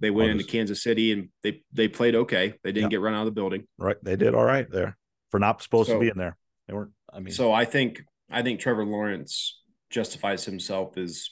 They 0.00 0.10
went 0.10 0.30
into 0.30 0.44
Kansas 0.44 0.82
City 0.82 1.12
and 1.12 1.28
they 1.42 1.62
they 1.72 1.86
played 1.88 2.14
okay. 2.16 2.54
They 2.64 2.72
didn't 2.72 2.90
Yeah. 2.90 2.96
get 2.96 3.00
run 3.02 3.14
out 3.14 3.20
of 3.20 3.26
the 3.26 3.32
building. 3.40 3.68
right. 3.78 3.96
They 4.02 4.16
did 4.16 4.34
all 4.34 4.44
right 4.44 4.68
there 4.68 4.96
for 5.30 5.38
not 5.38 5.62
supposed 5.62 5.88
to 5.90 6.00
be 6.00 6.08
in 6.08 6.18
there. 6.18 6.36
They 6.66 6.74
weren't. 6.74 6.92
I 7.12 7.20
mean, 7.20 7.32
So 7.32 7.52
I 7.52 7.64
think 7.64 8.02
I 8.34 8.42
think 8.42 8.60
Trevor 8.60 8.84
Lawrence 8.84 9.60
justifies 9.90 10.44
himself 10.44 10.96
as 10.98 11.28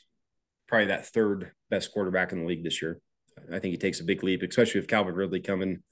probably 0.68 0.86
that 0.86 1.06
third 1.06 1.52
best 1.70 1.92
quarterback 1.92 2.32
in 2.32 2.40
the 2.40 2.46
league 2.46 2.64
this 2.64 2.80
year. 2.80 3.00
I 3.50 3.58
think 3.58 3.72
he 3.72 3.78
takes 3.78 4.00
a 4.00 4.04
big 4.04 4.22
leap, 4.22 4.42
especially 4.42 4.80
with 4.80 4.88
Calvin 4.88 5.14
Ridley 5.14 5.40
coming 5.40 5.82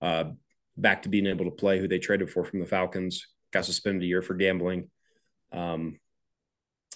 uh, 0.00 0.24
back 0.76 1.02
to 1.02 1.08
being 1.08 1.26
able 1.26 1.46
to 1.46 1.50
play, 1.50 1.78
who 1.78 1.88
they 1.88 1.98
traded 1.98 2.30
for 2.30 2.44
from 2.44 2.60
the 2.60 2.66
Falcons, 2.66 3.26
got 3.52 3.64
suspended 3.64 4.02
a 4.02 4.06
year 4.06 4.22
for 4.22 4.34
gambling. 4.34 4.90
Um, 5.52 5.98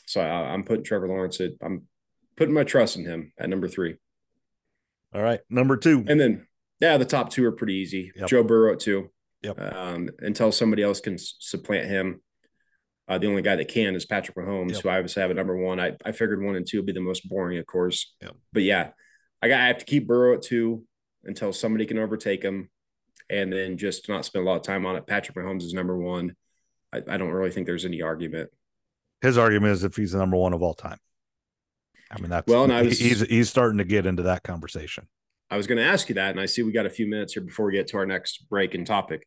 so 0.07 0.21
I, 0.21 0.53
I'm 0.53 0.65
putting 0.65 0.85
Trevor 0.85 1.09
Lawrence 1.09 1.41
at 1.41 1.53
I'm 1.61 1.89
putting 2.37 2.55
my 2.55 2.65
trust 2.65 2.97
in 2.97 3.05
him 3.05 3.33
at 3.39 3.49
number 3.49 3.69
three, 3.69 3.97
all 5.15 5.23
right. 5.23 5.41
Number 5.49 5.77
two. 5.77 6.05
and 6.09 6.21
then 6.21 6.47
yeah, 6.81 6.97
the 6.99 7.05
top 7.05 7.31
two 7.31 7.45
are 7.47 7.53
pretty 7.53 7.75
easy. 7.75 8.13
Yep. 8.17 8.29
Joe 8.29 8.43
Burrow 8.43 8.73
at 8.73 8.81
two. 8.81 9.11
Yep. 9.43 9.75
Um, 9.75 10.11
until 10.21 10.51
somebody 10.51 10.83
else 10.83 11.01
can 11.01 11.17
supplant 11.19 11.87
him. 11.87 12.21
Uh, 13.07 13.19
the 13.19 13.27
only 13.27 13.43
guy 13.43 13.55
that 13.57 13.69
can 13.69 13.95
is 13.95 14.07
Patrick 14.07 14.37
Mahomes, 14.37 14.73
Yep. 14.75 14.83
who 14.83 14.89
I 14.89 14.97
obviously 14.97 15.21
have 15.21 15.31
at 15.31 15.37
number 15.37 15.57
one. 15.57 15.79
I, 15.79 15.93
I 16.05 16.13
figured 16.13 16.43
one 16.43 16.57
and 16.57 16.67
two 16.67 16.79
would 16.79 16.87
be 16.87 16.93
the 16.93 17.01
most 17.01 17.29
boring, 17.29 17.59
of 17.59 17.67
course. 17.67 18.15
Yep. 18.23 18.35
But 18.53 18.63
yeah, 18.63 18.91
I 19.43 19.49
got 19.49 19.61
I 19.61 19.67
have 19.67 19.79
to 19.79 19.85
keep 19.85 20.07
Burrow 20.07 20.35
at 20.35 20.43
two 20.43 20.85
until 21.25 21.53
somebody 21.53 21.85
can 21.87 21.99
overtake 21.99 22.43
him, 22.43 22.71
and 23.29 23.53
then 23.53 23.77
just 23.77 24.09
not 24.09 24.25
spend 24.25 24.47
a 24.47 24.49
lot 24.49 24.57
of 24.57 24.63
time 24.63 24.87
on 24.87 24.97
it. 24.97 25.07
Patrick 25.07 25.37
Mahomes 25.37 25.63
is 25.63 25.75
number 25.75 25.97
one. 25.99 26.35
I, 26.93 26.99
I 27.09 27.17
don't 27.19 27.31
really 27.31 27.51
think 27.51 27.67
there's 27.67 27.85
any 27.85 28.01
argument. 28.03 28.51
His 29.21 29.37
argument 29.39 29.73
is 29.73 29.85
if 29.85 29.97
he's 29.97 30.13
the 30.13 30.19
number 30.19 30.37
one 30.37 30.53
of 30.55 30.63
all 30.63 30.75
time. 30.75 30.99
I 32.11 32.21
mean, 32.21 32.31
that's 32.31 32.47
Well, 32.47 32.65
and 32.65 32.73
I 32.73 32.83
was- 32.83 32.99
he's 32.99 33.21
he's 33.23 33.49
starting 33.51 33.79
to 33.79 33.85
get 33.85 34.07
into 34.07 34.23
that 34.25 34.43
conversation. 34.45 35.09
I 35.51 35.57
was 35.59 35.67
going 35.67 35.79
to 35.79 35.85
ask 35.85 36.09
you 36.09 36.15
that, 36.17 36.31
and 36.31 36.41
I 36.41 36.47
see 36.47 36.63
we 36.63 36.73
got 36.73 36.87
a 36.87 36.91
few 36.91 37.07
minutes 37.07 37.35
here 37.35 37.43
before 37.43 37.67
we 37.67 37.73
get 37.73 37.87
to 37.89 37.99
our 37.99 38.07
next 38.07 38.49
break 38.49 38.75
and 38.75 38.87
topic. 38.87 39.27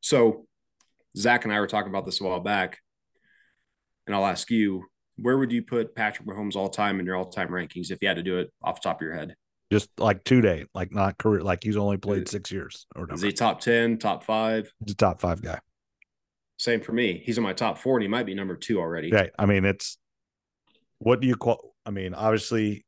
So, 0.00 0.46
Zach 1.16 1.44
and 1.44 1.52
I 1.52 1.60
were 1.60 1.66
talking 1.66 1.88
about 1.88 2.04
this 2.04 2.20
a 2.20 2.24
while 2.24 2.40
back, 2.40 2.78
and 4.06 4.14
I'll 4.14 4.26
ask 4.26 4.50
you, 4.50 4.84
where 5.16 5.38
would 5.38 5.52
you 5.52 5.62
put 5.62 5.94
Patrick 5.94 6.28
Mahomes 6.28 6.56
all 6.56 6.68
time 6.68 7.00
in 7.00 7.06
your 7.06 7.16
all 7.16 7.26
time 7.30 7.48
rankings 7.48 7.90
if 7.90 8.02
you 8.02 8.08
had 8.08 8.16
to 8.18 8.22
do 8.22 8.38
it 8.38 8.52
off 8.62 8.80
the 8.80 8.88
top 8.88 8.98
of 9.00 9.02
your 9.02 9.14
head? 9.14 9.34
Just 9.72 9.88
like 9.98 10.22
two 10.24 10.40
day, 10.40 10.66
like 10.74 10.92
not 10.92 11.18
career, 11.18 11.40
like 11.42 11.64
he's 11.64 11.76
only 11.76 11.96
played 11.96 12.28
six 12.28 12.52
years 12.52 12.86
or 12.94 13.12
Is 13.12 13.22
he 13.22 13.32
top 13.32 13.60
10, 13.60 13.98
top 13.98 14.22
five? 14.22 14.72
He's 14.84 14.92
a 14.92 14.96
top 14.96 15.20
five 15.20 15.42
guy. 15.42 15.58
Same 16.58 16.80
for 16.80 16.92
me. 16.92 17.20
He's 17.24 17.36
in 17.36 17.44
my 17.44 17.52
top 17.52 17.76
four, 17.76 17.96
and 17.96 18.02
he 18.02 18.08
might 18.08 18.24
be 18.26 18.34
number 18.34 18.56
two 18.56 18.78
already. 18.78 19.10
Right. 19.10 19.30
I 19.38 19.44
mean, 19.44 19.64
it's 19.64 19.98
what 20.98 21.20
do 21.20 21.26
you 21.26 21.34
call? 21.36 21.74
I 21.84 21.90
mean, 21.90 22.14
obviously, 22.14 22.86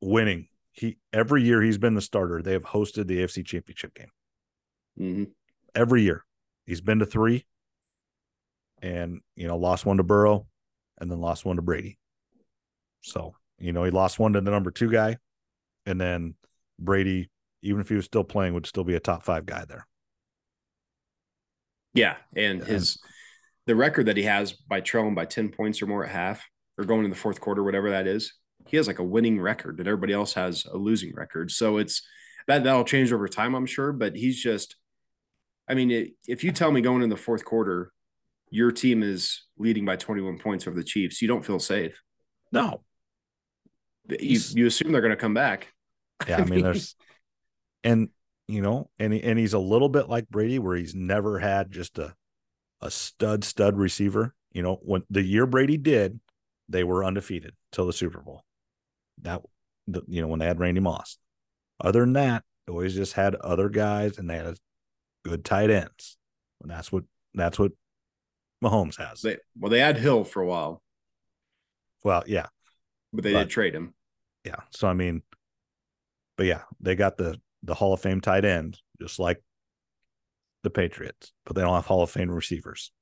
winning. 0.00 0.48
He 0.72 0.96
every 1.12 1.42
year 1.42 1.60
he's 1.60 1.76
been 1.78 1.94
the 1.94 2.00
starter. 2.00 2.40
They 2.40 2.52
have 2.52 2.64
hosted 2.64 3.06
the 3.06 3.18
AFC 3.22 3.44
Championship 3.44 3.94
game 3.94 4.10
Mhm. 4.98 5.30
every 5.74 6.02
year. 6.02 6.24
He's 6.66 6.80
been 6.80 6.98
to 7.00 7.06
three, 7.06 7.44
and 8.82 9.20
you 9.34 9.46
know, 9.46 9.56
lost 9.56 9.86
one 9.86 9.96
to 9.96 10.02
Burrow, 10.02 10.46
and 10.98 11.10
then 11.10 11.20
lost 11.20 11.44
one 11.44 11.56
to 11.56 11.62
Brady. 11.62 11.98
So 13.02 13.34
you 13.58 13.72
know, 13.72 13.84
he 13.84 13.90
lost 13.90 14.18
one 14.18 14.34
to 14.34 14.40
the 14.40 14.50
number 14.50 14.70
two 14.70 14.90
guy, 14.90 15.16
and 15.86 16.00
then 16.00 16.34
Brady, 16.78 17.30
even 17.62 17.80
if 17.80 17.88
he 17.88 17.94
was 17.94 18.04
still 18.04 18.24
playing, 18.24 18.54
would 18.54 18.66
still 18.66 18.84
be 18.84 18.94
a 18.94 19.00
top 19.00 19.24
five 19.24 19.46
guy 19.46 19.64
there. 19.64 19.86
Yeah, 21.94 22.16
and 22.34 22.62
his 22.62 22.98
the 23.66 23.74
record 23.74 24.06
that 24.06 24.16
he 24.16 24.24
has 24.24 24.52
by 24.52 24.80
trailing 24.80 25.14
by 25.14 25.24
ten 25.24 25.48
points 25.48 25.80
or 25.80 25.86
more 25.86 26.04
at 26.04 26.10
half, 26.10 26.44
or 26.76 26.84
going 26.84 27.04
in 27.04 27.10
the 27.10 27.16
fourth 27.16 27.40
quarter, 27.40 27.64
whatever 27.64 27.90
that 27.90 28.06
is, 28.06 28.34
he 28.66 28.76
has 28.76 28.86
like 28.86 28.98
a 28.98 29.04
winning 29.04 29.40
record, 29.40 29.78
and 29.78 29.88
everybody 29.88 30.12
else 30.12 30.34
has 30.34 30.66
a 30.66 30.76
losing 30.76 31.14
record. 31.14 31.50
So 31.50 31.78
it's 31.78 32.02
that 32.46 32.64
that'll 32.64 32.84
change 32.84 33.12
over 33.12 33.28
time, 33.28 33.54
I'm 33.54 33.66
sure. 33.66 33.92
But 33.92 34.14
he's 34.14 34.40
just, 34.40 34.76
I 35.68 35.74
mean, 35.74 35.90
it, 35.90 36.10
if 36.26 36.44
you 36.44 36.52
tell 36.52 36.70
me 36.70 36.80
going 36.80 37.02
in 37.02 37.08
the 37.08 37.16
fourth 37.16 37.44
quarter, 37.44 37.92
your 38.50 38.72
team 38.72 39.02
is 39.02 39.42
leading 39.58 39.84
by 39.84 39.96
21 39.96 40.38
points 40.38 40.66
over 40.66 40.76
the 40.76 40.84
Chiefs, 40.84 41.20
you 41.20 41.28
don't 41.28 41.44
feel 41.44 41.58
safe. 41.58 42.00
No, 42.52 42.84
You 44.08 44.40
you 44.52 44.66
assume 44.66 44.92
they're 44.92 45.00
going 45.00 45.10
to 45.10 45.16
come 45.16 45.34
back. 45.34 45.72
Yeah, 46.28 46.38
I 46.38 46.44
mean, 46.44 46.62
there's, 46.62 46.94
and 47.84 48.08
you 48.48 48.62
know, 48.62 48.90
and 48.98 49.12
he, 49.12 49.22
and 49.22 49.38
he's 49.38 49.52
a 49.52 49.58
little 49.58 49.88
bit 49.88 50.08
like 50.08 50.28
Brady, 50.28 50.58
where 50.58 50.76
he's 50.76 50.94
never 50.94 51.38
had 51.38 51.72
just 51.72 51.98
a 51.98 52.14
a 52.80 52.90
stud 52.90 53.44
stud 53.44 53.76
receiver. 53.76 54.34
You 54.52 54.62
know, 54.62 54.78
when 54.82 55.02
the 55.10 55.22
year 55.22 55.46
Brady 55.46 55.76
did, 55.76 56.20
they 56.68 56.84
were 56.84 57.04
undefeated 57.04 57.54
till 57.72 57.86
the 57.86 57.92
Super 57.92 58.20
Bowl. 58.20 58.44
That, 59.22 59.42
the, 59.86 60.02
you 60.06 60.22
know, 60.22 60.28
when 60.28 60.38
they 60.38 60.46
had 60.46 60.60
Randy 60.60 60.80
Moss. 60.80 61.18
Other 61.80 62.00
than 62.00 62.14
that, 62.14 62.44
they 62.66 62.72
always 62.72 62.94
just 62.94 63.12
had 63.14 63.34
other 63.34 63.68
guys, 63.68 64.18
and 64.18 64.30
they 64.30 64.36
had 64.36 64.56
good 65.24 65.44
tight 65.44 65.70
ends, 65.70 66.16
and 66.62 66.70
that's 66.70 66.90
what 66.90 67.04
that's 67.34 67.58
what 67.58 67.72
Mahomes 68.66 68.96
has. 68.96 69.20
They 69.22 69.36
well, 69.58 69.70
they 69.70 69.80
had 69.80 69.96
Hill 69.96 70.24
for 70.24 70.42
a 70.42 70.46
while. 70.46 70.82
Well, 72.04 72.24
yeah, 72.26 72.46
but 73.12 73.24
they 73.24 73.32
But- 73.32 73.44
did 73.44 73.50
trade 73.50 73.74
him. 73.74 73.94
Yeah. 74.44 74.60
So 74.70 74.86
I 74.88 74.92
mean, 74.94 75.22
but 76.36 76.46
yeah, 76.46 76.62
they 76.80 76.94
got 76.94 77.16
the 77.16 77.40
the 77.62 77.74
Hall 77.74 77.92
of 77.92 78.00
Fame 78.00 78.20
tight 78.20 78.44
end, 78.44 78.78
just 79.00 79.18
like 79.18 79.42
the 80.62 80.70
Patriots, 80.70 81.32
but 81.44 81.56
they 81.56 81.62
don't 81.62 81.74
have 81.74 81.86
Hall 81.86 82.02
of 82.02 82.10
Fame 82.10 82.30
receivers. 82.30 82.92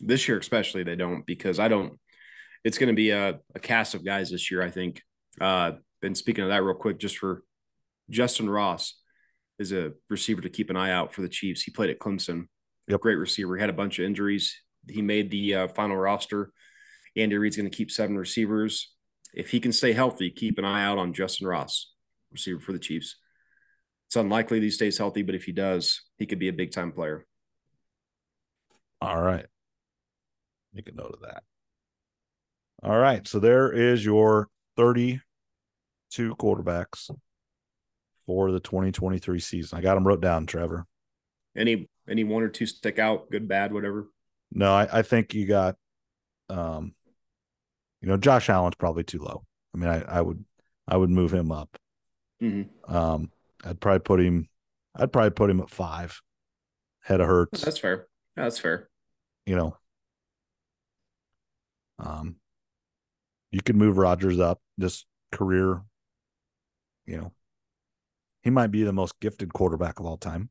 This 0.00 0.28
year, 0.28 0.38
especially, 0.38 0.82
they 0.82 0.96
don't 0.96 1.24
because 1.26 1.58
I 1.58 1.68
don't. 1.68 1.98
It's 2.64 2.78
going 2.78 2.88
to 2.88 2.94
be 2.94 3.10
a, 3.10 3.40
a 3.54 3.60
cast 3.60 3.94
of 3.94 4.04
guys 4.04 4.30
this 4.30 4.50
year. 4.50 4.62
I 4.62 4.70
think. 4.70 5.02
Uh, 5.40 5.72
and 6.02 6.16
speaking 6.16 6.44
of 6.44 6.50
that, 6.50 6.62
real 6.62 6.74
quick, 6.74 6.98
just 6.98 7.18
for 7.18 7.42
Justin 8.10 8.48
Ross 8.48 9.00
is 9.58 9.72
a 9.72 9.92
receiver 10.10 10.40
to 10.42 10.50
keep 10.50 10.70
an 10.70 10.76
eye 10.76 10.90
out 10.90 11.12
for 11.14 11.22
the 11.22 11.28
Chiefs. 11.28 11.62
He 11.62 11.70
played 11.70 11.90
at 11.90 11.98
Clemson. 11.98 12.46
Yep. 12.88 13.00
Great 13.00 13.16
receiver. 13.16 13.56
He 13.56 13.60
had 13.60 13.70
a 13.70 13.74
bunch 13.74 13.98
of 13.98 14.04
injuries. 14.04 14.56
He 14.88 15.02
made 15.02 15.30
the 15.30 15.54
uh, 15.54 15.68
final 15.68 15.96
roster. 15.96 16.50
Andy 17.16 17.36
Reid's 17.36 17.56
going 17.56 17.70
to 17.70 17.76
keep 17.76 17.90
seven 17.90 18.18
receivers. 18.18 18.92
If 19.32 19.50
he 19.50 19.60
can 19.60 19.72
stay 19.72 19.92
healthy, 19.92 20.30
keep 20.30 20.58
an 20.58 20.64
eye 20.64 20.84
out 20.84 20.98
on 20.98 21.12
Justin 21.12 21.46
Ross, 21.46 21.92
receiver 22.32 22.60
for 22.60 22.72
the 22.72 22.78
Chiefs. 22.78 23.16
It's 24.06 24.16
unlikely 24.16 24.60
that 24.60 24.64
he 24.64 24.70
stays 24.70 24.98
healthy, 24.98 25.22
but 25.22 25.34
if 25.34 25.44
he 25.44 25.52
does, 25.52 26.02
he 26.18 26.26
could 26.26 26.38
be 26.38 26.48
a 26.48 26.52
big 26.52 26.72
time 26.72 26.92
player. 26.92 27.26
All 29.00 29.20
right. 29.20 29.46
Make 30.72 30.88
a 30.88 30.92
note 30.92 31.14
of 31.14 31.20
that. 31.22 31.42
All 32.82 32.98
right. 32.98 33.26
So 33.26 33.38
there 33.38 33.72
is 33.72 34.04
your 34.04 34.48
32 34.76 36.36
quarterbacks 36.36 37.10
for 38.26 38.52
the 38.52 38.60
2023 38.60 39.38
season. 39.40 39.78
I 39.78 39.82
got 39.82 39.94
them 39.94 40.06
wrote 40.06 40.20
down, 40.20 40.46
Trevor. 40.46 40.86
Any 41.56 41.88
any 42.08 42.24
one 42.24 42.42
or 42.42 42.48
two 42.48 42.66
stick 42.66 42.98
out, 42.98 43.30
good, 43.30 43.48
bad, 43.48 43.72
whatever. 43.72 44.08
No, 44.54 44.72
I, 44.72 45.00
I 45.00 45.02
think 45.02 45.34
you 45.34 45.46
got 45.46 45.76
um 46.48 46.94
you 48.00 48.08
know, 48.08 48.16
Josh 48.16 48.48
Allen's 48.48 48.76
probably 48.76 49.02
too 49.04 49.18
low. 49.18 49.44
I 49.74 49.78
mean, 49.78 49.90
I, 49.90 50.02
I 50.02 50.20
would 50.20 50.44
I 50.86 50.96
would 50.96 51.10
move 51.10 51.32
him 51.34 51.50
up. 51.50 51.76
Mm-hmm. 52.42 52.94
Um 52.94 53.30
I'd 53.64 53.80
probably 53.80 54.00
put 54.00 54.20
him 54.20 54.48
I'd 54.94 55.12
probably 55.12 55.30
put 55.30 55.50
him 55.50 55.60
at 55.60 55.70
five. 55.70 56.20
Head 57.02 57.20
of 57.20 57.26
Hurts, 57.26 57.60
That's 57.62 57.78
fair. 57.78 58.06
That's 58.36 58.58
fair. 58.58 58.88
you 59.46 59.56
know. 59.56 59.76
Um 61.98 62.36
you 63.50 63.60
could 63.62 63.76
move 63.76 63.98
Rodgers 63.98 64.40
up 64.40 64.60
this 64.78 65.04
career, 65.30 65.82
you 67.06 67.16
know. 67.16 67.32
He 68.42 68.50
might 68.50 68.70
be 68.72 68.82
the 68.82 68.92
most 68.92 69.18
gifted 69.20 69.52
quarterback 69.54 70.00
of 70.00 70.06
all 70.06 70.16
time. 70.18 70.50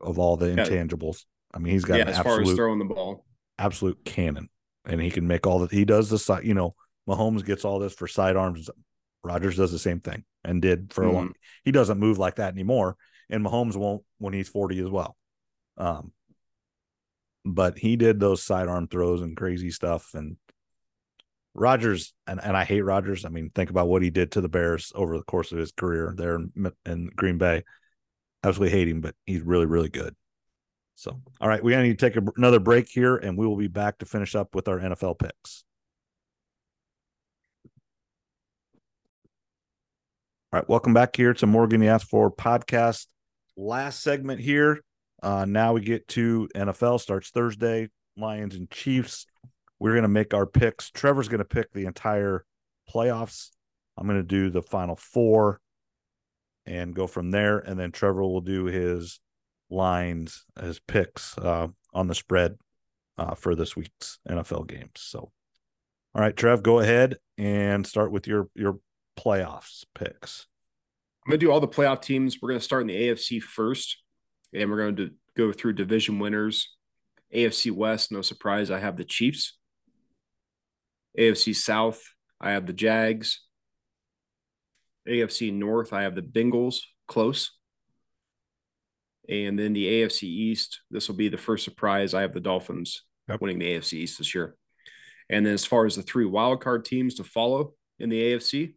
Of 0.00 0.18
all 0.18 0.36
the 0.36 0.48
Yeah. 0.48 0.64
intangibles. 0.64 1.24
I 1.54 1.58
mean, 1.58 1.72
he's 1.72 1.84
got 1.84 1.98
yeah, 1.98 2.04
as 2.04 2.18
far 2.18 2.34
as 2.34 2.38
absolute 2.40 2.56
throwing 2.56 2.78
the 2.78 2.84
ball. 2.86 3.24
absolute 3.58 4.04
cannon, 4.04 4.48
and 4.84 5.00
he 5.00 5.10
can 5.10 5.26
make 5.26 5.46
all 5.46 5.60
that. 5.60 5.70
He 5.70 5.84
does 5.84 6.08
the 6.08 6.18
side. 6.18 6.44
You 6.44 6.54
know, 6.54 6.74
Mahomes 7.08 7.44
gets 7.44 7.64
all 7.64 7.78
this 7.78 7.92
for 7.94 8.06
sidearms. 8.06 8.70
Rodgers 9.24 9.56
does 9.56 9.70
the 9.70 9.78
same 9.78 10.00
thing 10.00 10.24
and 10.44 10.60
did 10.60 10.92
for 10.92 11.04
a 11.04 11.12
long. 11.12 11.34
He 11.64 11.70
doesn't 11.70 11.98
move 11.98 12.18
like 12.18 12.36
that 12.36 12.52
anymore, 12.52 12.96
and 13.30 13.44
Mahomes 13.44 13.76
won't 13.76 14.02
when 14.18 14.32
he's 14.32 14.48
forty 14.48 14.78
as 14.80 14.88
well. 14.88 15.16
Um, 15.76 16.12
but 17.44 17.78
he 17.78 17.96
did 17.96 18.18
those 18.18 18.42
sidearm 18.42 18.88
throws 18.88 19.20
and 19.20 19.36
crazy 19.36 19.70
stuff, 19.70 20.10
and 20.14 20.36
Rodgers 21.54 22.14
and 22.26 22.40
and 22.42 22.56
I 22.56 22.64
hate 22.64 22.82
Rodgers. 22.82 23.24
I 23.24 23.28
mean, 23.28 23.50
think 23.54 23.70
about 23.70 23.88
what 23.88 24.02
he 24.02 24.10
did 24.10 24.32
to 24.32 24.40
the 24.40 24.48
Bears 24.48 24.92
over 24.94 25.16
the 25.18 25.24
course 25.24 25.52
of 25.52 25.58
his 25.58 25.72
career 25.72 26.14
there 26.16 26.36
in, 26.36 26.72
in 26.86 27.10
Green 27.14 27.38
Bay. 27.38 27.64
Absolutely 28.42 28.76
hate 28.76 28.88
him, 28.88 29.00
but 29.00 29.14
he's 29.26 29.42
really 29.42 29.66
really 29.66 29.90
good. 29.90 30.16
So, 30.94 31.20
all 31.40 31.48
right, 31.48 31.62
we're 31.62 31.80
need 31.82 31.98
to 31.98 32.10
take 32.10 32.16
a, 32.16 32.24
another 32.36 32.60
break 32.60 32.88
here, 32.88 33.16
and 33.16 33.36
we 33.36 33.46
will 33.46 33.56
be 33.56 33.68
back 33.68 33.98
to 33.98 34.06
finish 34.06 34.34
up 34.34 34.54
with 34.54 34.68
our 34.68 34.78
NFL 34.78 35.18
picks. 35.18 35.64
All 40.52 40.60
right, 40.60 40.68
welcome 40.68 40.92
back 40.92 41.16
here 41.16 41.32
to 41.34 41.46
Morgan 41.46 41.82
You 41.82 41.88
Asked 41.88 42.10
For 42.10 42.30
podcast. 42.30 43.06
Last 43.56 44.02
segment 44.02 44.40
here. 44.40 44.80
Uh, 45.22 45.46
now 45.46 45.72
we 45.72 45.80
get 45.80 46.06
to 46.08 46.48
NFL 46.54 47.00
starts 47.00 47.30
Thursday. 47.30 47.88
Lions 48.16 48.54
and 48.54 48.70
Chiefs. 48.70 49.26
We're 49.78 49.92
going 49.92 50.02
to 50.02 50.08
make 50.08 50.34
our 50.34 50.46
picks. 50.46 50.90
Trevor's 50.90 51.28
going 51.28 51.38
to 51.38 51.44
pick 51.44 51.72
the 51.72 51.86
entire 51.86 52.44
playoffs. 52.92 53.50
I'm 53.96 54.06
going 54.06 54.18
to 54.18 54.22
do 54.22 54.50
the 54.50 54.62
final 54.62 54.96
four 54.96 55.60
and 56.66 56.94
go 56.94 57.06
from 57.06 57.30
there. 57.30 57.58
And 57.58 57.78
then 57.78 57.92
Trevor 57.92 58.22
will 58.22 58.40
do 58.40 58.66
his 58.66 59.20
lines 59.72 60.44
as 60.56 60.80
picks 60.80 61.36
uh, 61.38 61.68
on 61.92 62.06
the 62.06 62.14
spread 62.14 62.56
uh, 63.18 63.34
for 63.34 63.54
this 63.54 63.76
week's 63.76 64.18
NFL 64.28 64.68
games. 64.68 64.90
So, 64.96 65.32
all 66.14 66.22
right, 66.22 66.36
Trev, 66.36 66.62
go 66.62 66.78
ahead 66.78 67.16
and 67.38 67.86
start 67.86 68.12
with 68.12 68.26
your 68.26 68.48
your 68.54 68.78
playoffs 69.18 69.84
picks. 69.94 70.46
I'm 71.24 71.30
gonna 71.30 71.38
do 71.38 71.50
all 71.50 71.60
the 71.60 71.68
playoff 71.68 72.02
teams. 72.02 72.38
We're 72.40 72.50
gonna 72.50 72.60
start 72.60 72.82
in 72.82 72.88
the 72.88 73.08
AFC 73.08 73.42
first, 73.42 74.02
and 74.52 74.70
we're 74.70 74.78
going 74.78 74.96
to 74.96 75.10
go 75.36 75.52
through 75.52 75.74
division 75.74 76.18
winners. 76.18 76.74
AFC 77.34 77.72
West, 77.72 78.12
no 78.12 78.22
surprise, 78.22 78.70
I 78.70 78.78
have 78.78 78.96
the 78.96 79.04
Chiefs. 79.04 79.58
AFC 81.18 81.54
South, 81.54 82.02
I 82.40 82.52
have 82.52 82.66
the 82.66 82.72
Jags. 82.72 83.40
AFC 85.08 85.52
North, 85.52 85.92
I 85.92 86.02
have 86.02 86.14
the 86.14 86.22
Bengals, 86.22 86.80
close. 87.08 87.52
And 89.28 89.58
then 89.58 89.72
the 89.72 89.86
AFC 89.86 90.24
East, 90.24 90.80
this 90.90 91.08
will 91.08 91.14
be 91.16 91.28
the 91.28 91.36
first 91.38 91.64
surprise. 91.64 92.12
I 92.14 92.22
have 92.22 92.34
the 92.34 92.40
Dolphins 92.40 93.04
Yep. 93.28 93.40
winning 93.40 93.58
the 93.60 93.72
AFC 93.72 93.94
East 94.00 94.18
this 94.18 94.34
year. 94.34 94.56
And 95.30 95.46
then 95.46 95.54
as 95.54 95.64
far 95.64 95.86
as 95.86 95.96
the 95.96 96.02
three 96.02 96.24
wildcard 96.26 96.84
teams 96.84 97.14
to 97.14 97.24
follow 97.24 97.74
in 97.98 98.08
the 98.10 98.20
AFC, 98.20 98.74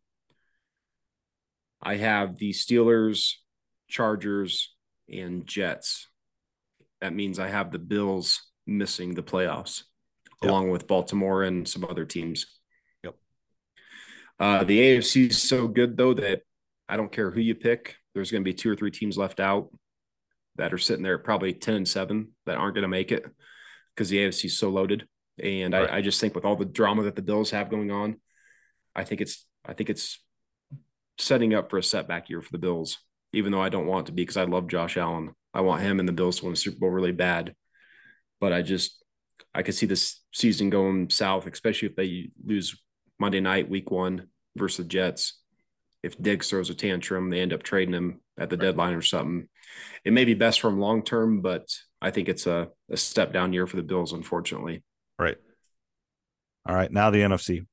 I 1.81 1.95
have 1.97 2.37
the 2.37 2.51
Steelers, 2.51 3.33
Chargers, 3.87 4.73
and 5.11 5.45
Jets. 5.45 6.07
That 7.01 7.13
means 7.13 7.39
I 7.39 7.47
have 7.49 7.71
the 7.71 7.79
Bills 7.79 8.41
missing 8.65 9.13
the 9.13 9.23
playoffs, 9.23 9.83
Yep. 10.41 10.49
along 10.51 10.69
with 10.71 10.87
Baltimore 10.87 11.43
and 11.43 11.67
some 11.67 11.83
other 11.83 12.05
teams. 12.05 12.45
Yep. 13.03 13.15
Uh, 14.39 14.63
the 14.63 14.79
AFC 14.79 15.29
is 15.29 15.41
so 15.41 15.67
good 15.67 15.97
though 15.97 16.13
that 16.13 16.41
I 16.87 16.97
don't 16.97 17.11
care 17.11 17.31
who 17.31 17.41
you 17.41 17.55
pick. 17.55 17.95
There's 18.13 18.31
going 18.31 18.43
to 18.43 18.49
be 18.49 18.53
two 18.53 18.69
or 18.71 18.75
three 18.75 18.91
teams 18.91 19.17
left 19.17 19.39
out 19.39 19.69
that 20.57 20.73
are 20.73 20.77
sitting 20.77 21.03
there 21.03 21.17
probably 21.17 21.53
ten 21.53 21.75
and 21.75 21.87
seven 21.87 22.29
that 22.45 22.57
aren't 22.57 22.75
going 22.75 22.83
to 22.83 22.87
make 22.87 23.11
it 23.11 23.25
because 23.93 24.09
the 24.09 24.17
AFC 24.17 24.45
is 24.45 24.57
so 24.57 24.69
loaded. 24.69 25.07
And 25.41 25.73
Right. 25.73 25.89
I, 25.89 25.97
I 25.97 26.01
just 26.01 26.21
think 26.21 26.35
with 26.35 26.45
all 26.45 26.55
the 26.55 26.65
drama 26.65 27.03
that 27.03 27.15
the 27.15 27.21
Bills 27.21 27.51
have 27.51 27.69
going 27.69 27.91
on, 27.91 28.17
I 28.95 29.03
think 29.03 29.21
it's 29.21 29.45
I 29.65 29.73
think 29.73 29.89
it's 29.89 30.19
setting 31.17 31.53
up 31.53 31.69
for 31.69 31.77
a 31.77 31.83
setback 31.83 32.29
year 32.29 32.41
for 32.41 32.51
the 32.51 32.57
Bills. 32.57 32.99
Even 33.33 33.51
though 33.51 33.61
I 33.61 33.69
don't 33.69 33.87
want 33.87 34.05
it 34.05 34.07
to 34.07 34.13
be 34.13 34.21
because 34.21 34.37
I 34.37 34.43
love 34.45 34.67
Josh 34.67 34.95
Allen, 34.95 35.33
I 35.53 35.61
want 35.61 35.81
him 35.81 35.99
and 35.99 36.07
the 36.07 36.13
Bills 36.13 36.39
to 36.39 36.45
win 36.45 36.53
a 36.53 36.57
Super 36.57 36.79
Bowl 36.79 36.89
really 36.89 37.11
bad. 37.11 37.53
But 38.39 38.53
I 38.53 38.61
just 38.61 39.03
I 39.53 39.63
could 39.63 39.75
see 39.75 39.85
this 39.85 40.21
season 40.33 40.69
going 40.69 41.09
south, 41.09 41.45
especially 41.47 41.89
if 41.89 41.95
they 41.95 42.29
lose 42.45 42.81
Monday 43.19 43.41
night, 43.41 43.69
Week 43.69 43.91
One 43.91 44.27
versus 44.55 44.77
the 44.77 44.89
Jets. 44.89 45.41
If 46.05 46.21
Diggs 46.21 46.51
throws 46.51 46.69
a 46.69 46.75
tantrum, 46.75 47.31
they 47.31 47.41
end 47.41 47.51
up 47.51 47.63
trading 47.63 47.95
him 47.95 48.21
at 48.37 48.51
the 48.51 48.57
deadline 48.57 48.93
or 48.93 49.01
something. 49.01 49.49
It 50.03 50.13
may 50.13 50.23
be 50.23 50.35
best 50.35 50.61
for 50.61 50.67
him 50.67 50.79
long 50.79 51.03
term, 51.03 51.41
but 51.41 51.67
I 51.99 52.11
think 52.11 52.29
it's 52.29 52.45
a, 52.45 52.69
a 52.91 52.95
step 52.95 53.33
down 53.33 53.53
year 53.53 53.65
for 53.65 53.75
the 53.75 53.81
Bills, 53.81 54.13
unfortunately. 54.13 54.83
Right. 55.17 55.37
All 56.67 56.75
right. 56.75 56.91
Now 56.91 57.09
the 57.09 57.21
NFC. 57.21 57.65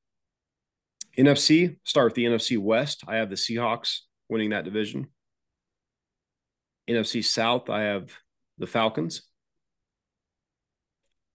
NFC, 1.15 1.77
start 1.83 2.05
with 2.05 2.15
the 2.15 2.25
NFC 2.25 2.57
West. 2.57 3.03
I 3.07 3.17
have 3.17 3.29
the 3.29 3.35
Seahawks 3.35 3.99
winning 4.29 4.49
that 4.49 4.65
division. 4.65 5.09
NFC 6.89 7.23
South, 7.23 7.69
I 7.69 7.83
have 7.83 8.09
the 8.57 8.65
Falcons. 8.65 9.21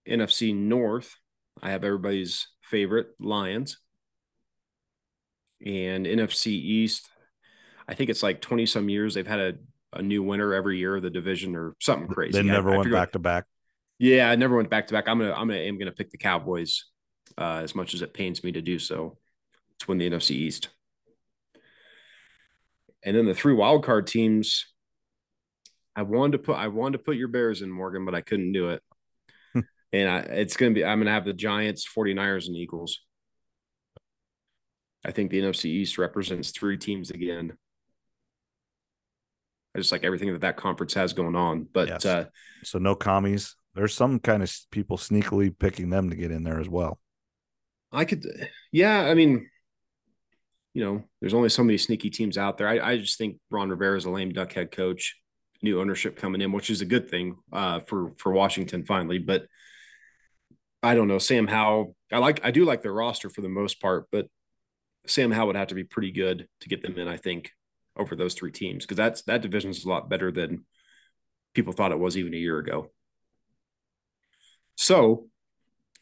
NFC 0.05 0.53
North, 0.53 1.15
I 1.61 1.71
have 1.71 1.85
everybody's 1.85 2.47
favorite 2.61 3.07
Lions. 3.21 3.77
And 5.65 6.05
NFC 6.05 6.47
East, 6.47 7.09
I 7.87 7.93
think 7.93 8.09
it's 8.09 8.23
like 8.23 8.41
20 8.41 8.65
some 8.65 8.87
years 8.89 9.13
they've 9.13 9.27
had 9.27 9.39
a, 9.39 9.53
a 9.93 10.01
new 10.01 10.23
winner 10.23 10.53
every 10.53 10.77
year 10.77 10.95
of 10.95 11.01
the 11.01 11.09
division 11.09 11.55
or 11.55 11.75
something 11.81 12.07
crazy. 12.07 12.33
They 12.41 12.43
never 12.47 12.71
I 12.73 12.77
went 12.77 12.91
what- 12.91 12.97
back 12.97 13.11
to 13.13 13.19
back. 13.19 13.45
yeah, 13.97 14.29
I 14.29 14.35
never 14.35 14.55
went 14.55 14.69
back 14.69 14.87
to 14.87 14.93
back. 14.93 15.07
I'm 15.07 15.19
gonna 15.19 15.33
I'm 15.33 15.47
gonna 15.47 15.59
I'm 15.61 15.77
gonna 15.77 15.91
pick 15.91 16.11
the 16.11 16.17
Cowboys 16.17 16.85
uh, 17.37 17.61
as 17.63 17.75
much 17.75 17.93
as 17.93 18.01
it 18.01 18.13
pains 18.13 18.43
me 18.43 18.51
to 18.53 18.61
do 18.61 18.79
so 18.79 19.17
to 19.79 19.87
win 19.87 19.97
the 19.97 20.09
NFC 20.09 20.31
East. 20.31 20.69
And 23.03 23.15
then 23.15 23.25
the 23.25 23.33
three 23.33 23.53
wild 23.53 23.83
card 23.85 24.07
teams, 24.07 24.65
I 25.95 26.03
wanted 26.03 26.33
to 26.33 26.39
put 26.39 26.57
I 26.57 26.67
wanted 26.67 26.97
to 26.99 27.03
put 27.03 27.15
your 27.17 27.27
Bears 27.29 27.61
in 27.61 27.69
Morgan, 27.71 28.05
but 28.05 28.15
I 28.15 28.21
couldn't 28.21 28.51
do 28.53 28.69
it. 28.69 28.83
and 29.93 30.09
I, 30.09 30.17
it's 30.19 30.57
gonna 30.57 30.71
be 30.73 30.83
I'm 30.85 30.99
gonna 30.99 31.11
have 31.11 31.25
the 31.25 31.33
Giants, 31.33 31.87
49ers, 31.87 32.47
and 32.47 32.55
Eagles. 32.55 32.99
I 35.05 35.11
think 35.11 35.31
the 35.31 35.39
NFC 35.41 35.65
East 35.65 35.97
represents 35.97 36.51
three 36.51 36.77
teams 36.77 37.09
again. 37.11 37.53
I 39.75 39.79
just 39.79 39.91
like 39.91 40.03
everything 40.03 40.33
that 40.33 40.41
that 40.41 40.57
conference 40.57 40.93
has 40.95 41.13
going 41.13 41.35
on, 41.35 41.67
but 41.71 41.87
Yes. 41.87 42.05
uh, 42.05 42.25
So 42.63 42.79
no 42.79 42.95
commies. 42.95 43.55
There's 43.75 43.93
some 43.93 44.19
kind 44.19 44.41
of 44.43 44.51
people 44.71 44.97
sneakily 44.97 45.57
picking 45.57 45.89
them 45.89 46.09
to 46.09 46.15
get 46.15 46.31
in 46.31 46.43
there 46.43 46.59
as 46.59 46.67
well. 46.67 46.99
I 47.91 48.05
could, 48.05 48.25
yeah. 48.71 49.01
I 49.01 49.13
mean, 49.13 49.47
you 50.73 50.83
know, 50.83 51.03
there's 51.21 51.33
only 51.33 51.49
so 51.49 51.63
many 51.63 51.77
sneaky 51.77 52.09
teams 52.09 52.37
out 52.37 52.57
there. 52.57 52.67
I, 52.67 52.79
I 52.79 52.97
just 52.97 53.17
think 53.17 53.37
Ron 53.49 53.69
Rivera 53.69 53.97
is 53.97 54.05
a 54.05 54.09
lame 54.09 54.33
duck 54.33 54.51
head 54.53 54.71
coach. 54.71 55.15
New 55.61 55.81
ownership 55.81 56.15
coming 56.15 56.41
in, 56.41 56.51
which 56.51 56.69
is 56.69 56.81
a 56.81 56.85
good 56.85 57.09
thing 57.09 57.35
uh, 57.51 57.81
for 57.81 58.13
for 58.17 58.31
Washington 58.31 58.85
finally. 58.85 59.17
But 59.17 59.45
I 60.81 60.95
don't 60.95 61.07
know, 61.09 61.17
Sam 61.19 61.47
Howell. 61.47 61.95
I 62.11 62.19
like, 62.19 62.45
I 62.45 62.51
do 62.51 62.63
like 62.63 62.81
their 62.81 62.93
roster 62.93 63.29
for 63.29 63.41
the 63.41 63.49
most 63.49 63.81
part, 63.81 64.07
but 64.11 64.27
Sam 65.09 65.31
Howell 65.31 65.47
would 65.47 65.55
have 65.55 65.67
to 65.69 65.75
be 65.75 65.83
pretty 65.83 66.11
good 66.11 66.47
to 66.61 66.69
get 66.69 66.81
them 66.81 66.97
in. 66.97 67.07
I 67.07 67.17
think 67.17 67.51
over 67.97 68.15
those 68.15 68.33
three 68.33 68.51
teams 68.51 68.85
because 68.85 68.97
that's 68.97 69.23
that 69.23 69.41
division 69.41 69.71
is 69.71 69.83
a 69.83 69.89
lot 69.89 70.09
better 70.09 70.31
than 70.31 70.65
people 71.53 71.73
thought 71.73 71.91
it 71.91 71.99
was 71.99 72.17
even 72.17 72.33
a 72.33 72.37
year 72.37 72.57
ago. 72.57 72.91
So 74.75 75.25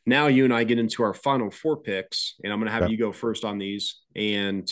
now 0.07 0.27
you 0.27 0.45
and 0.45 0.53
I 0.53 0.63
get 0.63 0.79
into 0.79 1.03
our 1.03 1.13
final 1.13 1.51
four 1.51 1.77
picks, 1.77 2.35
and 2.43 2.53
I'm 2.53 2.59
going 2.59 2.71
to 2.71 2.79
have 2.79 2.89
you 2.89 2.97
go 2.97 3.11
first 3.11 3.43
on 3.43 3.57
these, 3.57 3.99
and 4.15 4.71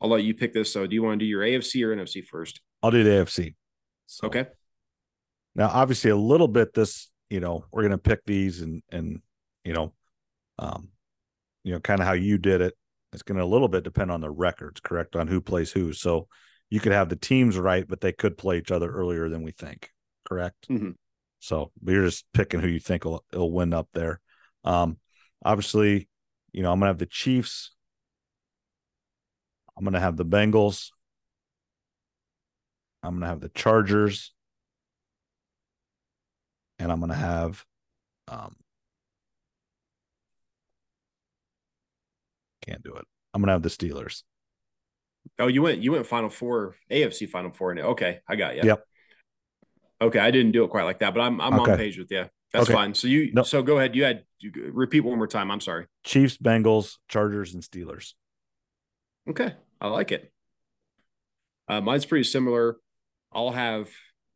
I'll 0.00 0.10
let 0.10 0.22
you 0.22 0.34
pick 0.34 0.52
this. 0.52 0.72
So, 0.72 0.86
do 0.86 0.94
you 0.94 1.02
want 1.02 1.18
to 1.18 1.24
do 1.24 1.28
your 1.28 1.42
AFC 1.42 1.82
or 1.84 1.96
NFC 1.96 2.22
first? 2.24 2.60
I'll 2.82 2.90
do 2.90 3.02
the 3.02 3.10
AFC. 3.10 3.54
So, 4.06 4.26
okay. 4.26 4.46
Now, 5.54 5.70
obviously, 5.72 6.10
a 6.10 6.16
little 6.16 6.48
bit. 6.48 6.74
This, 6.74 7.10
you 7.30 7.40
know, 7.40 7.64
we're 7.72 7.82
going 7.82 7.92
to 7.92 7.98
pick 7.98 8.20
these, 8.26 8.60
and 8.60 8.82
and 8.92 9.22
you 9.64 9.72
know, 9.72 9.94
um, 10.58 10.88
you 11.64 11.72
know, 11.72 11.80
kind 11.80 12.00
of 12.00 12.06
how 12.06 12.12
you 12.12 12.36
did 12.36 12.60
it. 12.60 12.74
It's 13.12 13.22
going 13.22 13.38
to 13.38 13.44
a 13.44 13.46
little 13.46 13.68
bit 13.68 13.84
depend 13.84 14.10
on 14.10 14.20
the 14.20 14.30
records, 14.30 14.80
correct, 14.80 15.16
on 15.16 15.28
who 15.28 15.40
plays 15.40 15.72
who. 15.72 15.92
So, 15.92 16.28
you 16.70 16.80
could 16.80 16.92
have 16.92 17.08
the 17.08 17.16
teams 17.16 17.58
right, 17.58 17.86
but 17.86 18.00
they 18.00 18.12
could 18.12 18.36
play 18.36 18.58
each 18.58 18.70
other 18.70 18.90
earlier 18.90 19.28
than 19.28 19.42
we 19.42 19.52
think, 19.52 19.90
correct? 20.28 20.68
Mm-hmm. 20.68 20.90
So 21.40 21.70
you're 21.84 22.04
just 22.04 22.26
picking 22.32 22.60
who 22.60 22.68
you 22.68 22.80
think 22.80 23.04
will, 23.04 23.24
will 23.32 23.50
win 23.50 23.72
up 23.72 23.88
there. 23.94 24.20
Um, 24.64 24.98
obviously, 25.44 26.08
you 26.52 26.62
know, 26.62 26.72
I'm 26.72 26.78
gonna 26.78 26.90
have 26.90 26.98
the 26.98 27.06
Chiefs. 27.06 27.74
I'm 29.76 29.84
gonna 29.84 30.00
have 30.00 30.16
the 30.16 30.24
Bengals. 30.24 30.90
I'm 33.02 33.14
gonna 33.14 33.28
have 33.28 33.40
the 33.40 33.50
Chargers. 33.50 34.34
And 36.78 36.92
I'm 36.92 37.00
gonna 37.00 37.14
have 37.14 37.64
um 38.26 38.56
can't 42.68 42.82
do 42.82 42.94
it. 42.94 43.04
I'm 43.34 43.42
gonna 43.42 43.52
have 43.52 43.62
the 43.62 43.68
Steelers. 43.68 44.22
Oh, 45.38 45.46
you 45.46 45.62
went 45.62 45.78
you 45.78 45.92
went 45.92 46.06
Final 46.06 46.30
Four, 46.30 46.76
AFC 46.90 47.28
Final 47.28 47.50
Four, 47.52 47.72
and 47.72 47.80
okay, 47.80 48.20
I 48.28 48.36
got 48.36 48.56
you. 48.56 48.62
Yep. 48.64 48.84
Okay, 50.00 50.18
I 50.18 50.30
didn't 50.30 50.52
do 50.52 50.64
it 50.64 50.70
quite 50.70 50.84
like 50.84 51.00
that, 51.00 51.14
but 51.14 51.20
I'm 51.20 51.40
I'm 51.40 51.60
okay. 51.60 51.72
on 51.72 51.78
page 51.78 51.98
with 51.98 52.10
you. 52.10 52.26
That's 52.52 52.64
okay. 52.64 52.72
fine. 52.72 52.94
So 52.94 53.08
you 53.08 53.32
so 53.44 53.62
go 53.62 53.78
ahead. 53.78 53.94
You 53.94 54.04
had 54.04 54.24
you 54.38 54.52
repeat 54.72 55.00
one 55.00 55.18
more 55.18 55.26
time. 55.26 55.50
I'm 55.50 55.60
sorry. 55.60 55.86
Chiefs, 56.04 56.36
Bengals, 56.38 56.96
Chargers, 57.08 57.54
and 57.54 57.62
Steelers. 57.62 58.14
Okay, 59.28 59.54
I 59.80 59.88
like 59.88 60.12
it. 60.12 60.32
Uh, 61.68 61.80
mine's 61.80 62.06
pretty 62.06 62.24
similar. 62.24 62.76
I'll 63.32 63.50
have 63.50 63.88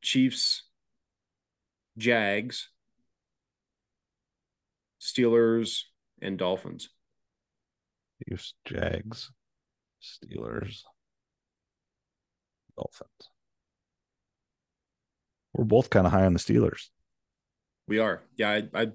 Chiefs, 0.03 0.65
Jags, 1.97 2.69
Steelers, 5.01 5.85
and 6.21 6.37
Dolphins. 6.37 6.91
Chiefs, 8.29 8.55
Jags, 8.65 9.31
Steelers, 10.03 10.83
Dolphins. 12.77 13.11
We're 15.55 15.65
both 15.65 15.91
kind 15.91 16.07
of 16.07 16.13
high 16.13 16.25
on 16.25 16.33
the 16.33 16.39
Steelers. 16.39 16.89
We 17.87 17.99
are. 17.99 18.23
Yeah, 18.37 18.51
I, 18.51 18.63
I, 18.75 18.87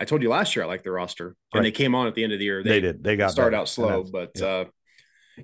I 0.00 0.04
told 0.04 0.22
you 0.22 0.30
last 0.30 0.56
year 0.56 0.64
I 0.64 0.68
like 0.68 0.82
the 0.82 0.90
roster, 0.90 1.28
and 1.28 1.36
right. 1.54 1.62
they 1.62 1.70
came 1.70 1.94
on 1.94 2.06
at 2.06 2.14
the 2.14 2.24
end 2.24 2.32
of 2.32 2.38
the 2.38 2.44
year. 2.44 2.62
They, 2.62 2.70
they 2.70 2.80
did. 2.80 3.04
They 3.04 3.16
got 3.16 3.30
started 3.30 3.56
out 3.56 3.68
slow, 3.68 4.04
but 4.04 4.32
yeah. 4.34 4.46
uh, 4.46 4.64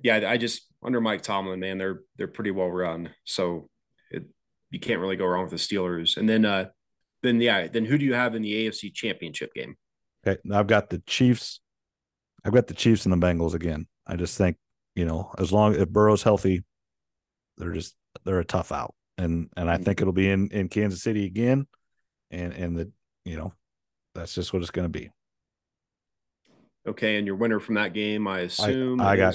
yeah, 0.03 0.29
I 0.29 0.37
just 0.37 0.63
under 0.83 1.01
Mike 1.01 1.23
Tomlin, 1.23 1.61
man, 1.61 1.79
they're 1.79 2.01
they're 2.17 2.29
pretty 2.29 2.51
well 2.51 2.71
run. 2.71 3.11
So 3.25 3.69
it, 4.11 4.25
you 4.71 4.81
can't 4.81 5.01
really 5.01 5.17
go 5.17 5.27
wrong 5.27 5.43
with 5.43 5.53
the 5.53 5.57
Steelers. 5.57 6.17
And 6.17 6.29
then 6.29 6.45
uh, 6.45 6.67
then 7.23 7.41
yeah, 7.41 7.69
then 7.69 7.85
who 7.85 7.99
do 7.99 8.05
you 8.05 8.15
have 8.15 8.35
in 8.35 8.43
the 8.43 8.67
AFC 8.67 8.93
Championship 8.93 9.55
game? 9.55 9.77
Okay, 10.27 10.41
I've 10.53 10.67
got 10.67 10.91
the 10.91 10.99
Chiefs. 11.07 11.61
I've 12.45 12.53
got 12.53 12.67
the 12.67 12.75
Chiefs 12.75 13.07
and 13.07 13.13
the 13.13 13.27
Bengals 13.27 13.55
again. 13.55 13.87
I 14.07 14.17
just 14.17 14.37
think 14.37 14.57
you 14.95 15.05
know 15.05 15.33
as 15.39 15.53
long 15.53 15.75
if 15.75 15.89
Burrow's 15.89 16.23
healthy, 16.23 16.65
they're 17.57 17.73
just 17.73 17.95
they're 18.25 18.41
a 18.41 18.45
tough 18.45 18.73
out, 18.73 18.95
and 19.19 19.51
and 19.57 19.71
I 19.71 19.79
think 19.79 20.01
it'll 20.01 20.13
be 20.13 20.31
in 20.31 20.49
in 20.51 20.69
Kansas 20.69 21.03
City 21.03 21.25
again, 21.25 21.67
and 22.31 22.53
and 22.53 22.77
the 22.77 22.93
you 23.25 23.37
know 23.37 23.53
that's 24.15 24.35
just 24.35 24.53
what 24.53 24.63
it's 24.63 24.71
going 24.71 24.91
to 24.91 24.99
be. 24.99 25.11
Okay, 26.87 27.17
and 27.17 27.27
your 27.27 27.37
winner 27.37 27.61
from 27.61 27.77
that 27.77 27.95
game, 27.95 28.29
I 28.29 28.41
assume, 28.41 29.01
I, 29.01 29.13
I 29.13 29.17
got 29.17 29.35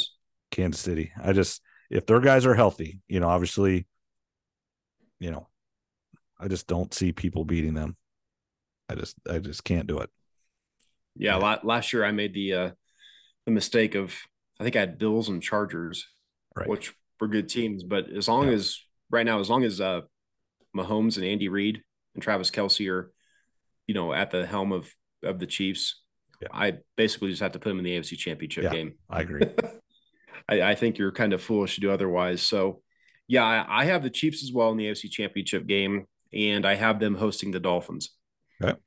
Kansas 0.51 0.81
City. 0.81 1.11
I 1.21 1.33
just 1.33 1.61
if 1.89 2.05
their 2.05 2.19
guys 2.19 2.45
are 2.45 2.53
healthy, 2.53 3.01
you 3.07 3.19
know, 3.19 3.27
obviously, 3.27 3.87
you 5.19 5.31
know, 5.31 5.47
I 6.39 6.47
just 6.47 6.67
don't 6.67 6.93
see 6.93 7.11
people 7.11 7.45
beating 7.45 7.73
them. 7.73 7.97
I 8.87 8.95
just 8.95 9.15
I 9.29 9.39
just 9.39 9.63
can't 9.63 9.87
do 9.87 9.99
it. 9.99 10.09
Yeah, 11.15 11.39
yeah. 11.39 11.57
last 11.63 11.91
year 11.91 12.05
I 12.05 12.11
made 12.11 12.33
the 12.33 12.53
uh 12.53 12.69
the 13.45 13.51
mistake 13.51 13.95
of 13.95 14.15
I 14.59 14.63
think 14.63 14.75
I 14.75 14.81
had 14.81 14.97
Bills 14.97 15.29
and 15.29 15.41
Chargers, 15.41 16.07
right. 16.55 16.67
which 16.67 16.93
were 17.19 17.27
good 17.27 17.49
teams. 17.49 17.83
But 17.83 18.09
as 18.09 18.27
long 18.27 18.47
yeah. 18.47 18.55
as 18.55 18.81
right 19.09 19.25
now, 19.25 19.39
as 19.39 19.49
long 19.49 19.63
as 19.63 19.79
uh, 19.79 20.01
Mahomes 20.75 21.17
and 21.17 21.25
Andy 21.25 21.49
Reid 21.49 21.81
and 22.13 22.23
Travis 22.23 22.51
Kelce 22.51 22.89
are, 22.91 23.11
you 23.87 23.93
know, 23.93 24.13
at 24.13 24.31
the 24.31 24.45
helm 24.45 24.71
of 24.71 24.93
of 25.23 25.39
the 25.39 25.47
Chiefs, 25.47 26.01
yeah. 26.41 26.49
I 26.53 26.73
basically 26.95 27.29
just 27.29 27.41
have 27.41 27.53
to 27.53 27.59
put 27.59 27.69
them 27.69 27.79
in 27.79 27.85
the 27.85 27.97
AFC 27.97 28.17
Championship 28.17 28.65
yeah, 28.65 28.71
game. 28.71 28.93
I 29.09 29.21
agree. 29.21 29.41
I, 30.49 30.61
I, 30.61 30.75
think 30.75 30.97
you're 30.97 31.11
kind 31.11 31.33
of 31.33 31.41
foolish 31.41 31.75
to 31.75 31.81
do 31.81 31.91
otherwise. 31.91 32.41
So, 32.41 32.81
yeah, 33.27 33.43
I, 33.43 33.81
I, 33.81 33.85
have 33.85 34.01
the 34.01 34.09
Chiefs 34.09 34.43
as 34.43 34.51
well 34.51 34.71
in 34.71 34.77
the 34.77 34.85
AFC 34.85 35.11
Championship 35.11 35.67
game, 35.67 36.07
and 36.33 36.65
I 36.65 36.75
have 36.75 36.99
them 36.99 37.15
hosting 37.15 37.51
the 37.51 37.59
Dolphins. 37.59 38.11
Okay. 38.63 38.77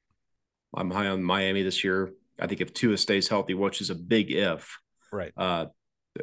I'm 0.74 0.90
high 0.90 1.08
on 1.08 1.22
Miami 1.22 1.62
this 1.62 1.84
year. 1.84 2.12
I 2.42 2.46
think 2.48 2.60
if 2.60 2.74
Tua 2.74 2.98
stays 2.98 3.28
healthy, 3.28 3.54
which 3.54 3.80
is 3.80 3.90
a 3.90 3.94
big 3.94 4.30
if, 4.30 4.78
Right. 5.12 5.32
Uh, 5.36 5.66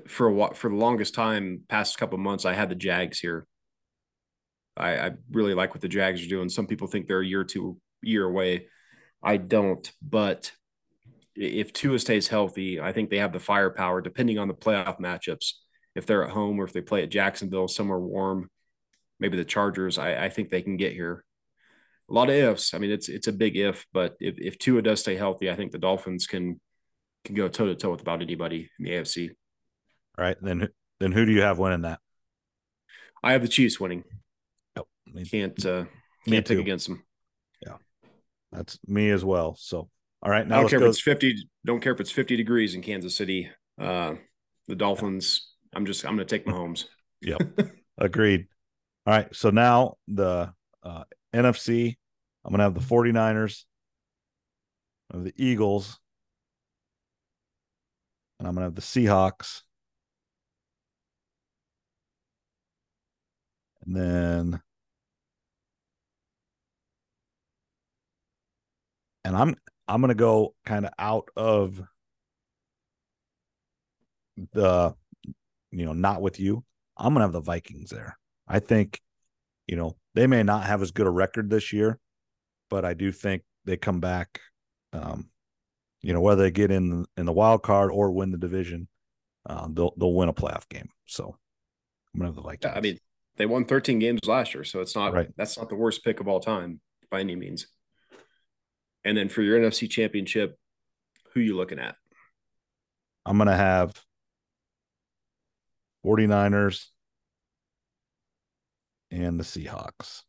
for 0.08 0.28
a 0.28 0.34
while, 0.34 0.54
for 0.54 0.70
the 0.70 0.76
longest 0.76 1.14
time, 1.14 1.62
past 1.70 1.98
couple 1.98 2.18
months, 2.18 2.46
I 2.46 2.54
had 2.54 2.70
the 2.70 2.76
Jags 2.76 3.20
here. 3.20 3.48
I, 4.76 4.98
I 4.98 5.12
really 5.32 5.54
like 5.54 5.74
what 5.74 5.82
the 5.82 5.88
Jags 5.88 6.24
are 6.24 6.30
doing. 6.30 6.50
Some 6.50 6.68
people 6.68 6.88
think 6.88 7.08
they're 7.08 7.22
a 7.22 7.26
year 7.26 7.42
or 7.42 7.46
two 7.46 7.78
year 8.02 8.26
away. 8.26 8.68
I 9.22 9.38
don't, 9.38 9.90
but 10.02 10.52
if 11.36 11.74
Tua 11.74 12.00
stays 12.00 12.28
healthy, 12.28 12.80
I 12.80 12.92
think 12.92 13.10
they 13.10 13.18
have 13.20 13.34
the 13.34 13.40
firepower, 13.40 14.02
depending 14.02 14.40
on 14.40 14.48
the 14.48 14.54
playoff 14.54 15.00
matchups. 15.00 15.54
If 15.96 16.06
they're 16.06 16.24
at 16.24 16.32
home 16.32 16.60
or 16.60 16.66
if 16.66 16.74
they 16.74 16.82
play 16.82 17.04
at 17.04 17.10
Jacksonville, 17.10 17.68
somewhere 17.68 18.00
warm, 18.00 18.50
maybe 19.20 19.38
the 19.38 19.46
Chargers, 19.46 19.98
I, 19.98 20.26
I 20.26 20.30
think 20.30 20.50
they 20.50 20.62
can 20.62 20.78
get 20.78 20.94
here. 20.94 21.26
A 22.10 22.14
lot 22.14 22.30
of 22.30 22.36
ifs. 22.36 22.74
I 22.74 22.80
mean, 22.80 22.92
it's 22.92 23.10
it's 23.10 23.28
a 23.28 23.34
big 23.34 23.56
if, 23.56 23.86
but 23.94 24.16
if, 24.20 24.38
if 24.40 24.58
Tua 24.58 24.82
does 24.82 25.00
stay 25.00 25.16
healthy, 25.16 25.50
I 25.50 25.56
think 25.56 25.72
the 25.72 25.78
Dolphins 25.78 26.26
can 26.28 26.60
can 27.24 27.36
go 27.36 27.48
toe 27.48 27.68
to 27.68 27.76
toe 27.76 27.92
with 27.92 28.02
about 28.02 28.22
anybody 28.22 28.70
in 28.80 28.86
the 28.86 28.92
AFC. 28.92 29.30
All 30.18 30.26
right. 30.26 30.38
Then 30.42 30.70
then 31.00 31.12
who 31.12 31.26
do 31.26 31.32
you 31.32 31.42
have 31.42 31.60
winning 31.60 31.84
that? 31.84 32.00
I 33.24 33.34
have 33.34 33.42
the 33.42 33.48
Chiefs 33.48 33.80
winning. 33.80 34.04
Oh, 34.76 34.88
me, 35.06 35.26
can't 35.26 35.66
uh, 35.66 35.86
can't 36.28 36.48
pick 36.48 36.60
against 36.60 36.88
them. 36.88 37.04
Yeah, 37.66 37.76
that's 38.52 38.80
me 38.88 39.10
as 39.10 39.24
well. 39.26 39.56
So 39.60 39.90
all 40.22 40.32
right, 40.32 40.48
now 40.48 40.58
I 40.58 40.62
don't 40.62 40.70
care 40.70 40.80
go. 40.80 40.86
if 40.86 40.92
it's 40.92 41.02
fifty. 41.02 41.36
Don't 41.66 41.82
care 41.82 41.94
if 41.94 42.00
it's 42.00 42.12
fifty 42.12 42.36
degrees 42.36 42.76
in 42.76 42.82
Kansas 42.82 43.16
City. 43.16 43.50
Uh, 43.80 44.16
the 44.68 44.76
Dolphins. 44.76 45.48
I'm 45.74 45.86
just 45.86 46.06
I'm 46.06 46.16
going 46.16 46.28
to 46.28 46.38
take 46.38 46.46
Mahomes. 46.46 46.86
yep, 47.22 47.42
agreed. 47.98 48.48
All 49.06 49.14
right, 49.14 49.34
so 49.36 49.50
now 49.50 49.96
the 50.08 50.54
uh, 50.84 51.04
NFC. 51.34 51.98
I'm 52.44 52.52
going 52.52 52.60
to 52.60 52.64
have 52.64 52.74
the 52.74 52.80
49ers, 52.80 53.66
of 55.12 55.24
the 55.24 55.34
Eagles, 55.36 56.00
and 58.38 58.48
I'm 58.48 58.54
going 58.54 58.62
to 58.62 58.68
have 58.68 58.76
the 58.76 58.82
Seahawks. 58.82 59.64
And 63.86 63.96
then 63.96 64.62
and 69.24 69.36
I'm 69.36 69.56
I'm 69.88 70.02
going 70.02 70.10
to 70.10 70.16
go 70.16 70.54
kind 70.66 70.86
of 70.86 70.92
out 71.00 71.30
of 71.36 71.82
the 74.54 74.94
you 75.72 75.86
know, 75.86 75.94
not 75.94 76.22
with 76.22 76.40
you. 76.40 76.64
I'm 76.98 77.14
going 77.14 77.20
to 77.20 77.26
have 77.26 77.32
the 77.32 77.42
Vikings 77.42 77.90
there. 77.90 78.18
I 78.48 78.60
think 78.60 79.02
you 79.68 79.76
know, 79.76 79.96
they 80.20 80.28
may 80.28 80.44
not 80.44 80.66
have 80.66 80.82
as 80.82 80.92
good 80.92 81.08
a 81.08 81.10
record 81.10 81.50
this 81.50 81.72
year, 81.72 81.98
but 82.70 82.84
I 82.84 82.94
do 82.94 83.10
think 83.10 83.44
they 83.64 83.78
come 83.78 84.02
back 84.02 84.42
um 84.92 85.30
you 86.02 86.12
know 86.12 86.20
whether 86.20 86.44
they 86.44 86.52
get 86.52 86.72
in 86.72 87.06
in 87.16 87.26
the 87.26 87.32
wild 87.32 87.64
card 87.64 87.90
or 87.90 88.12
win 88.12 88.32
the 88.32 88.38
division, 88.38 88.90
uh, 89.46 89.68
they'll 89.72 89.94
they'll 89.98 90.14
win 90.14 90.28
a 90.28 90.34
playoff 90.34 90.68
game. 90.68 90.90
So 91.06 91.38
I'm 92.14 92.20
gonna 92.20 92.30
have 92.30 92.36
the 92.36 92.42
Vikings. 92.42 92.74
I 92.76 92.82
mean, 92.82 92.98
they 93.38 93.46
won 93.46 93.64
13 93.64 94.00
games 94.00 94.20
last 94.26 94.54
year, 94.54 94.66
so 94.66 94.82
it's 94.82 94.94
not 94.94 95.14
right. 95.14 95.30
that's 95.38 95.58
not 95.58 95.70
the 95.70 95.76
worst 95.76 96.04
pick 96.04 96.20
of 96.20 96.28
all 96.28 96.42
time 96.42 96.82
by 97.10 97.22
any 97.22 97.38
means. 97.38 97.68
And 99.06 99.18
then 99.18 99.30
for 99.30 99.42
your 99.42 99.58
NFC 99.58 99.90
Championship, 99.90 100.58
Who 101.34 101.40
you 101.40 101.56
looking 101.56 101.80
at? 101.80 101.96
I'm 103.26 103.38
going 103.38 103.48
to 103.48 103.56
have 103.56 103.94
49ers 106.06 106.88
and 109.12 109.40
the 109.40 109.44
Seahawks. 109.44 110.24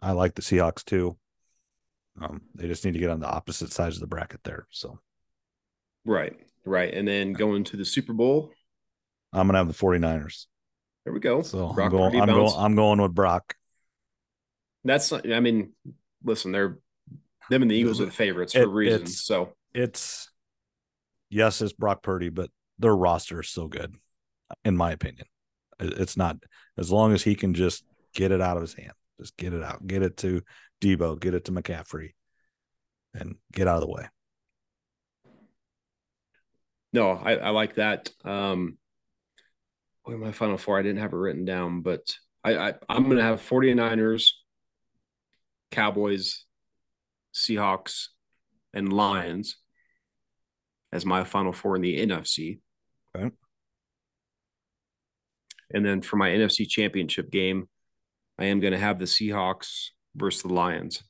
I 0.00 0.12
like 0.12 0.34
the 0.34 0.42
Seahawks 0.42 0.84
too. 0.84 1.16
Um, 2.20 2.42
they 2.54 2.68
just 2.68 2.84
need 2.84 2.94
to 2.94 3.00
get 3.00 3.10
on 3.10 3.20
the 3.20 3.28
opposite 3.28 3.72
sides 3.72 3.96
of 3.96 4.00
the 4.00 4.06
bracket 4.06 4.44
there. 4.44 4.66
So, 4.70 5.00
right, 6.04 6.34
right. 6.64 6.92
And 6.92 7.08
then 7.08 7.32
going 7.32 7.64
to 7.64 7.76
the 7.76 7.84
Super 7.84 8.12
Bowl, 8.12 8.52
I'm 9.32 9.46
going 9.48 9.54
to 9.54 9.58
have 9.58 9.68
the 9.68 9.74
49ers. 9.74 10.46
There 11.04 11.12
we 11.12 11.20
go. 11.20 11.42
So 11.42 11.68
I'm 11.68 11.90
going, 11.90 12.20
I'm 12.20 12.28
going, 12.28 12.52
I'm 12.56 12.74
going 12.76 13.02
with 13.02 13.14
Brock. 13.14 13.54
That's, 14.84 15.12
I 15.12 15.40
mean, 15.40 15.72
listen, 16.22 16.52
they're 16.52 16.78
them 17.50 17.62
and 17.62 17.70
the 17.70 17.74
Eagles 17.74 18.00
are 18.00 18.06
the 18.06 18.10
favorites 18.10 18.52
for 18.52 18.62
it, 18.62 18.68
reasons. 18.68 19.22
So 19.22 19.52
it's 19.74 20.30
yes, 21.30 21.60
it's 21.60 21.72
Brock 21.72 22.02
Purdy, 22.02 22.28
but 22.28 22.50
their 22.78 22.94
roster 22.94 23.40
is 23.40 23.48
so 23.48 23.68
good, 23.68 23.94
in 24.64 24.76
my 24.76 24.92
opinion. 24.92 25.26
It's 25.78 26.16
not 26.16 26.36
as 26.78 26.90
long 26.90 27.12
as 27.12 27.22
he 27.22 27.34
can 27.34 27.54
just 27.54 27.84
get 28.14 28.32
it 28.32 28.40
out 28.40 28.56
of 28.56 28.62
his 28.62 28.74
hand, 28.74 28.92
just 29.20 29.36
get 29.36 29.52
it 29.52 29.62
out, 29.62 29.86
get 29.86 30.02
it 30.02 30.16
to 30.18 30.42
Deebo, 30.80 31.20
get 31.20 31.34
it 31.34 31.44
to 31.46 31.52
McCaffrey, 31.52 32.10
and 33.14 33.36
get 33.52 33.68
out 33.68 33.76
of 33.76 33.82
the 33.82 33.92
way. 33.92 34.08
No, 36.92 37.10
I, 37.10 37.36
I 37.36 37.50
like 37.50 37.74
that. 37.74 38.10
Um, 38.24 38.78
what 40.04 40.18
my 40.18 40.32
final 40.32 40.58
four? 40.58 40.78
I 40.78 40.82
didn't 40.82 41.00
have 41.00 41.12
it 41.12 41.16
written 41.16 41.44
down, 41.44 41.80
but 41.80 42.16
I, 42.44 42.56
I 42.56 42.74
I'm 42.88 43.04
going 43.04 43.16
to 43.16 43.22
have 43.22 43.40
49ers, 43.40 44.30
Cowboys, 45.70 46.44
Seahawks, 47.34 48.08
and 48.72 48.92
Lions 48.92 49.56
as 50.92 51.04
my 51.04 51.24
final 51.24 51.52
four 51.52 51.74
in 51.74 51.82
the 51.82 52.06
NFC. 52.06 52.60
Okay. 53.16 53.34
And 55.74 55.84
then 55.84 56.00
for 56.00 56.16
my 56.16 56.30
NFC 56.30 56.68
championship 56.68 57.30
game, 57.30 57.68
I 58.38 58.46
am 58.46 58.60
going 58.60 58.72
to 58.72 58.78
have 58.78 58.98
the 58.98 59.04
Seahawks 59.04 59.88
versus 60.14 60.42
the 60.42 60.52
Lions. 60.52 61.02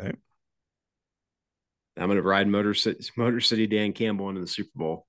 Okay. 0.00 0.12
I'm 1.96 2.06
going 2.06 2.16
to 2.16 2.22
ride 2.22 2.48
Motor 2.48 2.74
City, 2.74 3.04
Motor 3.16 3.40
City 3.40 3.66
Dan 3.66 3.92
Campbell 3.92 4.28
into 4.28 4.40
the 4.40 4.46
Super 4.46 4.70
Bowl. 4.76 5.06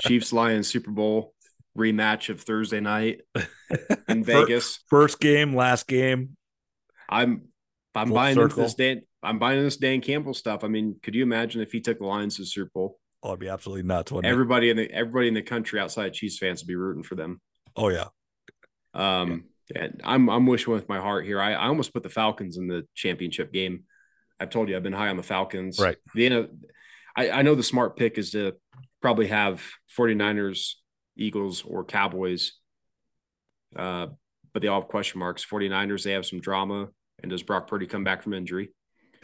Chiefs 0.00 0.32
Lions 0.32 0.68
Super 0.68 0.90
Bowl 0.90 1.34
rematch 1.76 2.30
of 2.30 2.40
Thursday 2.40 2.80
night 2.80 3.20
in 4.08 4.24
Vegas. 4.24 4.80
First 4.88 5.20
game, 5.20 5.54
last 5.54 5.86
game. 5.86 6.36
I'm 7.08 7.42
I'm 7.94 8.08
Full 8.08 8.16
buying 8.16 8.34
circle. 8.34 8.44
into 8.44 8.62
this 8.62 8.74
Dan. 8.74 9.02
I'm 9.22 9.38
buying 9.38 9.62
this 9.62 9.76
Dan 9.76 10.00
Campbell 10.00 10.34
stuff. 10.34 10.64
I 10.64 10.68
mean, 10.68 10.96
could 11.02 11.14
you 11.14 11.22
imagine 11.22 11.60
if 11.60 11.72
he 11.72 11.80
took 11.80 11.98
the 11.98 12.06
Lions 12.06 12.36
to 12.36 12.42
the 12.42 12.46
Super 12.46 12.70
Bowl? 12.74 12.98
Oh, 13.26 13.30
it'd 13.30 13.40
be 13.40 13.48
absolutely 13.48 13.82
nuts. 13.82 14.12
Everybody 14.22 14.68
it? 14.68 14.70
in 14.70 14.76
the 14.76 14.92
everybody 14.92 15.26
in 15.26 15.34
the 15.34 15.42
country 15.42 15.80
outside 15.80 16.14
Chiefs 16.14 16.38
fans 16.38 16.62
would 16.62 16.68
be 16.68 16.76
rooting 16.76 17.02
for 17.02 17.16
them. 17.16 17.40
Oh 17.74 17.88
yeah. 17.88 18.06
Um, 18.94 19.46
yeah. 19.74 19.82
and 19.82 20.00
I'm 20.04 20.30
I'm 20.30 20.46
wishing 20.46 20.72
with 20.72 20.88
my 20.88 21.00
heart 21.00 21.24
here. 21.24 21.40
I, 21.40 21.54
I 21.54 21.66
almost 21.66 21.92
put 21.92 22.04
the 22.04 22.08
Falcons 22.08 22.56
in 22.56 22.68
the 22.68 22.86
championship 22.94 23.52
game. 23.52 23.82
I've 24.38 24.50
told 24.50 24.68
you 24.68 24.76
I've 24.76 24.84
been 24.84 24.92
high 24.92 25.08
on 25.08 25.16
the 25.16 25.24
Falcons. 25.24 25.80
Right. 25.80 25.96
The 26.14 26.22
you 26.22 26.30
know, 26.30 26.48
I, 27.16 27.30
I 27.30 27.42
know 27.42 27.56
the 27.56 27.64
smart 27.64 27.96
pick 27.96 28.16
is 28.16 28.30
to 28.30 28.52
probably 29.02 29.26
have 29.26 29.60
49ers, 29.98 30.74
Eagles, 31.16 31.64
or 31.66 31.84
Cowboys. 31.84 32.52
Uh, 33.74 34.06
but 34.52 34.62
they 34.62 34.68
all 34.68 34.82
have 34.82 34.88
question 34.88 35.18
marks. 35.18 35.44
49ers, 35.44 36.04
they 36.04 36.12
have 36.12 36.26
some 36.26 36.40
drama. 36.40 36.90
And 37.20 37.30
does 37.30 37.42
Brock 37.42 37.66
Purdy 37.66 37.86
come 37.86 38.04
back 38.04 38.22
from 38.22 38.34
injury? 38.34 38.70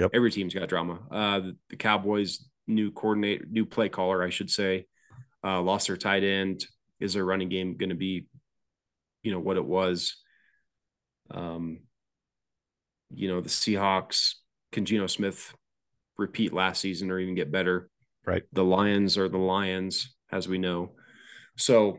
Yep. 0.01 0.11
Every 0.13 0.33
team's 0.33 0.55
got 0.55 0.69
drama. 0.69 0.99
Uh, 1.09 1.41
the, 1.41 1.57
the 1.71 1.77
Cowboys, 1.77 2.45
new 2.67 2.91
coordinator, 2.91 3.45
new 3.51 3.67
play 3.67 3.89
caller, 3.89 4.23
I 4.23 4.31
should 4.31 4.51
say, 4.51 4.87
uh, 5.45 5.61
lost 5.61 5.89
their 5.89 5.97
tight 5.97 6.25
end. 6.25 6.65
Is 7.01 7.15
their 7.15 7.25
running 7.25 7.49
game 7.49 7.77
going 7.77 7.91
to 7.91 7.97
be, 7.97 8.27
you 9.23 9.33
know, 9.33 9.41
what 9.41 9.57
it 9.57 9.65
was? 9.65 10.17
Um, 11.31 11.81
you 13.11 13.29
know, 13.29 13.41
the 13.41 13.49
Seahawks, 13.49 14.35
can 14.71 14.85
Geno 14.85 15.07
Smith 15.07 15.53
repeat 16.17 16.53
last 16.53 16.81
season 16.81 17.11
or 17.11 17.19
even 17.19 17.35
get 17.35 17.51
better? 17.51 17.89
Right. 18.25 18.43
The 18.53 18.65
Lions 18.65 19.19
are 19.19 19.29
the 19.29 19.39
Lions, 19.39 20.15
as 20.31 20.49
we 20.49 20.59
know. 20.59 20.93
So 21.57 21.99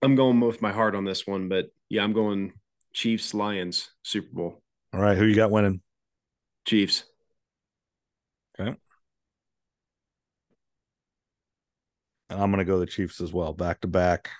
I'm 0.00 0.14
going 0.14 0.40
with 0.40 0.62
my 0.62 0.72
heart 0.72 0.94
on 0.94 1.04
this 1.04 1.26
one, 1.26 1.48
but 1.48 1.66
yeah, 1.88 2.04
I'm 2.04 2.12
going 2.12 2.52
Chiefs 2.92 3.34
Lions 3.34 3.90
Super 4.02 4.32
Bowl. 4.32 4.62
All 4.92 5.00
right, 5.00 5.18
who 5.18 5.24
you 5.24 5.34
got 5.34 5.50
winning? 5.50 5.80
Chiefs. 6.64 7.04
Okay. 8.58 8.76
And 12.30 12.40
I'm 12.40 12.50
going 12.50 12.58
to 12.58 12.64
go 12.64 12.78
the 12.78 12.86
Chiefs 12.86 13.20
as 13.20 13.32
well, 13.32 13.52
back 13.52 13.80
to 13.80 13.88
back. 13.88 14.30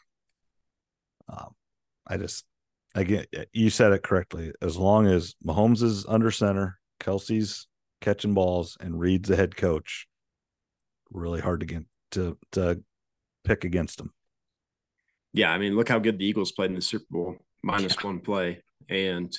Um, 1.28 1.54
I 2.06 2.16
just, 2.16 2.44
again, 2.94 3.24
you 3.52 3.70
said 3.70 3.92
it 3.92 4.02
correctly. 4.02 4.52
As 4.60 4.76
long 4.76 5.06
as 5.06 5.34
Mahomes 5.44 5.82
is 5.82 6.06
under 6.06 6.30
center, 6.30 6.78
Kelce's 7.00 7.66
catching 8.00 8.34
balls, 8.34 8.76
and 8.80 8.98
Reid's 8.98 9.28
the 9.28 9.36
head 9.36 9.56
coach, 9.56 10.06
really 11.10 11.40
hard 11.40 11.60
to 11.60 11.66
get 11.66 11.84
to 12.12 12.38
to 12.52 12.82
pick 13.44 13.64
against 13.64 13.98
them. 13.98 14.12
Yeah, 15.32 15.50
I 15.50 15.58
mean, 15.58 15.76
look 15.76 15.88
how 15.88 15.98
good 15.98 16.18
the 16.18 16.26
Eagles 16.26 16.52
played 16.52 16.70
in 16.70 16.76
the 16.76 16.82
Super 16.82 17.06
Bowl, 17.10 17.36
minus 17.62 17.96
yeah. 17.96 18.06
one 18.06 18.20
play, 18.20 18.62
and 18.88 19.34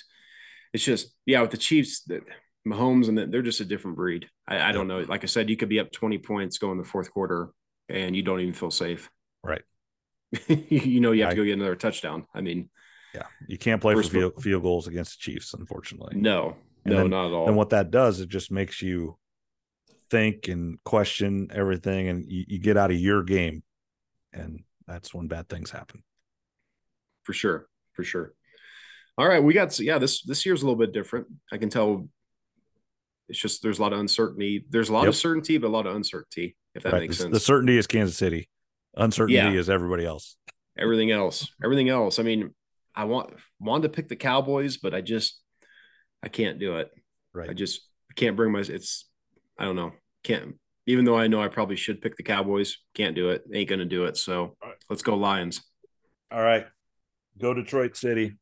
it's 0.74 0.84
just 0.84 1.14
yeah 1.26 1.42
with 1.42 1.52
the 1.52 1.58
Chiefs 1.58 2.02
that 2.08 2.22
Mahomes 2.68 3.08
and 3.08 3.18
they're 3.18 3.42
just 3.42 3.62
a 3.62 3.66
different 3.66 3.98
breed. 3.98 4.28
I, 4.48 4.70
I, 4.70 4.72
don't 4.72 4.88
know. 4.88 5.00
Like 5.00 5.24
I 5.24 5.28
said, 5.28 5.50
you 5.50 5.58
could 5.58 5.70
be 5.70 5.80
up 5.80 5.92
20 5.92 6.18
points 6.20 6.58
going 6.58 6.78
the 6.78 6.84
fourth 6.84 7.12
quarter 7.12 7.50
and 7.90 8.16
you 8.16 8.22
don't 8.22 8.40
even 8.40 8.53
feel 8.53 8.72
safe. 8.72 9.10
Right. 9.44 9.64
you 10.48 10.99
know 10.99 11.11
you 11.11 11.24
have 11.24 11.32
to 11.32 11.36
go 11.36 11.44
get 11.44 11.53
another 11.53 11.76
touchdown. 11.76 12.26
I 12.34 12.41
mean, 12.41 12.70
yeah, 13.16 13.24
you 13.48 13.57
can't 13.57 13.82
play 13.82 13.95
for 13.95 14.03
field, 14.03 14.41
field, 14.41 14.61
goals 14.61 14.88
against 14.88 15.18
the 15.18 15.32
Chiefs, 15.32 15.53
unfortunately. 15.53 16.16
No, 16.18 16.56
and 16.86 16.94
no, 16.94 17.02
then, 17.02 17.10
not 17.10 17.28
at 17.28 17.34
all. 17.34 17.48
And 17.48 17.57
what 17.57 17.72
that 17.72 17.90
does, 17.90 18.20
it 18.20 18.30
just 18.30 18.52
makes 18.52 18.82
you 18.82 19.18
think 20.11 20.48
and 20.48 20.78
question 20.84 21.49
everything, 21.52 22.10
and 22.10 22.32
you, 22.32 22.45
you 22.48 22.60
get 22.60 22.78
out 22.78 22.91
of 22.91 22.98
your 22.99 23.24
game, 23.24 23.64
and 24.32 24.64
that's 24.88 25.14
when 25.14 25.28
bad 25.28 25.49
things 25.49 25.72
happen. 25.72 26.03
For 27.24 27.34
sure, 27.34 27.68
for 27.94 28.03
sure. 28.03 28.34
All 29.18 29.28
right, 29.28 29.44
we 29.44 29.53
got 29.53 29.78
yeah. 29.80 29.98
This 29.98 30.22
this 30.22 30.45
year's 30.45 30.61
a 30.61 30.66
little 30.66 30.80
bit 30.80 30.94
different. 30.94 31.28
I 31.52 31.57
can 31.57 31.70
tell. 31.70 32.07
It's 33.28 33.40
just 33.40 33.61
there's 33.61 33.80
a 33.80 33.82
lot 33.82 33.94
of 33.94 33.99
uncertainty. 33.99 34.66
There's 34.70 34.90
a 34.90 34.94
lot 34.94 35.02
yep. 35.02 35.10
of 35.10 35.16
certainty, 35.16 35.57
but 35.57 35.68
a 35.68 35.70
lot 35.70 35.88
of 35.88 35.95
uncertainty. 35.95 36.56
If 36.76 36.84
that 36.84 36.94
right. 36.94 37.02
makes 37.02 37.18
the, 37.18 37.24
sense. 37.24 37.34
The 37.34 37.40
certainty 37.40 37.78
is 37.78 37.88
Kansas 37.88 38.18
City. 38.18 38.50
Uncertainty 38.96 39.36
yeah. 39.36 39.52
is 39.52 39.70
everybody 39.70 40.06
else. 40.06 40.36
Everything 40.78 41.12
else. 41.12 41.52
Everything 41.64 41.90
else. 41.90 42.20
I 42.20 42.24
mean, 42.24 42.54
I 42.96 43.06
want 43.06 43.34
wanted 43.60 43.84
to 43.84 43.90
pick 43.90 44.10
the 44.10 44.16
Cowboys, 44.16 44.78
but 44.78 44.94
I 44.94 45.02
just 45.02 45.40
I 46.24 46.28
can't 46.28 46.60
do 46.60 46.78
it. 46.78 46.90
Right. 47.34 47.50
I 47.50 47.54
just 47.54 47.82
can't 48.16 48.36
bring 48.36 48.52
my. 48.52 48.60
It's 48.60 49.08
I 49.58 49.66
don't 49.66 49.76
know. 49.76 49.94
Can't. 50.24 50.56
Even 50.86 51.06
though 51.06 51.18
I 51.18 51.28
know 51.28 51.41
I 51.41 51.50
probably 51.50 51.76
should 51.76 52.02
pick 52.02 52.18
the 52.18 52.24
Cowboys, 52.24 52.78
can't 52.96 53.16
do 53.16 53.30
it. 53.30 53.44
Ain't 53.54 53.70
gonna 53.70 53.86
do 53.86 54.06
it. 54.06 54.18
So 54.18 54.56
right. 54.64 54.76
let's 54.90 55.04
go 55.04 55.16
Lions. 55.16 55.62
All 56.32 56.41
right. 56.41 56.66
Go 57.38 57.54
Detroit 57.54 57.96
City. 57.96 58.38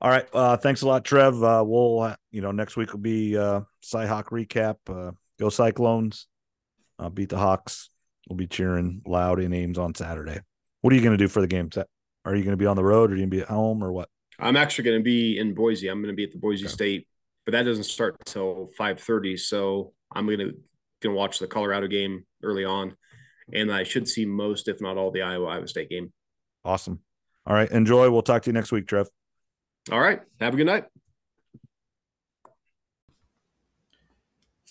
All 0.00 0.10
right. 0.10 0.26
Uh, 0.32 0.56
thanks 0.56 0.82
a 0.82 0.86
lot, 0.86 1.04
Trev. 1.04 1.42
Uh, 1.42 1.64
we'll, 1.66 2.00
uh, 2.00 2.16
you 2.30 2.40
know, 2.40 2.52
next 2.52 2.76
week 2.76 2.92
will 2.92 3.00
be 3.00 3.36
uh, 3.36 3.62
Cyhawk 3.82 4.26
recap. 4.26 4.76
Uh, 4.88 5.12
go 5.40 5.48
Cyclones. 5.48 6.26
Uh, 6.98 7.08
beat 7.08 7.28
the 7.28 7.38
Hawks. 7.38 7.90
We'll 8.28 8.36
be 8.36 8.46
cheering 8.46 9.02
loud 9.06 9.40
in 9.40 9.52
Ames 9.52 9.78
on 9.78 9.94
Saturday. 9.94 10.40
What 10.80 10.92
are 10.92 10.96
you 10.96 11.02
going 11.02 11.16
to 11.16 11.24
do 11.24 11.28
for 11.28 11.40
the 11.40 11.46
game? 11.46 11.70
Are 12.24 12.34
you 12.34 12.42
going 12.42 12.52
to 12.52 12.58
be 12.58 12.66
on 12.66 12.76
the 12.76 12.84
road 12.84 13.10
or 13.10 13.14
are 13.14 13.16
you 13.16 13.22
going 13.22 13.30
to 13.30 13.36
be 13.36 13.42
at 13.42 13.48
home 13.48 13.82
or 13.82 13.92
what? 13.92 14.08
I'm 14.38 14.56
actually 14.56 14.84
going 14.84 14.98
to 14.98 15.04
be 15.04 15.38
in 15.38 15.54
Boise. 15.54 15.88
I'm 15.88 16.00
going 16.00 16.12
to 16.12 16.16
be 16.16 16.24
at 16.24 16.32
the 16.32 16.38
Boise 16.38 16.64
okay. 16.64 16.72
State, 16.72 17.08
but 17.44 17.52
that 17.52 17.62
doesn't 17.62 17.84
start 17.84 18.16
until 18.20 18.70
5:30. 18.78 19.38
So 19.38 19.92
I'm 20.12 20.26
going 20.26 20.38
to 20.38 20.54
going 21.00 21.14
to 21.14 21.18
watch 21.18 21.38
the 21.38 21.46
Colorado 21.46 21.86
game 21.86 22.24
early 22.42 22.64
on, 22.64 22.96
and 23.52 23.72
I 23.72 23.82
should 23.82 24.08
see 24.08 24.26
most, 24.26 24.68
if 24.68 24.80
not 24.80 24.96
all, 24.96 25.10
the 25.10 25.22
Iowa 25.22 25.46
Iowa 25.46 25.66
State 25.66 25.90
game. 25.90 26.12
Awesome. 26.64 27.00
All 27.46 27.54
right. 27.54 27.70
Enjoy. 27.70 28.10
We'll 28.10 28.22
talk 28.22 28.42
to 28.42 28.50
you 28.50 28.54
next 28.54 28.70
week, 28.70 28.86
Trev. 28.86 29.08
All 29.90 30.00
right. 30.00 30.20
Have 30.40 30.54
a 30.54 30.56
good 30.56 30.66
night. 30.66 30.84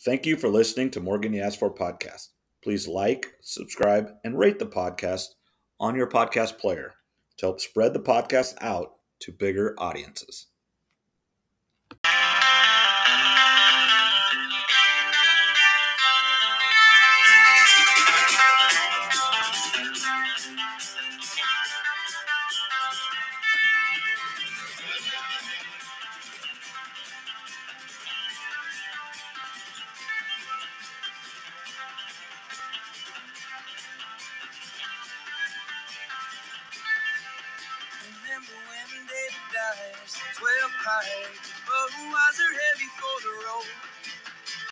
Thank 0.08 0.26
you 0.26 0.38
for 0.38 0.48
listening 0.48 0.90
to 0.92 1.02
Morgan 1.02 1.34
You 1.34 1.42
Asked 1.42 1.60
For 1.60 1.70
podcast. 1.70 2.30
Please 2.64 2.88
like, 2.88 3.34
subscribe, 3.42 4.10
and 4.24 4.40
rate 4.40 4.58
the 4.58 4.66
podcast 4.66 5.26
on 5.82 5.98
your 5.98 6.08
podcast 6.08 6.60
player 6.60 6.94
to 7.36 7.48
help 7.48 7.60
spread 7.60 7.94
the 7.94 8.00
podcast 8.00 8.56
out 8.62 8.94
to 9.20 9.34
bigger 9.34 9.76
audiences. 9.78 10.48